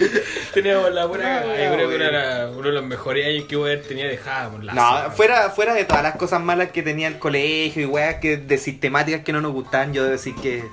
Teníamos 0.54 0.92
la 0.92 1.06
buena. 1.06 1.40
No, 1.40 1.46
yo 1.56 1.74
creo 1.74 1.88
que 1.88 1.94
era 1.94 2.48
uno 2.50 2.66
de 2.68 2.72
los 2.72 2.84
mejores 2.84 3.26
años 3.26 3.44
que 3.48 3.56
hubo 3.56 3.66
haber 3.66 3.82
tenido 3.82 4.08
dejábamos 4.08 4.64
la 4.64 4.72
No, 4.72 5.10
fuera, 5.12 5.50
fuera 5.50 5.74
de 5.74 5.84
todas 5.84 6.02
las 6.02 6.16
cosas 6.16 6.40
malas 6.40 6.70
que 6.70 6.82
tenía 6.82 7.06
el 7.06 7.18
colegio 7.18 7.82
y 7.82 7.86
weas 7.86 8.16
que 8.16 8.36
de 8.36 8.58
sistemáticas 8.58 9.22
que 9.22 9.32
no 9.32 9.40
nos 9.40 9.52
gustaban, 9.52 9.92
yo 9.92 10.02
debo 10.02 10.12
decir 10.12 10.34
que 10.42 10.64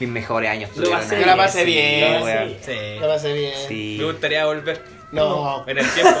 mis 0.00 0.08
mejores 0.08 0.50
años 0.50 0.70
Lo 0.76 0.90
pasé 0.90 1.16
ahí. 1.16 1.20
Yo 1.20 1.26
la 1.26 1.36
pasé 1.36 1.58
Sí, 1.60 1.64
bien. 1.66 2.58
Sí. 2.62 3.00
Lo 3.00 3.08
pasé 3.08 3.32
bien. 3.34 3.52
Sí. 3.68 3.96
Me 3.98 4.04
gustaría 4.06 4.46
volver. 4.46 4.95
No. 5.12 5.64
En 5.66 5.78
el 5.78 5.88
tiempo. 5.90 6.12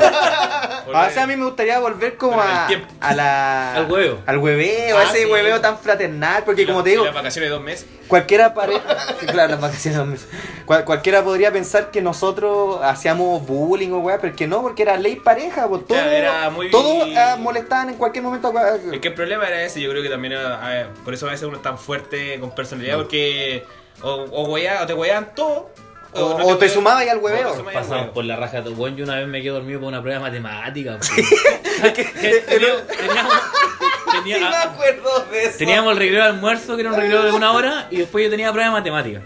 O 0.88 1.10
sea, 1.10 1.24
a 1.24 1.26
mí 1.26 1.34
me 1.34 1.44
gustaría 1.44 1.80
volver 1.80 2.16
como 2.16 2.36
Pero 2.36 2.44
en 2.44 2.50
el 2.50 2.56
a, 2.62 2.66
tiempo. 2.68 2.94
a 3.00 3.14
la... 3.14 3.74
Al 3.74 3.90
hueveo. 3.90 4.18
Al 4.24 4.38
hueveo, 4.38 4.96
Ah, 4.96 5.02
ese 5.10 5.24
sí. 5.24 5.30
hueveo 5.30 5.60
tan 5.60 5.76
fraternal, 5.78 6.44
porque 6.44 6.64
como 6.64 6.84
te 6.84 6.90
digo, 6.90 7.04
Las 7.04 7.12
vacaciones 7.12 7.50
de 7.50 7.54
dos 7.56 7.64
meses. 7.64 7.86
cualquiera 8.06 8.54
pare... 8.54 8.80
claro, 9.32 9.50
las 9.50 9.60
vacaciones 9.60 9.94
de 9.98 9.98
dos 9.98 10.06
meses. 10.06 10.28
Cual- 10.64 10.84
cualquiera 10.84 11.24
podría 11.24 11.50
pensar 11.52 11.90
que 11.90 12.00
nosotros 12.02 12.78
hacíamos 12.84 13.44
bullying 13.44 13.90
o 13.90 13.98
weá, 13.98 14.18
pero 14.18 14.30
es 14.30 14.36
que 14.36 14.46
no, 14.46 14.62
porque 14.62 14.82
era 14.82 14.96
ley 14.96 15.16
pareja, 15.16 15.66
pues 15.68 15.84
todo, 15.88 15.98
era 15.98 16.50
muy- 16.50 16.70
todos 16.70 17.08
ah, 17.16 17.36
molestaban 17.36 17.88
en 17.88 17.96
cualquier 17.96 18.22
momento. 18.22 18.52
Es 18.92 19.00
que 19.00 19.08
el 19.08 19.14
problema 19.14 19.48
era 19.48 19.62
ese, 19.64 19.80
yo 19.80 19.90
creo 19.90 20.04
que 20.04 20.08
también 20.08 20.34
era, 20.34 20.64
a 20.64 20.68
ver, 20.68 20.88
por 21.04 21.12
eso 21.14 21.26
a 21.26 21.30
veces 21.32 21.48
uno 21.48 21.56
es 21.56 21.62
tan 21.64 21.78
fuerte 21.78 22.38
con 22.38 22.52
personalidad, 22.54 22.96
porque 22.96 23.64
o, 24.02 24.12
o, 24.30 24.46
wea- 24.56 24.82
o 24.84 24.86
te 24.86 24.94
weaban 24.94 25.34
todo, 25.34 25.70
O- 26.22 26.38
no 26.38 26.44
o 26.46 26.56
te 26.58 26.66
weaban- 26.66 26.74
sumabas 26.74 27.02
ahí 27.02 27.08
al 27.08 27.18
hueveo. 27.18 27.52
te 27.52 27.62
hueveo. 27.98 28.12
por 28.12 28.24
la 28.24 28.36
raja 28.36 28.58
de 28.62 28.70
tu 28.70 28.74
buen. 28.74 28.96
Yo 28.96 29.04
una 29.04 29.16
vez 29.16 29.26
me 29.28 29.40
quedé 29.42 29.52
dormido 29.52 29.80
por 29.80 29.88
una 29.88 30.02
prueba 30.02 30.30
de 30.30 30.40
que- 32.04 32.04
Teníamos, 32.46 32.86
teníamos- 32.86 33.32
tenía- 34.12 34.36
Sí 34.38 34.44
me 34.44 34.56
acuerdo 34.56 35.26
de 35.30 35.44
eso. 35.44 35.58
Teníamos 35.58 35.92
el 35.92 35.98
recreo 35.98 36.22
de 36.22 36.28
almuerzo, 36.28 36.74
que 36.76 36.80
era 36.82 36.90
un 36.92 36.96
recreo 37.00 37.22
de 37.22 37.32
una 37.32 37.52
hora, 37.52 37.88
y 37.90 37.96
después 37.98 38.24
yo 38.24 38.30
tenía 38.30 38.52
prueba 38.52 38.68
de 38.68 38.72
matemáticas. 38.72 39.22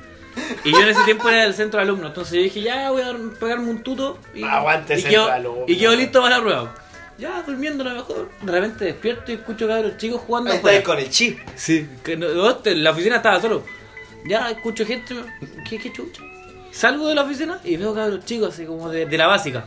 Y 0.64 0.72
yo 0.72 0.80
en 0.80 0.88
ese 0.88 1.02
tiempo 1.04 1.28
era 1.28 1.42
del 1.42 1.54
centro 1.54 1.78
de 1.78 1.84
alumnos, 1.84 2.08
entonces 2.08 2.34
yo 2.34 2.40
dije, 2.42 2.62
ya 2.62 2.90
voy 2.90 3.02
a 3.02 3.14
pegarme 3.38 3.68
un 3.68 3.82
tuto 3.82 4.18
y, 4.34 4.42
Aguante 4.44 4.94
y 4.94 5.00
centro 5.02 5.10
quedo, 5.10 5.26
de 5.26 5.32
alumnos. 5.32 5.64
y 5.68 5.76
quedo 5.76 5.96
listo 5.96 6.22
para 6.22 6.36
la 6.36 6.42
prueba. 6.42 6.74
Ya, 7.18 7.42
durmiendo 7.46 7.84
a 7.84 7.88
lo 7.88 7.94
mejor. 7.96 8.30
De 8.40 8.50
repente 8.52 8.84
despierto 8.86 9.30
y 9.30 9.34
escucho 9.34 9.68
cabros 9.68 9.98
chicos 9.98 10.22
jugando 10.26 10.52
estáis 10.52 10.80
con 10.82 10.98
el 10.98 11.10
chip. 11.10 11.38
Sí, 11.56 11.86
que 12.02 12.16
no- 12.16 12.28
no, 12.28 12.48
este, 12.50 12.74
la 12.76 12.92
oficina 12.92 13.16
estaba 13.16 13.40
solo. 13.40 13.62
Ya 14.24 14.50
escucho 14.50 14.86
gente, 14.86 15.14
¿qué, 15.68 15.78
qué 15.78 15.92
chucha? 15.92 16.22
Salgo 16.72 17.09
de 17.09 17.14
la 17.14 17.22
oficina 17.22 17.59
y 17.64 17.76
veo 17.76 17.94
cabros 17.94 18.24
chicos 18.24 18.55
así 18.55 18.64
como 18.64 18.88
de, 18.88 19.06
de 19.06 19.18
la 19.18 19.26
básica. 19.26 19.64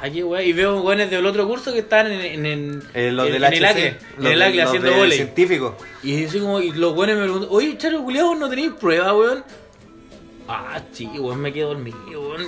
Aquí, 0.00 0.22
güey, 0.22 0.48
y 0.48 0.52
veo 0.52 0.80
jóvenes 0.80 1.10
del 1.10 1.24
otro 1.26 1.46
curso 1.46 1.72
que 1.72 1.78
están 1.80 2.10
en, 2.10 2.20
en, 2.20 2.46
en, 2.46 2.82
Eh, 2.92 3.12
los 3.12 3.26
en- 3.26 3.32
del 3.34 3.44
en 3.44 3.52
el 3.54 3.64
ACLE, 3.64 3.86
en 4.18 4.26
el 4.26 4.60
haciendo 4.60 4.90
de 4.90 4.96
volei. 4.96 5.16
científico. 5.16 5.76
Y 6.02 6.24
así 6.24 6.40
como, 6.40 6.60
y 6.60 6.72
los 6.72 6.92
buenos 6.94 7.16
me 7.16 7.22
preguntan, 7.22 7.48
oye, 7.52 7.78
charo 7.78 8.02
culiao, 8.02 8.34
¿no 8.34 8.48
tenéis 8.48 8.72
prueba, 8.72 9.14
weón? 9.14 9.44
Ah, 10.48 10.80
sí, 10.90 11.06
weón, 11.06 11.40
me 11.40 11.52
quedo 11.52 11.68
dormido, 11.68 11.98
weón. 12.20 12.46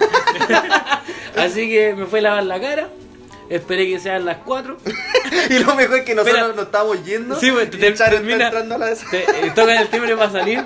así 1.37 1.69
que 1.71 1.95
me 1.95 2.07
fui 2.07 2.19
a 2.19 2.23
lavar 2.23 2.45
la 2.45 2.61
cara, 2.61 2.89
esperé 3.51 3.87
que 3.89 3.99
sean 3.99 4.25
las 4.25 4.39
4. 4.39 4.77
Y 5.51 5.59
lo 5.59 5.75
mejor 5.75 5.99
es 5.99 6.05
que 6.05 6.15
nosotros 6.15 6.37
Espera. 6.39 6.55
nos 6.57 6.67
estábamos 6.67 7.05
yendo. 7.05 7.39
Sí, 7.41 7.51
pues, 7.51 7.67
y 7.67 7.71
te- 7.79 7.89
está 7.89 8.09
termina- 8.11 8.45
entrando 8.47 8.75
a 8.77 8.79
la 8.79 8.95
Te, 8.95 9.23
eh, 9.25 9.53
tocan 9.55 9.77
el 9.79 9.89
timbre 9.89 10.17
para 10.17 10.31
salir, 10.31 10.65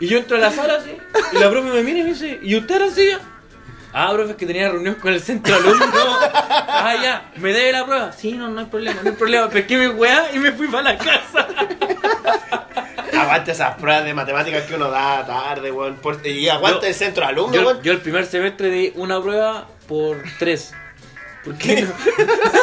y 0.00 0.06
yo 0.08 0.18
entro 0.18 0.36
a 0.36 0.40
la 0.40 0.50
sala 0.50 0.74
así, 0.80 0.96
y 1.32 1.36
la 1.38 1.48
profe 1.50 1.70
me 1.70 1.82
mira 1.82 1.98
y 2.00 2.02
me 2.02 2.08
dice, 2.10 2.38
¿y 2.42 2.56
usted 2.56 2.76
era 2.76 2.86
así? 2.86 3.08
Ah, 3.92 4.10
profe, 4.12 4.32
es 4.32 4.36
que 4.36 4.44
tenía 4.46 4.70
reunión 4.70 4.96
con 4.96 5.12
el 5.12 5.20
centro 5.22 5.54
alumno. 5.54 5.86
Ah, 5.92 6.94
ya, 7.02 7.30
¿me 7.36 7.52
debe 7.52 7.72
la 7.72 7.86
prueba? 7.86 8.12
Sí, 8.12 8.32
no, 8.32 8.48
no 8.48 8.60
hay 8.60 8.66
problema, 8.66 9.00
no 9.02 9.10
hay 9.10 9.16
problema. 9.16 9.48
Pesqué 9.48 9.76
mi 9.78 9.86
weá 9.86 10.30
y 10.34 10.38
me 10.38 10.52
fui 10.52 10.66
para 10.68 10.82
la 10.94 10.98
casa. 10.98 11.48
Aguante 13.18 13.52
esas 13.52 13.76
pruebas 13.76 14.04
de 14.04 14.14
matemáticas 14.14 14.64
que 14.64 14.74
uno 14.74 14.90
da 14.90 15.24
tarde, 15.26 15.70
weón. 15.72 15.96
Por- 15.96 16.24
Y 16.26 16.48
aguante 16.48 16.82
Yo- 16.82 16.88
el 16.88 16.94
centro 16.94 17.24
de 17.24 17.30
alumnos, 17.30 17.54
Yo, 17.56 17.66
weón. 17.66 17.82
yo 17.82 17.92
el 17.92 18.00
primer 18.00 18.26
semestre 18.26 18.70
di 18.70 18.92
una 18.96 19.20
prueba 19.20 19.66
por 19.88 20.16
tres. 20.38 20.72
¿Por 21.44 21.56
qué 21.56 21.82
no? 21.82 21.92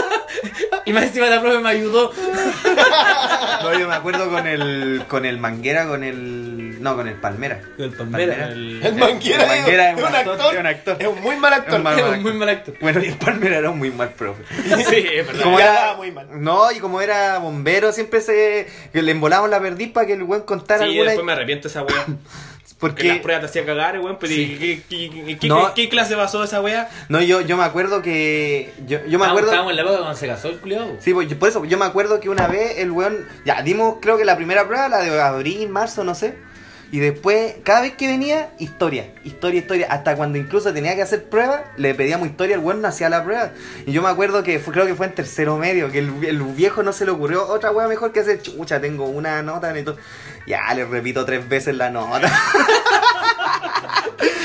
y 0.86 0.94
más 0.94 1.04
encima 1.04 1.28
la 1.28 1.42
profe 1.42 1.60
me 1.60 1.70
ayudó. 1.70 2.12
No, 3.62 3.80
yo 3.80 3.88
me 3.88 3.96
acuerdo 3.96 4.30
con 4.30 4.46
el, 4.46 5.04
con 5.08 5.26
el 5.26 5.40
Manguera, 5.40 5.88
con 5.88 6.04
el. 6.04 6.80
No, 6.84 6.96
con 6.96 7.08
el 7.08 7.16
Palmera. 7.16 7.62
El 7.80 7.90
Palmera, 7.92 8.50
El 8.50 8.80
el 8.86 8.94
Manguera, 8.96 9.48
Manguera 9.48 9.92
es, 9.92 9.98
un 9.98 10.06
actor, 10.16 10.54
es 10.54 10.60
un 10.60 10.66
actor. 10.68 10.98
Es 11.00 11.08
un 11.08 11.22
muy 11.22 11.36
mal 11.38 11.54
actor. 11.54 11.72
Es 11.74 11.78
un 11.78 11.84
mal- 11.84 11.98
Era 12.00 12.10
un 12.12 12.22
muy 12.22 12.34
mal 12.34 12.50
acto. 12.50 12.74
Bueno, 12.80 13.02
y 13.04 13.08
el 13.08 13.18
Palmera 13.18 13.58
era 13.58 13.72
un 13.72 13.80
muy 13.80 13.90
mal 13.90 14.10
profe. 14.10 14.44
Sí, 14.88 15.06
es 15.16 15.26
verdad. 15.26 15.44
Como 15.44 15.60
era, 15.60 15.94
muy 15.98 16.12
mal. 16.12 16.28
No, 16.34 16.72
y 16.72 16.80
como 16.80 17.02
era 17.02 17.40
bombero, 17.40 17.92
siempre 17.92 18.22
se 18.22 18.68
le 18.94 19.12
embolamos 19.12 19.50
la 19.50 19.60
perdiz 19.60 19.92
para 19.92 20.06
que 20.06 20.14
el 20.14 20.24
buen 20.24 20.42
contara 20.42 20.84
Sí, 20.86 20.92
alguna. 20.92 21.06
después 21.12 21.26
me 21.26 21.32
arrepiento 21.32 21.68
esa 21.68 21.82
weá. 21.82 22.06
Porque 22.78 22.96
Porque 22.96 23.08
las 23.08 23.18
pruebas 23.20 23.42
te 23.42 23.46
hacía 23.48 23.66
cagar, 23.66 24.00
weón. 24.00 24.18
Pero 24.20 24.34
¿y 24.34 24.58
¿qué, 24.58 24.82
qué, 24.90 25.38
qué, 25.40 25.48
No. 25.48 25.74
qué 25.74 25.88
clase 25.88 26.16
pasó 26.16 26.44
esa 26.44 26.60
weá? 26.62 26.90
no, 27.08 27.22
yo, 27.22 27.40
yo 27.42 27.56
me 27.56 27.64
acuerdo 27.64 28.02
que. 28.02 28.74
Yo, 28.86 29.00
yo 29.08 29.18
me 29.18 29.26
acuerdo. 29.26 29.48
Estábamos 29.48 29.72
en 29.72 29.78
la 29.78 29.82
época 29.84 29.98
cuando 30.00 30.16
se 30.18 30.28
casó 30.28 30.50
el 30.50 30.58
culiado. 30.60 30.92
Sí, 31.00 31.14
pues, 31.14 31.30
yo- 31.30 31.40
por 31.40 31.48
eso, 31.50 31.64
yo 31.64 31.78
me 31.78 31.86
acuerdo 31.86 32.20
que 32.20 32.28
una 32.30 32.48
vez 32.48 32.78
el 32.80 32.92
weón, 32.92 33.26
ya 33.46 33.62
dimos 33.62 33.96
creo 34.02 34.18
que 34.18 34.26
la 34.26 34.36
primera 34.36 34.68
prueba, 34.68 34.90
la 34.90 35.00
de 35.00 35.22
abril, 35.22 35.70
marzo, 35.70 36.04
no 36.04 36.16
sé. 36.16 36.36
Y 36.96 37.00
después, 37.00 37.56
cada 37.66 37.82
vez 37.82 37.92
que 37.96 38.08
venía, 38.08 38.52
historia, 38.58 39.12
historia, 39.26 39.60
historia. 39.60 39.88
Hasta 39.90 40.16
cuando 40.16 40.38
incluso 40.38 40.72
tenía 40.74 40.96
que 40.96 41.02
hacer 41.02 41.26
pruebas, 41.26 41.64
le 41.76 41.94
pedíamos 41.94 42.30
historia, 42.30 42.56
el 42.56 42.62
weón 42.62 42.82
no 42.82 42.88
hacía 42.88 43.10
la 43.10 43.22
prueba. 43.22 43.52
Y 43.86 43.92
yo 43.92 44.02
me 44.02 44.08
acuerdo 44.08 44.44
que 44.44 44.60
fue, 44.60 44.74
creo 44.74 44.86
que 44.86 44.96
fue 44.96 45.08
en 45.08 45.14
tercero 45.14 45.58
medio, 45.58 45.92
que 45.92 46.00
el, 46.00 46.44
viejo 46.56 46.84
no 46.84 46.94
se 46.94 47.04
le 47.04 47.12
ocurrió 47.12 47.50
otra 47.50 47.72
weá 47.72 47.90
mejor 47.90 48.14
que 48.14 48.22
hacer, 48.22 48.42
chucha, 48.42 48.80
tengo 48.80 49.08
una 49.08 49.42
nota 49.42 49.78
y. 49.78 49.84
Ya, 50.48 50.74
le 50.74 50.86
repito 50.86 51.26
tres 51.26 51.50
veces 51.50 51.76
la 51.76 51.90
nota. 51.90 52.32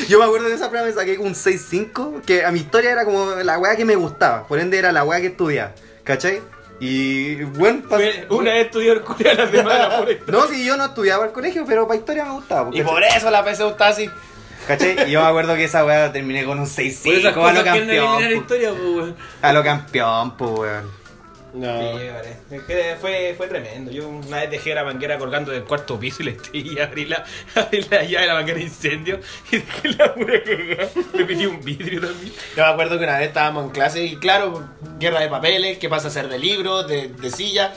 Yo 0.09 0.18
me 0.18 0.24
acuerdo 0.24 0.48
de 0.48 0.56
esa 0.56 0.70
prueba, 0.70 0.89
me 0.89 0.93
saqué 0.93 1.18
un 1.18 1.35
6-5, 1.35 2.22
que 2.22 2.44
a 2.44 2.51
mi 2.51 2.59
historia 2.59 2.90
era 2.90 3.05
como 3.05 3.31
la 3.31 3.60
weá 3.60 3.77
que 3.77 3.85
me 3.85 3.94
gustaba, 3.94 4.48
por 4.48 4.59
ende 4.59 4.77
era 4.77 4.90
la 4.90 5.05
weá 5.05 5.20
que 5.20 5.28
estudiaba, 5.28 5.70
¿cachai? 6.02 6.40
Y 6.81 7.43
bueno, 7.44 7.82
pas- 7.89 8.27
Una 8.31 8.52
vez 8.55 8.66
estudió 8.66 8.94
el 8.94 9.02
culiao 9.02 9.35
la 9.35 9.51
semana 9.51 9.98
por 9.98 10.11
esto. 10.11 10.32
no, 10.32 10.47
si 10.47 10.65
yo 10.65 10.77
no 10.77 10.86
estudiaba 10.86 11.24
al 11.24 11.32
colegio, 11.32 11.65
pero 11.66 11.86
para 11.86 12.01
historia 12.01 12.24
me 12.24 12.32
gustaba. 12.32 12.70
Y 12.73 12.78
¿cachai? 12.78 12.85
por 12.94 13.02
eso 13.05 13.31
la 13.31 13.44
PSU 13.44 13.69
está 13.69 13.89
así. 13.89 14.11
¿Cachai? 14.66 15.09
Y 15.09 15.11
yo 15.12 15.20
me 15.23 15.27
acuerdo 15.28 15.55
que 15.57 15.65
esa 15.65 15.85
weá 15.85 16.11
terminé 16.12 16.44
con 16.44 16.59
un 16.59 16.65
Por 16.69 16.81
esas 16.82 17.05
6-5 17.05 17.48
a 17.48 17.52
lo 17.52 17.59
no 17.59 17.65
campeón. 17.65 18.16
po. 18.19 18.35
historia. 18.35 18.70
A 19.43 19.52
lo 19.52 19.62
campeón, 19.65 20.36
pues 20.36 20.51
weón. 20.52 20.99
No. 21.52 21.78
Sí, 21.98 22.06
vale. 22.09 22.36
Es 22.51 22.62
que 22.62 22.97
fue, 23.01 23.35
fue 23.36 23.48
tremendo. 23.48 23.90
Yo 23.90 24.09
una 24.09 24.39
vez 24.39 24.51
dejé 24.51 24.74
la 24.74 24.85
manguera 24.85 25.18
colgando 25.18 25.51
del 25.52 25.64
cuarto 25.64 25.98
piso 25.98 26.22
y 26.22 26.27
le 26.27 26.36
y 26.52 26.78
abrí 26.78 27.06
la, 27.06 27.24
abrí 27.56 27.82
la 27.90 28.02
llave 28.05 28.20
de 28.22 28.27
la 28.27 28.35
manguera 28.35 28.59
de 28.59 28.64
incendio 28.64 29.20
y 29.51 29.56
dejé 29.59 29.89
la 29.98 30.14
pura 30.14 30.43
cagada. 30.43 30.89
Le 31.14 31.24
metí 31.24 31.47
un 31.47 31.60
vidrio 31.62 32.01
también. 32.01 32.32
Yo 32.56 32.64
me 32.64 32.70
acuerdo 32.70 32.98
que 32.98 33.05
una 33.05 33.18
vez 33.18 33.28
estábamos 33.28 33.64
en 33.64 33.70
clase 33.70 34.05
y 34.05 34.16
claro, 34.16 34.68
guerra 34.98 35.20
de 35.20 35.28
papeles, 35.28 35.78
qué 35.78 35.89
pasa 35.89 36.06
a 36.09 36.10
hacer 36.10 36.28
de 36.28 36.39
libros, 36.39 36.86
de, 36.86 37.09
de 37.09 37.31
silla. 37.31 37.72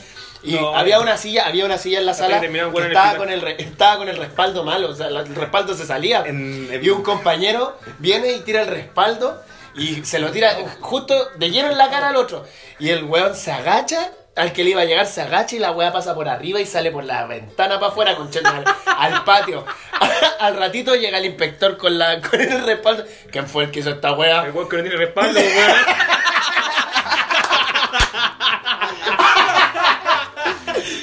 Y 0.45 0.55
No, 0.55 0.75
había 0.75 0.97
eh. 0.97 0.99
una 1.01 1.15
silla, 1.15 1.47
había 1.47 1.63
una 1.65 1.77
silla 1.77 1.99
en 1.99 2.05
la 2.05 2.13
sala 2.13 2.41
que 2.41 2.47
el 2.47 2.55
estaba 2.57 3.15
con 3.15 3.29
el 3.31 3.41
re- 3.41 3.55
estaba 3.61 3.97
con 3.97 4.09
el 4.09 4.17
respaldo 4.17 4.65
malo, 4.65 4.89
o 4.89 4.93
sea, 4.93 5.07
el 5.07 5.33
respaldo 5.35 5.73
se 5.73 5.85
salía. 5.85 6.23
En- 6.25 6.67
en- 6.69 6.83
Y 6.83 6.89
un 6.89 7.01
compañero 7.01 7.77
viene 7.99 8.33
y 8.33 8.41
tira 8.41 8.63
el 8.63 8.67
respaldo 8.67 9.41
y 9.75 10.03
se 10.05 10.19
lo 10.19 10.31
tira 10.31 10.55
justo 10.81 11.29
de 11.35 11.49
lleno 11.51 11.69
en 11.71 11.77
la 11.77 11.89
cara 11.89 12.09
al 12.09 12.15
otro. 12.15 12.45
Y 12.79 12.89
el 12.89 13.03
weón 13.05 13.35
se 13.35 13.51
agacha, 13.51 14.11
al 14.35 14.51
que 14.53 14.63
le 14.63 14.71
iba 14.71 14.81
a 14.81 14.85
llegar 14.85 15.05
se 15.05 15.21
agacha 15.21 15.55
y 15.55 15.59
la 15.59 15.71
weá 15.71 15.91
pasa 15.93 16.15
por 16.15 16.27
arriba 16.27 16.59
y 16.59 16.65
sale 16.65 16.91
por 16.91 17.03
la 17.03 17.25
ventana 17.25 17.79
para 17.79 17.91
afuera 17.91 18.15
con 18.15 18.29
al, 18.45 18.65
al 18.85 19.23
patio. 19.23 19.65
al 20.39 20.57
ratito 20.57 20.95
llega 20.95 21.17
el 21.17 21.25
inspector 21.25 21.77
con 21.77 21.97
la 21.97 22.19
con 22.21 22.39
el 22.41 22.65
respaldo. 22.65 23.03
¿Quién 23.31 23.47
fue 23.47 23.65
el 23.65 23.71
que 23.71 23.79
hizo 23.81 23.89
esta 23.91 24.13
weá? 24.13 24.43
El 24.45 24.51
weón 24.51 24.67
que 24.69 24.77
no 24.77 24.83
tiene 24.83 24.97
respaldo, 24.97 25.39
weón. 25.39 25.77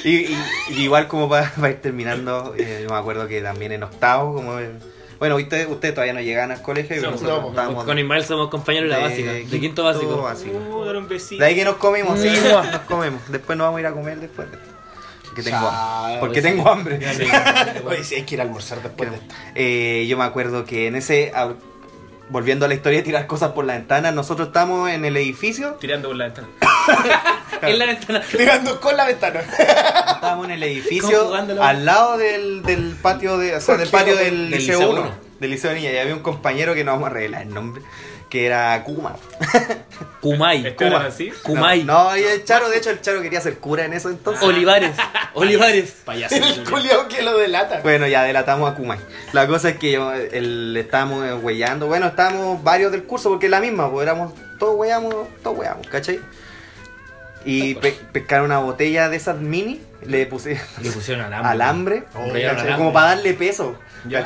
Y, 0.03 0.09
y- 0.33 0.37
y 0.69 0.81
igual 0.83 1.07
como 1.07 1.29
para 1.29 1.51
ir 1.69 1.79
terminando, 1.81 2.55
eh, 2.57 2.81
yo 2.83 2.89
me 2.89 2.97
acuerdo 2.99 3.27
que 3.27 3.41
también 3.41 3.71
en 3.71 3.83
octavo, 3.83 4.33
como 4.33 4.57
el- 4.57 4.79
bueno, 5.21 5.35
ustedes 5.35 5.67
ustedes 5.69 5.93
todavía 5.93 6.13
no 6.13 6.21
llegan 6.21 6.49
al 6.49 6.63
colegio, 6.63 6.99
No, 6.99 7.11
nosotros 7.11 7.43
no, 7.43 7.49
estábamos 7.49 7.85
Con 7.85 7.99
Ismael 7.99 8.25
somos 8.25 8.49
compañeros 8.49 8.89
de 8.89 8.97
la 8.97 9.03
básica, 9.03 9.31
de 9.31 9.59
quinto 9.59 9.83
básico. 9.83 10.15
Uh, 10.15 10.83
dar 10.83 10.97
un 10.97 11.07
besito. 11.07 11.39
De 11.39 11.45
ahí 11.47 11.53
que 11.53 11.63
nos 11.63 11.75
comemos, 11.75 12.19
sí, 12.19 12.27
nos 12.27 12.81
comemos. 12.87 13.21
Después 13.29 13.55
nos 13.55 13.65
vamos 13.65 13.77
a 13.77 13.81
ir 13.81 13.85
a 13.85 13.91
comer 13.91 14.19
después. 14.19 14.49
de 14.49 14.57
esto. 14.57 14.71
Porque 15.25 15.43
tengo, 15.43 15.59
Chao, 15.59 16.19
porque 16.19 16.41
tengo 16.41 16.67
hambre. 16.67 16.95
Oye, 17.85 18.15
hay 18.15 18.23
que 18.23 18.33
ir 18.33 18.41
a 18.41 18.45
almorzar 18.45 18.81
después 18.81 19.11
de 19.11 19.17
esto. 19.17 19.35
Eh, 19.53 20.07
yo 20.09 20.17
me 20.17 20.23
acuerdo 20.23 20.65
que 20.65 20.87
en 20.87 20.95
ese, 20.95 21.31
ah, 21.35 21.53
volviendo 22.31 22.65
a 22.65 22.67
la 22.69 22.73
historia 22.73 22.99
de 22.99 23.03
tirar 23.03 23.27
cosas 23.27 23.51
por 23.51 23.65
la 23.65 23.73
ventana, 23.73 24.11
nosotros 24.11 24.47
estamos 24.47 24.89
en 24.89 25.03
el 25.03 25.17
edificio, 25.17 25.75
Tirando 25.79 26.07
por 26.07 26.17
la 26.17 26.25
ventana. 26.25 26.47
En 27.61 27.77
la 27.77 27.85
ventana. 27.85 28.23
Tirando 28.31 28.79
con 28.79 28.97
la 28.97 29.05
ventana. 29.05 29.41
estábamos 29.41 30.45
en 30.45 30.51
el 30.51 30.59
¿Cómo 30.61 30.71
edificio 30.71 31.33
al 31.61 31.85
lado 31.85 32.17
del, 32.17 32.63
del 32.63 32.95
patio 32.99 33.37
de, 33.37 33.55
o 33.55 33.61
sea, 33.61 33.77
del 33.77 33.89
patio 33.89 34.15
del, 34.15 34.49
Del 34.49 34.59
liceo 34.59 34.79
Liceo 34.79 34.91
1, 34.91 35.01
uno. 35.01 35.11
del 35.39 35.51
liceo 35.51 35.69
de 35.69 35.75
niña, 35.75 35.91
y 35.91 35.97
había 35.97 36.15
un 36.15 36.23
compañero 36.23 36.73
que 36.73 36.83
no 36.83 36.93
vamos 36.93 37.07
a 37.07 37.13
revelar 37.13 37.43
el 37.43 37.53
nombre, 37.53 37.83
que 38.31 38.45
era 38.47 38.83
Kuma. 38.83 39.15
Kumai. 40.21 40.65
¿Este 40.65 40.87
era 40.87 41.05
así? 41.05 41.31
Kumai. 41.43 41.83
No, 41.83 42.11
no, 42.11 42.17
y 42.17 42.23
el 42.23 42.43
Charo, 42.45 42.69
de 42.69 42.77
hecho 42.77 42.89
el 42.89 43.01
Charo 43.01 43.21
quería 43.21 43.41
ser 43.41 43.57
cura 43.59 43.85
en 43.85 43.93
eso 43.93 44.09
entonces. 44.09 44.41
Olivares. 44.43 44.95
Olivares. 45.33 45.97
Payaso. 46.05 46.35
El 46.35 46.63
culiao 46.63 47.07
que 47.07 47.21
lo 47.21 47.37
delata. 47.37 47.81
Bueno, 47.81 48.07
ya 48.07 48.23
delatamos 48.23 48.71
a 48.71 48.75
Kumai. 48.75 48.99
La 49.33 49.45
cosa 49.47 49.69
es 49.69 49.77
que 49.77 49.91
yo, 49.91 50.13
el, 50.13 50.75
estábamos 50.77 51.25
eh, 51.27 51.33
huellando. 51.33 51.87
Bueno, 51.87 52.07
estábamos 52.07 52.63
varios 52.63 52.91
del 52.91 53.03
curso 53.03 53.29
porque 53.29 53.47
es 53.47 53.51
la 53.51 53.59
misma, 53.59 53.91
pues 53.91 54.03
éramos 54.07 54.33
todos 54.57 54.75
huellamos, 54.77 55.13
todos 55.43 55.57
huellamos, 55.57 55.87
¿cachai? 55.87 56.19
Y 57.43 57.75
pe- 57.75 57.97
pescar 58.11 58.43
una 58.43 58.59
botella 58.59 59.09
de 59.09 59.17
esas 59.17 59.37
mini, 59.37 59.81
le 60.05 60.25
puse 60.27 60.61
Le 60.81 60.91
pusieron 60.91 61.25
alambre. 61.33 61.49
alambre, 61.51 62.03
Oh, 62.13 62.27
¿cachai? 62.27 62.45
alambre. 62.45 62.75
como 62.75 62.93
para 62.93 63.07
darle 63.15 63.33
peso, 63.33 63.77
Ya. 64.07 64.19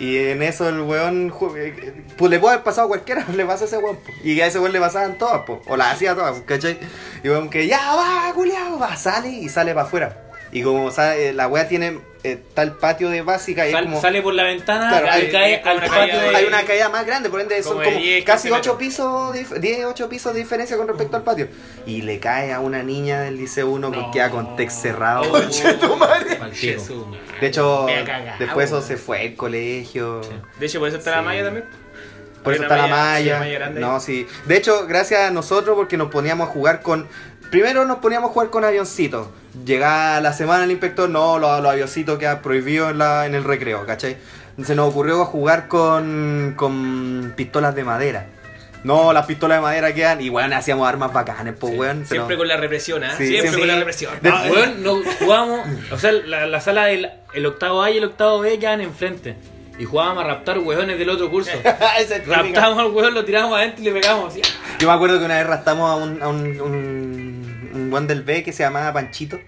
Y 0.00 0.16
en 0.16 0.42
eso 0.42 0.66
el 0.66 0.80
weón, 0.80 1.30
eh, 1.56 1.92
pues 2.16 2.30
le 2.30 2.40
puede 2.40 2.54
haber 2.54 2.64
pasado 2.64 2.86
a 2.86 2.88
cualquiera, 2.88 3.26
le 3.36 3.44
pasa 3.44 3.64
a 3.64 3.66
ese 3.66 3.76
weón, 3.76 3.98
y 4.24 4.40
a 4.40 4.46
ese 4.46 4.58
weón 4.58 4.72
le 4.72 4.80
pasaban 4.80 5.18
todas, 5.18 5.42
po, 5.42 5.60
o 5.68 5.76
las 5.76 5.92
hacía 5.92 6.14
todas, 6.14 6.40
¿cachai? 6.40 6.78
Y 7.22 7.28
weón 7.28 7.50
que 7.50 7.66
ya 7.66 7.94
va, 7.94 8.32
culiao, 8.34 8.78
va, 8.78 8.96
sale 8.96 9.28
y 9.28 9.50
sale 9.50 9.74
para 9.74 9.86
afuera. 9.86 10.16
Y 10.52 10.62
como 10.62 10.90
sabe, 10.90 11.34
la 11.34 11.48
wea 11.48 11.68
tiene, 11.68 11.98
eh, 12.22 12.32
está 12.32 12.62
el 12.62 12.72
patio 12.72 13.08
de 13.10 13.22
básica 13.22 13.66
y 13.68 13.72
Sal- 13.72 13.84
como... 13.84 14.00
Sale 14.00 14.20
por 14.22 14.34
la 14.34 14.44
ventana 14.44 14.88
Claro, 14.90 15.06
y 15.06 15.08
hay- 15.26 15.30
cae 15.32 15.54
es 15.54 15.60
como 15.60 15.70
al 15.72 15.76
una 15.78 15.86
patio 15.88 15.98
caída 16.14 16.22
de... 16.30 16.36
hay 16.36 16.44
una 16.44 16.62
caída 16.64 16.88
más 16.90 17.06
grande, 17.06 17.30
por 17.30 17.40
ende 17.40 17.62
son 17.62 17.72
Como 17.74 17.80
de 17.80 17.86
como 17.86 17.98
10, 17.98 18.24
casi 18.24 18.48
15 18.48 18.60
8 18.60 18.72
metros. 18.72 18.76
pisos, 18.78 19.32
de 19.32 19.40
dif- 19.46 19.58
10, 19.60 19.84
8 19.86 20.08
pisos 20.08 20.34
de 20.34 20.40
diferencia 20.40 20.76
con 20.76 20.88
respecto 20.88 21.16
al 21.16 21.22
patio. 21.22 21.48
Y 21.86 22.02
le 22.02 22.18
cae 22.20 22.52
a 22.52 22.60
una 22.60 22.82
niña 22.82 23.20
del 23.22 23.36
liceo 23.38 23.68
1 23.70 23.90
que 23.90 23.96
No. 23.98 24.10
queda 24.10 24.30
con 24.30 24.56
text 24.56 24.82
cerrado. 24.82 25.22
Oh, 25.32 25.40
pico. 25.50 26.50
Jesús. 26.52 27.04
De 27.40 27.46
hecho, 27.46 27.86
después 28.38 28.66
eso 28.70 28.82
se 28.82 28.96
fue 28.96 29.20
al 29.22 29.34
colegio. 29.34 30.20
De 30.58 30.66
hecho, 30.66 30.78
por 30.78 30.88
eso 30.88 30.98
está 30.98 31.12
la 31.12 31.22
malla 31.22 31.44
también. 31.44 31.64
Por 32.42 32.54
eso 32.54 32.62
está 32.62 32.76
la 32.76 32.86
malla- 32.86 33.18
sí, 33.18 33.24
malla. 33.24 33.32
la 33.34 33.38
malla 33.40 33.58
grande. 33.58 33.80
no, 33.80 34.00
sí. 34.00 34.26
De 34.46 34.56
hecho, 34.56 34.86
gracias 34.86 35.20
a 35.20 35.30
nosotros 35.30 35.76
porque 35.76 35.96
nos 35.98 36.10
poníamos 36.10 36.48
a 36.48 36.52
jugar 36.52 36.80
con 36.80 37.06
Primero 37.50 37.84
nos 37.84 37.98
poníamos 37.98 38.30
a 38.30 38.32
jugar 38.32 38.50
con 38.50 38.64
avioncitos. 38.64 39.28
Llegaba 39.64 40.20
la 40.20 40.32
semana 40.32 40.64
el 40.64 40.70
inspector, 40.70 41.08
no, 41.10 41.38
los, 41.38 41.60
los 41.62 41.72
avioncitos 41.72 42.18
quedan 42.18 42.40
prohibidos 42.42 42.92
en, 42.92 42.98
la, 42.98 43.26
en 43.26 43.34
el 43.34 43.44
recreo, 43.44 43.84
¿cachai? 43.86 44.16
Se 44.64 44.74
nos 44.74 44.88
ocurrió 44.90 45.24
jugar 45.24 45.66
con, 45.68 46.54
con 46.56 47.32
pistolas 47.36 47.74
de 47.74 47.82
madera. 47.84 48.26
No, 48.84 49.12
las 49.12 49.26
pistolas 49.26 49.58
de 49.58 49.62
madera 49.62 49.92
quedan. 49.92 50.20
Y 50.20 50.30
weón, 50.30 50.52
hacíamos 50.52 50.88
armas 50.88 51.12
bacanes, 51.12 51.54
pues 51.58 51.76
weón. 51.76 52.02
se 52.06 52.14
Siempre 52.14 52.36
con 52.36 52.46
la 52.48 52.56
represión, 52.56 53.02
¿ah? 53.04 53.14
Sí, 53.18 53.26
Siempre 53.26 53.50
sí, 53.52 53.58
con 53.58 53.66
la 53.68 53.74
sí. 53.74 53.78
represión. 53.80 54.12
De- 54.22 54.30
No, 54.30 54.42
Weón, 54.44 54.82
no 54.82 54.96
jugábamos, 55.18 55.60
o 55.90 55.98
sea, 55.98 56.12
la, 56.12 56.46
la 56.46 56.60
sala 56.60 56.84
del 56.86 57.10
el 57.34 57.46
octavo 57.46 57.82
A 57.82 57.90
y 57.90 57.98
el 57.98 58.04
octavo 58.04 58.40
B 58.40 58.58
quedaban 58.58 58.80
enfrente. 58.80 59.36
Y 59.78 59.84
jugábamos 59.86 60.24
a 60.24 60.26
raptar 60.26 60.58
hueones 60.58 60.98
del 60.98 61.08
otro 61.10 61.30
curso. 61.30 61.50
Es 61.98 62.08
típica. 62.08 62.36
Raptábamos 62.42 62.78
al 62.78 62.90
hueón, 62.90 63.14
lo 63.14 63.24
tirábamos 63.24 63.56
adentro 63.58 63.82
y 63.82 63.84
le 63.86 63.92
pegábamos 63.92 64.32
así. 64.32 64.42
Yo 64.78 64.88
me 64.88 64.94
acuerdo 64.94 65.18
que 65.18 65.24
una 65.24 65.36
vez 65.38 65.46
raptamos 65.46 65.90
a 65.90 65.94
un, 65.96 66.22
a 66.22 66.28
un, 66.28 66.60
un, 66.60 67.39
un 67.72 67.92
weón 67.92 68.06
del 68.06 68.22
B 68.22 68.42
que 68.42 68.52
se 68.52 68.62
llamaba 68.62 68.92
Panchito. 68.92 69.40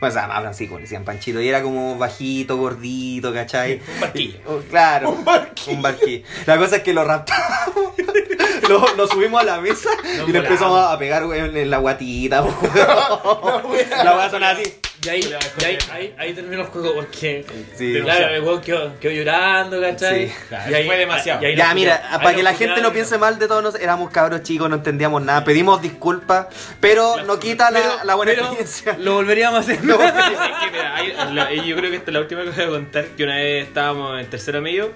Bueno, 0.00 0.14
se 0.14 0.20
llamaba 0.20 0.40
Francisco, 0.40 0.76
le 0.76 0.82
decían 0.82 1.04
Panchito. 1.04 1.40
Y 1.40 1.48
era 1.48 1.62
como 1.62 1.98
bajito, 1.98 2.56
gordito, 2.56 3.34
¿cachai? 3.34 3.82
Un 3.94 4.00
barquillo. 4.00 4.38
Oh, 4.46 4.58
claro. 4.70 5.10
Un 5.10 5.24
barquillo. 5.24 5.76
Un 5.76 5.82
barquillo. 5.82 6.26
La 6.46 6.56
cosa 6.56 6.76
es 6.76 6.82
que 6.82 6.94
lo 6.94 7.04
raptamos. 7.04 7.94
lo, 8.68 8.94
lo 8.96 9.06
subimos 9.06 9.42
a 9.42 9.44
la 9.44 9.60
mesa 9.60 9.90
y 10.26 10.32
le 10.32 10.38
empezamos 10.38 10.80
a 10.90 10.98
pegar 10.98 11.26
weón, 11.26 11.56
en 11.56 11.68
la 11.68 11.78
guatita. 11.78 12.42
weón. 12.42 13.90
la 14.04 14.16
weá 14.16 14.30
sonaba 14.30 14.58
así. 14.58 14.72
Y 15.02 15.08
ahí, 15.08 15.20
y 15.20 15.64
ahí, 15.64 15.78
ahí, 15.92 16.14
ahí 16.18 16.34
terminó 16.34 16.60
el 16.62 16.68
juego 16.68 16.92
porque. 16.94 17.46
Sí. 17.74 17.94
Claro, 18.02 18.28
el 18.54 18.60
quedó, 18.60 18.98
quedó 19.00 19.12
llorando, 19.12 19.80
¿cachai? 19.80 20.28
Sí. 20.28 20.34
Claro, 20.48 20.76
fue 20.84 20.96
demasiado. 20.98 21.42
y 21.42 21.46
ahí 21.46 21.56
Ya, 21.56 21.72
mira, 21.74 22.02
para 22.22 22.34
que 22.34 22.42
la 22.42 22.52
gente 22.52 22.82
no 22.82 22.92
piense 22.92 23.16
mal 23.16 23.38
de 23.38 23.48
todos, 23.48 23.62
nos- 23.62 23.74
éramos 23.76 24.10
cabros 24.10 24.42
chicos, 24.42 24.68
no 24.68 24.76
entendíamos 24.76 25.22
nada. 25.22 25.42
Pedimos 25.42 25.80
disculpas, 25.80 26.48
pero 26.80 27.22
no 27.24 27.38
quita 27.38 27.70
la, 27.70 27.80
Pero- 27.80 28.04
la 28.04 28.14
buena 28.14 28.32
pero 28.32 28.42
experiencia. 28.46 28.96
Lo 28.98 29.14
volveríamos 29.14 29.56
a 29.56 29.60
hacer. 29.60 29.82
No, 29.84 29.94
Es 30.04 30.12
que, 30.12 30.70
mira, 30.70 30.94
hay- 30.96 31.34
la- 31.34 31.52
yo 31.54 31.76
creo 31.76 31.90
que 31.90 31.96
esta 31.96 32.10
es 32.10 32.14
la 32.14 32.20
última 32.20 32.42
que 32.44 32.50
voy 32.50 32.64
a 32.64 32.68
contar, 32.68 33.04
que 33.16 33.24
una 33.24 33.36
vez 33.36 33.66
estábamos 33.68 34.20
en 34.20 34.26
tercero 34.28 34.60
medio, 34.60 34.92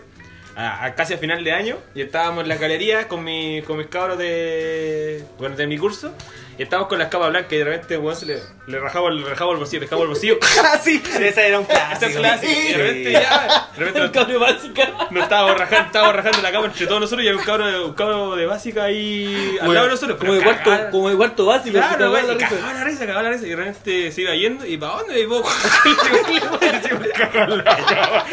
a, 0.55 0.85
a 0.85 0.95
casi 0.95 1.15
a 1.15 1.19
final 1.19 1.43
de 1.43 1.53
año, 1.53 1.79
y 1.95 2.03
estábamos 2.03 2.43
en 2.43 2.49
la 2.51 2.57
galería 2.57 3.09
con, 3.09 3.25
mi, 3.25 3.63
con 3.63 3.79
mis 3.79 3.87
cabros 3.87 4.19
de, 4.19 5.25
bueno, 5.39 5.57
de 5.57 5.67
mi 5.67 5.79
curso, 5.79 6.13
y 6.59 6.63
estábamos 6.63 6.89
con 6.89 6.99
las 6.99 7.09
capas 7.09 7.31
blancas 7.31 7.53
y 7.53 7.57
de 7.57 7.65
repente 7.65 7.97
weón, 7.99 8.17
se 8.17 8.27
le, 8.27 8.39
le 8.67 8.79
rajaba, 8.79 9.09
el- 9.09 9.23
le 9.23 9.29
rajaba 9.31 9.53
el 9.53 9.59
bolsillo, 9.59 9.81
le 9.81 9.87
rajaba 9.87 10.03
el 10.03 10.09
bolsillo. 10.09 10.39
Ah, 10.65 10.79
sí, 10.83 11.03
ese 11.21 11.49
era 11.49 11.59
un 11.61 11.67
Ese 11.67 11.75
clásico. 11.75 12.07
es 12.07 12.17
clásico. 12.17 12.53
Y 12.53 12.73
de 12.73 12.77
repente 12.79 13.13
ya, 13.13 13.69
de 13.73 13.79
repente 13.79 14.01
El 14.01 14.11
cambio 14.11 14.41
básica. 14.41 14.89
nos 15.11 15.23
estábamos 15.25 15.59
rajando, 15.59 15.87
estábamos 15.87 16.17
rajando 16.17 16.43
la 16.43 16.53
cama 16.53 16.67
entre 16.67 16.87
todos 16.87 17.01
nosotros 17.01 17.25
y 17.25 17.29
había 17.29 17.39
un 17.41 17.45
cabro, 17.47 17.67
de- 17.67 17.81
un 17.85 17.95
cabro 17.95 18.37
de 18.37 18.47
básica 18.47 18.85
ahí 18.85 19.53
al 19.55 19.59
Como 19.61 19.73
lado 19.75 19.87
de 19.87 19.91
nosotros. 19.93 20.19
Como 20.19 20.33
de 20.35 20.43
cuarto, 20.43 20.71
como 20.91 21.11
de 21.11 21.17
cuarto 21.17 21.47
básico. 21.47 21.77
Claro, 21.77 22.11
güey, 22.11 22.27
la 22.27 22.33
y 22.33 22.37
risa. 22.37 22.49
cagaba 22.49 22.73
la 22.73 22.85
risa, 22.85 23.01
cagaba 23.07 23.23
la 23.25 23.31
risa, 23.31 23.47
y 23.47 23.51
de 23.51 23.57
repente 23.57 24.13
se 24.13 24.21
iba 24.23 24.35
yendo, 24.35 24.65
y 24.67 24.77
¿para 24.79 24.93
dónde? 24.99 25.21
Y 25.21 25.27
vos, 25.27 25.43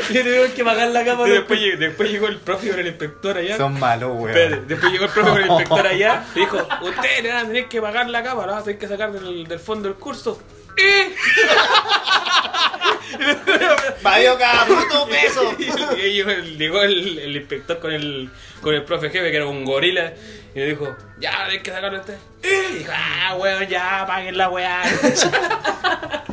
Le 0.09 0.23
tuvieron 0.23 0.51
que 0.51 0.63
pagar 0.63 0.87
la 0.89 1.03
cama. 1.05 1.25
Después, 1.25 1.59
llegó- 1.59 1.77
después 1.79 2.09
llegó 2.11 2.27
el 2.27 2.37
profe 2.37 2.69
con 2.69 2.79
el 2.79 2.87
inspector 2.87 3.37
allá. 3.37 3.57
Son 3.57 3.79
malos, 3.79 4.11
weón. 4.13 4.67
Después 4.67 4.91
llegó 4.91 5.05
el 5.05 5.11
profe 5.11 5.29
con 5.29 5.41
el 5.41 5.47
inspector 5.47 5.87
allá 5.87 6.23
y 6.35 6.39
dijo, 6.39 6.57
ustedes 6.81 7.23
le 7.23 7.29
van 7.29 7.37
a 7.37 7.47
tener 7.47 7.67
que 7.67 7.81
pagar 7.81 8.09
la 8.11 8.23
cama, 8.23 8.45
la 8.45 8.53
van 8.53 8.61
a 8.61 8.63
tener 8.63 8.79
que 8.79 8.87
sacar 8.87 9.11
del, 9.11 9.47
del 9.47 9.59
fondo 9.59 9.89
del 9.89 9.97
curso. 9.97 10.41
Valió 14.01 14.37
cada 14.37 14.65
puto 14.65 15.07
peso. 15.07 15.55
Y 15.59 15.69
ahí 16.01 16.13
llegó 16.13 16.31
el, 16.31 16.57
llegó 16.57 16.81
el, 16.81 17.19
el 17.19 17.35
inspector 17.35 17.79
con 17.79 17.91
el, 17.91 18.29
con 18.61 18.73
el 18.73 18.83
profe 18.83 19.09
jefe, 19.09 19.31
que 19.31 19.37
era 19.37 19.45
un 19.45 19.65
gorila, 19.65 20.13
y 20.55 20.59
le 20.59 20.65
dijo, 20.67 20.95
ya, 21.19 21.45
hay 21.45 21.59
que 21.59 21.71
sacarlo 21.71 21.99
usted. 21.99 22.17
Y 22.43 22.79
dijo, 22.79 22.91
ah, 22.95 23.35
weón, 23.37 23.67
ya, 23.67 24.05
paguen 24.07 24.37
la 24.37 24.49
weá. 24.49 24.81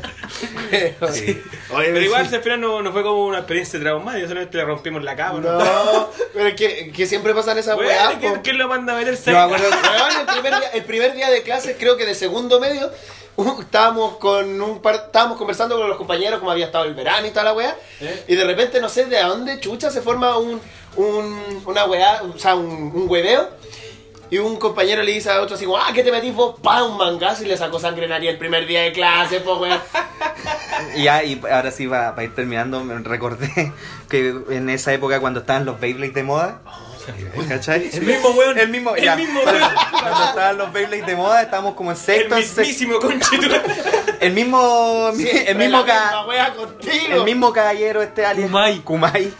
Oye, 1.00 1.42
Pero 1.70 2.00
igual 2.00 2.26
al 2.32 2.42
final 2.42 2.60
no, 2.60 2.82
no 2.82 2.92
fue 2.92 3.02
como 3.02 3.26
una 3.26 3.38
experiencia 3.38 3.80
traumática, 3.80 4.28
solamente 4.28 4.56
le 4.56 4.64
rompimos 4.64 5.02
la 5.02 5.16
cama. 5.16 5.40
¿no? 5.40 5.58
No, 5.58 6.10
pero 6.32 6.48
es 6.48 6.54
que, 6.54 6.92
que 6.92 7.06
siempre 7.06 7.34
pasan 7.34 7.58
esas 7.58 7.76
weas. 7.76 8.14
¿quién, 8.42 8.58
lo 8.58 8.68
manda 8.68 8.92
a 8.92 8.96
Weón, 8.98 9.10
el 10.20 10.26
primer, 10.26 10.58
día, 10.58 10.68
el 10.74 10.84
primer 10.84 11.14
día 11.14 11.30
de 11.30 11.42
clases, 11.42 11.76
creo 11.78 11.96
que 11.96 12.06
de 12.06 12.14
segundo 12.14 12.60
medio, 12.60 12.90
uh, 13.36 13.60
estábamos 13.60 14.16
con 14.18 14.60
un 14.60 14.80
par, 14.80 14.94
estábamos 14.96 15.38
conversando 15.38 15.76
con 15.76 15.88
los 15.88 15.96
compañeros 15.96 16.38
como 16.38 16.50
había 16.50 16.66
estado 16.66 16.84
el 16.84 16.94
verano 16.94 17.26
y 17.26 17.30
toda 17.30 17.44
la 17.44 17.52
weá. 17.54 17.76
¿Eh? 18.00 18.24
Y 18.28 18.36
de 18.36 18.44
repente, 18.44 18.80
no 18.80 18.88
sé 18.88 19.06
de 19.06 19.20
dónde 19.20 19.60
chucha 19.60 19.90
se 19.90 20.02
forma 20.02 20.36
un, 20.38 20.60
un 20.96 21.62
una 21.64 21.84
weá, 21.86 22.22
o 22.22 22.38
sea, 22.38 22.54
un, 22.54 22.92
un 22.94 23.08
hueveo. 23.08 23.48
Y 24.30 24.38
un 24.38 24.56
compañero 24.56 25.02
le 25.02 25.12
dice 25.12 25.30
a 25.30 25.40
otro 25.40 25.56
así 25.56 25.66
ah, 25.76 25.90
¿qué 25.94 26.02
te 26.02 26.12
metís 26.12 26.34
vos? 26.34 26.56
Pa, 26.62 26.82
un 26.84 26.96
mangazo 26.98 27.44
y 27.44 27.46
le 27.46 27.56
sacó 27.56 27.78
sangre 27.78 28.04
en 28.06 28.12
el 28.12 28.36
primer 28.38 28.66
día 28.66 28.82
de 28.82 28.92
clase, 28.92 29.40
pues 29.40 29.58
weón. 29.58 29.80
Y 30.96 31.04
ya, 31.04 31.24
y 31.24 31.40
ahora 31.50 31.70
sí, 31.70 31.86
para 31.88 32.22
ir 32.22 32.34
terminando, 32.34 32.82
me 32.84 32.98
recordé 32.98 33.72
que 34.10 34.34
en 34.50 34.68
esa 34.70 34.92
época 34.92 35.20
cuando 35.20 35.40
estaban 35.40 35.64
los 35.64 35.80
Beyblades 35.80 36.14
de 36.14 36.22
moda. 36.22 36.60
¿Cachai? 37.48 37.88
El 37.90 38.02
mismo 38.02 38.28
weón. 38.30 38.58
El 38.58 38.68
mismo, 38.68 38.94
El 38.94 39.02
ya. 39.04 39.16
mismo 39.16 39.40
Cuando- 39.42 39.60
weón. 39.64 39.74
Cuando 39.92 40.24
estaban 40.24 40.58
los 40.58 40.72
Beyblades 40.74 41.06
de 41.06 41.16
moda, 41.16 41.40
estábamos 41.42 41.74
como 41.74 41.90
en 41.90 41.96
El 41.96 42.02
sexto, 42.02 42.34
sexto- 42.36 42.60
mismísimo 42.60 42.98
conchito. 43.00 43.46
El 44.20 44.32
mismo. 44.34 45.10
Siempre 45.16 45.50
el 45.50 45.56
mismo 45.56 45.84
ca-. 45.86 46.24
El 47.10 47.24
mismo 47.24 47.52
caballero, 47.52 48.02
este 48.02 48.26
alien. 48.26 48.48
Kumai. 48.48 48.80
Kumai. 48.80 49.32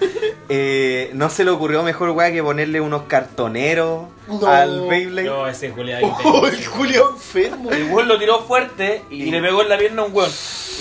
eh, 0.49 1.11
no 1.13 1.29
se 1.29 1.45
le 1.45 1.51
ocurrió 1.51 1.83
mejor, 1.83 2.09
weá, 2.11 2.33
que 2.33 2.43
ponerle 2.43 2.81
unos 2.81 3.03
cartoneros 3.03 4.05
No. 4.29 4.47
al 4.47 4.83
Beyblade. 4.89 5.27
No, 5.27 5.47
ese 5.49 5.71
Julián. 5.71 6.03
Oh, 6.25 6.47
el 6.47 6.65
Julio 6.67 7.11
enfermo. 7.15 7.71
El 7.73 7.85
weón 7.85 8.07
lo 8.09 8.19
tiró 8.19 8.43
fuerte 8.45 9.03
y, 9.11 9.31
le 9.31 9.41
pegó 9.41 9.63
en 9.63 9.69
la 9.71 9.79
pierna 9.79 10.03
a 10.03 10.05
un 10.05 10.15
weón. 10.15 10.31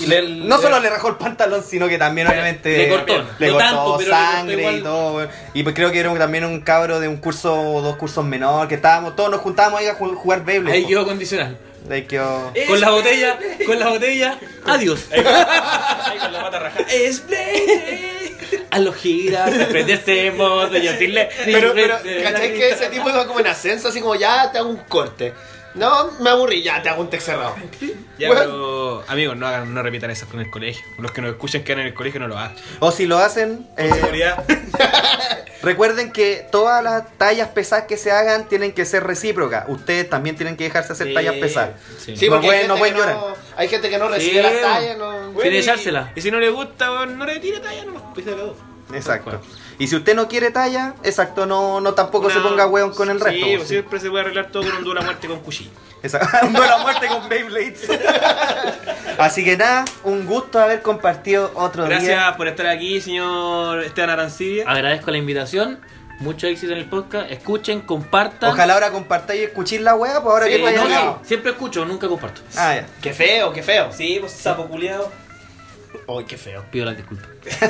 Y 0.00 0.06
le, 0.06 0.22
No 0.28 0.56
le- 0.56 0.62
solo 0.62 0.78
le 0.80 0.90
rajó 0.90 1.08
el 1.08 1.16
pantalón, 1.16 1.64
sino 1.64 1.88
que 1.88 1.98
también, 1.98 2.26
obviamente. 2.28 2.76
le 2.76 2.88
cortó. 2.88 3.24
Le 3.38 3.46
No 3.48 3.52
cortó 3.54 3.58
tanto, 3.68 3.96
pero 3.98 4.10
le 4.10 4.16
cortó 4.16 4.36
sangre 4.36 4.76
y 4.76 4.82
todo, 4.82 5.16
weón. 5.16 5.28
Y 5.54 5.62
pues 5.62 5.74
creo 5.74 5.90
que 5.90 5.98
era 5.98 6.10
un- 6.10 6.18
también 6.18 6.44
un 6.44 6.60
cabro 6.60 7.00
de 7.00 7.08
un 7.08 7.16
curso 7.16 7.54
o 7.58 7.80
dos 7.82 7.96
cursos 7.96 8.24
menor, 8.24 8.68
que 8.68 8.74
estábamos, 8.76 9.16
todos 9.16 9.30
nos 9.30 9.40
juntábamos 9.40 9.80
ahí 9.80 9.86
a 9.88 9.98
ju- 9.98 10.14
jugar 10.14 10.44
Beyblade. 10.44 10.76
Ahí 10.76 10.86
quedó 10.86 11.04
condicional. 11.06 11.56
Ahí 11.90 12.02
quedó. 12.02 12.52
Con 12.68 12.80
la 12.80 12.90
botella, 12.90 13.38
con 13.64 13.78
la 13.78 13.88
botella, 13.88 14.38
adiós. 14.66 15.06
Ahí 15.10 15.22
con 16.20 16.32
la 16.32 16.42
pata 16.42 16.58
rajada. 16.58 16.86
¡Es 16.90 17.26
Blade! 17.26 18.17
A 18.70 18.78
los 18.78 18.94
giras, 18.96 19.50
prenderse 19.70 20.26
en 20.26 20.36
moto 20.36 20.76
y 20.76 20.80
decirle. 20.80 21.28
Pero, 21.44 21.72
pero, 21.74 21.96
¿cachai 22.22 22.54
que 22.54 22.70
ese 22.70 22.86
tipo 22.88 23.08
iba 23.08 23.26
como 23.26 23.40
en 23.40 23.46
ascenso, 23.48 23.88
así 23.88 24.00
como 24.00 24.14
ya 24.14 24.50
te 24.52 24.58
hago 24.58 24.68
un 24.70 24.76
corte? 24.76 25.32
No, 25.74 26.10
me 26.20 26.30
aburrí, 26.30 26.62
ya 26.62 26.82
te 26.82 26.88
hago 26.88 27.02
un 27.02 27.10
text 27.10 27.26
cerrado. 27.26 27.54
Ya, 28.18 28.30
pero 28.30 29.04
amigos, 29.06 29.36
no 29.36 29.46
hagan, 29.46 29.72
no 29.72 29.82
repitan 29.82 30.10
eso 30.10 30.26
con 30.26 30.40
el 30.40 30.50
colegio. 30.50 30.84
Los 30.98 31.12
que 31.12 31.20
nos 31.20 31.30
escuchan 31.30 31.62
que 31.62 31.72
en 31.72 31.78
el 31.80 31.94
colegio 31.94 32.18
no 32.18 32.26
lo 32.26 32.36
hagan. 32.38 32.54
O 32.80 32.90
si 32.90 33.06
lo 33.06 33.18
hacen, 33.18 33.68
eh, 33.76 33.90
Seguridad. 33.94 34.42
recuerden 35.62 36.12
que 36.12 36.46
todas 36.50 36.82
las 36.82 37.04
tallas 37.18 37.48
pesadas 37.48 37.84
que 37.86 37.96
se 37.96 38.10
hagan 38.10 38.48
tienen 38.48 38.72
que 38.72 38.84
ser 38.84 39.04
recíprocas. 39.04 39.64
Ustedes 39.68 40.08
también 40.08 40.36
tienen 40.36 40.56
que 40.56 40.64
dejarse 40.64 40.92
hacer 40.94 41.08
Sí, 41.08 41.14
tallas 41.14 41.34
pesadas. 41.34 41.70
sí. 41.98 42.16
Sí, 42.16 42.26
No 42.26 42.32
porque 42.36 42.46
pueden- 42.48 42.62
hay, 42.62 42.68
no 42.68 42.76
gente 42.76 42.78
pueden 42.92 42.94
que 42.94 43.00
llorar. 43.20 43.36
hay 43.56 43.68
gente 43.68 43.90
que 43.90 43.98
no 43.98 44.08
recibe 44.08 44.36
Sí, 44.36 44.42
las 44.42 44.60
tallas, 44.62 44.98
no. 44.98 45.27
Bueno, 45.32 45.50
y- 45.50 45.56
echársela. 45.58 46.12
Y 46.14 46.20
si 46.20 46.30
no 46.30 46.38
le 46.40 46.50
gusta, 46.50 46.90
weón, 46.92 47.18
no 47.18 47.24
le 47.26 47.38
tire 47.40 47.60
talla 47.60 47.84
nomás. 47.84 48.02
Pues 48.14 48.24
se 48.26 48.32
acabó. 48.32 48.54
Exacto. 48.92 49.40
Y 49.78 49.86
si 49.86 49.96
usted 49.96 50.14
no 50.16 50.28
quiere 50.28 50.50
talla, 50.50 50.94
exacto, 51.04 51.44
no, 51.46 51.80
no 51.80 51.94
tampoco 51.94 52.30
se 52.30 52.38
Una- 52.38 52.48
ponga 52.48 52.66
hueón 52.66 52.92
con 52.94 53.10
el 53.10 53.20
resto. 53.20 53.44
Sí, 53.46 53.52
pues, 53.56 53.68
sí. 53.68 53.74
siempre 53.74 54.00
se 54.00 54.08
puede 54.10 54.24
arreglar 54.24 54.50
todo 54.50 54.64
con 54.64 54.76
un 54.76 54.84
duro 54.84 55.00
a 55.00 55.04
muerte 55.04 55.28
con 55.28 55.40
cuchillo. 55.40 55.70
Exacto. 56.02 56.28
Un 56.46 56.52
duelo 56.52 56.74
a 56.74 56.78
muerte 56.78 57.06
con 57.08 57.28
Beyblades. 57.28 57.88
Así 59.18 59.44
que 59.44 59.56
nada, 59.56 59.84
un 60.04 60.26
gusto 60.26 60.60
haber 60.60 60.80
compartido 60.80 61.50
otro 61.54 61.84
Gracias 61.84 62.06
día. 62.08 62.34
por 62.36 62.46
estar 62.46 62.66
aquí, 62.68 63.00
señor 63.00 63.82
Esteban 63.82 64.10
Arancibia. 64.10 64.64
Agradezco 64.66 65.10
la 65.10 65.18
invitación. 65.18 65.80
Mucho 66.20 66.46
éxito 66.48 66.72
en 66.72 66.78
el 66.78 66.86
podcast. 66.86 67.30
Escuchen, 67.30 67.80
compartan. 67.82 68.50
Ojalá 68.52 68.74
ahora 68.74 68.90
compartáis 68.90 69.40
y 69.40 69.44
escuchéis 69.44 69.80
la 69.82 69.94
wea, 69.94 70.20
pues 70.20 70.32
ahora 70.32 70.46
Sí, 70.46 70.52
que 70.52 70.62
vaya 70.62 70.78
no, 70.78 70.84
a 70.84 71.04
no, 71.04 71.20
siempre 71.24 71.52
escucho, 71.52 71.84
nunca 71.84 72.08
comparto. 72.08 72.40
Ah, 72.56 72.74
ya. 72.74 72.86
Qué 73.00 73.12
feo, 73.12 73.52
qué 73.52 73.62
feo. 73.62 73.92
Sí, 73.92 74.16
pues 74.20 74.32
sapo 74.32 74.66
culiado. 74.66 75.10
Uy, 76.08 76.24
qué 76.24 76.36
feo. 76.38 76.64
Pido 76.70 76.86
las 76.86 76.96
disculpas. 76.96 77.28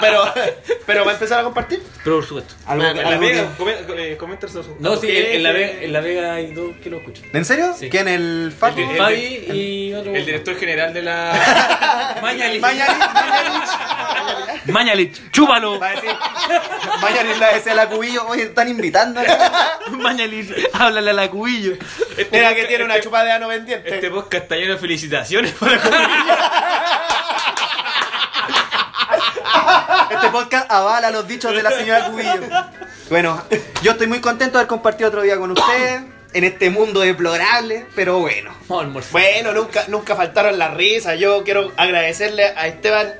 Pero, 0.00 0.32
pero 0.86 1.04
va 1.04 1.10
a 1.10 1.14
empezar 1.14 1.40
a 1.40 1.42
compartir. 1.44 1.82
Pero 2.02 2.16
por 2.16 2.24
supuesto. 2.26 2.54
Algo, 2.66 2.84
Ah, 2.84 2.92
que- 2.94 3.00
En 3.00 3.10
la 3.10 3.18
Vega, 3.18 3.48
que- 3.86 4.12
eh, 4.12 4.16
comenta 4.16 4.46
No, 4.78 4.96
sí, 4.96 5.08
en, 5.10 5.36
en 5.36 5.42
la 5.42 5.52
Vega, 5.52 5.72
en 5.82 5.92
la 5.92 6.00
Vega 6.00 6.34
hay 6.34 6.52
dos 6.54 6.70
que 6.82 6.88
lo 6.90 6.96
escuchan. 6.98 7.24
¿En 7.32 7.44
serio? 7.44 7.74
Sí. 7.78 7.90
¿Quién? 7.90 8.08
¿El 8.08 8.52
Fabi? 8.58 8.82
El- 8.82 8.96
Fabi 8.96 9.44
y 9.52 9.92
otro. 9.94 10.14
El 10.14 10.24
director 10.24 10.56
general 10.56 10.94
de 10.94 11.02
la. 11.02 12.16
Mañalich. 12.22 12.60
Mañalich, 12.60 12.98
Mañalich. 14.66 15.30
Chúpalo. 15.32 15.78
Va 15.78 15.88
a 15.88 15.90
decir. 15.92 16.10
Mañalich 17.02 17.38
la 17.38 17.52
decía 17.54 17.74
la 17.74 17.88
cubillo. 17.88 18.26
Oye, 18.26 18.44
están 18.44 18.68
invitando. 18.68 19.20
Mañalich. 19.90 20.50
Háblale 20.72 21.10
a 21.10 21.14
la 21.14 21.28
cubillo. 21.30 21.74
Este 22.16 22.28
Mira 22.32 22.54
que 22.54 22.64
tiene 22.64 22.84
una 22.84 22.94
este- 22.94 23.04
chupa 23.04 23.22
de 23.24 23.32
ano 23.32 23.48
pendiente. 23.48 23.94
Este 23.94 24.10
podcast 24.10 24.44
está 24.44 24.56
lleno 24.56 24.72
de 24.74 24.78
felicitaciones 24.78 25.52
para 25.52 25.76
la 25.76 25.82
comunidad. 25.82 26.19
Este 30.10 30.28
podcast 30.30 30.70
avala 30.70 31.10
los 31.10 31.26
dichos 31.26 31.54
de 31.54 31.62
la 31.62 31.70
señora 31.70 32.06
Cubillo. 32.10 32.32
Bueno, 33.08 33.42
yo 33.82 33.92
estoy 33.92 34.06
muy 34.06 34.20
contento 34.20 34.52
de 34.52 34.58
haber 34.60 34.68
compartido 34.68 35.08
otro 35.08 35.22
día 35.22 35.36
con 35.36 35.50
ustedes. 35.52 36.02
en 36.32 36.44
este 36.44 36.70
mundo 36.70 37.00
deplorable, 37.00 37.86
pero 37.94 38.18
bueno. 38.20 38.52
Bueno, 39.10 39.52
nunca, 39.52 39.84
nunca 39.88 40.14
faltaron 40.14 40.58
las 40.58 40.74
risas. 40.74 41.18
Yo 41.18 41.42
quiero 41.42 41.72
agradecerle 41.76 42.44
a 42.44 42.66
Esteban 42.68 43.12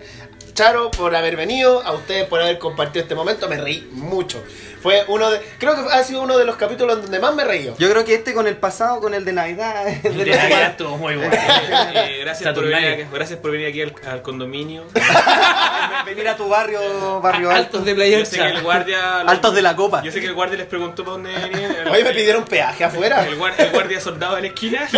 Charo 0.54 0.90
por 0.90 1.14
haber 1.16 1.36
venido, 1.36 1.82
a 1.82 1.92
ustedes 1.92 2.26
por 2.26 2.40
haber 2.40 2.58
compartido 2.58 3.02
este 3.02 3.14
momento. 3.14 3.48
Me 3.48 3.56
reí 3.56 3.88
mucho. 3.92 4.42
Fue 4.82 5.04
uno 5.08 5.30
de. 5.30 5.40
Creo 5.58 5.74
que 5.74 5.92
ha 5.92 6.02
sido 6.04 6.22
uno 6.22 6.38
de 6.38 6.44
los 6.46 6.56
capítulos 6.56 7.02
donde 7.02 7.18
más 7.20 7.34
me 7.34 7.44
reí. 7.44 7.66
yo. 7.66 7.74
Yo 7.78 7.90
creo 7.90 8.04
que 8.04 8.14
este 8.14 8.32
con 8.32 8.46
el 8.46 8.56
pasado, 8.56 9.00
con 9.00 9.12
el 9.14 9.24
de 9.24 9.32
Navidad, 9.32 9.86
el 9.88 10.02
de 10.02 10.08
De 10.10 10.16
Navidad 10.30 10.42
Navidad, 10.42 10.70
estuvo 10.70 10.96
muy 10.96 11.16
bueno. 11.16 11.34
Eh, 11.92 12.18
gracias, 12.22 12.54
por 12.54 12.64
venir 12.66 13.06
gracias 13.12 13.38
por 13.40 13.50
venir 13.50 13.66
aquí 13.68 13.82
al, 13.82 13.94
al 14.08 14.22
condominio. 14.22 14.84
venir 16.06 16.28
a 16.28 16.36
tu 16.36 16.48
barrio, 16.48 17.20
barrio 17.20 17.50
alto. 17.50 17.60
Altos 17.78 17.84
de 17.84 17.94
Playa 17.94 18.18
Yo 18.20 18.24
sé 18.26 18.36
que 18.38 18.46
el 18.46 18.62
guardia. 18.62 19.20
Altos 19.20 19.54
de 19.54 19.62
la 19.62 19.76
copa. 19.76 20.02
Yo 20.02 20.10
sé 20.12 20.20
que 20.20 20.26
el 20.26 20.34
guardia 20.34 20.56
les 20.58 20.66
preguntó 20.66 21.04
para 21.04 21.12
dónde 21.12 21.30
venían. 21.32 21.88
Oye, 21.88 22.04
me 22.04 22.10
pidieron 22.12 22.44
peaje 22.44 22.84
afuera. 22.84 23.26
El, 23.26 23.38
guar- 23.38 23.54
el 23.58 23.70
guardia 23.70 24.00
soldado 24.00 24.36
de 24.36 24.42
la 24.42 24.46
esquina. 24.48 24.88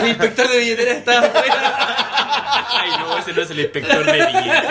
El 0.00 0.08
inspector 0.08 0.48
de 0.48 0.58
billetera 0.58 0.92
estaba 0.92 1.26
afuera. 1.26 2.66
Ay, 2.70 2.90
no, 3.00 3.18
ese 3.18 3.32
no 3.32 3.42
es 3.42 3.50
el 3.50 3.60
inspector 3.60 4.04
de 4.04 4.12
billetes. 4.12 4.64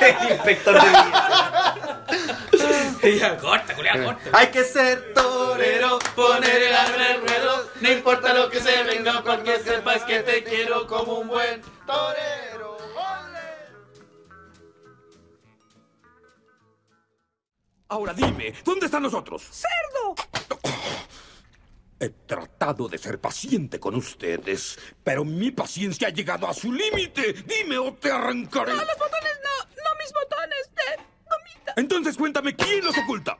el 0.00 0.32
inspector 0.32 0.74
de 0.74 0.88
billetes. 0.88 2.31
Corta, 3.40 3.74
culiao, 3.74 4.04
corta. 4.04 4.30
Hay 4.32 4.48
que 4.48 4.64
ser 4.64 5.12
torero, 5.14 5.98
Poner 6.14 6.62
el 6.62 6.74
arma 6.74 6.94
en 6.94 7.16
el 7.16 7.20
ruedo, 7.20 7.70
no 7.80 7.90
importa 7.90 8.32
lo 8.32 8.48
que 8.48 8.60
se 8.60 8.82
venga, 8.84 9.22
porque 9.24 9.58
sepas 9.58 10.02
que 10.04 10.20
te 10.20 10.44
quiero 10.44 10.86
como 10.86 11.14
un 11.14 11.28
buen 11.28 11.62
torero. 11.86 12.72
Ahora 17.92 18.14
dime, 18.14 18.54
¿dónde 18.64 18.86
están 18.86 19.02
los 19.02 19.12
otros? 19.12 19.42
¡Cerdo! 19.50 20.14
He 22.00 22.08
tratado 22.08 22.88
de 22.88 22.96
ser 22.96 23.20
paciente 23.20 23.78
con 23.78 23.94
ustedes, 23.94 24.78
pero 25.04 25.26
mi 25.26 25.50
paciencia 25.50 26.08
ha 26.08 26.10
llegado 26.10 26.48
a 26.48 26.54
su 26.54 26.72
límite. 26.72 27.34
Dime 27.44 27.76
o 27.76 27.92
te 27.92 28.10
arrancaré. 28.10 28.72
¡No, 28.72 28.78
los 28.78 28.98
botones 28.98 29.38
no! 29.44 29.64
¡No 29.76 29.90
mis 30.00 30.12
botones! 30.12 30.70
¡De 30.74 31.11
Entonces 31.76 32.16
cuéntame 32.16 32.54
quién 32.54 32.84
los 32.84 32.96
oculta. 32.96 33.38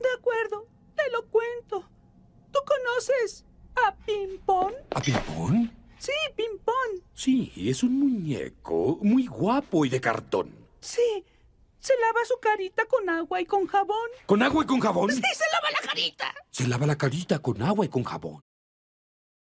De 0.00 0.08
acuerdo, 0.18 0.66
te 0.96 1.10
lo 1.10 1.26
cuento. 1.26 1.88
¿Tú 2.50 2.58
conoces 2.66 3.44
a 3.76 3.94
Pimpón? 3.94 4.74
¿A 4.90 5.00
Pimpón? 5.00 5.72
Sí, 5.98 6.12
Pimpón. 6.36 7.02
Sí, 7.14 7.52
es 7.56 7.82
un 7.82 7.98
muñeco 7.98 8.98
muy 9.02 9.26
guapo 9.26 9.84
y 9.84 9.88
de 9.88 10.00
cartón. 10.00 10.52
Sí. 10.80 11.24
Se 11.78 11.94
lava 11.98 12.24
su 12.24 12.38
carita 12.40 12.84
con 12.86 13.08
agua 13.08 13.40
y 13.40 13.46
con 13.46 13.66
jabón. 13.66 14.08
¿Con 14.26 14.42
agua 14.42 14.62
y 14.62 14.66
con 14.66 14.80
jabón? 14.80 15.10
Sí, 15.10 15.20
se 15.20 15.44
lava 15.52 15.70
la 15.70 15.88
carita. 15.88 16.34
Se 16.50 16.68
lava 16.68 16.86
la 16.86 16.96
carita 16.96 17.40
con 17.40 17.60
agua 17.62 17.84
y 17.84 17.88
con 17.88 18.04
jabón. 18.04 18.40